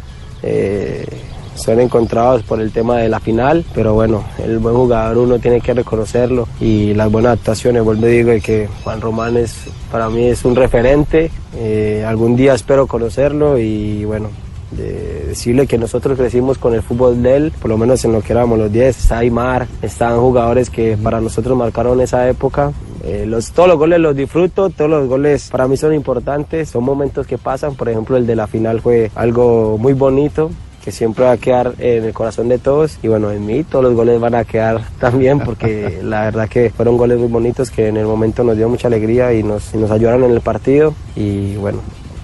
eh, 0.43 1.07
son 1.55 1.81
encontrados 1.81 2.43
por 2.43 2.61
el 2.61 2.73
tema 2.73 2.99
de 2.99 3.09
la 3.09 3.21
final, 3.21 3.65
pero 3.75 3.95
bueno, 3.95 4.25
el 4.43 4.59
buen 4.59 4.75
jugador 4.75 5.19
uno 5.19 5.39
tiene 5.39 5.61
que 5.61 5.75
reconocerlo 5.75 6.49
y 6.61 6.95
las 6.95 7.11
buenas 7.11 7.39
actuaciones, 7.39 7.85
vuelvo 7.85 8.07
y 8.07 8.11
digo 8.11 8.33
que 8.43 8.69
Juan 8.83 9.01
Román 9.01 9.37
es 9.37 9.65
para 9.91 10.11
mí 10.11 10.27
es 10.27 10.45
un 10.45 10.57
referente, 10.57 11.31
eh, 11.57 12.05
algún 12.07 12.37
día 12.37 12.55
espero 12.55 12.87
conocerlo 12.87 13.59
y 13.59 14.05
bueno, 14.05 14.29
de 14.73 15.27
decirle 15.29 15.67
que 15.67 15.79
nosotros 15.79 16.19
crecimos 16.19 16.59
con 16.59 16.75
el 16.75 16.83
fútbol 16.83 17.23
de 17.23 17.37
él, 17.37 17.53
por 17.61 17.71
lo 17.71 17.79
menos 17.79 18.05
en 18.05 18.13
lo 18.13 18.21
que 18.21 18.33
éramos 18.33 18.59
los 18.59 18.73
10, 18.73 18.99
está 18.99 19.19
Aymar, 19.19 19.67
están 19.83 20.19
jugadores 20.19 20.71
que 20.71 20.97
para 20.97 21.21
nosotros 21.21 21.57
marcaron 21.57 22.01
esa 22.01 22.29
época. 22.29 22.73
Eh, 23.05 23.27
los, 23.27 23.53
todos 23.53 23.69
los 23.69 23.79
goles 23.79 24.01
los 24.01 24.17
disfruto, 24.17 24.71
todos 24.71 24.91
los 24.91 25.07
goles 25.09 25.51
para 25.51 25.69
mí 25.69 25.77
son 25.77 25.95
importantes, 25.95 26.71
son 26.71 26.85
momentos 26.85 27.27
que 27.27 27.37
pasan, 27.37 27.75
por 27.75 27.89
ejemplo 27.89 28.17
el 28.17 28.27
de 28.27 28.35
la 28.35 28.47
final 28.47 28.81
fue 28.81 29.11
algo 29.15 29.77
muy 29.79 29.93
bonito, 29.93 30.51
que 30.85 30.93
siempre 30.93 31.25
va 31.25 31.33
a 31.33 31.37
quedar 31.39 31.75
en 31.79 32.05
el 32.05 32.13
corazón 32.13 32.49
de 32.51 32.59
todos. 32.59 32.99
Y 33.03 33.09
bueno, 33.09 33.31
en 33.31 33.47
mí 33.47 33.65
todos 33.65 33.85
los 33.85 33.95
goles 33.95 34.21
van 34.21 34.35
a 34.35 34.45
quedar 34.45 34.83
también 35.01 35.41
porque 35.41 36.01
la 36.03 36.25
verdad 36.25 36.49
que 36.49 36.71
fueron 36.71 36.99
goles 36.99 37.19
muy 37.19 37.29
bonitos 37.29 37.71
que 37.71 37.89
en 37.89 37.97
el 37.97 38.05
momento 38.05 38.45
nos 38.45 38.57
dio 38.57 38.69
mucha 38.69 38.89
alegría 38.89 39.33
y 39.33 39.43
nos, 39.43 39.73
ayudaron 39.91 40.25
en 40.25 40.33
el 40.33 40.43
partido. 40.43 40.95
Y 41.17 41.57
bueno, 41.57 41.79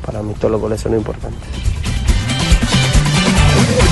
para 0.04 0.22
mí 0.22 0.34
todos 0.38 0.52
los 0.52 0.60
goles 0.60 0.80
son 0.80 0.94
importantes. 0.94 1.40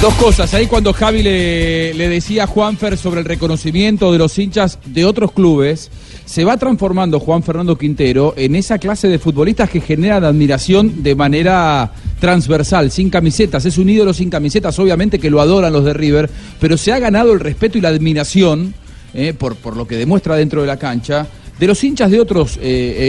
Dos 0.02 0.14
cosas, 0.14 0.54
ahí 0.54 0.66
cuando 0.66 0.92
Javi 0.92 1.24
le, 1.24 1.94
le 1.94 2.08
decía 2.08 2.44
a 2.44 2.46
Juanfer 2.46 2.96
sobre 2.96 3.20
el 3.20 3.26
reconocimiento 3.26 4.12
de 4.12 4.18
los 4.18 4.38
hinchas 4.38 4.78
de 4.84 5.04
otros 5.04 5.32
clubes, 5.32 5.90
se 6.28 6.44
va 6.44 6.58
transformando 6.58 7.20
Juan 7.20 7.42
Fernando 7.42 7.78
Quintero 7.78 8.34
en 8.36 8.54
esa 8.54 8.76
clase 8.76 9.08
de 9.08 9.18
futbolistas 9.18 9.70
que 9.70 9.80
generan 9.80 10.24
admiración 10.24 11.02
de 11.02 11.14
manera 11.14 11.90
transversal, 12.20 12.90
sin 12.90 13.08
camisetas. 13.08 13.64
Es 13.64 13.78
un 13.78 13.88
ídolo 13.88 14.12
sin 14.12 14.28
camisetas, 14.28 14.78
obviamente 14.78 15.18
que 15.18 15.30
lo 15.30 15.40
adoran 15.40 15.72
los 15.72 15.86
de 15.86 15.94
River, 15.94 16.28
pero 16.60 16.76
se 16.76 16.92
ha 16.92 16.98
ganado 16.98 17.32
el 17.32 17.40
respeto 17.40 17.78
y 17.78 17.80
la 17.80 17.88
admiración 17.88 18.74
eh, 19.14 19.32
por, 19.32 19.56
por 19.56 19.74
lo 19.74 19.88
que 19.88 19.96
demuestra 19.96 20.36
dentro 20.36 20.60
de 20.60 20.66
la 20.66 20.76
cancha 20.76 21.26
de 21.58 21.66
los 21.66 21.82
hinchas 21.82 22.10
de 22.10 22.20
otros 22.20 22.56
eh, 22.58 22.60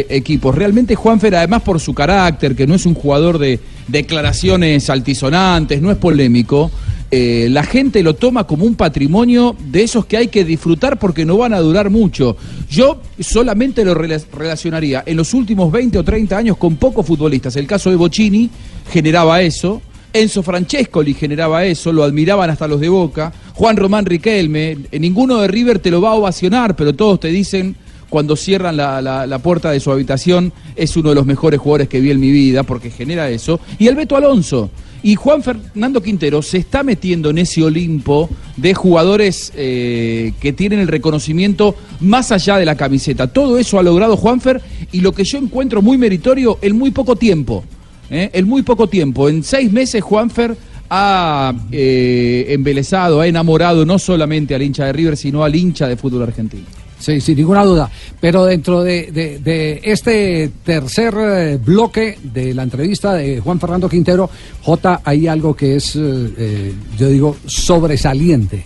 eh, 0.09 0.15
equipos. 0.15 0.55
Realmente 0.55 0.95
Juanfer, 0.95 1.35
además 1.35 1.61
por 1.61 1.79
su 1.79 1.93
carácter, 1.93 2.55
que 2.55 2.65
no 2.65 2.75
es 2.75 2.85
un 2.85 2.93
jugador 2.93 3.37
de 3.37 3.59
declaraciones 3.87 4.89
altisonantes, 4.89 5.81
no 5.81 5.91
es 5.91 5.97
polémico, 5.97 6.71
eh, 7.11 7.47
la 7.49 7.63
gente 7.63 8.03
lo 8.03 8.13
toma 8.15 8.45
como 8.45 8.65
un 8.65 8.75
patrimonio 8.75 9.55
de 9.71 9.83
esos 9.83 10.05
que 10.05 10.17
hay 10.17 10.27
que 10.27 10.45
disfrutar 10.45 10.99
porque 10.99 11.25
no 11.25 11.37
van 11.37 11.53
a 11.53 11.59
durar 11.59 11.89
mucho. 11.89 12.37
Yo 12.69 13.01
solamente 13.19 13.83
lo 13.83 13.95
rela- 13.95 14.23
relacionaría 14.31 15.03
en 15.05 15.17
los 15.17 15.33
últimos 15.33 15.71
20 15.71 15.97
o 15.97 16.03
30 16.03 16.37
años 16.37 16.57
con 16.57 16.75
pocos 16.75 17.05
futbolistas. 17.05 17.55
El 17.55 17.65
caso 17.67 17.89
de 17.89 17.95
Bocini 17.95 18.49
generaba 18.91 19.41
eso. 19.41 19.81
Enzo 20.13 20.41
Francescoli 20.43 21.13
generaba 21.13 21.65
eso, 21.65 21.93
lo 21.93 22.03
admiraban 22.03 22.49
hasta 22.49 22.67
los 22.67 22.79
de 22.79 22.89
Boca. 22.89 23.31
Juan 23.53 23.77
Román 23.77 24.05
Riquelme, 24.05 24.77
ninguno 24.99 25.37
de 25.39 25.47
River 25.47 25.79
te 25.79 25.91
lo 25.91 26.01
va 26.01 26.11
a 26.11 26.15
ovacionar, 26.15 26.75
pero 26.75 26.93
todos 26.93 27.19
te 27.19 27.27
dicen 27.27 27.75
cuando 28.09 28.35
cierran 28.35 28.75
la, 28.77 29.01
la- 29.03 29.27
la 29.27 29.37
puerta 29.39 29.69
de 29.71 29.79
su 29.79 29.91
habitación, 29.91 30.51
es 30.75 30.97
uno 30.97 31.09
de 31.09 31.15
los 31.15 31.27
mejores 31.27 31.59
jugadores 31.59 31.87
que 31.89 31.99
vi 32.01 32.09
en 32.09 32.19
mi 32.19 32.31
vida, 32.31 32.63
porque 32.63 32.89
genera 32.89 33.29
eso. 33.29 33.59
Y 33.77 33.87
el 33.87 33.95
Beto 33.95 34.15
Alonso. 34.15 34.71
Y 35.01 35.15
Juan 35.15 35.43
Fernando 35.43 36.01
Quintero 36.01 36.41
se 36.41 36.57
está 36.57 36.83
metiendo 36.83 37.29
en 37.29 37.37
ese 37.37 37.63
Olimpo 37.63 38.29
de 38.57 38.73
jugadores 38.73 39.53
eh, 39.55 40.33
que 40.39 40.51
tienen 40.51 40.79
el 40.79 40.87
reconocimiento 40.87 41.75
más 42.01 42.31
allá 42.31 42.57
de 42.57 42.65
la 42.65 42.75
camiseta. 42.75 43.27
Todo 43.27 43.57
eso 43.57 43.79
ha 43.79 43.83
logrado 43.83 44.17
Juanfer 44.17 44.61
y 44.91 45.01
lo 45.01 45.13
que 45.13 45.23
yo 45.23 45.37
encuentro 45.37 45.81
muy 45.81 45.97
meritorio, 45.97 46.59
en 46.61 46.77
muy 46.77 46.91
poco 46.91 47.15
tiempo. 47.15 47.63
¿eh? 48.09 48.29
En 48.33 48.47
muy 48.47 48.61
poco 48.63 48.87
tiempo. 48.87 49.29
En 49.29 49.43
seis 49.43 49.71
meses, 49.71 50.03
Juanfer 50.03 50.57
ha 50.89 51.53
eh, 51.71 52.47
embelezado, 52.49 53.21
ha 53.21 53.27
enamorado 53.27 53.85
no 53.85 53.99
solamente 53.99 54.55
al 54.55 54.63
hincha 54.63 54.85
de 54.85 54.93
River, 54.93 55.15
sino 55.15 55.43
al 55.43 55.55
hincha 55.55 55.87
de 55.87 55.95
fútbol 55.95 56.23
argentino. 56.23 56.65
Sí, 56.99 57.21
sin 57.21 57.37
ninguna 57.37 57.63
duda. 57.63 57.89
Pero 58.19 58.43
dentro 58.45 58.83
de, 58.83 59.09
de- 59.11 59.39
de 59.39 59.79
este 59.83 60.51
tercer 60.65 61.13
eh, 61.17 61.57
bloque 61.63 62.17
de 62.21 62.53
la 62.53 62.63
entrevista 62.63 63.13
de 63.13 63.39
Juan 63.39 63.59
Fernando 63.59 63.87
Quintero, 63.87 64.29
J, 64.63 65.01
hay 65.05 65.27
algo 65.27 65.55
que 65.55 65.77
es, 65.77 65.95
eh, 65.95 65.99
eh, 66.37 66.73
yo 66.97 67.07
digo, 67.09 67.37
sobresaliente. 67.45 68.63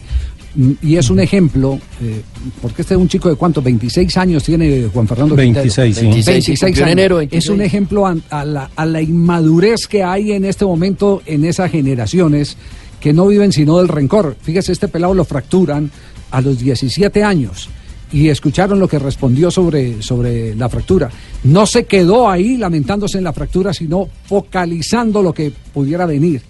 Mm, 0.55 0.71
Y 0.81 0.95
es 0.97 1.09
un 1.09 1.19
ejemplo, 1.19 1.79
eh, 2.01 2.21
porque 2.61 2.81
este 2.84 2.93
es 2.95 2.99
un 2.99 3.07
chico 3.07 3.29
de 3.29 3.36
cuántos, 3.36 3.63
26 3.63 4.17
años 4.17 4.43
tiene 4.43 4.88
Juan 4.91 5.07
Fernando 5.07 5.36
26, 5.36 5.95
sí. 5.95 6.01
Quintero. 6.01 6.25
26, 6.34 6.59
sí, 6.59 6.65
cumplió 6.65 6.84
en 6.86 6.91
enero, 6.91 7.15
Es 7.21 7.29
26. 7.29 7.49
un 7.55 7.61
ejemplo 7.61 8.07
a, 8.07 8.15
a 8.29 8.45
la, 8.45 8.69
a 8.75 8.86
la 8.86 9.01
inmadurez 9.01 9.88
que 9.88 10.03
hay 10.03 10.31
en 10.31 10.45
este 10.45 10.65
momento 10.65 11.21
en 11.25 11.45
esas 11.45 11.71
generaciones 11.71 12.57
que 12.99 13.13
no 13.13 13.27
viven 13.27 13.51
sino 13.51 13.77
del 13.77 13.88
rencor. 13.89 14.36
Fíjese, 14.41 14.71
este 14.71 14.88
pelado 14.88 15.13
lo 15.13 15.25
fracturan 15.25 15.91
a 16.31 16.41
los 16.41 16.57
17 16.59 17.23
años 17.23 17.69
y 18.14 18.30
escucharon 18.30 18.80
lo 18.80 18.88
que 18.88 18.99
respondió 18.99 19.49
sobre, 19.49 20.01
sobre 20.03 20.55
la 20.55 20.70
fractura. 20.70 21.09
No 21.45 21.66
se 21.66 21.86
quedó 21.86 22.30
ahí 22.30 22.57
lamentándose 22.57 23.18
en 23.18 23.24
la 23.24 23.34
fractura, 23.34 23.74
sino 23.74 24.07
focalizando 24.26 25.24
lo 25.24 25.34
que 25.34 25.51
pudiera 25.74 26.05
venir. 26.05 26.43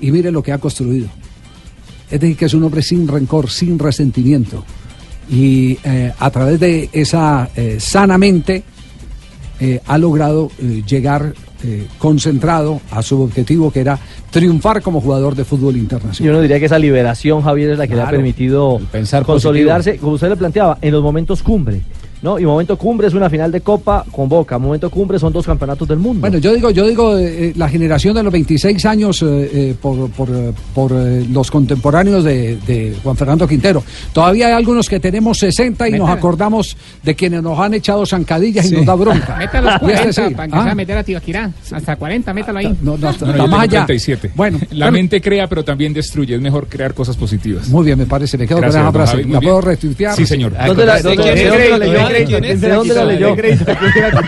Y 0.00 0.10
mire 0.10 0.32
lo 0.32 0.42
que 0.42 0.52
ha 0.52 0.58
construido. 0.58 1.08
Es 2.10 2.18
decir, 2.18 2.36
que 2.36 2.46
es 2.46 2.54
un 2.54 2.64
hombre 2.64 2.82
sin 2.82 3.06
rencor, 3.06 3.50
sin 3.50 3.78
resentimiento. 3.78 4.64
Y 5.30 5.78
eh, 5.84 6.12
a 6.18 6.30
través 6.30 6.58
de 6.58 6.88
esa 6.92 7.50
eh, 7.56 7.76
sanamente 7.78 8.64
eh, 9.60 9.80
ha 9.86 9.98
logrado 9.98 10.50
llegar 10.86 11.34
eh, 11.64 11.86
concentrado 11.98 12.80
a 12.90 13.02
su 13.02 13.20
objetivo 13.22 13.70
que 13.70 13.80
era 13.80 13.98
triunfar 14.30 14.82
como 14.82 15.00
jugador 15.00 15.34
de 15.34 15.44
fútbol 15.44 15.74
Yo 15.74 15.80
internacional. 15.80 16.34
no 16.34 16.40
diría 16.40 16.58
que 16.58 16.66
esa 16.66 16.78
liberación, 16.78 17.42
Javier, 17.42 17.70
es 17.70 17.78
la 17.78 17.86
que 17.86 17.94
le 17.94 18.02
ha 18.02 18.10
permitido 18.10 18.80
pensar 18.90 19.24
consolidarse, 19.24 19.98
como 19.98 20.12
usted 20.12 20.28
le 20.28 20.36
planteaba, 20.36 20.78
en 20.80 20.92
los 20.92 21.02
momentos 21.02 21.42
cumbre. 21.42 21.80
¿No? 22.22 22.38
Y 22.38 22.44
momento 22.46 22.76
cumbre 22.78 23.08
es 23.08 23.14
una 23.14 23.28
final 23.28 23.50
de 23.52 23.60
Copa 23.60 24.04
con 24.10 24.28
Boca. 24.28 24.58
Momento 24.58 24.88
cumbre 24.90 25.18
son 25.18 25.32
dos 25.32 25.44
campeonatos 25.46 25.86
del 25.88 25.98
mundo. 25.98 26.20
Bueno, 26.20 26.38
yo 26.38 26.54
digo, 26.54 26.70
yo 26.70 26.86
digo 26.86 27.18
eh, 27.18 27.48
eh, 27.48 27.52
la 27.56 27.68
generación 27.68 28.14
de 28.14 28.22
los 28.22 28.32
26 28.32 28.84
años 28.86 29.22
eh, 29.22 29.50
eh, 29.52 29.74
por, 29.80 30.10
por, 30.10 30.28
por, 30.74 30.92
eh, 30.94 31.26
los 31.30 31.50
contemporáneos 31.50 32.24
de, 32.24 32.56
de 32.66 32.96
Juan 33.02 33.16
Fernando 33.16 33.46
Quintero. 33.46 33.82
Todavía 34.12 34.46
hay 34.48 34.52
algunos 34.52 34.88
que 34.88 35.00
tenemos 35.00 35.38
60 35.38 35.88
y 35.88 35.92
nos 35.92 36.08
acordamos 36.08 36.76
de 37.02 37.14
quienes 37.14 37.42
nos 37.42 37.58
han 37.58 37.74
echado 37.74 38.06
zancadillas 38.06 38.66
Sí. 38.66 38.74
y 38.74 38.76
nos 38.78 38.86
da 38.86 38.94
bronca. 38.94 39.36
Métalo 39.38 39.68
a 39.70 39.74
este 39.74 39.86
40 39.86 40.12
sí, 40.12 40.34
para 40.34 40.48
que 40.48 40.56
¿ah? 40.56 40.64
sea 40.64 40.74
meter 40.74 40.96
a 40.98 41.02
Tibaquirá. 41.04 41.50
Hasta 41.72 41.96
40, 41.96 42.32
métalo 42.34 42.58
ahí. 42.58 42.76
No, 42.82 42.96
no, 42.96 43.12
No, 43.12 43.32
no, 43.36 43.46
más 43.48 43.60
allá. 43.62 43.86
37. 43.86 44.32
Bueno, 44.34 44.58
la 44.70 44.86
bueno. 44.86 44.92
mente 44.92 45.20
crea, 45.20 45.48
pero 45.48 45.64
también 45.64 45.92
destruye. 45.92 46.34
Es 46.34 46.40
mejor 46.40 46.68
crear 46.68 46.94
cosas 46.94 47.16
positivas. 47.16 47.68
Muy 47.68 47.84
bien, 47.86 47.98
me 47.98 48.06
parece. 48.06 48.38
Me 48.38 48.46
quedo 48.46 48.58
Gracias, 48.58 48.82
con 48.82 48.88
esa 48.88 48.92
frase. 49.12 49.16
¿La 49.24 49.38
bien. 49.38 49.40
puedo 49.40 49.60
retuitear? 49.60 50.14
Sí, 50.16 50.26
señor. 50.26 50.52
¿Dónde 50.66 50.86
la- 50.86 51.00
dónde- 51.02 52.11
¿De 52.12 52.56
de 52.56 52.68
dónde 52.68 52.94
la 52.94 53.04
leyó? 53.04 53.34
¿De 53.34 53.56
dónde 53.56 54.00
la? 54.00 54.22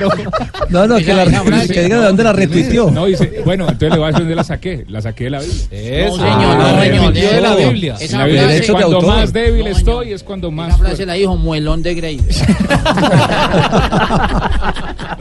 No, 0.70 0.87
no, 0.87 0.97
que, 0.97 1.14
la, 1.14 1.24
que 1.66 1.82
diga 1.85 2.01
de 2.01 2.07
dónde 2.07 2.24
la 2.24 2.32
retuiteó. 2.32 2.91
No, 2.91 3.07
dice, 3.07 3.43
bueno, 3.45 3.64
entonces 3.64 3.91
le 3.91 3.97
voy 3.99 4.05
a 4.05 4.07
decir 4.09 4.20
dónde 4.20 4.35
la 4.35 4.45
saqué. 4.45 4.85
La 4.89 5.01
saqué 5.01 5.24
de 5.24 5.30
la 5.30 5.41
Biblia. 5.41 5.64
Eso. 5.70 6.16
No, 6.16 6.22
señor, 6.22 6.57
no, 6.57 6.82
señor, 6.82 7.12
de 7.12 7.41
la. 7.41 7.55
Biblia. 7.57 7.97
Esa 8.01 8.18
la 8.18 8.26
frase- 8.26 8.72
cuando 8.72 9.01
más 9.03 9.32
débil 9.32 9.66
estoy 9.66 10.12
es 10.12 10.22
cuando 10.22 10.51
más 10.51 10.70
Esa 10.74 10.78
frase 10.78 11.07
la 11.07 11.14
dijo 11.14 11.37
Muelón 11.37 11.82
de 11.82 11.95
Grey. 11.95 12.20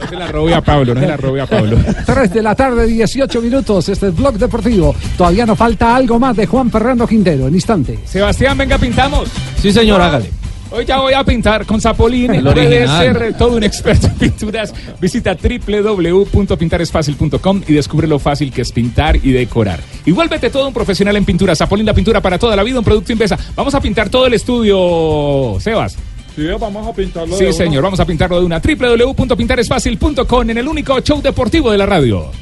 No 0.00 0.08
se 0.10 0.16
la 0.16 0.26
robe 0.26 0.54
a 0.54 0.60
Pablo, 0.60 0.94
no 0.94 1.00
se 1.00 1.06
la 1.06 1.16
robe 1.16 1.40
a 1.40 1.46
Pablo. 1.46 1.76
3 2.04 2.32
de 2.32 2.42
la 2.42 2.54
tarde, 2.54 2.86
18 2.86 3.40
minutos. 3.40 3.88
Este 3.88 4.08
es 4.08 4.14
Blog 4.16 4.34
Deportivo. 4.34 4.94
Todavía 5.16 5.46
nos 5.46 5.56
falta 5.56 5.94
algo 5.96 6.18
más 6.18 6.36
de 6.36 6.46
Juan 6.46 6.70
Fernando 6.70 7.06
Quintero. 7.06 7.48
En 7.48 7.54
instante. 7.54 7.98
Sebastián, 8.04 8.58
venga, 8.58 8.76
pintamos. 8.78 9.28
Sí, 9.60 9.72
señor, 9.72 10.00
hágale. 10.00 10.30
Hoy 10.70 10.84
ya 10.84 10.98
voy 10.98 11.14
a 11.14 11.24
pintar 11.24 11.64
con 11.66 11.80
Zapolín. 11.80 12.34
El 12.34 12.42
Puede 12.42 12.86
ser 12.86 13.34
todo 13.36 13.56
un 13.56 13.64
experto 13.64 14.06
en 14.08 14.14
pinturas. 14.14 14.74
Visita 15.00 15.36
www.pintaresfacil.com 15.36 17.62
y 17.68 17.74
descubre 17.74 18.08
lo 18.08 18.18
fácil 18.18 18.52
que 18.52 18.62
es 18.62 18.72
pintar 18.72 19.16
y 19.16 19.32
decorar. 19.32 19.80
Y 20.04 20.12
vuélvete 20.12 20.50
todo 20.50 20.66
un 20.68 20.74
profesional 20.74 21.16
en 21.16 21.24
pintura. 21.24 21.54
Zapolín, 21.54 21.86
la 21.86 21.94
pintura 21.94 22.20
para 22.20 22.38
toda 22.38 22.56
la 22.56 22.62
vida, 22.62 22.78
un 22.78 22.84
producto 22.84 23.12
Invesa. 23.12 23.38
Vamos 23.54 23.74
a 23.74 23.80
pintar 23.80 24.08
todo 24.08 24.26
el 24.26 24.34
estudio, 24.34 25.58
Sebas. 25.60 25.96
Sí, 26.34 26.44
vamos 26.58 26.88
a 26.88 26.92
pintarlo. 26.92 27.36
Sí, 27.36 27.52
señor, 27.52 27.84
vamos 27.84 28.00
a 28.00 28.04
pintarlo 28.04 28.40
de 28.40 28.46
una. 28.46 28.60
www.pintaresfacil.com 28.60 30.50
en 30.50 30.58
el 30.58 30.66
único 30.66 30.98
show 31.00 31.22
deportivo 31.22 31.70
de 31.70 31.78
la 31.78 31.86
radio. 31.86 32.32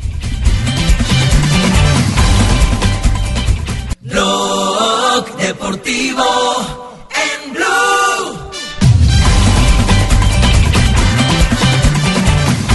Blog 4.01 5.37
Deportivo 5.37 6.82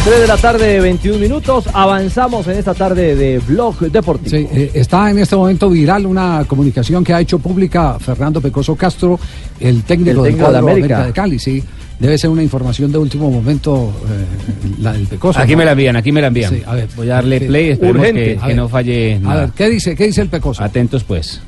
3 0.08 0.22
de 0.22 0.28
la 0.28 0.38
tarde, 0.38 0.80
21 0.80 1.20
minutos. 1.20 1.66
Avanzamos 1.74 2.48
en 2.48 2.58
esta 2.58 2.74
tarde 2.74 3.14
de 3.14 3.40
Blog 3.40 3.78
Deportivo. 3.92 4.30
Sí, 4.30 4.48
eh, 4.54 4.72
está 4.74 5.12
en 5.12 5.20
este 5.20 5.36
momento 5.36 5.70
viral 5.70 6.06
una 6.06 6.46
comunicación 6.48 7.04
que 7.04 7.14
ha 7.14 7.20
hecho 7.20 7.40
pública 7.40 8.00
Fernando 8.00 8.40
Pecoso 8.40 8.74
Castro, 8.78 9.20
el 9.60 9.84
técnico, 9.84 10.12
El 10.12 10.16
del 10.16 10.24
técnico 10.32 10.50
de 10.54 10.58
América. 10.60 10.86
América 10.86 11.06
de 11.08 11.12
Cali. 11.12 11.40
Sí, 11.40 11.62
debe 12.00 12.18
ser 12.18 12.30
una 12.30 12.42
información 12.42 12.90
de 12.90 13.00
último 13.00 13.30
momento, 13.30 13.92
eh, 14.10 14.78
la 14.82 14.94
del 14.94 15.08
Pecoso. 15.08 15.42
Aquí 15.42 15.52
¿no? 15.52 15.58
me 15.58 15.66
la 15.66 15.72
envían, 15.74 15.98
aquí 15.98 16.14
me 16.14 16.22
la 16.22 16.28
envían. 16.28 16.54
Sí, 16.54 16.64
a 16.66 16.74
ver. 16.76 16.88
Voy 16.96 17.10
a 17.10 17.16
darle 17.16 17.42
play, 17.42 17.70
esperemos 17.72 18.00
Urgente. 18.00 18.24
que, 18.24 18.38
A 18.38 18.42
que 18.44 18.48
ver. 18.48 18.56
no 18.56 18.70
falle 18.70 19.16
A 19.16 19.20
nada. 19.20 19.42
ver, 19.42 19.50
¿qué 19.58 19.70
dice, 19.70 19.94
qué 19.94 20.06
dice 20.06 20.22
el 20.22 20.30
Pecoso? 20.30 20.64
Atentos 20.64 21.04
pues. 21.04 21.42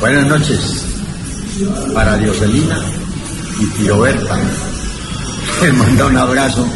Buenas 0.00 0.26
noches 0.28 0.86
para 1.96 2.16
Dioselina 2.16 2.78
y 3.60 3.66
Tiroberta. 3.76 4.38
Les 5.62 5.74
manda 5.74 6.06
un 6.06 6.16
abrazo 6.16 6.66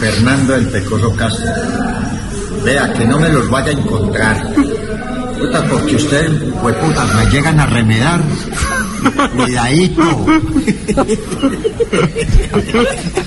Fernando 0.00 0.54
el 0.56 0.66
Pecoso 0.68 1.14
Castro. 1.14 1.46
Vea, 2.64 2.92
que 2.92 3.06
no 3.06 3.18
me 3.18 3.28
los 3.28 3.48
vaya 3.48 3.68
a 3.68 3.72
encontrar. 3.72 4.52
Puta, 5.38 5.64
porque 5.64 5.96
ustedes, 5.96 6.30
hueputas, 6.62 7.14
me 7.14 7.26
llegan 7.30 7.60
a 7.60 7.66
remedar. 7.66 8.20
Cuidadito. 9.36 10.02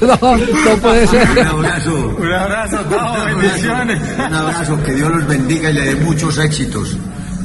no, 0.01 0.17
no 0.37 0.77
puede 0.81 1.07
ser. 1.07 1.29
Un 1.29 1.39
abrazo. 1.39 2.15
Un 2.17 2.33
abrazo, 2.33 2.77
bendiciones. 3.25 4.01
Un 4.17 4.33
abrazo, 4.33 4.83
que 4.83 4.93
Dios 4.93 5.11
los 5.15 5.27
bendiga 5.27 5.69
y 5.69 5.73
le 5.73 5.81
dé 5.81 5.95
muchos 5.95 6.37
éxitos. 6.37 6.97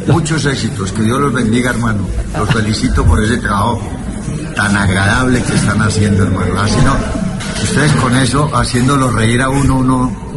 Muchos 0.07 0.45
éxitos, 0.47 0.93
que 0.93 1.03
Dios 1.03 1.21
los 1.21 1.33
bendiga, 1.33 1.71
hermano. 1.71 2.07
Los 2.37 2.49
felicito 2.51 3.05
por 3.05 3.23
ese 3.23 3.39
trabajo 3.39 3.81
tan 4.55 4.77
agradable 4.77 5.43
que 5.43 5.55
están 5.55 5.83
haciendo, 5.83 6.25
hermano. 6.25 6.61
Así 6.61 6.77
no, 6.85 6.97
ustedes 7.65 7.93
con 7.95 8.17
eso, 8.17 8.51
haciéndolo 8.55 9.11
reír 9.11 9.43
a 9.43 9.49
uno, 9.49 9.77
uno 9.77 10.31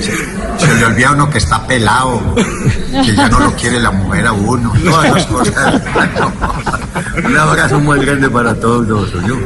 se, 0.00 0.74
le 0.74 0.84
olvida 0.84 1.08
a 1.08 1.12
uno 1.12 1.30
que 1.30 1.38
está 1.38 1.66
pelado, 1.66 2.20
que 3.04 3.14
ya 3.14 3.28
no 3.28 3.40
lo 3.40 3.52
quiere 3.54 3.80
la 3.80 3.90
mujer 3.90 4.26
a 4.26 4.32
uno, 4.32 4.72
todas 4.84 5.14
las 5.14 5.26
cosas. 5.26 5.82
Un 7.24 7.36
abrazo 7.36 7.80
muy 7.80 8.04
grande 8.04 8.28
para 8.28 8.54
todos 8.54 8.86
nosotros. 8.86 9.38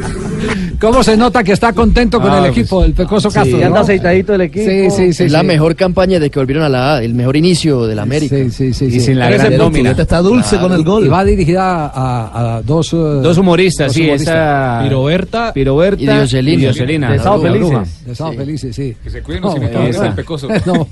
¿Cómo 0.79 1.03
se 1.03 1.15
nota 1.17 1.43
que 1.43 1.53
está 1.53 1.73
contento 1.73 2.19
con 2.19 2.29
Ah, 2.31 2.37
el 2.39 2.45
pues, 2.47 2.57
equipo 2.57 2.81
del 2.83 2.93
Pecoso 2.93 3.29
sí, 3.29 3.35
Castro? 3.35 3.55
anda 3.57 3.69
¿no? 3.69 3.75
aceitadito 3.77 4.33
el 4.35 4.41
equipo. 4.41 4.69
Sí, 4.69 4.89
sí, 4.91 5.13
sí. 5.13 5.23
es 5.23 5.31
la 5.31 5.41
sí. 5.41 5.45
mejor 5.47 5.75
campaña 5.75 6.19
de 6.19 6.29
que 6.29 6.39
volvieron 6.39 6.63
a 6.63 6.69
la 6.69 6.95
A, 6.95 7.03
el 7.03 7.13
mejor 7.13 7.35
inicio 7.37 7.85
de 7.87 7.95
la 7.95 8.01
América. 8.03 8.35
Sí, 8.35 8.49
sí, 8.51 8.73
sí. 8.73 8.85
Y 8.85 8.91
sí. 8.91 8.99
sin 8.99 9.19
la 9.19 9.29
gran 9.29 9.57
nómina. 9.57 9.91
Está 9.91 10.19
dulce 10.19 10.49
Claro. 10.57 10.67
con 10.69 10.77
el 10.77 10.83
gol. 10.83 11.05
Y 11.05 11.09
va 11.09 11.23
dirigida 11.23 11.87
a, 11.87 12.57
a 12.57 12.61
dos, 12.61 12.91
eh, 12.93 12.95
Dos 12.97 13.37
humoristas, 13.37 13.87
dos 13.87 13.95
sí, 13.95 14.03
humoristas. 14.03 14.33
esa... 14.35 14.79
Piroberta. 14.83 15.53
Piroberta 15.53 16.01
Y 16.01 16.05
Dioselina. 16.07 16.53
y 16.53 16.57
Dioselina. 16.57 17.11
De 17.11 17.17
bruja. 17.17 17.39
Felices. 17.41 18.05
De 18.05 18.15
Sábado 18.15 18.37
Felices, 18.37 18.75
sí. 18.75 18.95
Que 19.03 19.09
se 19.09 19.21
cuiden 19.21 19.41
No, 19.41 19.47
los 19.49 19.57
imitadores 19.57 19.95
no, 19.97 20.03
del 20.03 20.13
Pecoso. 20.13 20.47
no. 20.65 20.87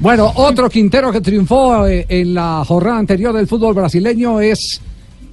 bueno, 0.00 0.32
otro 0.36 0.68
Quintero 0.68 1.10
que 1.12 1.20
triunfó 1.20 1.86
eh, 1.86 2.04
en 2.08 2.34
la 2.34 2.64
jornada 2.66 2.98
anterior 2.98 3.34
del 3.34 3.46
fútbol 3.46 3.74
brasileño 3.74 4.40
es 4.40 4.80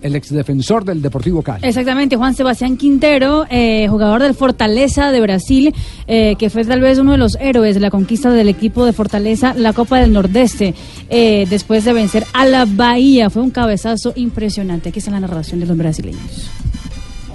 el 0.02 0.16
exdefensor 0.16 0.86
del 0.86 1.02
Deportivo 1.02 1.42
Cali. 1.42 1.68
Exactamente, 1.68 2.16
Juan 2.16 2.36
Sebastián 2.36 2.78
Quintero, 2.78 3.46
eh, 3.50 3.88
jugador 3.90 4.22
del 4.24 4.34
Fortaleza 4.34 5.12
de 5.12 5.22
Brasil, 5.22 5.74
eh, 6.08 6.36
que 6.38 6.50
fue 6.50 6.64
tal 6.66 6.82
vez 6.82 7.00
uno 7.00 7.14
de 7.14 7.18
los 7.18 7.36
héroes 7.40 7.76
de 7.76 7.82
la 7.82 7.90
conquista 7.90 8.32
del 8.32 8.50
equipo 8.50 8.86
de 8.86 8.94
Fortaleza, 8.94 9.54
la 9.56 9.74
Copa 9.74 10.00
del 10.00 10.14
Nordeste, 10.14 10.74
eh, 11.10 11.46
después 11.50 11.86
de 11.86 11.94
vencer 11.94 12.26
a 12.34 12.46
la 12.46 12.66
Bahía. 12.66 13.30
Fue 13.30 13.42
un 13.42 13.52
cabezazo 13.52 14.14
impresionante. 14.16 14.90
Aquí 14.90 15.00
está 15.00 15.12
la 15.12 15.20
narración 15.20 15.60
de 15.60 15.66
los 15.66 15.78
brasileños. 15.78 16.50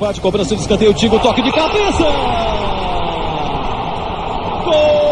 Bate 0.01 0.21
cobrança 0.21 0.55
de 0.55 0.61
escanteio, 0.61 0.93
Tigo, 0.95 1.21
toque 1.21 1.43
de 1.43 1.53
cabeça! 1.53 2.05
Para 4.65 5.04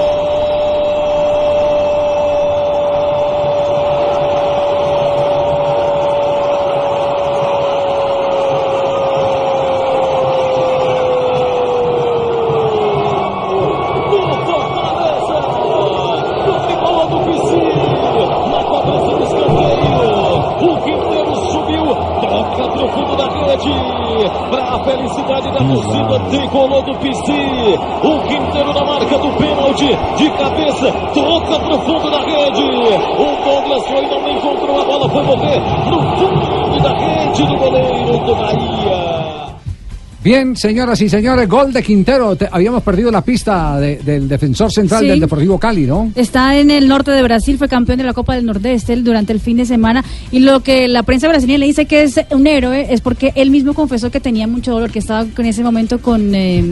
Bien, 40.24 40.55
señoras 40.57 41.01
y 41.03 41.09
señores, 41.09 41.49
gol 41.49 41.73
de 41.73 41.82
Quintero. 41.82 42.36
Te- 42.36 42.49
habíamos 42.53 42.85
perdido 42.85 43.11
la 43.11 43.23
pista 43.23 43.81
de- 43.81 43.97
del 43.97 44.28
defensor 44.28 44.70
central 44.70 45.01
Sí. 45.01 45.09
del 45.09 45.19
Deportivo 45.19 45.59
Cali, 45.59 45.82
¿no? 45.85 46.12
Está 46.15 46.57
en 46.59 46.70
el 46.70 46.86
norte 46.86 47.11
de 47.11 47.23
Brasil, 47.24 47.59
fue 47.59 47.66
campeón 47.69 47.99
de 47.99 48.05
la 48.05 48.12
Copa 48.12 48.36
del 48.36 48.47
Nordeste 48.47 48.94
durante 48.97 49.32
el 49.32 49.40
fin 49.40 49.57
de 49.57 49.66
semana 49.66 50.05
y 50.31 50.39
lo 50.39 50.61
que 50.62 50.86
la 50.86 51.03
prensa 51.03 51.27
brasileña 51.27 51.59
le 51.59 51.66
dice 51.66 51.86
que 51.86 52.05
es 52.05 52.20
un 52.31 52.47
héroe 52.47 52.86
es 52.90 53.01
porque 53.01 53.32
él 53.35 53.51
mismo 53.51 53.74
confesó 53.74 54.12
que 54.12 54.20
tenía 54.20 54.47
mucho 54.47 54.70
dolor, 54.73 54.93
que 54.93 55.01
estaba 55.01 55.27
en 55.36 55.47
ese 55.47 55.65
momento 55.65 56.01
con 56.01 56.32
eh, 56.36 56.62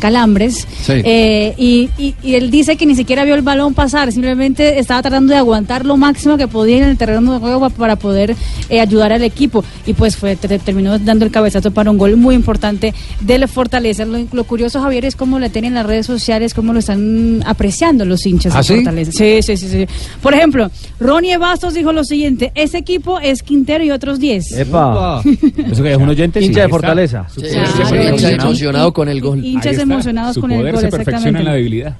calambres 0.00 0.66
Sí. 0.82 0.94
Eh, 1.04 1.54
y, 1.56 1.90
y- 1.98 2.14
y 2.22 2.34
él 2.34 2.50
dice 2.50 2.76
que 2.76 2.84
ni 2.84 2.96
siquiera 2.96 3.24
vio 3.24 3.36
el 3.36 3.42
balón 3.42 3.74
pasar, 3.74 4.10
simplemente 4.10 4.80
estaba 4.80 5.02
tratando 5.02 5.32
de 5.34 5.38
aguantar 5.38 5.86
lo 5.86 5.96
máximo 5.96 6.36
que 6.36 6.48
podía 6.48 6.78
en 6.78 6.84
el 6.84 6.96
terreno 6.98 7.32
de 7.34 7.38
juego 7.38 7.60
pa- 7.60 7.70
para 7.70 7.94
poder 7.94 8.34
eh, 8.70 8.80
ayudar 8.80 9.12
al 9.12 9.22
equipo 9.22 9.62
y 9.86 9.92
pues 9.94 10.16
fue 10.16 10.34
te- 10.34 10.58
terminó 10.58 10.98
dando 10.98 11.24
el 11.24 11.30
cabezazo 11.30 11.70
para 11.70 11.92
un 11.92 11.96
gol 11.98 12.16
muy 12.16 12.34
importante 12.34 12.87
del 13.20 13.46
Fortaleza. 13.48 14.04
Lo, 14.04 14.18
lo 14.32 14.44
curioso, 14.44 14.80
Javier, 14.80 15.04
es 15.04 15.16
cómo 15.16 15.38
le 15.38 15.50
tienen 15.50 15.74
las 15.74 15.86
redes 15.86 16.06
sociales, 16.06 16.54
cómo 16.54 16.72
lo 16.72 16.78
están 16.78 17.42
apreciando 17.46 18.04
los 18.04 18.24
hinchas 18.26 18.54
¿Ah, 18.54 18.58
de 18.58 18.64
sí? 18.64 18.74
Fortaleza. 18.76 19.12
Sí, 19.12 19.42
sí, 19.42 19.56
sí, 19.56 19.68
sí. 19.68 19.86
Por 20.22 20.34
ejemplo, 20.34 20.70
Ronnie 21.00 21.36
Bastos 21.38 21.74
dijo 21.74 21.92
lo 21.92 22.04
siguiente, 22.04 22.52
ese 22.54 22.78
equipo 22.78 23.18
es 23.20 23.42
Quintero 23.42 23.84
y 23.84 23.90
otros 23.90 24.18
10. 24.18 24.52
Epa. 24.58 25.22
¿Eso 25.70 25.82
que 25.82 25.92
es 25.92 25.96
un 25.98 26.08
oyente? 26.08 26.40
Hincha 26.40 26.54
Sí, 26.54 26.60
de. 26.60 26.68
Fortaleza. 26.68 27.26
Su 27.28 27.40
Sí, 27.40 27.46
poder 27.48 27.66
sí, 27.66 27.72
se 27.72 27.84
sí, 27.84 27.90
perfecciona. 27.90 28.10
hincha 28.34 28.44
emocionado 28.46 28.92
con 28.92 29.08
el 29.08 29.20
gol. 29.20 29.44
Hinchas 29.44 29.78
emocionados 29.78 30.38
con 30.38 30.50
el 30.50 30.58
poder 30.58 30.74
gol, 30.74 30.82
se 30.82 30.88
perfecciona 30.90 31.18
en 31.40 31.44
la 31.44 31.56
exactamente. 31.56 31.56
debilidad. 31.58 31.96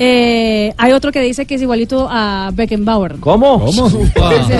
Eh, 0.00 0.72
hay 0.76 0.92
otro 0.92 1.10
que 1.10 1.20
dice 1.20 1.44
que 1.44 1.56
es 1.56 1.62
igualito 1.62 2.06
a 2.08 2.50
Beckenbauer. 2.54 3.16
¿Cómo? 3.20 3.70
Sí, 3.72 3.80
sí, 3.80 4.54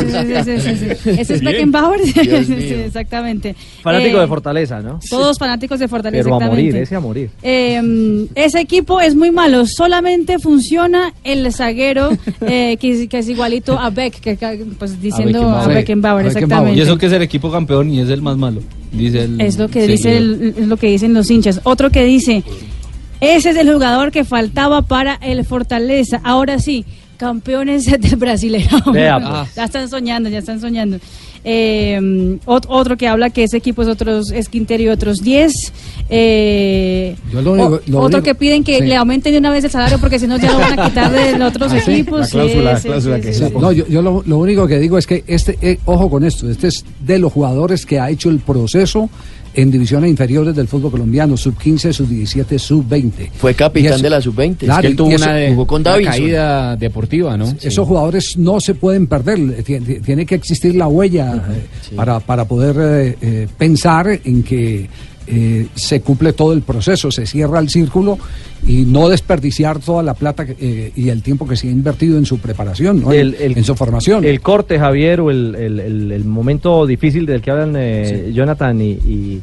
sí, 0.45 0.61
sí, 0.61 0.61
sí, 0.61 0.95
sí. 0.97 1.11
Ese 1.21 1.35
es 1.35 1.41
Bien. 1.41 1.45
Beckenbauer. 1.53 2.01
Dios 2.03 2.47
Sí, 2.47 2.53
mío. 2.55 2.85
exactamente. 2.87 3.55
Fanático 3.83 4.19
Eh, 4.19 4.21
de 4.23 4.27
Fortaleza, 4.27 4.81
¿no? 4.81 4.99
Todos 5.09 5.39
fanáticos 5.39 5.79
de 5.79 5.87
Fortaleza. 5.89 6.25
Pero 6.25 6.37
a 6.37 6.41
morir, 6.41 6.77
ese 6.77 6.97
a 6.97 7.01
morir. 7.01 7.31
Eh, 7.43 8.27
ese 8.35 8.61
equipo 8.61 9.01
es 9.01 9.15
muy 9.15 9.31
malo, 9.31 9.65
solamente 9.67 10.39
funciona 10.39 11.13
el 11.25 11.53
zaguero 11.53 12.11
eh, 12.41 12.77
que, 12.81 13.09
que 13.09 13.19
es 13.19 13.29
igualito 13.29 13.79
a 13.79 13.91
Beck, 13.91 14.15
que, 14.21 14.37
pues 14.79 15.01
diciendo 15.01 15.49
a 15.49 15.67
Beckenbauer, 15.69 16.25
a 16.25 16.29
exactamente. 16.29 16.79
Y 16.79 16.83
eso 16.83 16.99
que 16.99 17.07
es 17.07 17.13
el 17.13 17.23
equipo 17.23 17.51
campeón 17.51 17.91
y 17.91 18.01
es 18.01 18.09
el 18.09 18.23
más 18.23 18.37
malo. 18.37 18.61
Dice 18.91 19.25
el 19.25 19.41
Es 19.41 19.59
lo 19.59 19.69
que 19.69 19.87
dice 19.87 20.17
el- 20.17 20.55
es 20.59 20.67
lo 20.67 20.77
que 20.79 20.89
dicen 20.89 21.13
los 21.15 21.31
hinchas. 21.31 21.61
Otro 21.65 21.91
que 21.91 22.05
dice, 22.05 22.43
ese 23.21 23.51
es 23.51 23.57
el 23.57 23.73
jugador 23.73 24.11
que 24.13 24.25
faltaba 24.25 24.83
para 24.83 25.15
el 25.15 25.45
Fortaleza. 25.45 26.21
Ahora 26.25 26.59
sí, 26.59 26.85
campeones 27.17 27.87
del 28.01 28.17
Brasileirão. 28.19 28.81
Vea, 28.93 29.19
pues. 29.21 29.55
Ya 29.55 29.65
están 29.65 29.89
soñando, 29.89 30.29
ya 30.29 30.39
están 30.39 30.61
soñando. 30.61 30.99
Eh, 31.45 31.99
ot- 32.47 32.67
otro 32.69 32.97
que 32.97 33.07
habla 33.07 33.31
que 33.31 33.45
ese 33.45 33.57
equipo 33.57 33.83
es 33.83 33.89
otros 33.89 34.33
es 34.33 34.49
Quintero 34.49 34.83
y 34.83 34.89
otros 34.89 35.23
10. 35.23 35.73
Eh, 36.11 37.17
Yo 37.33 37.41
lo 37.43 37.53
único- 37.53 37.75
o- 37.77 37.81
lo 37.87 38.01
otro 38.01 38.23
que 38.23 38.35
piden 38.35 38.65
que 38.65 38.79
sí. 38.81 38.87
le 38.87 38.97
aumenten 38.97 39.33
de 39.33 39.39
una 39.39 39.51
vez 39.53 39.63
el 39.65 39.71
salario 39.71 39.99
porque 39.99 40.19
si 40.19 40.27
no 40.27 40.37
ya 40.37 40.53
lo 40.53 40.59
van 40.59 40.79
a 40.79 40.89
quitar 40.89 41.13
de 41.13 41.39
los 41.39 41.49
otros 41.51 41.73
¿Ah, 41.73 41.79
equipos. 41.79 42.35
No, 42.35 43.73
yo, 43.73 43.87
yo 43.87 44.03
lo, 44.03 44.23
lo 44.27 44.39
único 44.39 44.67
que 44.67 44.79
digo 44.79 44.99
es 44.99 45.07
que 45.07 45.23
este, 45.27 45.57
eh, 45.63 45.79
ojo 45.85 46.11
con 46.11 46.25
esto, 46.25 46.51
este 46.51 46.69
es 46.69 46.85
de 47.01 47.19
los 47.19 47.33
jugadores 47.33 47.87
que 47.87 48.01
ha 48.01 48.11
hecho 48.11 48.31
el 48.31 48.41
proceso 48.41 49.09
en 49.55 49.71
divisiones 49.71 50.11
inferiores 50.11 50.55
del 50.55 50.69
fútbol 50.69 50.91
colombiano, 50.93 51.37
sub 51.37 51.57
15, 51.59 51.93
sub 51.93 52.09
17, 52.09 52.59
sub 52.59 52.87
20. 52.89 53.31
Fue 53.39 53.55
capitán 53.55 54.01
de 54.03 54.11
la 54.11 54.21
sub-20. 54.21 54.57
Claro, 54.59 54.79
es 54.79 54.81
que 54.83 54.87
él 54.89 54.97
tuvo 54.97 55.11
eso- 55.11 55.25
una, 55.25 55.35
de- 55.35 55.49
jugó 55.51 55.67
con 55.67 55.81
una 55.83 55.91
caída 56.11 56.77
deportiva, 56.77 57.37
¿no? 57.37 57.55
Esos 57.63 57.87
jugadores 57.87 58.37
no 58.39 58.61
se 58.61 58.75
pueden 58.75 59.07
perder, 59.07 59.39
Tien- 59.65 60.03
tiene 60.05 60.25
que 60.27 60.35
existir 60.35 60.75
la 60.77 60.87
huella 60.89 61.35
eh, 61.51 61.95
para, 61.97 62.21
para 62.21 62.45
poder 62.47 62.77
eh, 62.79 63.17
eh, 63.21 63.49
pensar 63.59 64.21
en 64.25 64.43
que 64.43 64.89
eh, 65.31 65.67
se 65.75 66.01
cumple 66.01 66.33
todo 66.33 66.53
el 66.53 66.63
proceso, 66.63 67.11
se 67.11 67.27
cierra 67.27 67.59
el 67.61 67.69
círculo 67.69 68.19
y 68.67 68.85
no 68.87 69.09
desperdiciar 69.09 69.79
toda 69.79 70.03
la 70.03 70.15
plata 70.15 70.45
eh, 70.49 70.93
y 70.97 71.09
el 71.11 71.23
tiempo 71.23 71.47
que 71.47 71.57
se 71.57 71.69
ha 71.69 71.71
invertido 71.71 72.19
en 72.19 72.25
su 72.27 72.39
preparación, 72.39 73.03
¿no? 73.03 73.13
en, 73.13 73.53
en 73.59 73.65
su 73.65 73.75
formación. 73.75 74.25
El 74.25 74.41
corte, 74.41 74.79
Javier, 74.79 75.21
o 75.21 75.31
el, 75.31 75.55
el- 75.55 75.81
el- 75.81 76.13
el 76.13 76.25
momento 76.25 76.87
difícil 76.87 77.27
del 77.27 77.41
que 77.43 77.51
hablan 77.51 77.75
eh, 77.77 78.31
Jonathan 78.35 78.81
y, 78.81 78.91
y- 78.93 79.43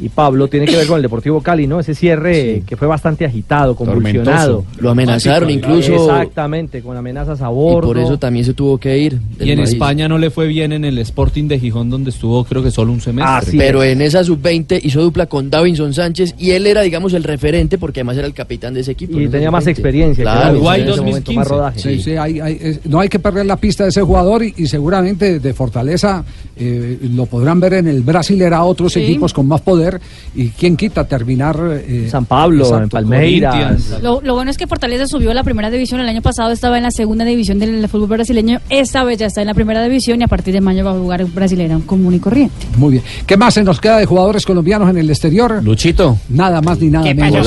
y 0.00 0.08
Pablo, 0.08 0.48
tiene 0.48 0.66
que 0.66 0.76
ver 0.76 0.86
con 0.86 0.96
el 0.96 1.02
Deportivo 1.02 1.40
Cali, 1.42 1.66
¿no? 1.66 1.80
Ese 1.80 1.94
cierre 1.94 2.62
que 2.66 2.76
fue 2.76 2.88
bastante 2.88 3.24
agitado, 3.24 3.74
convulsionado. 3.76 4.64
Lo 4.78 4.90
amenazaron 4.90 5.50
incluso. 5.50 5.92
Exactamente, 5.94 6.80
con 6.82 6.96
amenazas 6.96 7.40
a 7.42 7.48
bordo. 7.48 7.88
Y 7.90 7.94
por 7.94 7.98
eso 7.98 8.18
también 8.18 8.44
se 8.44 8.54
tuvo 8.54 8.78
que 8.78 8.98
ir. 8.98 9.18
Y 9.38 9.50
en 9.50 9.58
país. 9.58 9.70
España 9.70 10.08
no 10.08 10.18
le 10.18 10.30
fue 10.30 10.46
bien 10.46 10.72
en 10.72 10.84
el 10.84 10.98
Sporting 10.98 11.48
de 11.48 11.58
Gijón, 11.58 11.90
donde 11.90 12.10
estuvo 12.10 12.44
creo 12.44 12.62
que 12.62 12.70
solo 12.70 12.92
un 12.92 13.00
semestre. 13.00 13.56
pero 13.58 13.82
en 13.82 14.00
esa 14.02 14.24
sub-20 14.24 14.80
hizo 14.82 15.02
dupla 15.02 15.26
con 15.26 15.50
Davinson 15.50 15.92
Sánchez 15.94 16.34
y 16.38 16.50
él 16.52 16.66
era, 16.66 16.82
digamos, 16.82 17.12
el 17.14 17.24
referente 17.24 17.78
porque 17.78 18.00
además 18.00 18.16
era 18.18 18.26
el 18.26 18.34
capitán 18.34 18.74
de 18.74 18.80
ese 18.80 18.92
equipo. 18.92 19.18
Y 19.18 19.28
tenía 19.28 19.50
más 19.50 19.64
sub-20. 19.64 19.70
experiencia 19.72 20.24
Claro, 20.24 20.72
ese 20.74 21.00
momento, 21.02 21.32
más 21.32 21.48
rodaje. 21.48 21.78
Sí, 21.80 22.00
sí, 22.02 22.12
hay- 22.12 22.40
hay- 22.40 22.58
es- 22.60 22.86
no 22.86 23.00
hay 23.00 23.08
que 23.08 23.18
perder 23.18 23.46
la 23.46 23.56
pista 23.56 23.84
de 23.84 23.90
ese 23.90 24.02
jugador 24.02 24.42
y, 24.44 24.54
y 24.56 24.66
seguramente 24.66 25.40
de 25.40 25.54
Fortaleza 25.54 26.24
eh, 26.56 26.98
lo 27.14 27.26
podrán 27.26 27.58
ver 27.58 27.74
en 27.74 27.88
el 27.88 28.02
Brasilera 28.02 28.62
otros 28.64 28.92
Sí. 28.92 29.00
equipos 29.02 29.32
con 29.32 29.46
más 29.48 29.60
poder 29.62 29.89
y 30.34 30.48
quién 30.50 30.76
quita 30.76 31.06
terminar 31.06 31.58
eh, 31.86 32.08
San 32.10 32.26
Pablo, 32.26 32.64
exacto, 32.64 32.84
en 32.84 32.88
Palmeiras. 32.90 34.00
Lo, 34.02 34.20
lo 34.20 34.34
bueno 34.34 34.50
es 34.50 34.56
que 34.56 34.66
Fortaleza 34.66 35.06
subió 35.06 35.30
a 35.30 35.34
la 35.34 35.44
primera 35.44 35.70
división. 35.70 36.00
El 36.00 36.08
año 36.08 36.22
pasado 36.22 36.50
estaba 36.50 36.76
en 36.76 36.84
la 36.84 36.90
segunda 36.90 37.24
división 37.24 37.58
del 37.58 37.88
fútbol 37.88 38.08
brasileño. 38.08 38.60
Esta 38.68 39.04
vez 39.04 39.18
ya 39.18 39.26
está 39.26 39.40
en 39.40 39.48
la 39.48 39.54
primera 39.54 39.82
división 39.82 40.20
y 40.20 40.24
a 40.24 40.28
partir 40.28 40.54
de 40.54 40.60
mayo 40.60 40.84
va 40.84 40.92
a 40.92 40.98
jugar 40.98 41.24
Brasileirão 41.26 41.82
común 41.82 42.14
y 42.14 42.18
corriente. 42.18 42.66
Muy 42.76 42.92
bien. 42.92 43.04
¿Qué 43.26 43.36
más 43.36 43.54
se 43.54 43.62
nos 43.64 43.80
queda 43.80 43.98
de 43.98 44.06
jugadores 44.06 44.44
colombianos 44.44 44.90
en 44.90 44.98
el 44.98 45.10
exterior? 45.10 45.62
Luchito. 45.62 46.18
Nada 46.28 46.60
más 46.60 46.78
ni 46.80 46.88
nada 46.88 47.04
¿Qué 47.04 47.14
menos. 47.14 47.46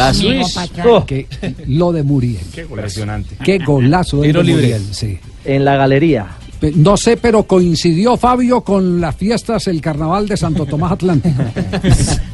Oh, 0.86 1.06
que 1.06 1.28
lo 1.68 1.92
de 1.92 2.04
Muriel. 2.04 2.44
Qué 2.54 2.62
impresionante. 2.62 3.38
Qué 3.44 3.60
golazo 3.60 4.22
de 4.22 4.28
libre. 4.28 4.54
Muriel, 4.54 4.82
sí. 4.92 5.18
En 5.46 5.66
la 5.66 5.76
galería. 5.76 6.28
No 6.76 6.96
sé, 6.98 7.18
pero 7.18 7.44
coincidió 7.44 8.16
Fabio 8.18 8.62
con 8.62 9.02
las 9.02 9.16
fiestas, 9.16 9.68
el 9.68 9.82
carnaval 9.82 10.28
de 10.28 10.38
Santo 10.38 10.66
Tomás 10.66 10.94
Atlántico. 10.94 11.44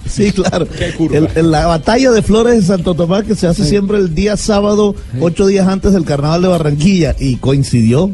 Sí, 0.10 0.32
claro. 0.32 0.66
El- 1.14 1.30
el- 1.36 1.52
la 1.52 1.68
batalla 1.68 2.10
de 2.10 2.24
flores 2.24 2.56
de 2.56 2.62
Santo 2.64 2.96
Tomás 2.96 3.26
que 3.26 3.36
se 3.36 3.46
hace 3.46 3.64
siempre 3.64 4.00
el 4.00 4.16
día 4.16 4.36
sábado, 4.38 4.96
ocho 5.22 5.46
días 5.46 5.68
antes 5.68 5.94
del 5.94 6.04
carnaval 6.04 6.42
de 6.42 6.48
Barranquilla. 6.48 7.16
Y 7.20 7.36
coincidió. 7.36 8.10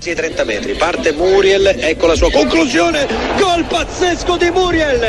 Sì, 0.00 0.14
30 0.16 0.44
metri, 0.44 0.74
parte 0.74 1.12
Muriel, 1.12 1.66
ecco 1.66 2.06
la 2.08 2.14
sua 2.16 2.30
conclusione, 2.30 3.06
gol 3.40 3.64
pazzesco 3.64 4.36
di 4.36 4.50
Muriel, 4.52 5.00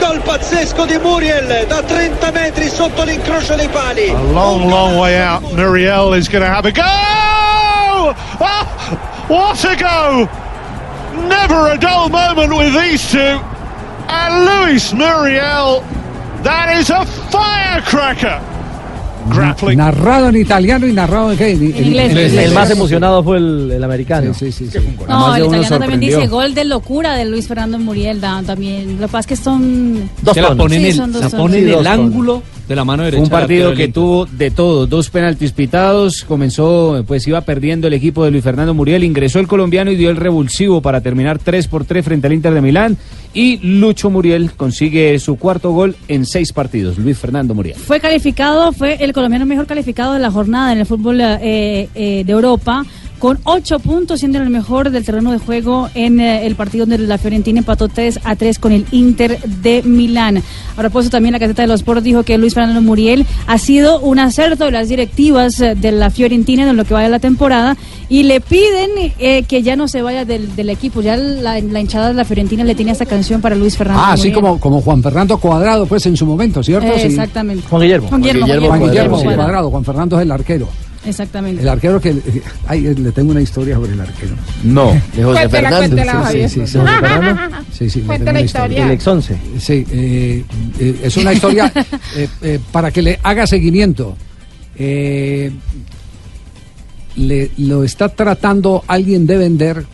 gol 0.00 0.20
pazzesco 0.22 0.84
di 0.86 0.96
Muriel 0.98 1.66
da 1.68 1.82
30 1.82 2.30
metri 2.32 2.68
sotto 2.68 3.02
l'incrocio 3.04 3.54
dei 3.56 3.68
pali. 3.68 4.08
A 4.10 4.20
long, 4.32 4.68
long 4.68 4.96
way 4.98 5.16
out. 5.20 5.42
Muriel 5.54 6.14
is 6.16 6.28
going 6.28 6.42
to 6.44 6.48
have 6.50 6.66
a 6.68 6.72
go! 8.04 8.14
Ah, 8.40 8.66
what 9.28 9.64
a 9.64 9.76
go! 9.76 10.28
Never 11.28 11.72
a 11.72 11.78
dull 11.78 12.08
moment 12.08 12.52
with 12.56 12.74
these 12.74 13.10
two. 13.10 13.40
And 14.08 14.44
Luis 14.44 14.92
Muriel, 14.92 15.82
that 16.42 16.76
is 16.78 16.90
a 16.90 17.04
firecracker. 17.30 18.40
Grappling. 19.30 19.78
Narrado 19.78 20.28
en 20.28 20.36
italiano 20.36 20.86
y 20.86 20.92
narrado 20.92 21.32
en, 21.32 21.38
qué? 21.38 21.52
En- 21.52 21.62
en- 21.62 21.84
inglés. 21.86 22.10
en- 22.12 22.18
El, 22.18 22.38
el 22.40 22.52
más 22.52 22.70
emocionado 22.70 23.24
fue 23.24 23.38
el, 23.38 23.70
el 23.70 23.82
americano. 23.82 24.34
Sí, 24.34 24.52
sí, 24.52 24.68
sí. 24.70 24.78
No, 25.08 25.34
el 25.34 25.46
italiano 25.46 25.78
también 25.78 26.00
dice 26.00 26.26
gol 26.26 26.54
de 26.54 26.64
locura 26.66 27.14
de 27.14 27.24
Luis 27.24 27.48
Fernando 27.48 27.78
Muriel. 27.78 28.20
da- 28.20 28.42
también. 28.42 28.96
Lo 29.00 29.06
que 29.06 29.12
pasa 29.12 29.20
es 29.20 29.26
que 29.26 29.36
son. 29.36 30.10
Se 30.34 30.42
la 30.42 30.54
pone 30.54 30.76
en 30.76 30.82
Sí, 30.82 30.88
el, 30.88 30.94
son 30.96 31.12
dos 31.12 31.22
la 31.22 31.28
en 31.28 31.54
el 31.54 31.70
dos 31.72 31.84
tonos. 31.84 32.42
De 32.68 32.76
la 32.76 32.84
mano 32.84 33.04
derecha. 33.04 33.22
Un 33.22 33.28
partido 33.28 33.74
que 33.74 33.88
tuvo 33.88 34.26
de 34.26 34.50
todo, 34.50 34.86
dos 34.86 35.10
penaltis 35.10 35.52
pitados, 35.52 36.24
comenzó, 36.24 37.04
pues 37.06 37.26
iba 37.26 37.40
perdiendo 37.42 37.86
el 37.86 37.92
equipo 37.92 38.24
de 38.24 38.30
Luis 38.30 38.44
Fernando 38.44 38.74
Muriel, 38.74 39.04
ingresó 39.04 39.40
el 39.40 39.46
colombiano 39.46 39.90
y 39.90 39.96
dio 39.96 40.10
el 40.10 40.16
revulsivo 40.16 40.80
para 40.80 41.00
terminar 41.00 41.38
3 41.38 41.68
por 41.68 41.84
3 41.84 42.04
frente 42.04 42.26
al 42.26 42.32
Inter 42.32 42.54
de 42.54 42.60
Milán 42.60 42.96
y 43.34 43.58
Lucho 43.58 44.10
Muriel 44.10 44.52
consigue 44.52 45.18
su 45.18 45.36
cuarto 45.36 45.72
gol 45.72 45.96
en 46.08 46.24
seis 46.24 46.52
partidos, 46.52 46.98
Luis 46.98 47.18
Fernando 47.18 47.54
Muriel. 47.54 47.76
Fue 47.76 48.00
calificado, 48.00 48.72
fue 48.72 48.96
el 49.00 49.12
colombiano 49.12 49.44
mejor 49.44 49.66
calificado 49.66 50.14
de 50.14 50.20
la 50.20 50.30
jornada 50.30 50.72
en 50.72 50.78
el 50.78 50.86
fútbol 50.86 51.20
eh, 51.20 51.88
eh, 51.94 52.22
de 52.24 52.32
Europa 52.32 52.84
con 53.24 53.38
8 53.44 53.78
puntos, 53.78 54.18
siendo 54.20 54.36
el 54.38 54.50
mejor 54.50 54.90
del 54.90 55.02
terreno 55.02 55.32
de 55.32 55.38
juego 55.38 55.88
en 55.94 56.20
eh, 56.20 56.44
el 56.46 56.56
partido 56.56 56.84
donde 56.84 56.98
la 57.06 57.16
Fiorentina 57.16 57.60
empató 57.60 57.88
3 57.88 58.20
a 58.22 58.36
3 58.36 58.58
con 58.58 58.70
el 58.72 58.84
Inter 58.90 59.40
de 59.40 59.82
Milán. 59.82 60.42
A 60.76 60.80
propósito, 60.80 61.12
también 61.12 61.32
la 61.32 61.38
Gaceta 61.38 61.62
de 61.62 61.68
los 61.68 61.80
Sports 61.80 62.04
dijo 62.04 62.22
que 62.22 62.36
Luis 62.36 62.52
Fernando 62.52 62.82
Muriel 62.82 63.24
ha 63.46 63.56
sido 63.56 63.98
un 64.00 64.18
acerto 64.18 64.66
de 64.66 64.72
las 64.72 64.90
directivas 64.90 65.58
eh, 65.60 65.74
de 65.74 65.90
la 65.92 66.10
Fiorentina 66.10 66.68
en 66.68 66.76
lo 66.76 66.84
que 66.84 66.92
vaya 66.92 67.08
la 67.08 67.18
temporada 67.18 67.78
y 68.10 68.24
le 68.24 68.42
piden 68.42 68.90
eh, 69.18 69.44
que 69.44 69.62
ya 69.62 69.74
no 69.74 69.88
se 69.88 70.02
vaya 70.02 70.26
del, 70.26 70.54
del 70.54 70.68
equipo. 70.68 71.00
Ya 71.00 71.16
la, 71.16 71.58
la 71.62 71.80
hinchada 71.80 72.08
de 72.08 72.14
la 72.14 72.26
Fiorentina 72.26 72.62
le 72.62 72.74
tiene 72.74 72.92
esta 72.92 73.06
canción 73.06 73.40
para 73.40 73.56
Luis 73.56 73.74
Fernando 73.74 74.02
Ah, 74.04 74.12
así 74.12 74.32
como, 74.32 74.60
como 74.60 74.82
Juan 74.82 75.02
Fernando 75.02 75.38
Cuadrado, 75.38 75.86
pues 75.86 76.04
en 76.04 76.14
su 76.18 76.26
momento, 76.26 76.62
¿cierto? 76.62 76.88
Eh, 76.88 76.98
Sí. 76.98 77.06
exactamente. 77.06 77.66
Juan 77.70 77.80
Guillermo. 77.80 78.08
Juan 78.08 78.20
Guillermo, 78.20 78.46
Juan 78.46 78.60
Juan 78.68 78.90
Guillermo 78.90 79.16
Guillermo 79.16 79.36
Cuadrado. 79.42 79.70
Juan 79.70 79.84
Fernando 79.86 80.16
es 80.16 80.22
el 80.24 80.30
arquero. 80.30 80.68
Exactamente. 81.06 81.62
El 81.62 81.68
arquero 81.68 82.00
que. 82.00 82.14
Ay, 82.66 82.82
le 82.94 83.12
tengo 83.12 83.30
una 83.32 83.40
historia 83.40 83.74
sobre 83.76 83.92
el 83.92 84.00
arquero. 84.00 84.34
No, 84.62 84.92
de 85.14 85.22
José 85.24 85.48
Cuéntela, 85.48 85.48
Fernando. 85.50 85.78
cuéntela, 85.96 86.30
Sí, 86.30 86.48
sí, 86.48 86.66
sí. 86.66 86.78
¿De 86.78 86.84
José 86.84 87.00
Fernando? 87.00 87.56
Sí, 87.72 87.90
sí, 87.90 88.04
la 88.06 88.40
historia. 88.40 88.82
Del 88.84 88.90
ex 88.92 89.06
once. 89.06 89.36
Sí, 89.58 89.86
eh, 89.90 90.44
eh, 90.78 91.00
es 91.02 91.16
una 91.16 91.32
historia 91.32 91.72
eh, 92.16 92.28
eh, 92.42 92.60
para 92.72 92.90
que 92.90 93.02
le 93.02 93.18
haga 93.22 93.46
seguimiento. 93.46 94.16
Eh, 94.76 95.52
le, 97.16 97.50
lo 97.58 97.84
está 97.84 98.08
tratando 98.08 98.82
alguien 98.88 99.26
de 99.26 99.36
vender 99.38 99.84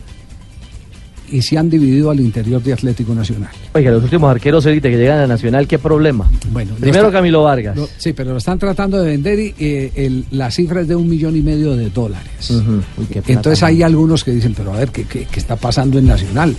y 1.31 1.41
se 1.41 1.57
han 1.57 1.69
dividido 1.69 2.11
al 2.11 2.19
interior 2.19 2.61
de 2.61 2.73
Atlético 2.73 3.15
Nacional. 3.15 3.49
Oiga, 3.73 3.89
los 3.91 4.03
últimos 4.03 4.29
arqueros 4.29 4.65
élite 4.65 4.89
que 4.91 4.97
llegan 4.97 5.19
a 5.19 5.27
Nacional, 5.27 5.67
¿qué 5.67 5.79
problema? 5.79 6.29
Bueno, 6.51 6.73
Primero 6.79 7.07
está- 7.07 7.17
Camilo 7.19 7.43
Vargas. 7.43 7.75
lo- 7.77 7.89
sí, 7.97 8.13
pero 8.13 8.31
lo 8.31 8.37
están 8.37 8.59
tratando 8.59 9.01
de 9.01 9.09
vender 9.11 9.39
y 9.39 9.53
eh, 9.57 9.91
el- 9.95 10.25
la 10.31 10.51
cifra 10.51 10.81
es 10.81 10.87
de 10.87 10.95
un 10.95 11.09
millón 11.09 11.35
y 11.37 11.41
medio 11.41 11.75
de 11.75 11.89
dólares. 11.89 12.49
Uy, 12.51 13.07
Entonces 13.27 13.63
hay 13.63 13.81
algunos 13.81 14.23
que 14.23 14.31
dicen, 14.31 14.53
pero 14.55 14.73
a 14.73 14.77
ver, 14.77 14.89
¿qué, 14.89 15.05
qué- 15.05 15.25
qué 15.31 15.39
está 15.39 15.55
pasando 15.55 15.97
en 15.97 16.07
Nacional? 16.07 16.55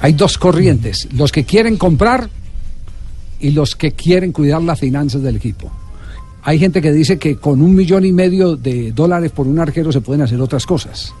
Hay 0.00 0.12
dos 0.12 0.36
corrientes, 0.38 1.08
los 1.16 1.32
que 1.32 1.44
quieren 1.44 1.76
comprar 1.78 2.28
y 3.40 3.50
los 3.50 3.74
que 3.76 3.92
quieren 3.92 4.32
cuidar 4.32 4.62
las 4.62 4.78
finanzas 4.80 5.22
del 5.22 5.36
equipo. 5.36 5.70
Hay 6.42 6.58
gente 6.58 6.82
que 6.82 6.92
dice 6.92 7.18
que 7.18 7.36
con 7.36 7.62
un 7.62 7.74
millón 7.74 8.04
y 8.04 8.12
medio 8.12 8.54
de 8.56 8.92
dólares 8.92 9.32
por 9.32 9.46
un 9.46 9.58
arquero 9.58 9.90
se 9.92 10.02
pueden 10.02 10.20
hacer 10.22 10.38
otras 10.40 10.66
cosas. 10.66 11.14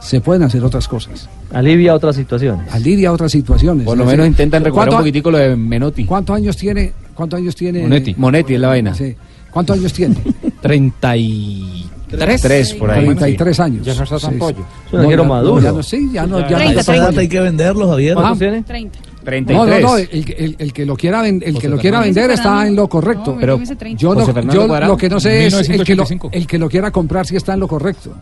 Se 0.00 0.20
pueden 0.20 0.42
hacer 0.44 0.62
otras 0.64 0.86
cosas. 0.88 1.28
Alivia 1.52 1.94
otras 1.94 2.16
situaciones. 2.16 2.72
Alivia 2.72 3.12
otras 3.12 3.32
situaciones. 3.32 3.84
Por 3.84 3.96
lo 3.98 4.04
menos 4.04 4.18
decir, 4.18 4.30
intentan 4.32 4.64
recuperar 4.64 4.88
un 4.88 4.92
¿cuánto- 4.92 5.02
poquitico 5.02 5.30
lo 5.30 5.38
de 5.38 5.56
Menotti. 5.56 6.04
¿Cuántos 6.04 6.36
años 6.36 6.56
tiene? 6.56 6.92
¿Cuántos 7.14 7.38
años 7.38 7.54
tiene? 7.56 7.82
Monetti. 7.82 8.14
Monetti 8.16 8.54
es 8.54 8.60
la 8.60 8.68
vaina. 8.68 8.94
Sí. 8.94 9.14
¿Cuántos 9.50 9.76
años 9.78 9.92
tiene? 9.92 10.14
33. 10.62 12.40
Tres, 12.40 12.74
por 12.74 12.90
ahí. 12.90 13.04
33 13.04 13.60
años. 13.60 13.86
Ya 13.86 13.94
no 13.94 14.02
está 14.04 14.18
tan 14.18 14.32
Sí, 14.34 14.38
pollo. 14.38 14.56
sí. 14.90 14.96
Es 14.96 15.04
un 15.04 15.10
ya- 15.10 15.22
maduro. 15.22 15.60
ya 15.62 15.72
no, 15.72 15.82
sí, 15.82 16.10
ya 16.12 16.26
no. 16.26 16.40
Ya 16.48 16.56
A 16.58 16.64
no 16.72 16.80
esa 16.80 16.96
edad 16.96 17.18
hay 17.18 17.28
que 17.28 17.40
venderlo, 17.40 17.88
Javier. 17.88 18.14
¿Cuántos 18.14 18.38
tiene? 18.38 18.62
30. 18.62 18.98
No, 19.46 19.66
no, 19.66 19.78
no, 19.80 19.96
el, 19.98 20.08
el- 20.36 20.56
el 20.58 20.72
que 20.72 20.86
lo 20.86 20.96
quiera, 20.96 21.22
ven- 21.22 21.42
el 21.44 21.58
que 21.58 21.68
lo 21.68 21.78
quiera 21.78 22.00
vender 22.00 22.30
está 22.30 22.66
en 22.66 22.74
lo 22.76 22.88
correcto. 22.88 23.32
No, 23.34 23.40
pero 23.40 23.54
yo 23.54 23.58
me 23.58 23.66
sé 23.66 23.76
30. 23.76 24.00
yo, 24.00 24.14
no, 24.14 24.52
yo 24.52 24.66
Cuadrado, 24.66 24.92
lo 24.92 24.96
que 24.96 25.08
no 25.08 25.20
sé 25.20 25.46
es 25.46 25.54
el 25.54 25.84
que 25.84 25.94
lo, 25.96 26.04
1985. 26.04 26.30
el 26.32 26.46
que 26.46 26.58
lo 26.58 26.68
quiera 26.68 26.90
comprar 26.90 27.26
si 27.26 27.36
está 27.36 27.54
en 27.54 27.60
lo 27.60 27.68
correcto. 27.68 28.14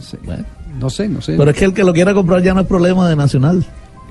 Sí. 0.00 0.16
No 0.78 0.90
sé, 0.90 1.08
no 1.08 1.20
sé. 1.20 1.34
Pero 1.36 1.50
es 1.50 1.56
que 1.56 1.64
el 1.64 1.72
que 1.74 1.84
lo 1.84 1.92
quiera 1.92 2.14
comprar 2.14 2.42
ya 2.42 2.54
no 2.54 2.60
es 2.60 2.66
problema 2.66 3.08
de 3.08 3.16
Nacional. 3.16 3.64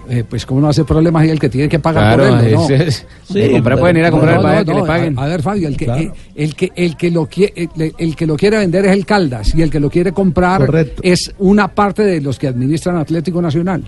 Eh, 0.08 0.24
pues 0.30 0.46
como 0.46 0.62
no 0.62 0.68
hace 0.70 0.84
problemas 0.84 1.26
y 1.26 1.30
el 1.32 1.40
que 1.40 1.50
tiene 1.50 1.68
que 1.68 1.80
pagar 1.80 2.16
Claro, 2.20 2.36
por 2.36 2.46
él, 2.46 2.54
¿no? 2.54 2.70
es- 2.70 3.08
comprar 3.54 3.80
pueden 3.80 3.98
ir 3.98 4.06
a 4.06 4.12
comprar, 4.12 4.40
paguen, 4.40 4.66
que 4.66 4.74
le 4.76 4.84
paguen. 4.84 5.18
A, 5.18 5.24
a 5.24 5.28
ver, 5.28 5.42
Fabio, 5.42 5.68
el 5.68 5.76
que, 5.76 5.86
Claro. 5.86 6.02
eh, 6.02 6.12
el, 6.36 6.56
que, 6.56 6.72
el, 6.76 6.96
que 6.96 7.10
lo 7.10 7.26
quiere, 7.26 7.54
el, 7.76 7.96
el 7.98 8.16
que 8.16 8.28
lo 8.28 8.36
quiere 8.38 8.60
vender 8.60 8.86
es 8.86 8.92
el 8.92 9.04
Caldas 9.04 9.56
y 9.56 9.64
el 9.64 9.72
que 9.72 9.80
lo 9.80 9.90
quiere 9.90 10.12
comprar 10.12 10.64
Correcto. 10.64 11.02
es 11.04 11.34
una 11.40 11.70
parte 11.70 12.04
de 12.04 12.22
los 12.22 12.38
que 12.38 12.48
administran 12.48 12.98
Atlético 12.98 13.42
Nacional. 13.42 13.84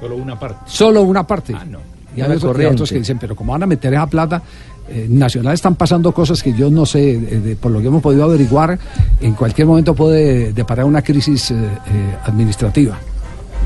Solo 0.00 0.16
una 0.16 0.38
parte. 0.38 0.60
Solo 0.66 1.02
una 1.02 1.26
parte. 1.26 1.54
Ah, 1.54 1.64
no. 1.64 1.78
Y 2.16 2.20
hay 2.20 2.26
otros, 2.36 2.88
que 2.90 2.98
dicen, 2.98 3.18
pero 3.18 3.36
como 3.36 3.52
van 3.52 3.62
a 3.62 3.66
meter 3.66 3.92
esa 3.92 4.06
plata, 4.06 4.42
eh, 4.88 5.06
Nacional 5.08 5.54
están 5.54 5.74
pasando 5.74 6.12
cosas 6.12 6.42
que 6.42 6.52
yo 6.54 6.70
no 6.70 6.86
sé, 6.86 7.10
eh, 7.12 7.18
de- 7.18 7.56
por 7.56 7.70
lo 7.70 7.80
que 7.80 7.88
hemos 7.88 8.02
podido 8.02 8.24
averiguar, 8.24 8.78
en 9.20 9.34
cualquier 9.34 9.66
momento 9.66 9.94
puede 9.94 10.52
deparar 10.52 10.86
una 10.86 11.02
crisis 11.02 11.50
eh, 11.50 11.54
eh, 11.56 12.16
administrativa, 12.24 12.96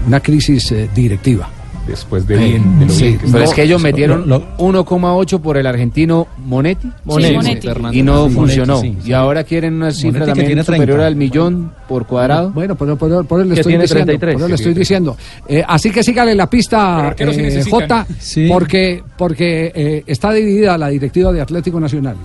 una 0.06 0.20
crisis 0.20 0.74
directiva. 0.94 1.48
Después 1.86 2.26
de 2.28 2.36
bien, 2.36 2.78
de 2.78 2.86
lo 2.86 2.92
sí. 2.92 3.02
bien 3.04 3.18
que 3.18 3.26
Pero 3.32 3.44
es 3.44 3.52
que 3.52 3.62
ellos 3.64 3.82
metieron 3.82 4.28
Lo- 4.28 4.56
1,8 4.58 5.40
por 5.40 5.56
el 5.56 5.66
argentino 5.66 6.28
Monetti. 6.46 6.88
Monetti. 7.04 7.34
Monetti. 7.34 7.68
Y 7.98 8.02
no 8.02 8.28
funcionó. 8.30 8.80
sí. 8.80 8.96
Y 9.04 9.12
ahora 9.12 9.42
quieren 9.44 9.74
una 9.74 9.90
cifra 9.90 10.24
también 10.26 10.46
tiene 10.46 10.62
30. 10.62 10.72
superior 10.84 11.00
al 11.00 11.16
millón 11.16 11.72
por 11.88 12.06
cuadrado. 12.06 12.50
Bueno, 12.52 12.76
por, 12.76 12.96
por, 12.96 13.26
por 13.26 13.40
eso 13.40 13.48
le 13.48 13.54
estoy 13.60 13.72
diciendo. 13.76 14.04
33. 14.04 14.34
por 14.34 14.40
eso 14.42 14.48
le 14.48 14.54
estoy 14.54 14.74
diciendo. 14.74 15.16
Eh, 15.48 15.62
así 15.66 15.90
que 15.90 16.02
sígale 16.04 16.34
la 16.36 16.48
pista, 16.48 17.14
eh, 17.18 17.24
necesitan. 17.26 17.80
J, 17.80 18.06
Sí. 18.20 18.46
porque, 18.48 19.02
porque 19.18 19.72
eh, 19.74 20.04
está 20.06 20.32
dividida 20.32 20.78
la 20.78 20.88
directiva 20.88 21.32
de 21.32 21.40
Atlético 21.40 21.80
Nacional. 21.80 22.16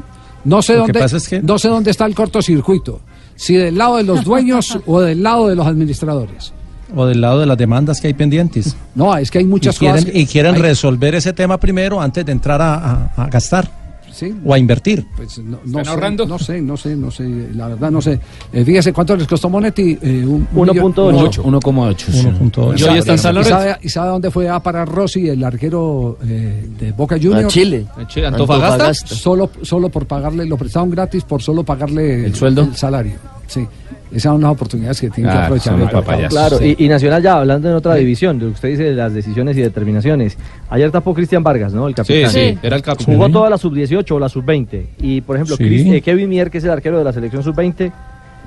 No 0.46 0.62
sé, 0.62 0.76
dónde, 0.76 1.00
pasa 1.00 1.18
es 1.18 1.28
que- 1.28 1.42
no 1.42 1.58
sé 1.58 1.68
dónde 1.68 1.92
está 1.92 2.06
el 2.06 2.14
cortocircuito. 2.16 3.02
Si 3.36 3.56
del 3.56 3.78
lado 3.78 3.98
de 3.98 4.04
los 4.04 4.24
dueños 4.24 4.78
o 4.86 5.02
del 5.02 5.22
lado 5.24 5.48
de 5.48 5.56
los 5.56 5.66
administradores. 5.66 6.54
O 6.96 7.06
del 7.06 7.20
lado 7.22 7.40
de 7.40 7.46
las 7.46 7.58
demandas 7.58 8.00
que 8.00 8.08
hay 8.08 8.14
pendientes. 8.14 8.76
No, 8.96 9.16
es 9.18 9.30
que 9.30 9.40
hay 9.40 9.46
muchas 9.46 9.76
y 9.76 9.80
quieren, 9.80 9.96
cosas. 9.98 10.12
que- 10.12 10.20
y 10.20 10.26
quieren 10.26 10.56
hay- 10.56 10.62
resolver 10.62 11.16
ese 11.16 11.34
tema 11.34 11.58
primero 11.60 12.00
antes 12.02 12.26
de 12.26 12.32
entrar 12.32 12.62
a, 12.62 12.76
a- 12.76 13.24
a 13.24 13.28
gastar 13.28 13.70
Sí. 14.14 14.34
o 14.44 14.52
a 14.54 14.58
invertir. 14.58 15.06
Pues 15.16 15.38
no, 15.38 15.60
no 15.64 15.80
¿Están 15.80 15.86
sé, 15.86 15.92
ahorrando? 15.92 16.26
no 16.26 16.40
sé, 16.40 16.60
no 16.62 16.76
sé, 16.76 16.96
no 16.96 17.12
sé, 17.12 17.24
la 17.54 17.68
verdad 17.68 17.92
no 17.92 18.02
sé. 18.02 18.20
Eh, 18.52 18.64
fíjese 18.66 18.92
cuánto 18.92 19.16
les 19.16 19.28
costó 19.28 19.48
Monetti. 19.48 19.96
Eh, 20.02 20.24
un, 20.26 20.48
un 20.56 20.68
1.8. 20.68 21.12
millón- 21.12 21.32
1,8. 21.46 22.12
sí. 22.12 22.26
1.8. 22.26 22.80
Y 22.80 22.84
hoy 22.84 22.98
está 22.98 23.12
en 23.12 23.18
San 23.20 23.38
¿Y 23.38 23.44
sabe, 23.44 23.78
y 23.84 23.90
sabe 23.90 24.10
dónde 24.10 24.32
fue 24.32 24.50
a 24.50 24.60
parar 24.60 24.88
Rossi, 24.90 25.30
el 25.30 25.44
arquero 25.44 26.18
eh, 26.26 26.68
de 26.80 26.92
Boca 26.94 27.16
A 27.16 27.20
Juniors? 27.20 27.54
Chile. 27.54 27.86
Che, 28.08 28.26
¿Antofagasta? 28.26 28.92
Solo, 28.94 29.52
solo 29.62 29.90
por 29.90 30.08
pagarle, 30.08 30.46
lo 30.46 30.58
prestaron 30.58 30.90
gratis 30.90 31.24
por 31.24 31.44
solo 31.44 31.64
pagarle 31.64 32.26
¿El 32.26 32.34
sueldo? 32.34 32.62
el 32.64 32.76
salario. 32.76 33.18
Sí, 33.46 33.68
esas 34.12 34.24
son 34.32 34.42
las 34.42 34.52
oportunidades 34.52 35.00
que 35.02 35.10
tienen 35.10 35.32
que 35.34 35.38
Ah, 35.38 35.44
aprovechar. 35.44 35.78
los 35.78 35.92
papayas. 35.92 36.30
Claro, 36.32 36.58
Sí. 36.58 36.76
y, 36.78 36.86
y 36.86 36.90
Nacional 36.90 37.22
ya 37.22 37.38
hablando 37.40 37.70
en 37.70 37.76
otra 37.76 37.96
división, 37.96 38.40
de 38.40 38.46
lo 38.46 38.52
que 38.52 38.56
usted 38.56 38.70
dice 38.70 38.84
de 38.84 38.94
las 38.96 39.14
decisiones 39.14 39.58
y 39.58 39.62
determinaciones. 39.62 40.38
Ayer 40.70 40.92
tapó 40.92 41.14
Cristian 41.14 41.44
Vargas, 41.44 41.74
¿no? 41.74 41.88
El 41.88 41.94
Sí, 41.94 41.96
capitán. 41.96 42.32
sí, 42.32 42.58
era 42.62 42.76
el 42.76 42.82
capo. 42.82 43.04
Jugó 43.06 43.30
toda 43.30 43.50
la 43.50 43.58
sub-18 43.58 44.12
o 44.16 44.20
la 44.20 44.30
sub-20. 44.30 44.86
Y, 45.00 45.22
por 45.22 45.36
ejemplo, 45.36 45.56
Sí. 45.58 45.64
Chris- 45.66 45.88
eh, 45.94 46.02
Kevin 46.02 46.30
Mier, 46.30 46.50
que 46.50 46.58
es 46.60 46.64
el 46.64 46.70
arquero 46.72 46.98
de 46.98 47.04
la 47.04 47.14
selección 47.14 47.44
sub-20, 47.44 47.92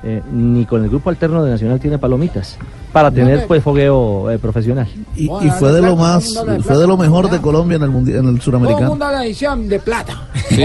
eh, 0.02 0.22
ni 0.32 0.64
con 0.64 0.82
el 0.82 0.88
grupo 0.88 1.10
alterno 1.10 1.44
de 1.44 1.50
Nacional 1.50 1.78
tiene 1.78 1.98
palomitas 1.98 2.56
para 2.90 3.10
tener 3.10 3.46
pues 3.46 3.62
fogueo 3.62 4.30
eh, 4.30 4.38
profesional. 4.38 4.86
Y, 5.14 5.24
y 5.26 5.50
fue 5.58 5.72
de 5.72 5.82
lo 5.82 5.94
más, 5.94 6.42
fue 6.62 6.78
de 6.78 6.86
lo 6.86 6.96
mejor 6.96 7.28
de 7.30 7.38
Colombia 7.38 7.76
en 7.76 7.82
el, 7.82 7.90
mundi- 7.90 8.12
en 8.12 8.16
el 8.16 8.22
Todo 8.22 8.30
el 8.30 8.40
suramericano. 8.40 8.88
mundo 8.88 9.10
la 9.10 9.26
edición 9.26 9.68
de 9.68 9.78
plata. 9.78 10.22
Sí. 10.48 10.62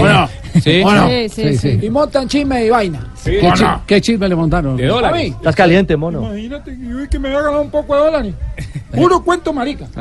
Sí. 0.62 0.82
¿O 0.82 0.90
no? 0.90 1.06
Sí, 1.06 1.28
sí, 1.28 1.42
Sí, 1.52 1.58
sí. 1.58 1.78
sí. 1.80 1.86
Y 1.86 1.90
montan 1.90 2.26
chisme 2.28 2.64
y 2.64 2.70
vaina. 2.70 3.06
¿Qué, 3.26 3.50
chi- 3.54 3.64
qué 3.86 4.00
chisme 4.00 4.28
le 4.28 4.34
montaron? 4.36 4.76
De 4.76 4.86
A 4.86 4.88
dólares. 4.88 5.22
mí. 5.22 5.28
Estás 5.36 5.54
caliente, 5.56 5.96
mono. 5.96 6.22
Imagínate 6.22 6.76
que 6.76 6.86
yo 6.88 6.96
vi 6.98 7.08
que 7.08 7.18
me 7.18 7.28
había 7.28 7.42
ganado 7.42 7.62
un 7.62 7.70
poco 7.70 7.94
de 7.94 8.00
dólares. 8.00 8.34
Puro 8.94 9.22
cuento, 9.22 9.52
marica. 9.52 9.86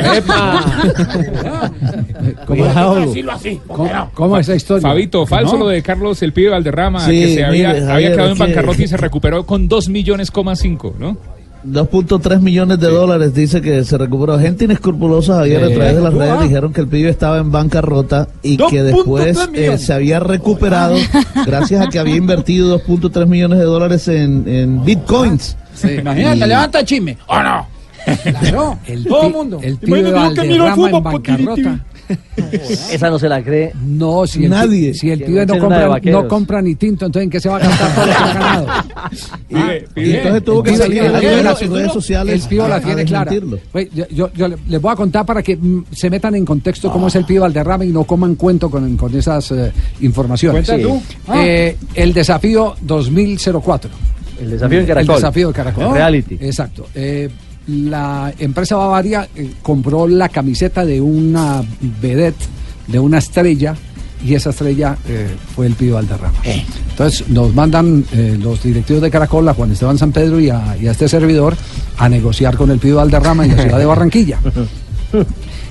¿Cómo, 2.46 2.96
decirlo 2.96 3.32
así. 3.34 3.60
cómo- 3.68 4.12
cómo 4.14 4.38
es 4.38 4.48
esa 4.48 4.56
historia? 4.56 4.88
Fabito, 4.88 5.26
falso 5.26 5.54
No. 5.54 5.60
lo 5.66 5.68
de 5.70 5.82
Carlos 5.82 6.22
el 6.24 6.34
pibe 6.34 6.50
Valderrama, 6.50 7.00
Sí, 7.06 7.12
que 7.20 7.34
se 7.36 7.44
había, 7.46 7.70
mire, 7.70 7.80
había 7.82 7.88
Javier, 7.94 8.12
quedado 8.14 8.28
en 8.28 8.34
es 8.34 8.38
que- 8.40 8.46
bancarrota 8.46 8.84
y 8.84 8.88
se 8.88 8.98
recuperó 8.98 9.46
con 9.46 9.68
2 9.68 9.90
millones, 9.90 10.32
coma 10.32 10.56
5, 10.56 10.96
¿no? 10.98 11.18
2.3 11.66 12.40
millones 12.42 12.80
de 12.80 12.88
dólares 12.90 13.34
dice 13.34 13.62
que 13.62 13.84
se 13.84 13.98
recuperó. 13.98 14.38
Gente 14.40 14.66
inescrupulosa 14.66 15.42
ayer 15.42 15.64
a 15.64 15.70
través 15.70 15.96
de 15.96 16.02
las 16.02 16.14
redes 16.14 16.42
dijeron 16.44 16.72
que 16.74 16.82
el 16.82 16.88
pibe 16.88 17.10
estaba 17.10 17.38
en 17.40 17.52
bancarrota 17.52 18.28
y 18.44 18.58
que 18.58 18.84
2.3 18.84 18.84
después 18.84 19.50
eh, 19.54 19.78
se 19.78 19.94
había 19.94 20.20
recuperado 20.20 20.96
gracias 21.46 21.86
a 21.86 21.90
que 21.90 22.00
había 22.00 22.16
invertido 22.16 22.80
2.3 22.86 23.26
millones 23.28 23.60
de 23.60 23.66
dólares 23.66 24.08
en, 24.08 24.48
en 24.48 24.84
bitcoins. 24.86 25.58
Imagínate, 25.84 26.38
Y- 26.38 26.48
levanta 26.48 26.80
el 26.80 26.86
chisme. 26.86 27.18
¿O 27.28 27.42
no? 27.42 27.68
Claro. 28.40 28.78
El, 28.86 29.04
Todo 29.06 29.28
el 29.28 29.34
mundo. 29.34 29.60
el 29.64 29.78
pibe 29.78 30.00
Imagínate 30.10 30.34
que 30.36 30.40
Valderrama 30.60 30.70
en 30.70 30.76
fútbol 30.76 30.92
por 31.04 31.14
bancarrota. 31.14 31.80
Esa 32.92 33.10
no 33.10 33.18
se 33.20 33.28
la 33.30 33.42
cree. 33.44 33.72
No, 33.86 34.26
si 34.28 34.46
el, 34.46 34.52
Nadie. 34.52 34.94
si 34.94 35.10
el 35.10 35.24
pibe 35.24 35.46
no 35.46 35.54
de 35.56 35.60
compra, 35.60 36.00
no 36.04 36.28
compra 36.28 36.62
ni 36.62 36.76
tinto, 36.76 37.06
entonces 37.06 37.24
¿en 37.26 37.30
qué 37.30 37.40
se 37.40 37.50
va 37.50 37.58
a 37.58 37.60
gastar 37.60 37.96
todo 37.96 38.06
lo 38.06 38.12
que 38.12 38.18
ha 38.18 38.34
ganado? 38.34 38.68
Pibe, 39.48 39.88
pibe. 39.94 40.18
entonces 40.18 40.44
tuvo 40.44 40.64
que 40.64 40.76
salir 40.78 40.98
el 41.04 41.16
alguien 41.16 41.22
pibe 41.22 41.40
en 41.40 41.46
la- 41.46 41.56
sus 41.56 41.70
redes 41.70 41.94
sociales 41.94 42.44
El 42.44 42.50
pibe 42.50 42.68
la 42.68 42.82
tiene 42.82 43.06
clara. 43.06 43.32
Oye, 43.74 43.90
Yo, 43.94 44.06
yo- 44.10 44.30
yo 44.34 44.48
le- 44.48 44.58
les 44.68 44.82
voy 44.82 44.92
a 44.92 44.96
contar 44.96 45.26
para 45.26 45.42
que 45.42 45.56
mm, 45.58 45.86
se 45.92 46.10
metan 46.10 46.36
en 46.36 46.46
contexto 46.46 46.92
cómo 46.92 47.08
es 47.08 47.16
el 47.16 47.26
pibe 47.26 47.40
Valderrama 47.40 47.86
y 47.86 47.90
no 47.92 48.04
coman 48.04 48.36
cuento 48.36 48.70
con, 48.70 48.96
con 48.98 49.16
esas 49.16 49.52
eh, 49.52 49.72
informaciones. 50.02 50.66
Cuenta 50.68 50.88
tú. 50.88 51.02
Ah. 51.28 51.44
Eh, 51.46 51.78
el 51.94 52.14
desafío 52.14 52.76
2004. 52.82 53.90
El 54.42 54.50
desafío 54.52 54.80
en 54.80 54.86
Caracol. 54.86 55.16
El 55.16 55.22
desafío 55.22 55.48
de 55.48 55.54
Caracol. 55.54 55.94
Reality. 55.94 56.38
Exacto. 56.42 56.88
Eh, 56.94 57.30
la 57.68 58.34
empresa 58.38 58.76
Bavaria 58.76 59.28
eh, 59.36 59.54
compró 59.62 60.08
la 60.08 60.30
camiseta 60.30 60.86
de 60.86 61.02
una 61.02 61.64
vedette, 62.02 62.46
de 62.88 63.00
una 63.00 63.18
estrella, 63.18 63.76
y 64.24 64.34
esa 64.34 64.52
estrella 64.52 64.98
eh, 65.08 65.28
fue 65.56 65.68
el 65.68 65.74
Pío 65.74 65.96
Valderrama. 65.96 66.38
Entonces 66.44 67.28
nos 67.30 67.54
mandan 67.54 68.06
eh, 68.12 68.38
los 68.42 68.64
directivos 68.64 69.02
de 69.02 69.12
Caracol 69.12 69.48
a 69.50 69.54
Juan 69.54 69.72
Esteban 69.72 69.98
San 69.98 70.12
Pedro 70.12 70.40
y 70.40 70.50
a, 70.50 70.78
y 70.80 70.88
a 70.88 70.92
este 70.92 71.08
servidor 71.08 71.56
a 71.98 72.10
negociar 72.10 72.56
con 72.56 72.72
el 72.72 72.80
Pío 72.80 72.98
Valderrama 72.98 73.46
en 73.46 73.56
la 73.56 73.64
ciudad 73.64 73.80
de 73.80 73.86
Barranquilla. 73.86 74.40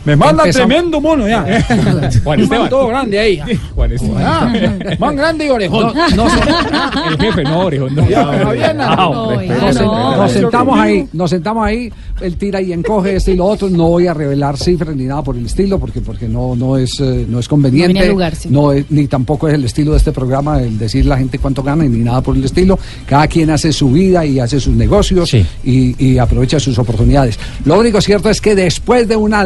Me 0.04 0.16
manda 0.16 0.44
Empezamos- 0.44 0.68
tremendo 0.68 1.00
mono 1.00 1.26
ya. 1.28 1.42
Juan 2.24 2.40
Esteban. 2.40 2.48
man 2.60 2.68
todo 2.70 2.88
grande 2.88 3.18
ahí. 3.18 3.40
Juan 3.74 3.92
Esteban. 3.92 4.22
Ah, 4.22 4.52
man 4.98 5.16
grande 5.16 5.46
y 5.46 5.48
orejón. 5.50 5.92
No, 5.94 6.08
no, 6.16 6.26
El 7.10 7.18
jefe, 7.18 7.42
no, 7.44 7.60
orejón. 7.60 7.94
No, 7.94 8.02
Ah, 8.14 8.96
no, 8.96 9.20
hombre. 9.22 9.48
no, 9.48 9.60
Nos, 9.60 9.80
no. 9.80 10.16
nos 10.16 10.32
sentamos 10.32 10.78
ahí, 10.78 11.08
nos 11.12 11.30
sentamos 11.30 11.66
ahí, 11.66 11.92
él 12.20 12.36
tira 12.36 12.60
y 12.60 12.72
encoge 12.72 13.16
esto 13.16 13.30
y 13.30 13.36
lo 13.36 13.46
otro, 13.46 13.68
no 13.70 13.88
voy 13.88 14.06
a 14.06 14.14
revelar 14.14 14.56
cifras 14.56 14.94
ni 14.94 15.04
nada 15.04 15.22
por 15.22 15.36
el 15.36 15.46
estilo, 15.46 15.78
porque 15.78 16.00
porque 16.00 16.28
no 16.28 16.54
no 16.54 16.76
es 16.76 17.00
eh, 17.00 17.26
no 17.28 17.38
es 17.38 17.48
conveniente, 17.48 18.06
No 18.06 18.12
lugar, 18.12 18.34
sí. 18.34 18.48
no 18.50 18.72
es- 18.72 18.84
ni 18.90 19.06
tampoco 19.06 19.48
es 19.48 19.54
el 19.54 19.64
estilo 19.64 19.92
de 19.92 19.98
este 19.98 20.12
programa 20.12 20.60
el 20.60 20.78
decir 20.78 21.06
la 21.06 21.16
gente 21.16 21.38
cuánto 21.38 21.62
gana 21.62 21.84
ni 21.84 21.98
nada 21.98 22.20
por 22.20 22.36
el 22.36 22.44
estilo, 22.44 22.78
cada 23.06 23.26
quien 23.26 23.50
hace 23.50 23.72
su 23.72 23.90
vida 23.90 24.24
y 24.24 24.38
hace 24.38 24.60
sus 24.60 24.74
negocios 24.74 25.32
y, 25.34 25.44
y 25.98 26.18
aprovecha 26.18 26.60
sus 26.60 26.78
oportunidades. 26.78 27.38
Lo 27.64 27.78
único 27.78 28.00
cierto 28.00 28.28
es 28.30 28.40
que 28.40 28.54
después 28.54 29.08
de 29.08 29.16
una 29.16 29.44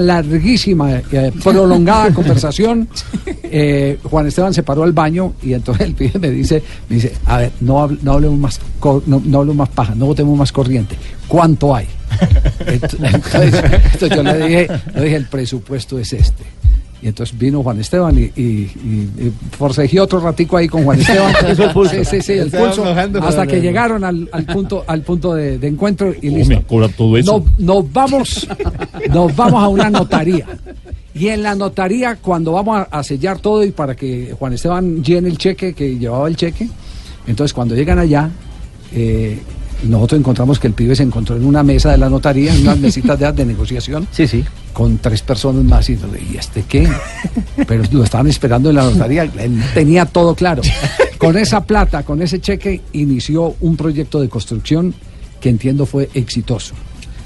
larguísima, 0.52 1.02
eh, 1.12 1.32
prolongada 1.42 2.12
conversación, 2.14 2.88
eh, 3.42 3.98
Juan 4.02 4.26
Esteban 4.26 4.54
se 4.54 4.62
paró 4.62 4.82
al 4.82 4.92
baño 4.92 5.34
y 5.42 5.52
entonces 5.52 5.86
el 5.86 5.94
pibe 5.94 6.18
me 6.18 6.30
dice, 6.30 6.62
me 6.88 6.96
dice, 6.96 7.12
a 7.26 7.38
ver, 7.38 7.52
no, 7.60 7.78
hable- 7.86 7.98
no 8.02 8.12
hablemos 8.12 8.38
más, 8.38 8.60
no, 8.82 9.22
no 9.24 9.38
hablemos 9.38 9.56
más 9.56 9.68
paja, 9.68 9.94
no 9.94 10.06
botemos 10.06 10.36
más 10.38 10.52
corriente. 10.52 10.96
¿Cuánto 11.26 11.74
hay? 11.74 11.86
Ent- 12.66 12.96
Entonces, 13.14 13.64
entonces 13.92 14.10
yo 14.16 14.22
le 14.22 14.38
dije, 14.46 14.68
le 14.94 15.02
dije, 15.04 15.16
el 15.16 15.26
presupuesto 15.26 15.98
es 15.98 16.12
este. 16.14 16.44
Y 17.00 17.06
entonces 17.08 17.38
vino 17.38 17.62
Juan 17.62 17.78
Esteban 17.80 18.18
y, 18.18 18.22
y, 18.34 18.42
y- 18.42 19.10
y 19.18 19.32
forcejeé 19.56 20.00
otro 20.00 20.18
ratico 20.18 20.56
ahí 20.56 20.66
con 20.68 20.82
Juan 20.84 20.98
Esteban. 21.00 21.32
Hizo 21.52 21.64
el 21.64 21.70
pulso. 21.70 21.94
Sí, 21.94 22.04
sí, 22.04 22.20
sí, 22.22 22.32
el 22.32 22.50
pulso. 22.50 22.84
Hasta 23.22 23.46
que 23.46 23.60
llegaron 23.60 24.02
al, 24.02 24.28
al 24.32 24.44
punto, 24.46 24.82
al 24.86 25.02
punto 25.02 25.32
de, 25.34 25.58
de 25.58 25.68
encuentro 25.68 26.12
y 26.20 26.28
¿Cómo 26.28 26.80
listo. 26.80 26.88
todo 26.96 27.16
eso? 27.16 27.44
No- 27.58 27.74
nos 27.82 27.92
vamos, 27.92 28.48
nos 29.10 29.36
vamos 29.36 29.62
a 29.62 29.68
una 29.68 29.88
notaría. 29.90 30.44
Y 31.14 31.28
en 31.28 31.42
la 31.44 31.54
notaría, 31.54 32.16
cuando 32.16 32.52
vamos 32.52 32.78
a, 32.78 32.82
a 32.98 33.02
sellar 33.04 33.38
todo 33.38 33.62
y 33.64 33.70
para 33.70 33.94
que 33.94 34.34
Juan 34.38 34.52
Esteban 34.54 35.02
llene 35.04 35.28
el 35.28 35.38
cheque, 35.38 35.74
que 35.74 35.96
llevaba 35.98 36.26
el 36.28 36.34
cheque, 36.36 36.68
entonces 37.28 37.52
cuando 37.54 37.74
llegan 37.76 37.98
allá, 38.00 38.28
eh, 38.92 39.38
nosotros 39.84 40.20
encontramos 40.20 40.58
que 40.58 40.66
el 40.66 40.72
pibe 40.72 40.94
se 40.96 41.02
encontró 41.02 41.36
en 41.36 41.44
una 41.44 41.62
mesa 41.62 41.92
de 41.92 41.98
la 41.98 42.08
notaría, 42.08 42.54
en 42.54 42.62
unas 42.62 42.78
mesitas 42.78 43.18
de, 43.18 43.30
de 43.32 43.44
negociación. 43.44 44.06
Sí, 44.10 44.26
sí. 44.26 44.44
Con 44.72 44.98
tres 44.98 45.22
personas 45.22 45.64
más. 45.64 45.88
Y, 45.88 45.96
yo 45.96 46.06
le 46.06 46.18
dije, 46.18 46.32
¿y 46.34 46.36
este 46.36 46.62
qué? 46.62 46.88
Pero 47.66 47.84
lo 47.92 48.04
estaban 48.04 48.26
esperando 48.26 48.70
en 48.70 48.76
la 48.76 48.84
notaría. 48.84 49.22
Él 49.24 49.62
tenía 49.74 50.04
todo 50.06 50.34
claro. 50.34 50.62
Con 51.18 51.36
esa 51.36 51.64
plata, 51.64 52.02
con 52.04 52.22
ese 52.22 52.40
cheque, 52.40 52.80
inició 52.92 53.56
un 53.60 53.76
proyecto 53.76 54.20
de 54.20 54.28
construcción 54.28 54.94
que 55.40 55.48
entiendo 55.48 55.86
fue 55.86 56.08
exitoso. 56.14 56.74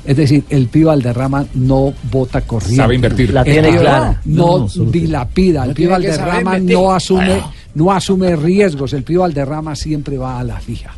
Es 0.04 0.16
decir, 0.16 0.44
el 0.48 0.66
pibe 0.66 0.86
Valderrama 0.86 1.46
no 1.54 1.94
vota 2.10 2.40
corriente. 2.40 2.76
Sabe 2.76 2.96
invertir. 2.96 3.32
La 3.32 3.44
tiene 3.44 3.76
clara. 3.78 4.20
No, 4.24 4.66
dilapida. 4.66 5.62
El 5.62 5.68
No 5.68 5.74
pibe 5.74 5.90
Valderrama 5.90 6.58
no 6.58 6.92
asume, 6.92 7.26
Bueno. 7.26 7.52
No 7.74 7.90
asume 7.92 8.34
riesgos. 8.36 8.92
El 8.92 9.02
pibe 9.02 9.20
Valderrama 9.20 9.74
siempre 9.76 10.18
va 10.18 10.38
a 10.40 10.44
la 10.44 10.60
fija. 10.60 10.90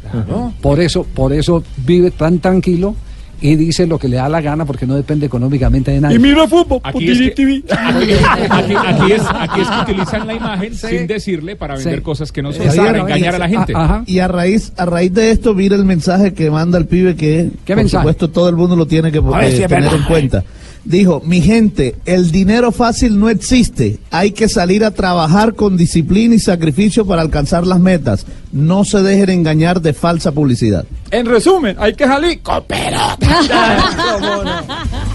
Por 0.61 0.81
eso, 0.81 1.05
por 1.05 1.33
eso 1.33 1.63
vive 1.85 2.11
tan 2.11 2.39
tranquilo 2.39 2.95
y 3.41 3.57
dice 3.57 3.87
lo 3.87 3.99
que 3.99 4.09
le 4.09 4.17
da 4.17 4.29
la 4.29 4.41
gana 4.41 4.65
porque 4.65 4.87
no 4.87 4.95
depende 4.95 5.27
económicamente 5.27 5.91
de 5.91 6.01
nadie. 6.01 6.17
Y 6.17 6.19
mira 6.19 6.47
fútbol. 6.49 6.81
Aquí 6.83 7.11
es, 7.11 7.19
que, 7.35 7.63
aquí, 7.71 8.13
aquí- 8.41 8.75
aquí 8.75 9.13
es, 9.13 9.23
aquí 9.29 9.61
es 9.61 9.69
que 9.69 9.81
utilizan 9.93 10.27
la 10.27 10.35
imagen 10.35 10.75
sin 10.75 11.07
decirle 11.07 11.55
para 11.57 11.75
vender 11.75 11.97
Sí. 11.97 12.01
cosas 12.03 12.33
que 12.33 12.43
no 12.43 12.53
son, 12.53 12.65
Javier, 12.67 12.87
para 12.87 12.99
engañar 13.01 13.35
a 13.35 13.39
la 13.39 13.49
gente. 13.49 13.75
Y 14.07 14.19
a 14.21 14.29
raíz, 14.29 14.73
a 14.77 14.87
raíz 14.87 15.13
de 15.13 15.31
esto, 15.31 15.53
mira 15.55 15.77
el 15.77 15.85
mensaje 15.85 16.33
que 16.33 16.51
manda 16.51 16.79
el 16.79 16.87
pibe 16.87 17.17
que, 17.17 17.51
por 17.67 17.77
mensaje? 17.77 18.03
supuesto, 18.03 18.31
todo 18.31 18.49
el 18.49 18.57
mundo 18.57 18.77
lo 18.77 18.87
tiene 18.87 19.13
que 19.13 19.21
ver 19.21 19.45
eh, 19.45 19.57
si 19.57 19.63
es 19.63 19.69
tener 19.69 19.93
en 19.93 20.03
cuenta. 20.05 20.43
Dijo, 20.85 21.23
mi 21.25 21.41
gente, 21.41 21.97
el 22.05 22.31
dinero 22.31 22.71
fácil 22.71 23.19
no 23.19 23.31
existe. 23.31 23.99
Hay 24.11 24.33
que 24.33 24.49
salir 24.49 24.85
a 24.85 24.91
trabajar 24.91 25.55
con 25.55 25.77
disciplina 25.77 26.35
y 26.35 26.39
sacrificio 26.39 27.07
para 27.07 27.23
alcanzar 27.23 27.67
las 27.67 27.81
metas. 27.81 28.27
No 28.53 28.85
se 28.85 29.03
dejen 29.03 29.31
engañar 29.31 29.81
de 29.81 29.95
falsa 29.95 30.33
publicidad. 30.33 30.85
En 31.11 31.27
resumen, 31.27 31.77
hay 31.79 31.95
que 31.95 32.05
salir 32.05 32.41
con 32.43 32.65
pelota. 32.65 33.17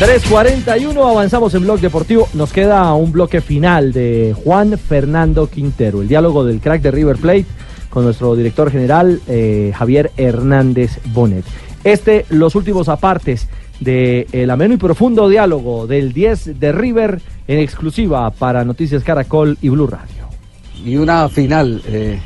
3.41, 0.00 1.10
avanzamos 1.10 1.52
en 1.52 1.64
Blog 1.64 1.78
Deportivo. 1.78 2.26
Nos 2.32 2.54
queda 2.54 2.94
un 2.94 3.12
bloque 3.12 3.42
final 3.42 3.92
de 3.92 4.34
Juan 4.44 4.78
Fernando 4.78 5.48
Quintero, 5.48 6.00
el 6.00 6.08
diálogo 6.08 6.42
del 6.42 6.60
crack 6.60 6.80
de 6.80 6.90
River 6.90 7.18
Plate 7.18 7.44
con 7.90 8.04
nuestro 8.04 8.34
director 8.34 8.70
general 8.70 9.20
eh, 9.28 9.74
Javier 9.76 10.10
Hernández 10.16 11.00
Bonet. 11.12 11.44
Este, 11.84 12.24
los 12.30 12.54
últimos 12.54 12.88
apartes 12.88 13.46
del 13.78 14.26
el 14.32 14.48
ameno 14.48 14.72
y 14.72 14.78
profundo 14.78 15.28
diálogo 15.28 15.86
del 15.86 16.14
10 16.14 16.58
de 16.58 16.72
River 16.72 17.20
en 17.46 17.58
exclusiva 17.58 18.30
para 18.30 18.64
Noticias 18.64 19.04
Caracol 19.04 19.58
y 19.60 19.68
Blue 19.68 19.86
Radio. 19.86 20.30
Y 20.82 20.96
una 20.96 21.28
final, 21.28 21.82
eh, 21.86 22.18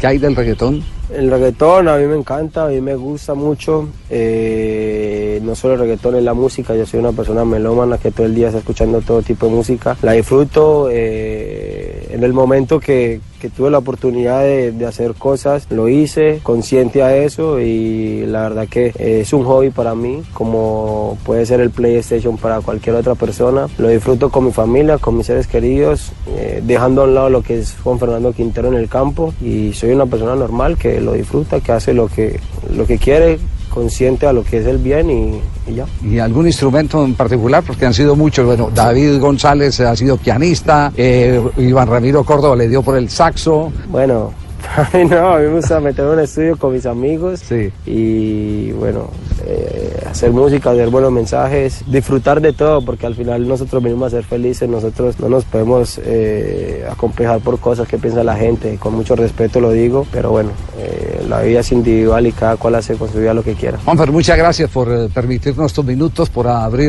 ¿qué 0.00 0.06
hay 0.06 0.18
del 0.18 0.36
reggaetón? 0.36 0.82
El 1.12 1.30
reggaetón 1.30 1.88
a 1.88 1.96
mí 1.96 2.04
me 2.06 2.16
encanta, 2.16 2.64
a 2.64 2.68
mí 2.68 2.80
me 2.80 2.96
gusta 2.96 3.34
mucho. 3.34 3.88
eh, 4.10 5.40
no 5.42 5.54
solo 5.54 5.74
el 5.74 5.80
reggaetón, 5.80 6.16
es 6.16 6.24
la 6.24 6.34
música. 6.34 6.74
Yo 6.74 6.84
soy 6.86 7.00
una 7.00 7.12
persona 7.12 7.44
melómana 7.44 7.98
que 7.98 8.10
todo 8.10 8.26
el 8.26 8.34
día 8.34 8.48
está 8.48 8.58
escuchando 8.58 9.00
todo 9.00 9.22
tipo 9.22 9.46
de 9.46 9.52
música. 9.52 9.96
La 10.02 10.12
disfruto. 10.12 10.88
eh, 10.90 11.75
en 12.10 12.24
el 12.24 12.32
momento 12.32 12.80
que, 12.80 13.20
tuve 13.56 13.70
la 13.70 13.78
oportunidad 13.78 14.42
de, 14.42 14.72
de 14.72 14.86
hacer 14.86 15.14
cosas, 15.14 15.68
lo 15.70 15.88
hice, 15.88 16.40
consciente 16.42 17.04
a 17.04 17.16
eso. 17.16 17.60
Y 17.60 18.26
la 18.26 18.42
verdad 18.42 18.66
que 18.68 18.86
eh, 18.98 19.20
es 19.20 19.32
un 19.32 19.44
hobby 19.44 19.70
para 19.70 19.94
mí, 19.94 20.22
como 20.32 21.16
puede 21.24 21.46
ser 21.46 21.60
el 21.60 21.70
PlayStation 21.70 22.36
para 22.38 22.60
cualquier 22.60 22.96
otra 22.96 23.14
persona. 23.14 23.68
Lo 23.78 23.88
disfruto 23.88 24.30
con 24.30 24.46
mi 24.46 24.52
familia, 24.52 24.98
con 24.98 25.16
mis 25.16 25.26
seres 25.26 25.46
queridos, 25.46 26.12
eh, 26.36 26.60
dejando 26.64 27.02
a 27.02 27.04
un 27.04 27.14
lado 27.14 27.30
lo 27.30 27.42
que 27.42 27.60
es 27.60 27.76
Juan 27.84 28.00
Fernando 28.00 28.32
Quintero 28.32 28.68
en 28.68 28.74
el 28.74 28.88
campo. 28.88 29.32
Y 29.40 29.72
soy 29.74 29.90
una 29.90 30.06
persona 30.06 30.34
normal 30.34 30.76
que 30.76 31.00
lo 31.00 31.12
disfruta, 31.12 31.60
que 31.60 31.70
hace 31.70 31.94
lo 31.94 32.08
que, 32.08 32.40
lo 32.74 32.84
que 32.84 32.98
quiere, 32.98 33.38
consciente 33.76 34.26
a 34.26 34.32
lo 34.32 34.42
que 34.42 34.56
es 34.56 34.66
el 34.66 34.78
bien 34.78 35.10
y, 35.10 35.70
y 35.70 35.74
ya. 35.74 35.84
¿Y 36.02 36.18
algún 36.18 36.46
instrumento 36.46 37.04
en 37.04 37.14
particular? 37.14 37.62
Porque 37.62 37.84
han 37.84 37.92
sido 37.92 38.16
muchos. 38.16 38.46
Bueno, 38.46 38.70
David 38.74 39.20
González 39.20 39.78
ha 39.80 39.94
sido 39.94 40.16
pianista, 40.16 40.90
eh, 40.96 41.38
Iván 41.58 41.86
Ramiro 41.86 42.24
Córdoba 42.24 42.56
le 42.56 42.70
dio 42.70 42.80
por 42.80 42.96
el 42.96 43.10
saxo. 43.10 43.70
Bueno, 43.90 44.32
a 44.76 44.96
mí 44.96 45.04
no, 45.04 45.34
a 45.34 45.38
mí 45.38 45.46
me 45.46 45.54
gusta 45.54 45.80
meterme 45.80 46.12
en 46.12 46.18
un 46.18 46.24
estudio 46.24 46.56
con 46.56 46.72
mis 46.72 46.86
amigos 46.86 47.42
y 47.86 48.72
bueno, 48.72 49.10
eh, 49.46 50.02
hacer 50.08 50.30
música, 50.32 50.70
hacer 50.70 50.88
buenos 50.88 51.12
mensajes, 51.12 51.84
disfrutar 51.86 52.40
de 52.40 52.52
todo, 52.52 52.82
porque 52.82 53.06
al 53.06 53.14
final 53.14 53.46
nosotros 53.46 53.82
venimos 53.82 54.08
a 54.08 54.16
ser 54.16 54.24
felices, 54.24 54.68
nosotros 54.68 55.18
no 55.20 55.28
nos 55.28 55.44
podemos 55.44 56.00
eh, 56.04 56.84
acomplejar 56.90 57.40
por 57.40 57.58
cosas 57.60 57.86
que 57.86 57.98
piensa 57.98 58.24
la 58.24 58.36
gente, 58.36 58.76
con 58.78 58.94
mucho 58.94 59.14
respeto 59.16 59.60
lo 59.60 59.72
digo, 59.72 60.06
pero 60.10 60.30
bueno, 60.30 60.50
eh, 60.78 61.24
la 61.28 61.42
vida 61.42 61.60
es 61.60 61.72
individual 61.72 62.26
y 62.26 62.32
cada 62.32 62.56
cual 62.56 62.76
hace 62.76 62.94
con 62.94 63.10
su 63.10 63.18
vida 63.18 63.34
lo 63.34 63.42
que 63.42 63.54
quiera. 63.54 63.78
Juanfer, 63.84 64.10
muchas 64.10 64.36
gracias 64.36 64.70
por 64.70 64.90
eh, 64.90 65.08
permitirnos 65.12 65.66
estos 65.66 65.84
minutos, 65.84 66.30
por 66.30 66.48
abrir 66.48 66.86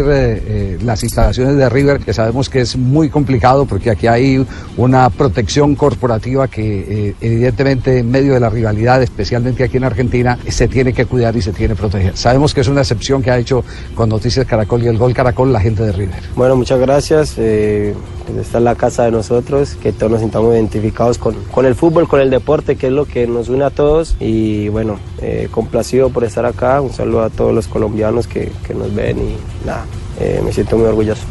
las 0.84 1.04
instalaciones 1.04 1.58
de 1.58 1.70
River, 1.70 2.00
que 2.00 2.14
sabemos 2.14 2.50
que 2.50 2.62
es 2.62 2.76
muy 2.78 3.10
complicado 3.10 3.66
porque 3.66 3.90
aquí 3.90 4.08
hay 4.08 4.46
una 4.78 5.10
protección 5.10 5.76
corporativa 5.76 6.48
que 6.48 7.16
eh, 7.22 7.48
evidentemente 7.68 8.00
en 8.00 8.12
medio 8.12 8.34
de 8.34 8.40
la 8.40 8.50
rivalidad, 8.50 9.02
especialmente 9.04 9.64
aquí 9.64 9.78
en 9.78 9.84
Argentina, 9.84 10.38
se 10.48 10.68
tiene 10.68 10.94
que 10.94 11.06
cuidar 11.06 11.36
y 11.36 11.42
se 11.42 11.52
tiene 11.52 11.74
que 11.74 11.80
proteger. 11.80 12.16
Sabemos 12.16 12.54
que 12.54 12.62
es 12.62 12.68
una 12.68 12.82
excepción 12.82 13.22
que 13.22 13.32
ha 13.32 13.38
hecho 13.38 13.64
con 13.96 14.10
Noticias 14.10 14.46
Caracol 14.46 14.84
y 14.84 14.88
el 14.88 14.98
Gol 14.98 15.14
Caracol 15.14 15.52
la 15.52 15.60
gente 15.60 15.84
de 15.84 15.92
River. 15.92 16.16
Bueno, 16.36 16.56
muchas 16.56 16.80
gracias. 16.80 17.36
eh, 17.38 17.94
pues 18.26 18.40
esta 18.40 18.58
es 18.58 18.64
la 18.64 18.76
casa 18.76 19.06
de 19.06 19.12
nosotros, 19.12 19.78
que 19.82 19.92
todos 19.92 20.12
nos 20.12 20.22
sintamos 20.22 20.54
identificados 20.54 21.18
con, 21.18 21.36
con 21.52 21.66
el 21.66 21.76
fútbol, 21.76 22.08
con 22.08 22.20
el 22.20 22.30
deporte, 22.30 22.76
que 22.76 22.88
es 22.88 22.94
lo 22.94 23.06
que 23.06 23.28
nos 23.28 23.50
une 23.50 23.64
a 23.64 23.70
todos. 23.70 24.16
Y 24.20 24.70
bueno, 24.70 25.00
eh, 25.22 25.48
complacido 25.52 26.10
por 26.10 26.24
estar 26.24 26.46
acá. 26.46 26.82
Un 26.82 26.94
saludo 26.94 27.24
a 27.24 27.30
todos 27.30 27.54
los 27.54 27.68
colombianos 27.68 28.28
que, 28.28 28.52
que 28.66 28.74
nos 28.74 28.94
ven 28.94 29.18
y 29.18 29.66
nada, 29.66 29.86
eh, 30.20 30.42
me 30.44 30.52
siento 30.52 30.78
muy 30.78 30.88
orgulloso. 30.88 31.24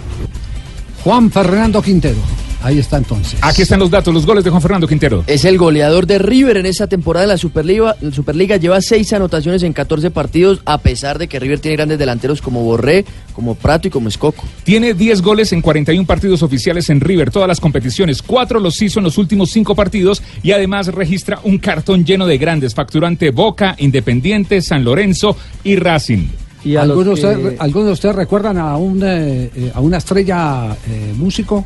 Juan 1.05 1.31
Fernando 1.31 1.81
Quintero. 1.81 2.19
Ahí 2.63 2.79
está 2.79 2.97
entonces. 2.97 3.39
Aquí 3.43 3.63
están 3.63 3.79
los 3.79 3.91
datos, 3.91 4.13
los 4.13 4.27
goles 4.27 4.43
de 4.45 4.51
Juan 4.51 4.63
Fernando 4.63 4.89
Quintero. 4.89 5.25
Es 5.27 5.45
el 5.45 5.59
goleador 5.59 6.07
de 6.07 6.19
River 6.19 6.57
en 6.57 6.67
esta 6.67 6.87
temporada 6.87 7.25
en 7.25 7.31
la 7.31 7.39
Superliga. 7.39 7.97
La 8.01 8.11
Superliga 8.11 8.57
lleva 8.57 8.81
seis 8.81 9.13
anotaciones 9.13 9.63
en 9.63 9.73
14 9.73 10.11
partidos, 10.11 10.61
a 10.65 10.79
pesar 10.79 11.19
de 11.19 11.29
que 11.29 11.39
River 11.39 11.61
tiene 11.61 11.77
grandes 11.77 11.99
delanteros 11.99 12.43
como 12.43 12.63
Borré, 12.63 13.05
como 13.33 13.55
Prato 13.55 13.89
y 13.89 13.91
como 13.91 14.09
Escoco. 14.09 14.45
Tiene 14.65 14.95
10 14.95 15.23
goles 15.23 15.53
en 15.53 15.61
41 15.63 16.07
partidos 16.07 16.43
oficiales 16.43 16.91
en 16.91 17.01
River, 17.01 17.31
todas 17.31 17.49
las 17.49 17.61
competiciones. 17.61 18.23
Cuatro 18.23 18.61
los 18.61 18.81
hizo 18.83 19.01
en 19.01 19.05
los 19.05 19.19
últimos 19.19 19.51
cinco 19.51 19.75
partidos 19.75 20.23
y 20.43 20.53
además 20.53 20.89
registra 20.89 21.41
un 21.45 21.59
cartón 21.59 22.05
lleno 22.05 22.27
de 22.27 22.39
grandes, 22.39 22.75
facturante 22.75 23.31
Boca, 23.31 23.75
Independiente, 23.79 24.63
San 24.63 24.85
Lorenzo 24.85 25.37
y 25.63 25.77
Racing. 25.77 26.29
¿Algunos, 26.75 27.05
de 27.05 27.13
ustedes, 27.13 27.61
¿Algunos 27.61 27.87
de 27.87 27.93
ustedes 27.93 28.17
recuerdan 28.17 28.59
a, 28.59 28.77
un, 28.77 29.01
eh, 29.03 29.51
eh, 29.55 29.73
a 29.73 29.81
una 29.81 29.99
estrella 29.99 30.77
eh, 30.89 31.13
músico? 31.15 31.65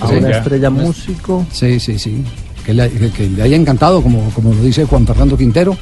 A 0.00 0.08
una 0.08 0.30
estrella 0.30 0.70
músico. 0.70 1.46
Sí, 1.52 1.78
sí, 1.80 1.98
sí. 1.98 2.22
Que 2.64 2.74
le, 2.74 2.90
que- 2.90 3.10
que 3.10 3.28
le 3.28 3.42
haya 3.42 3.56
encantado, 3.56 4.02
como, 4.02 4.30
como 4.30 4.52
lo 4.52 4.62
dice 4.62 4.84
Juan 4.84 5.06
Fernando 5.06 5.36
Quintero. 5.36 5.76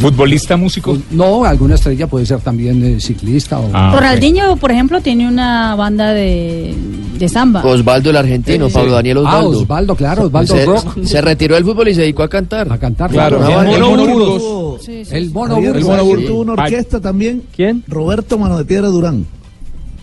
¿Futbolista 0.00 0.56
músico? 0.56 0.96
No, 1.10 1.44
alguna 1.44 1.74
estrella 1.76 2.06
puede 2.08 2.26
ser 2.26 2.40
también 2.40 2.82
eh, 2.82 3.00
ciclista. 3.00 3.60
O... 3.60 3.68
Ah, 3.72 3.92
Ronaldinho, 3.94 4.56
por 4.56 4.72
ejemplo, 4.72 5.00
tiene 5.00 5.28
una 5.28 5.76
banda 5.76 6.12
de, 6.14 6.74
de 7.18 7.28
samba. 7.28 7.62
Osvaldo 7.64 8.10
el 8.10 8.16
argentino, 8.16 8.66
Sí. 8.68 8.74
Pablo 8.74 8.92
Daniel 8.92 9.18
Ah, 9.18 9.20
Osvaldo. 9.38 9.58
Osvaldo, 9.60 9.94
claro, 9.94 10.22
Osvaldo 10.24 10.56
se, 10.56 10.64
Rock. 10.64 11.04
se 11.04 11.20
retiró 11.20 11.54
del 11.54 11.64
fútbol 11.64 11.88
y 11.88 11.94
se 11.94 12.00
dedicó 12.00 12.22
a 12.24 12.28
cantar. 12.28 12.72
A 12.72 12.78
cantar, 12.78 13.10
claro. 13.10 13.38
claro. 13.38 13.60
El 13.60 13.80
banda. 13.80 13.86
Mono 13.86 14.06
Burgos. 14.06 14.88
El 14.88 15.30
Mono 15.30 15.56
Burgos. 15.60 15.84
¿sabes 15.84 16.02
quién 16.14 16.26
tuvo 16.26 16.40
una 16.40 16.52
orquesta 16.54 17.00
también? 17.00 17.42
¿Quién? 17.54 17.84
Roberto 17.86 18.38
Mano 18.38 18.58
de 18.58 18.64
Piedra 18.64 18.88
Durán. 18.88 19.26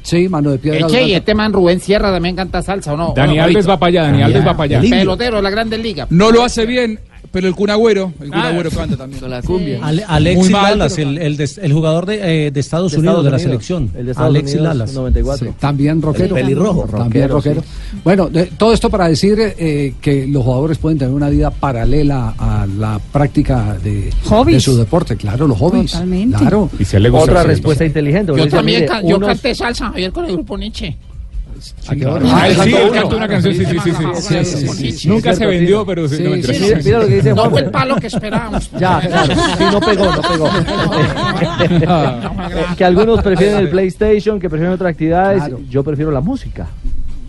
Sí, 0.03 0.27
Mano 0.29 0.51
de 0.51 0.57
Piedra 0.57 0.87
Eche, 0.87 1.03
y 1.03 1.13
este 1.13 1.35
man 1.35 1.53
Rubén 1.53 1.79
Sierra 1.79 2.11
también 2.11 2.35
canta 2.35 2.61
salsa, 2.61 2.93
¿o 2.93 2.97
no? 2.97 3.13
Dani 3.15 3.33
¿O 3.33 3.35
no, 3.37 3.43
Alves 3.43 3.69
va 3.69 3.77
para 3.77 3.89
allá, 3.89 4.03
Dani 4.03 4.23
Alves 4.23 4.47
va 4.47 4.57
para 4.57 4.77
allá. 4.77 4.89
Pelotero 4.89 5.37
de 5.37 5.41
la 5.43 5.49
Grandes 5.49 5.79
Ligas. 5.79 6.07
No 6.09 6.31
lo 6.31 6.43
hace 6.43 6.65
bien, 6.65 6.99
pero 7.31 7.47
el 7.47 7.55
Cunagüero, 7.55 8.11
el 8.19 8.27
Ah, 8.33 8.35
Cunagüero 8.35 8.69
canta 8.71 8.97
también. 8.97 9.19
Con 9.21 9.29
la 9.29 9.41
cumbia. 9.41 9.79
Ale- 9.81 10.03
Alexis 10.07 10.43
Muy 10.43 10.49
mal, 10.53 10.77
Lalas, 10.79 10.97
el, 10.97 11.17
el, 11.17 11.37
de- 11.37 11.49
el 11.61 11.73
jugador 11.73 12.05
de, 12.05 12.47
eh, 12.47 12.51
de 12.51 12.59
Estados 12.59 12.91
De 12.91 12.97
Unidos, 12.99 13.13
Estados 13.13 13.25
de 13.25 13.31
la 13.31 13.39
selección. 13.39 13.91
el 13.95 14.05
de 14.05 14.11
Estados 14.11 14.29
Alexis 14.29 14.55
Unidos, 14.55 14.75
Lalas. 14.77 14.93
94. 14.93 15.47
Sí, 15.47 15.53
también 15.59 16.01
rockero. 16.01 16.35
El 16.37 16.43
pelirrojo. 16.43 16.81
También 16.87 17.29
Rockero, 17.29 17.35
rockero. 17.35 17.61
sí. 17.61 17.97
Bueno, 18.03 18.29
de- 18.29 18.45
todo 18.45 18.73
esto 18.73 18.89
para 18.89 19.07
decir 19.07 19.37
eh, 19.39 19.93
que 20.01 20.27
los 20.27 20.43
jugadores 20.43 20.77
pueden 20.77 20.97
tener 20.99 21.13
una 21.13 21.29
vida 21.29 21.51
paralela 21.51 22.33
a 22.37 22.67
la 22.67 22.99
práctica 23.11 23.77
de, 23.83 24.09
Hobbies. 24.25 24.55
de 24.57 24.59
su 24.61 24.77
deporte. 24.77 25.15
Claro, 25.15 25.47
los 25.47 25.57
hobbies. 25.57 25.91
Totalmente. 25.91 26.37
Claro. 26.37 26.69
Y 26.79 26.85
si 26.85 26.97
Otra 26.97 27.43
respuesta 27.43 27.85
inteligente. 27.85 28.33
Yo 28.35 28.47
también 28.47 28.81
mire, 28.81 28.85
can- 28.87 29.07
yo 29.07 29.17
unos- 29.17 29.29
canté 29.29 29.55
salsa, 29.55 29.87
Javier, 29.91 30.11
con 30.11 30.25
el 30.25 30.33
grupo 30.33 30.57
Nietzsche. 30.57 30.95
Ah, 31.87 32.47
sí, 32.63 32.73
él 32.73 32.81
uno. 32.83 32.91
cantó 32.91 33.17
una 33.17 33.27
canción, 33.27 33.53
sí, 33.53 33.65
sí, 33.65 34.91
sí. 34.93 35.07
Nunca 35.07 35.35
se 35.35 35.45
vendió, 35.45 35.85
pero 35.85 36.07
sí, 36.07 36.23
no, 36.23 36.29
lo 36.29 36.41
que 37.07 37.15
dice 37.15 37.35
fue 37.35 37.61
el 37.61 37.69
palo 37.69 37.95
que 37.97 38.07
esperábamos. 38.07 38.69
Ya, 38.79 38.99
claro. 38.99 39.35
Sí, 39.35 39.63
no 39.71 39.79
pegó, 39.79 40.05
no 40.05 40.21
pegó. 40.21 40.47
Eh, 41.59 42.65
que 42.77 42.85
algunos 42.85 43.21
prefieren 43.21 43.57
el 43.57 43.69
PlayStation, 43.69 44.39
que 44.39 44.49
prefieren 44.49 44.73
otras 44.73 44.91
actividades. 44.91 45.43
Yo 45.69 45.83
prefiero 45.83 46.11
la 46.11 46.21
música. 46.21 46.67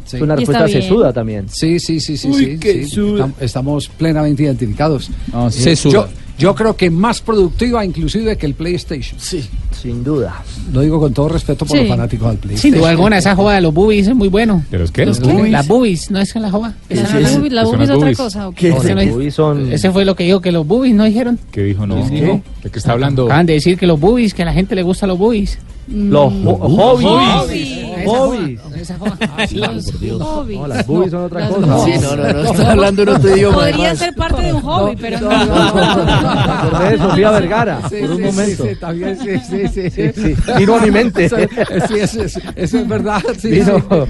Sí. 0.05 0.17
Es 0.17 0.23
una 0.23 0.37
respuesta 0.37 0.65
bien. 0.65 0.83
sesuda 0.83 1.13
también. 1.13 1.49
Sí, 1.49 1.79
sí, 1.79 2.01
sí, 2.01 2.17
sí. 2.17 2.29
Uy, 2.29 2.87
sí, 2.89 3.15
Estamos 3.41 3.89
plenamente 3.89 4.43
identificados. 4.43 5.11
No, 5.33 5.51
sesuda. 5.51 5.93
yo, 5.93 6.09
yo 6.39 6.55
creo 6.55 6.77
que 6.77 6.91
más 6.91 7.21
productiva 7.21 7.85
inclusive 7.85 8.37
que 8.37 8.47
el 8.47 8.55
PlayStation. 8.55 9.19
Sí. 9.21 9.49
Sin 9.71 10.05
duda. 10.05 10.43
Lo 10.73 10.81
digo 10.81 11.01
con 11.01 11.13
todo 11.13 11.29
respeto 11.29 11.65
por 11.67 11.77
Sí. 11.77 11.83
los 11.85 11.89
fanáticos 11.89 12.29
del 12.29 12.37
Sin 12.37 12.41
PlayStation. 12.49 12.79
duda 12.81 12.91
alguna, 12.91 13.19
esa 13.19 13.35
joda 13.35 13.55
de 13.57 13.61
los 13.63 13.75
boobies 13.75 14.07
es 14.09 14.15
muy 14.15 14.29
bueno. 14.29 14.65
¿De 14.71 14.79
los 14.79 14.91
qué? 14.93 15.05
Los 15.07 15.19
boobies. 15.21 15.51
Las 15.51 15.67
boobies, 15.67 16.11
¿no 16.11 16.21
es 16.21 16.33
que 16.33 16.39
la 16.41 16.51
joda? 16.51 16.75
La, 16.89 17.03
Esa- 17.03 17.21
la 17.21 17.29
bubi- 17.31 17.51
la 17.51 17.63
las 17.63 17.73
es 17.73 17.81
otra 17.81 17.95
boobies. 17.97 18.17
cosa. 18.19 18.49
¿o 18.49 18.53
qué? 18.53 18.69
Ese 18.69 18.95
no 18.95 19.01
es- 19.01 19.15
Uy, 19.15 19.31
son... 19.31 19.73
Ese 19.73 19.91
fue 19.91 20.05
lo 20.05 20.15
que 20.15 20.25
dijo, 20.25 20.41
que 20.41 20.53
los 20.53 20.67
boobies 20.67 20.95
no 20.95 21.05
dijeron. 21.05 21.39
¿Qué 21.51 21.63
dijo? 21.65 21.87
No. 21.87 22.09
¿Qué? 22.09 22.43
¿De 22.63 22.71
qué 22.71 22.79
está 22.79 22.93
hablando? 22.93 23.25
Acaban 23.27 23.47
de 23.47 23.55
decir 23.55 23.77
que 23.79 23.87
los 23.87 23.99
boobies, 23.99 24.35
que 24.35 24.43
a 24.43 24.47
la 24.47 24.53
gente 24.53 24.75
le 24.75 24.83
gustan 24.83 25.09
los 25.09 25.19
boobies. 25.19 25.59
Los 25.89 26.33
ho- 26.45 26.57
hobbies. 26.57 27.09
Hobbies. 27.09 27.79
Esa 28.03 28.09
Hobbies. 28.11 28.61
joda, 28.61 28.77
esa 28.81 28.99
joda. 28.99 29.17
Los 29.53 29.93
hobbies. 30.23 30.59
No, 30.59 30.67
las 30.67 30.87
boobies 30.87 31.11
son 31.11 31.25
otra 31.25 31.49
cosa. 31.49 31.79
Sí, 31.85 31.93
no, 32.01 32.17
no, 32.17 32.33
no, 32.33 32.43
está 32.51 32.71
hablando 32.73 33.03
en 33.03 33.09
otro 33.11 33.37
idioma. 33.37 33.57
Podría 33.59 33.75
además. 33.77 33.99
ser 33.99 34.15
parte 34.15 34.43
de 34.43 34.53
un 34.53 34.61
hobby, 34.63 34.97
pero 35.01 35.21
no. 35.21 35.31
Acordé 35.31 36.91
de 36.91 36.99
Sofía 36.99 37.31
Vergara, 37.31 37.81
Sí, 37.89 37.97
por 38.01 38.11
un 38.11 38.17
sí, 38.17 38.23
momento. 38.23 38.65
Sí, 38.69 38.77
también, 38.81 39.19
sí, 39.19 39.39
sí, 39.49 39.69
sí. 39.69 39.91
sí. 39.91 40.13
Sí, 40.13 40.35
vino 40.59 40.75
a 40.77 40.81
mi 40.81 40.91
mente. 40.91 41.25
Eso, 41.27 41.37
sí, 41.89 41.95
eso, 41.99 42.23
es- 42.23 42.41
eso 42.57 42.79
es 42.79 42.89
verdad. 42.89 43.23
Sí, 43.39 43.49
Vino- 43.51 43.77
sí. 43.79 43.85
Pero 43.89 44.07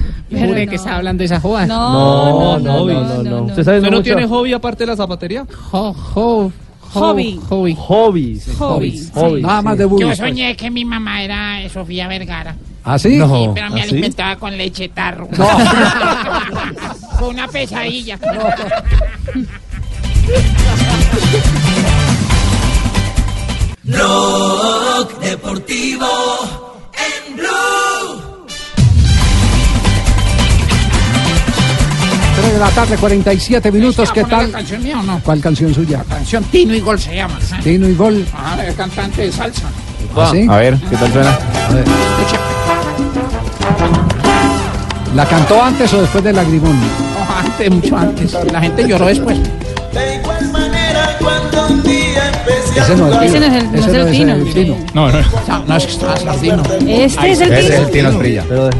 Jure 0.47 0.65
no. 0.67 0.71
que 0.71 0.77
está 0.77 0.97
hablando 0.97 1.21
de 1.21 1.25
esa 1.27 1.41
joda. 1.41 1.67
No, 1.67 2.59
no, 2.59 2.59
no, 2.59 2.85
no, 2.87 3.23
no, 3.23 3.23
no, 3.23 3.43
Usted 3.45 3.65
sabe 3.65 3.79
¿Usted 3.79 3.91
no 3.91 4.03
tiene 4.03 4.27
hobby 4.27 4.53
aparte 4.53 4.83
de 4.85 4.87
la 4.89 4.97
zapatería? 4.97 5.47
Jo- 5.71 5.93
jo- 5.95 6.53
Hobby. 6.93 7.41
Hobby. 7.49 7.75
Hobbies. 7.79 8.49
Hobbies. 8.59 9.11
Hobbies. 9.15 9.43
Nada 9.43 9.63
más 9.63 9.79
de 9.79 9.85
Yo 9.85 9.89
boobies. 9.89 10.19
soñé 10.19 10.57
que 10.57 10.71
mi 10.71 10.85
mamá 10.85 11.23
era 11.23 11.69
Sofía 11.71 12.07
Vergara. 12.09 12.55
¿Ah, 12.85 12.99
sí? 12.99 13.11
Sí, 13.21 13.49
pero 13.55 13.71
me 13.71 13.81
¿Ah, 13.81 13.85
sí? 13.85 13.91
alimentaba 13.91 14.37
con 14.37 14.57
leche 14.59 14.89
tarro. 14.89 15.29
Fue 17.19 17.29
una 17.29 17.47
pesadilla. 17.49 18.19
Blog 23.85 25.19
Deportivo 25.21 26.07
en 26.95 27.37
Blue. 27.37 27.92
De 32.53 32.59
la 32.59 32.71
tarde, 32.71 32.97
47 32.97 33.73
minutos. 33.73 34.11
¿Qué 34.13 34.23
¿Poner 34.23 34.37
tal? 34.39 34.53
la 34.53 34.59
canción 34.59 34.83
mía 34.83 35.01
o 35.01 35.03
no? 35.03 35.21
¿Cuál 35.25 35.41
canción 35.41 35.75
suya? 35.75 36.05
Canción 36.09 36.45
Tino 36.45 36.75
y 36.75 36.81
Gol 36.81 36.99
se 36.99 37.15
llama. 37.17 37.39
Tino 37.63 37.89
y 37.89 37.95
Gol. 37.95 38.27
Ah, 38.35 38.57
el 38.67 38.75
cantante 38.75 39.23
de 39.23 39.33
salsa. 39.33 39.65
¿Ah, 40.17 40.29
sí? 40.33 40.47
A 40.49 40.57
ver, 40.57 40.77
¿qué 40.91 40.97
tal 40.97 41.13
suena? 41.13 41.31
A 41.69 41.73
ver. 41.73 41.85
¿La 45.15 45.27
cantó 45.27 45.63
antes 45.63 45.93
o 45.93 46.01
después 46.01 46.25
del 46.25 46.37
lagrimón? 46.37 46.79
No, 46.81 47.37
antes, 47.39 47.71
mucho 47.71 47.97
antes. 47.97 48.37
La 48.51 48.61
gente 48.61 48.89
lloró 48.89 49.07
después. 49.07 49.39
De 49.93 50.17
igual 50.17 50.49
manera 50.53 51.17
cuando 51.21 51.67
un 51.69 51.83
día 51.83 52.29
empecé 52.29 52.81
Ese 52.81 52.97
no 52.97 53.21
es 53.23 53.29
Ese 53.31 53.41
no 53.41 53.47
es 53.47 53.53
el- 53.63 53.73
no 53.73 53.79
es 53.79 53.87
el 53.87 54.11
Tino. 54.11 54.37
Tino. 54.55 54.77
No, 54.95 55.09
no. 55.11 55.19
No, 55.49 55.65
no 55.67 55.77
es 55.77 55.87
que 55.87 55.93
sardino. 55.93 56.63
Este 56.87 57.31
es 57.33 57.41
el 57.43 57.53
Ese 57.53 57.59
es 57.61 57.67
Tino. 57.69 57.87
el 57.87 57.91
Tino 57.91 58.09
Esprilla. 58.11 58.45
Pero, 58.49 58.67
A 58.67 58.71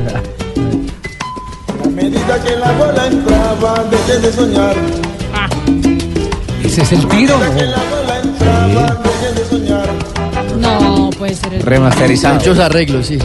medida 2.03 2.43
que 2.43 2.57
la 2.57 2.73
bola 2.73 3.07
entraba 3.07 3.85
dejé 3.91 4.19
de 4.19 4.33
soñar. 4.33 4.75
¿Ese 6.65 6.83
es 6.83 6.93
el 6.93 7.07
tiro? 7.07 7.39
No, 10.59 11.11
puede 11.11 11.35
ser 11.35 11.55
el 11.55 11.63
Remasterizado. 11.63 12.35
Muchos 12.37 12.59
arreglos, 12.59 13.07
sí. 13.07 13.19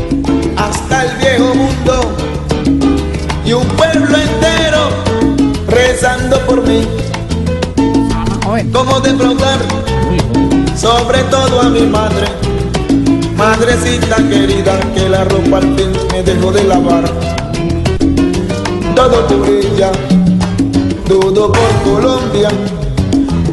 Hasta 0.56 1.06
el 1.06 1.18
viejo 1.18 1.56
mundo 1.56 2.16
y 3.46 3.54
un 3.54 3.68
pueblo 3.70 4.18
entero 4.18 4.90
rezando 5.68 6.40
por 6.46 6.68
mí. 6.68 6.88
Como 8.72 9.00
defraudar, 9.02 9.60
sobre 10.76 11.20
todo 11.24 11.62
a 11.62 11.70
mi 11.70 11.82
madre, 11.82 12.28
madrecita 13.36 14.18
querida 14.18 14.80
que 14.94 15.10
la 15.10 15.24
ropa 15.26 15.58
al 15.58 15.76
fin 15.76 15.92
me 16.12 16.24
dejó 16.24 16.52
de 16.52 16.64
lavar. 16.64 17.47
Todo 18.98 19.20
te 19.26 19.36
brilla, 19.36 19.92
dudo 21.08 21.52
por 21.52 21.72
Colombia, 21.84 22.50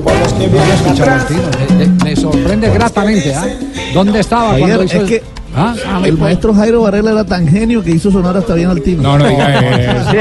por 0.03 0.19
los 0.19 0.33
que 0.33 0.47
vienen 0.47 0.89
atrás. 0.89 1.29
Tino. 1.29 1.41
Eh, 1.43 1.66
eh, 1.81 1.89
Me 2.03 2.16
sorprende 2.16 2.71
gratamente. 2.71 3.35
¿ah? 3.35 3.47
¿Dónde 3.93 4.21
estaba 4.21 4.53
Javier, 4.53 4.69
cuando 4.69 4.85
hizo 4.85 4.97
es 4.97 5.03
el- 5.03 5.09
que 5.09 5.23
¿Ah? 5.56 5.74
el 6.05 6.18
maestro 6.18 6.52
Jairo 6.55 6.82
Varela 6.82 7.12
era 7.12 7.24
tan 7.24 7.47
genio 7.47 7.82
que 7.82 7.93
hizo 7.93 8.10
sonar 8.10 8.36
hasta 8.36 8.55
bien 8.55 8.70
al 8.70 8.82
tino. 8.82 9.02
No, 9.02 9.18
no 9.18 9.28
diga 9.28 9.60
eso. 9.60 10.12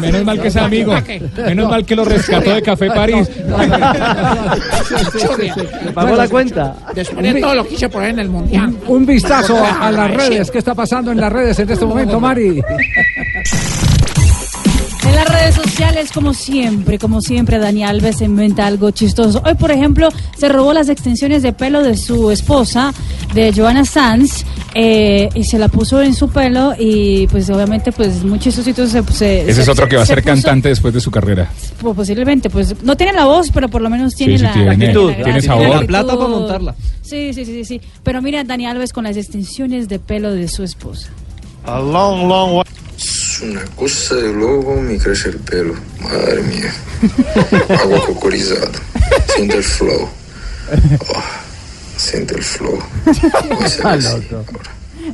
Menos 0.00 0.24
mal 0.24 0.40
que 0.40 0.48
es 0.48 0.56
amigo. 0.56 0.94
Menos 1.36 1.70
mal 1.70 1.84
que 1.84 1.96
lo 1.96 2.04
rescató 2.04 2.54
de 2.54 2.62
Café 2.62 2.88
París. 2.88 3.30
¿Le 5.84 5.92
pagó 5.92 6.16
la 6.16 6.28
cuenta? 6.28 6.76
Después 6.94 7.34
de 7.34 7.40
todo 7.40 7.54
lo 7.54 7.66
que 7.66 7.74
hice 7.74 7.88
por 7.88 8.02
ahí 8.02 8.10
en 8.10 8.18
el 8.18 8.28
mundial. 8.28 8.74
Un 8.86 9.06
vistazo 9.06 9.56
a 9.80 9.90
las 9.90 10.10
redes. 10.10 10.50
¿Qué 10.50 10.58
está 10.58 10.74
pasando 10.74 11.12
en 11.12 11.20
las 11.20 11.32
redes 11.32 11.58
en 11.58 11.70
este 11.70 11.84
momento, 11.86 12.18
Mari? 12.20 12.60
En 15.08 15.14
las 15.14 15.28
redes 15.28 15.54
sociales, 15.54 16.10
como 16.12 16.34
siempre, 16.34 16.98
como 16.98 17.20
siempre, 17.20 17.58
Dani 17.58 17.82
Alves 17.84 18.16
se 18.18 18.24
inventa 18.26 18.66
algo 18.66 18.90
chistoso. 18.90 19.42
Hoy, 19.44 19.54
por 19.54 19.70
ejemplo, 19.70 20.08
se 20.36 20.48
robó 20.48 20.72
las 20.72 20.88
extensiones 20.88 21.42
de 21.42 21.52
pelo 21.52 21.82
de 21.82 21.96
su 21.96 22.30
esposa, 22.30 22.92
de 23.34 23.52
Joanna 23.52 23.84
Sanz, 23.84 24.44
eh, 24.74 25.28
y 25.34 25.44
se 25.44 25.58
la 25.58 25.68
puso 25.68 26.02
en 26.02 26.14
su 26.14 26.28
pelo 26.28 26.74
y 26.78 27.26
pues 27.28 27.48
obviamente 27.50 27.90
pues 27.90 28.22
muy 28.22 28.38
chistosito 28.38 28.86
se, 28.86 29.02
se- 29.04 29.42
Ese 29.42 29.54
se- 29.54 29.62
es 29.62 29.68
otro 29.68 29.88
que 29.88 29.96
va 29.96 30.02
a 30.02 30.06
se 30.06 30.14
ser 30.14 30.22
puso- 30.22 30.26
cantante 30.34 30.68
después 30.68 30.92
de 30.94 31.00
su 31.00 31.10
carrera. 31.10 31.50
pues, 31.80 31.96
posiblemente, 31.96 32.50
pues 32.50 32.74
no 32.82 32.96
tiene 32.96 33.12
la 33.14 33.24
voz, 33.24 33.50
pero 33.50 33.68
por 33.68 33.80
lo 33.82 33.88
menos 33.90 34.14
tiene 34.14 34.36
sí, 34.38 34.44
la, 34.44 34.52
tiene- 34.52 34.68
la- 34.68 34.76
tiene 35.16 35.32
la- 35.32 35.40
sabor. 35.42 35.68
la 35.68 35.80
La 35.80 35.86
plata 35.86 36.12
actitud. 36.12 36.18
para 36.18 36.38
montarla. 36.38 36.74
Sí, 37.02 37.32
sí, 37.32 37.44
sí, 37.46 37.52
sí, 37.54 37.64
sí. 37.64 37.80
Pero 38.02 38.20
mira, 38.20 38.44
Dani 38.44 38.66
Alves 38.66 38.92
con 38.92 39.04
las 39.04 39.16
extensiones 39.16 39.88
de 39.88 39.98
pelo 39.98 40.32
de 40.32 40.46
su 40.48 40.62
esposa. 40.62 41.08
A 41.64 41.78
long, 41.80 42.28
long 42.28 42.52
way. 42.56 42.64
Es 43.38 43.42
una 43.44 43.64
cosa 43.76 44.16
de 44.16 44.32
loco, 44.32 44.74
me 44.80 44.98
crece 44.98 45.28
el 45.28 45.36
pelo. 45.36 45.72
Madre 46.00 46.42
mía. 46.42 46.74
Agua 47.80 48.04
cocorizada. 48.04 48.68
Siente 49.32 49.58
el 49.58 49.62
flow. 49.62 50.08
Oh, 50.98 51.22
siente 51.96 52.34
el 52.34 52.42
flow. 52.42 52.82
Voy 53.04 53.64
a 53.64 53.68
ser 53.68 53.86
así. 53.86 54.28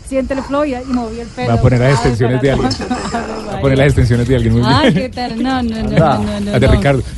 Siente 0.09 0.35
el 0.35 0.43
flow 0.43 0.65
y, 0.65 0.75
y 0.75 0.85
moví 0.87 1.21
el 1.21 1.29
pelo. 1.29 1.49
Va 1.49 1.55
a 1.55 1.61
poner 1.61 1.81
las 1.81 1.89
Ay, 1.89 1.95
extensiones 1.95 2.43
de 2.43 2.51
alguien. 2.53 2.71
Va 3.49 3.57
a 3.57 3.61
poner 3.61 3.79
las 3.79 3.87
extensiones 3.87 4.29
de 4.29 4.35
alguien. 4.37 4.55
Muy 4.55 4.63
Ay, 4.67 4.91
bien. 4.91 4.95
qué 4.95 5.09
tal. 5.17 5.43
No, 5.43 5.63
no, 5.63 5.77
no, 5.77 5.83
no, 5.91 6.19
no, 6.19 6.41
no, 6.41 6.51
las 6.53 6.61
de. 6.61 6.69
Ricardo. 6.69 7.03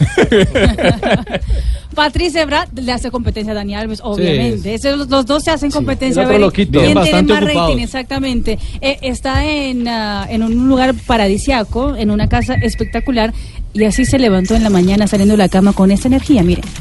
Patricia 1.95 2.43
Ebra 2.43 2.69
le 2.75 2.93
hace 2.93 3.11
competencia 3.11 3.53
a 3.53 3.55
Dani 3.55 3.75
Alves, 3.75 4.01
obviamente. 4.03 4.75
Esos- 4.75 4.99
los, 4.99 5.09
los 5.09 5.25
dos 5.25 5.43
se 5.43 5.51
hacen 5.51 5.71
competencia. 5.71 6.23
El 6.23 6.27
a 6.27 6.29
otro 6.29 6.33
ver 6.35 6.41
loquito. 6.43 6.81
quién 6.81 7.01
tiene 7.03 7.23
más 7.23 7.41
ocupados. 7.41 7.69
rating, 7.71 7.83
exactamente. 7.83 8.59
Eh, 8.83 8.99
está 9.03 9.45
en, 9.47 9.89
ah, 9.89 10.27
en 10.29 10.43
un 10.43 10.69
lugar 10.69 10.95
paradisiaco, 11.07 11.97
en 11.97 12.11
una 12.11 12.29
casa 12.29 12.55
espectacular, 12.55 13.33
y 13.73 13.85
así 13.85 14.05
se 14.05 14.19
levantó 14.19 14.55
en 14.55 14.63
la 14.63 14.71
mañana 14.71 15.07
saliendo 15.07 15.33
de 15.33 15.39
la 15.39 15.49
cama 15.49 15.73
con 15.73 15.91
esta 15.91 16.09
energía, 16.09 16.43
miren. 16.43 16.65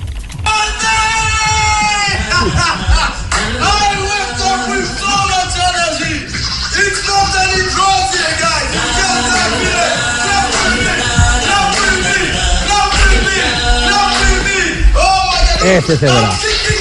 Ese 15.66 15.98
se 15.98 16.06
verá. 16.06 16.32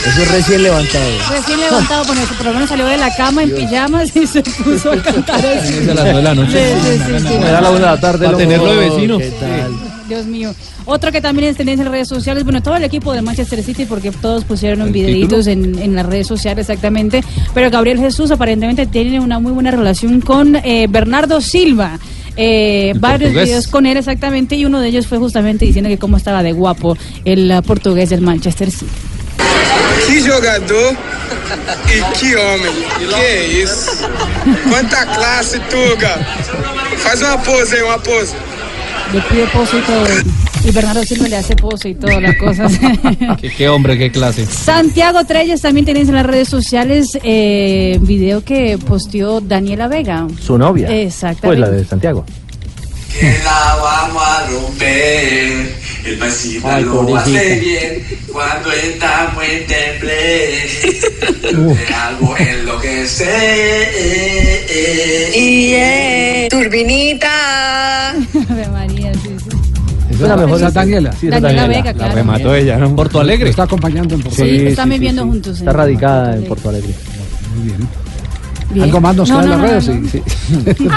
Eso 0.06 0.22
es 0.22 0.30
recién 0.30 0.62
levantado. 0.62 1.04
Recién 1.30 1.60
levantado, 1.60 2.04
por, 2.04 2.16
por 2.36 2.46
lo 2.46 2.52
menos 2.52 2.68
salió 2.68 2.86
de 2.86 2.96
la 2.98 3.14
cama 3.16 3.42
en 3.42 3.54
pijamas 3.54 4.14
y 4.16 4.26
se 4.26 4.42
puso 4.42 4.92
a 4.92 4.96
cantar 5.02 5.44
así. 5.46 5.74
Es 5.78 5.88
a 5.88 5.94
las 5.94 6.04
nueve 6.04 6.16
de 6.18 6.22
la 6.22 6.34
noche. 6.34 6.74
Sí, 6.74 6.80
sí, 6.82 7.02
sí, 7.18 7.26
sí. 7.28 7.34
Era 7.34 7.60
la 7.60 7.70
una 7.70 7.78
de 7.80 7.86
la 7.86 8.00
tarde. 8.00 8.18
Para 8.26 8.32
lo- 8.32 8.38
tenerlo 8.38 8.70
de 8.76 8.88
vecino. 8.90 9.18
¿Qué 9.18 9.30
tal? 9.40 9.72
Dios 10.08 10.26
mío. 10.26 10.54
Otro 10.86 11.10
que 11.10 11.22
también 11.22 11.48
es 11.48 11.56
tendencia 11.56 11.82
en 11.86 11.90
redes 11.90 12.08
sociales, 12.08 12.44
bueno, 12.44 12.62
todo 12.62 12.76
el 12.76 12.84
equipo 12.84 13.14
de 13.14 13.22
Manchester 13.22 13.62
City, 13.62 13.86
porque 13.86 14.10
todos 14.10 14.44
pusieron 14.44 14.82
un 14.82 14.92
videitos 14.92 15.46
en, 15.46 15.78
en 15.78 15.94
las 15.94 16.04
redes 16.04 16.26
sociales 16.26 16.68
exactamente, 16.68 17.24
pero 17.54 17.70
Gabriel 17.70 17.98
Jesús 17.98 18.30
aparentemente 18.30 18.84
tiene 18.86 19.18
una 19.18 19.38
muy 19.40 19.52
buena 19.52 19.70
relación 19.70 20.20
con 20.20 20.56
eh, 20.56 20.86
Bernardo 20.90 21.40
Silva. 21.40 21.98
Eh, 22.36 22.92
varios 22.96 23.30
portugués. 23.30 23.48
videos 23.48 23.66
con 23.68 23.86
él 23.86 23.96
exactamente 23.96 24.56
y 24.56 24.64
uno 24.64 24.80
de 24.80 24.88
ellos 24.88 25.06
fue 25.06 25.18
justamente 25.18 25.64
diciendo 25.64 25.88
que 25.88 25.98
cómo 25.98 26.16
estaba 26.16 26.42
de 26.42 26.52
guapo 26.52 26.96
el 27.24 27.50
ah, 27.52 27.62
portugués 27.62 28.10
del 28.10 28.22
Manchester 28.22 28.70
City. 28.70 28.90
Que 30.06 30.20
jogador 30.20 30.96
e 31.88 32.18
que 32.18 32.36
homem. 32.36 32.72
Que 32.98 33.14
é 33.14 33.46
isso? 33.62 33.90
Quanta 34.68 35.06
classe, 35.06 35.58
Tuga. 35.70 36.18
Faz 36.98 37.22
uma 37.22 37.38
pose 37.38 37.76
aí, 37.76 37.82
uma 37.82 37.98
pose. 37.98 38.34
Le 39.12 39.20
pide 39.22 39.46
pose 39.46 39.76
y 39.76 39.80
todo. 39.82 40.53
Y 40.64 40.70
Bernardo 40.70 41.04
Silva 41.04 41.28
le 41.28 41.36
hace 41.36 41.54
pose 41.56 41.90
y 41.90 41.94
todas 41.94 42.22
las 42.22 42.36
cosas. 42.36 42.72
Qué, 43.40 43.50
qué 43.50 43.68
hombre, 43.68 43.98
qué 43.98 44.10
clase. 44.10 44.46
Santiago 44.46 45.24
Treyes 45.24 45.60
también 45.60 45.84
tenéis 45.84 46.08
en 46.08 46.14
las 46.14 46.24
redes 46.24 46.48
sociales 46.48 47.18
eh, 47.22 47.98
video 48.00 48.42
que 48.42 48.78
posteó 48.78 49.40
Daniela 49.42 49.88
Vega. 49.88 50.26
Su 50.40 50.56
novia. 50.56 50.88
Exactamente. 50.88 51.46
Pues 51.46 51.58
la 51.58 51.70
de 51.70 51.84
Santiago. 51.84 52.24
Que 53.18 53.38
la 53.44 53.76
vamos 53.82 54.22
a 54.26 54.46
romper. 54.48 55.84
El 56.04 56.18
pasito 56.18 56.66
Ay, 56.68 56.84
lo 56.84 57.16
hace 57.16 57.30
pobrecita. 57.30 57.64
bien 57.64 58.04
cuando 58.32 58.72
estamos 58.72 59.44
en 59.44 59.66
temple. 59.66 60.16
De 61.42 61.94
algo 61.94 62.36
en 62.38 62.66
lo 62.66 62.80
que 62.80 63.06
sé. 63.06 63.90
Y 65.36 65.72
eh, 65.74 66.48
turbinita. 66.50 68.10
Ave 68.50 68.68
María, 68.68 69.12
sí. 69.14 69.33
Esa 70.14 70.22
es 70.24 70.28
la 70.30 70.36
mejor. 70.36 70.56
esa 70.56 70.68
es 70.68 70.74
Daniela. 70.74 71.12
Sí, 71.12 71.26
esa 71.26 71.36
es 71.36 71.42
Daniela 71.42 71.62
Daniela. 71.62 71.82
Vega, 71.82 71.94
claro. 71.94 72.08
La 72.08 72.14
remató 72.14 72.54
ella, 72.54 72.78
¿no? 72.78 72.94
Porto 72.96 73.20
Alegre. 73.20 73.44
Lo 73.44 73.50
está 73.50 73.62
acompañando 73.64 74.14
en 74.14 74.20
Porto 74.22 74.36
Sí, 74.36 74.42
Alegre. 74.42 74.70
están 74.70 74.88
viviendo 74.90 75.24
juntos. 75.24 75.58
Está 75.58 75.70
en 75.70 75.76
radicada 75.76 76.36
en. 76.36 76.44
Porto 76.44 76.68
Alegre. 76.68 76.94
Muy 77.56 77.64
bien. 77.66 77.78
Bien. 78.70 78.84
Algo 78.86 79.00
más 79.00 79.14
nos 79.14 79.28
No, 79.28 79.40
en 79.42 79.44
no, 79.44 79.50
las 79.50 79.60
no, 79.60 79.66
redes. 79.66 79.88
no, 79.88 80.08
sí, 80.08 80.22
sí. 80.24 80.88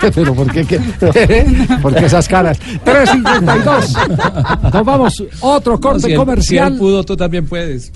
Pero 0.14 0.34
¿por 0.34 0.52
qué? 0.52 0.64
qué? 0.64 0.78
¿Por 1.82 1.94
qué 1.94 2.04
esas 2.06 2.28
caras? 2.28 2.58
3.52. 2.84 4.72
Nos 4.72 4.84
vamos. 4.84 5.24
Otro 5.40 5.80
corte 5.80 6.00
si 6.06 6.12
él- 6.12 6.18
comercial. 6.18 6.68
Si 6.68 6.74
él 6.74 6.78
pudo, 6.78 7.02
tú 7.02 7.16
también 7.16 7.46
puedes. 7.46 7.90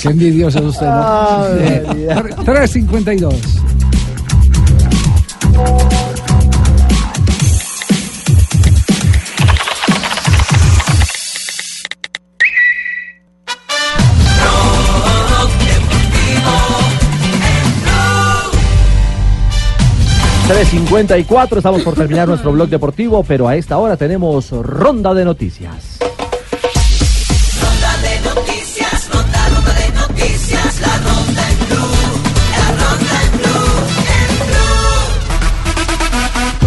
Qué 0.00 0.08
envidioso 0.08 0.58
es 0.60 0.64
usted, 0.66 0.86
¿no? 0.86 1.46
Eh, 1.58 1.82
3.52. 2.44 3.34
3.54, 20.46 21.56
estamos 21.56 21.82
por 21.82 21.94
terminar 21.94 22.28
nuestro 22.28 22.52
blog 22.52 22.68
deportivo, 22.68 23.24
pero 23.24 23.48
a 23.48 23.56
esta 23.56 23.78
hora 23.78 23.96
tenemos 23.96 24.52
ronda 24.52 25.12
de 25.12 25.24
noticias. 25.24 25.98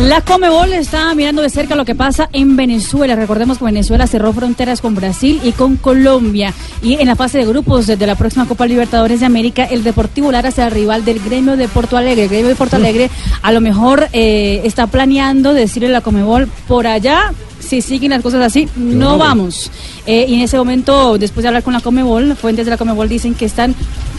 La 0.09 0.21
Comebol 0.21 0.73
está 0.73 1.13
mirando 1.13 1.43
de 1.43 1.51
cerca 1.51 1.75
lo 1.75 1.85
que 1.85 1.93
pasa 1.93 2.29
en 2.33 2.55
Venezuela. 2.55 3.15
Recordemos 3.15 3.59
que 3.59 3.65
Venezuela 3.65 4.07
cerró 4.07 4.33
fronteras 4.33 4.81
con 4.81 4.95
Brasil 4.95 5.39
y 5.43 5.51
con 5.51 5.75
Colombia. 5.75 6.51
Y 6.81 6.95
en 6.95 7.05
la 7.05 7.15
fase 7.15 7.37
de 7.37 7.45
grupos 7.45 7.85
de 7.85 8.07
la 8.07 8.15
próxima 8.15 8.47
Copa 8.47 8.65
Libertadores 8.65 9.19
de 9.19 9.27
América, 9.27 9.65
el 9.65 9.83
Deportivo 9.83 10.31
Lara 10.31 10.49
será 10.49 10.71
rival 10.71 11.05
del 11.05 11.19
gremio 11.19 11.57
de 11.57 11.67
Porto 11.67 11.95
Alegre. 11.95 12.23
El 12.23 12.29
gremio 12.29 12.47
de 12.47 12.55
Porto 12.55 12.77
Alegre 12.77 13.11
a 13.43 13.51
lo 13.51 13.61
mejor 13.61 14.07
eh, 14.11 14.61
está 14.63 14.87
planeando 14.87 15.53
decirle 15.53 15.89
a 15.89 15.91
la 15.91 16.01
Comebol 16.01 16.47
por 16.67 16.87
allá. 16.87 17.31
Si 17.59 17.83
siguen 17.83 18.09
las 18.09 18.23
cosas 18.23 18.43
así, 18.43 18.67
no 18.75 19.19
vamos. 19.19 19.69
Eh, 20.07 20.25
y 20.27 20.33
en 20.33 20.39
ese 20.39 20.57
momento, 20.57 21.19
después 21.19 21.43
de 21.43 21.49
hablar 21.49 21.61
con 21.61 21.73
la 21.73 21.81
Comebol, 21.81 22.35
fuentes 22.35 22.65
de 22.65 22.71
la 22.71 22.77
Comebol 22.77 23.09
dicen 23.09 23.35
que 23.35 23.45
están, 23.45 23.75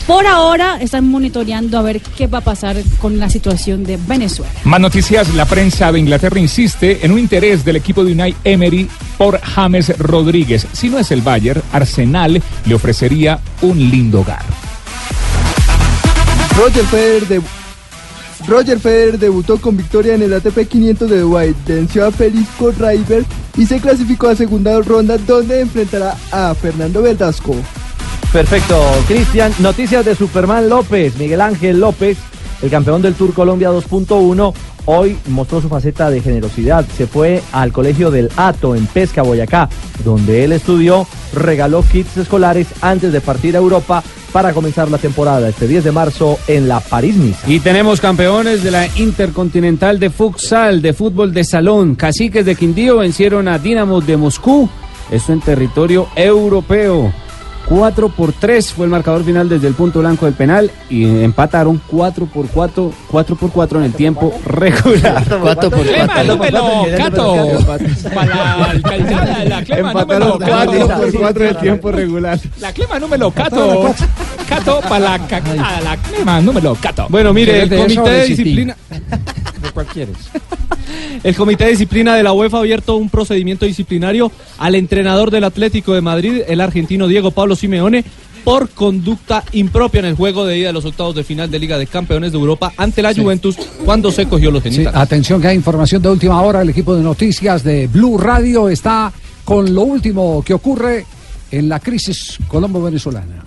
por 0.06 0.26
ahora, 0.26 0.78
están 0.80 1.08
monitoreando 1.08 1.78
a 1.78 1.82
ver 1.82 2.00
qué 2.00 2.26
va 2.26 2.38
a 2.38 2.40
pasar 2.40 2.76
con 3.00 3.18
la 3.18 3.30
situación 3.30 3.84
de 3.84 3.96
Venezuela. 3.96 4.52
Más 4.64 4.80
noticias, 4.80 5.32
la 5.34 5.44
prensa 5.44 5.92
de 5.92 6.00
Inglaterra 6.00 6.40
insiste 6.40 7.04
en 7.04 7.12
un 7.12 7.18
interés 7.18 7.64
del 7.64 7.76
equipo 7.76 8.02
de 8.04 8.12
Unai 8.12 8.34
Emery 8.42 8.88
por 9.16 9.40
James 9.40 9.96
Rodríguez. 9.98 10.66
Si 10.72 10.88
no 10.88 10.98
es 10.98 11.10
el 11.12 11.22
Bayern, 11.22 11.62
Arsenal 11.72 12.42
le 12.66 12.74
ofrecería 12.74 13.38
un 13.62 13.78
lindo 13.78 14.20
hogar. 14.22 14.42
Roger 16.56 16.84
Federer, 16.86 17.28
de- 17.28 17.42
Roger 18.46 18.80
Federer 18.80 19.18
debutó 19.18 19.60
con 19.60 19.76
victoria 19.76 20.14
en 20.14 20.22
el 20.22 20.32
ATP 20.34 20.66
500 20.66 21.08
de 21.10 21.20
Dubái, 21.20 21.54
venció 21.66 22.06
a 22.06 22.10
Félix 22.10 22.48
Corraiber 22.58 23.24
y 23.56 23.66
se 23.66 23.78
clasificó 23.80 24.28
a 24.28 24.34
segunda 24.36 24.80
ronda 24.80 25.18
donde 25.18 25.60
enfrentará 25.60 26.16
a 26.32 26.54
Fernando 26.54 27.02
Verdasco. 27.02 27.54
Perfecto, 28.32 28.80
Cristian. 29.08 29.52
Noticias 29.58 30.04
de 30.04 30.14
Superman 30.14 30.68
López, 30.68 31.16
Miguel 31.18 31.40
Ángel 31.40 31.80
López, 31.80 32.16
el 32.62 32.70
campeón 32.70 33.02
del 33.02 33.14
Tour 33.14 33.34
Colombia 33.34 33.72
2.1. 33.72 34.54
Hoy 34.86 35.18
mostró 35.26 35.60
su 35.60 35.68
faceta 35.68 36.10
de 36.10 36.20
generosidad. 36.20 36.86
Se 36.96 37.08
fue 37.08 37.42
al 37.50 37.72
colegio 37.72 38.12
del 38.12 38.30
Ato 38.36 38.76
en 38.76 38.86
Pesca, 38.86 39.22
Boyacá, 39.22 39.68
donde 40.04 40.44
él 40.44 40.52
estudió, 40.52 41.08
regaló 41.34 41.82
kits 41.82 42.18
escolares 42.18 42.68
antes 42.80 43.12
de 43.12 43.20
partir 43.20 43.56
a 43.56 43.58
Europa 43.58 44.04
para 44.32 44.52
comenzar 44.52 44.88
la 44.88 44.98
temporada 44.98 45.48
este 45.48 45.66
10 45.66 45.82
de 45.82 45.92
marzo 45.92 46.38
en 46.46 46.68
la 46.68 46.78
París-Niza. 46.78 47.50
Y 47.50 47.58
tenemos 47.58 48.00
campeones 48.00 48.62
de 48.62 48.70
la 48.70 48.86
Intercontinental 48.96 49.98
de 49.98 50.08
Futsal, 50.08 50.82
de 50.82 50.92
fútbol 50.92 51.34
de 51.34 51.42
salón. 51.42 51.96
Caciques 51.96 52.46
de 52.46 52.54
Quindío 52.54 52.98
vencieron 52.98 53.48
a 53.48 53.58
Dinamo 53.58 54.00
de 54.00 54.16
Moscú. 54.16 54.70
Esto 55.10 55.32
en 55.32 55.40
territorio 55.40 56.06
europeo. 56.14 57.12
4 57.70 58.08
por 58.08 58.32
3 58.32 58.72
fue 58.72 58.84
el 58.86 58.90
marcador 58.90 59.24
final 59.24 59.48
desde 59.48 59.68
el 59.68 59.74
punto 59.74 60.00
blanco 60.00 60.26
del 60.26 60.34
penal 60.34 60.70
y 60.90 61.04
empataron 61.22 61.80
4 61.86 62.26
por 62.26 62.48
4, 62.48 62.92
4 63.08 63.36
por 63.36 63.52
4 63.52 63.78
en 63.78 63.84
el 63.84 63.92
tiempo 63.92 64.34
regular. 64.44 65.24
4 65.40 65.70
por 65.70 65.82
Clema, 65.86 66.22
número, 66.24 66.64
Cato. 66.96 67.36
Para 68.12 68.34
la 68.34 68.64
alcaldía, 68.70 69.44
la 69.44 69.62
Clema, 69.64 69.92
número, 69.94 70.38
Cuatro 70.38 70.88
Cato. 70.88 71.00
por 71.00 71.12
cuatro 71.20 71.44
del 71.44 71.56
tiempo 71.58 71.92
regular. 71.92 72.40
La 72.58 72.72
Clema, 72.72 72.98
número, 72.98 73.30
Cato. 73.30 73.94
Cato, 74.48 74.80
para 74.88 74.98
la, 75.16 75.26
ca- 75.28 75.36
a 75.64 75.80
la 75.80 75.96
Clema, 75.96 76.40
número, 76.40 76.76
Cato. 76.80 77.06
Bueno, 77.08 77.32
mire, 77.32 77.62
el 77.62 77.68
¿Quieres 77.68 77.86
de 77.88 77.92
eso 77.94 78.00
comité 78.02 78.16
de 78.16 78.26
disciplina. 78.26 78.76
¿De 79.62 79.70
cuál 79.72 79.86
quieres? 79.86 80.16
El 81.22 81.34
comité 81.36 81.64
de 81.64 81.70
disciplina 81.72 82.14
de 82.14 82.22
la 82.22 82.32
UEFA 82.32 82.56
ha 82.56 82.60
abierto 82.60 82.96
un 82.96 83.10
procedimiento 83.10 83.66
disciplinario 83.66 84.32
al 84.58 84.74
entrenador 84.74 85.30
del 85.30 85.44
Atlético 85.44 85.92
de 85.92 86.00
Madrid, 86.00 86.42
el 86.48 86.60
argentino 86.62 87.08
Diego 87.08 87.30
Pablo 87.30 87.54
Simeone, 87.56 88.04
por 88.42 88.70
conducta 88.70 89.44
impropia 89.52 89.98
en 89.98 90.06
el 90.06 90.14
juego 90.14 90.46
de 90.46 90.56
ida 90.56 90.68
de 90.68 90.72
los 90.72 90.86
octavos 90.86 91.14
de 91.14 91.22
final 91.22 91.50
de 91.50 91.58
Liga 91.58 91.76
de 91.76 91.86
Campeones 91.86 92.32
de 92.32 92.38
Europa 92.38 92.72
ante 92.78 93.02
la 93.02 93.12
Juventus 93.14 93.56
cuando 93.84 94.10
se 94.10 94.26
cogió 94.26 94.50
los 94.50 94.62
Sí, 94.62 94.70
genitales. 94.70 94.98
atención 94.98 95.42
que 95.42 95.48
hay 95.48 95.56
información 95.56 96.00
de 96.00 96.08
última 96.08 96.40
hora. 96.40 96.62
El 96.62 96.70
equipo 96.70 96.94
de 96.96 97.02
noticias 97.02 97.62
de 97.62 97.86
Blue 97.86 98.16
Radio 98.16 98.70
está 98.70 99.12
con 99.44 99.74
lo 99.74 99.82
último 99.82 100.42
que 100.42 100.54
ocurre 100.54 101.04
en 101.50 101.68
la 101.68 101.80
crisis 101.80 102.38
colombo-venezolana. 102.48 103.44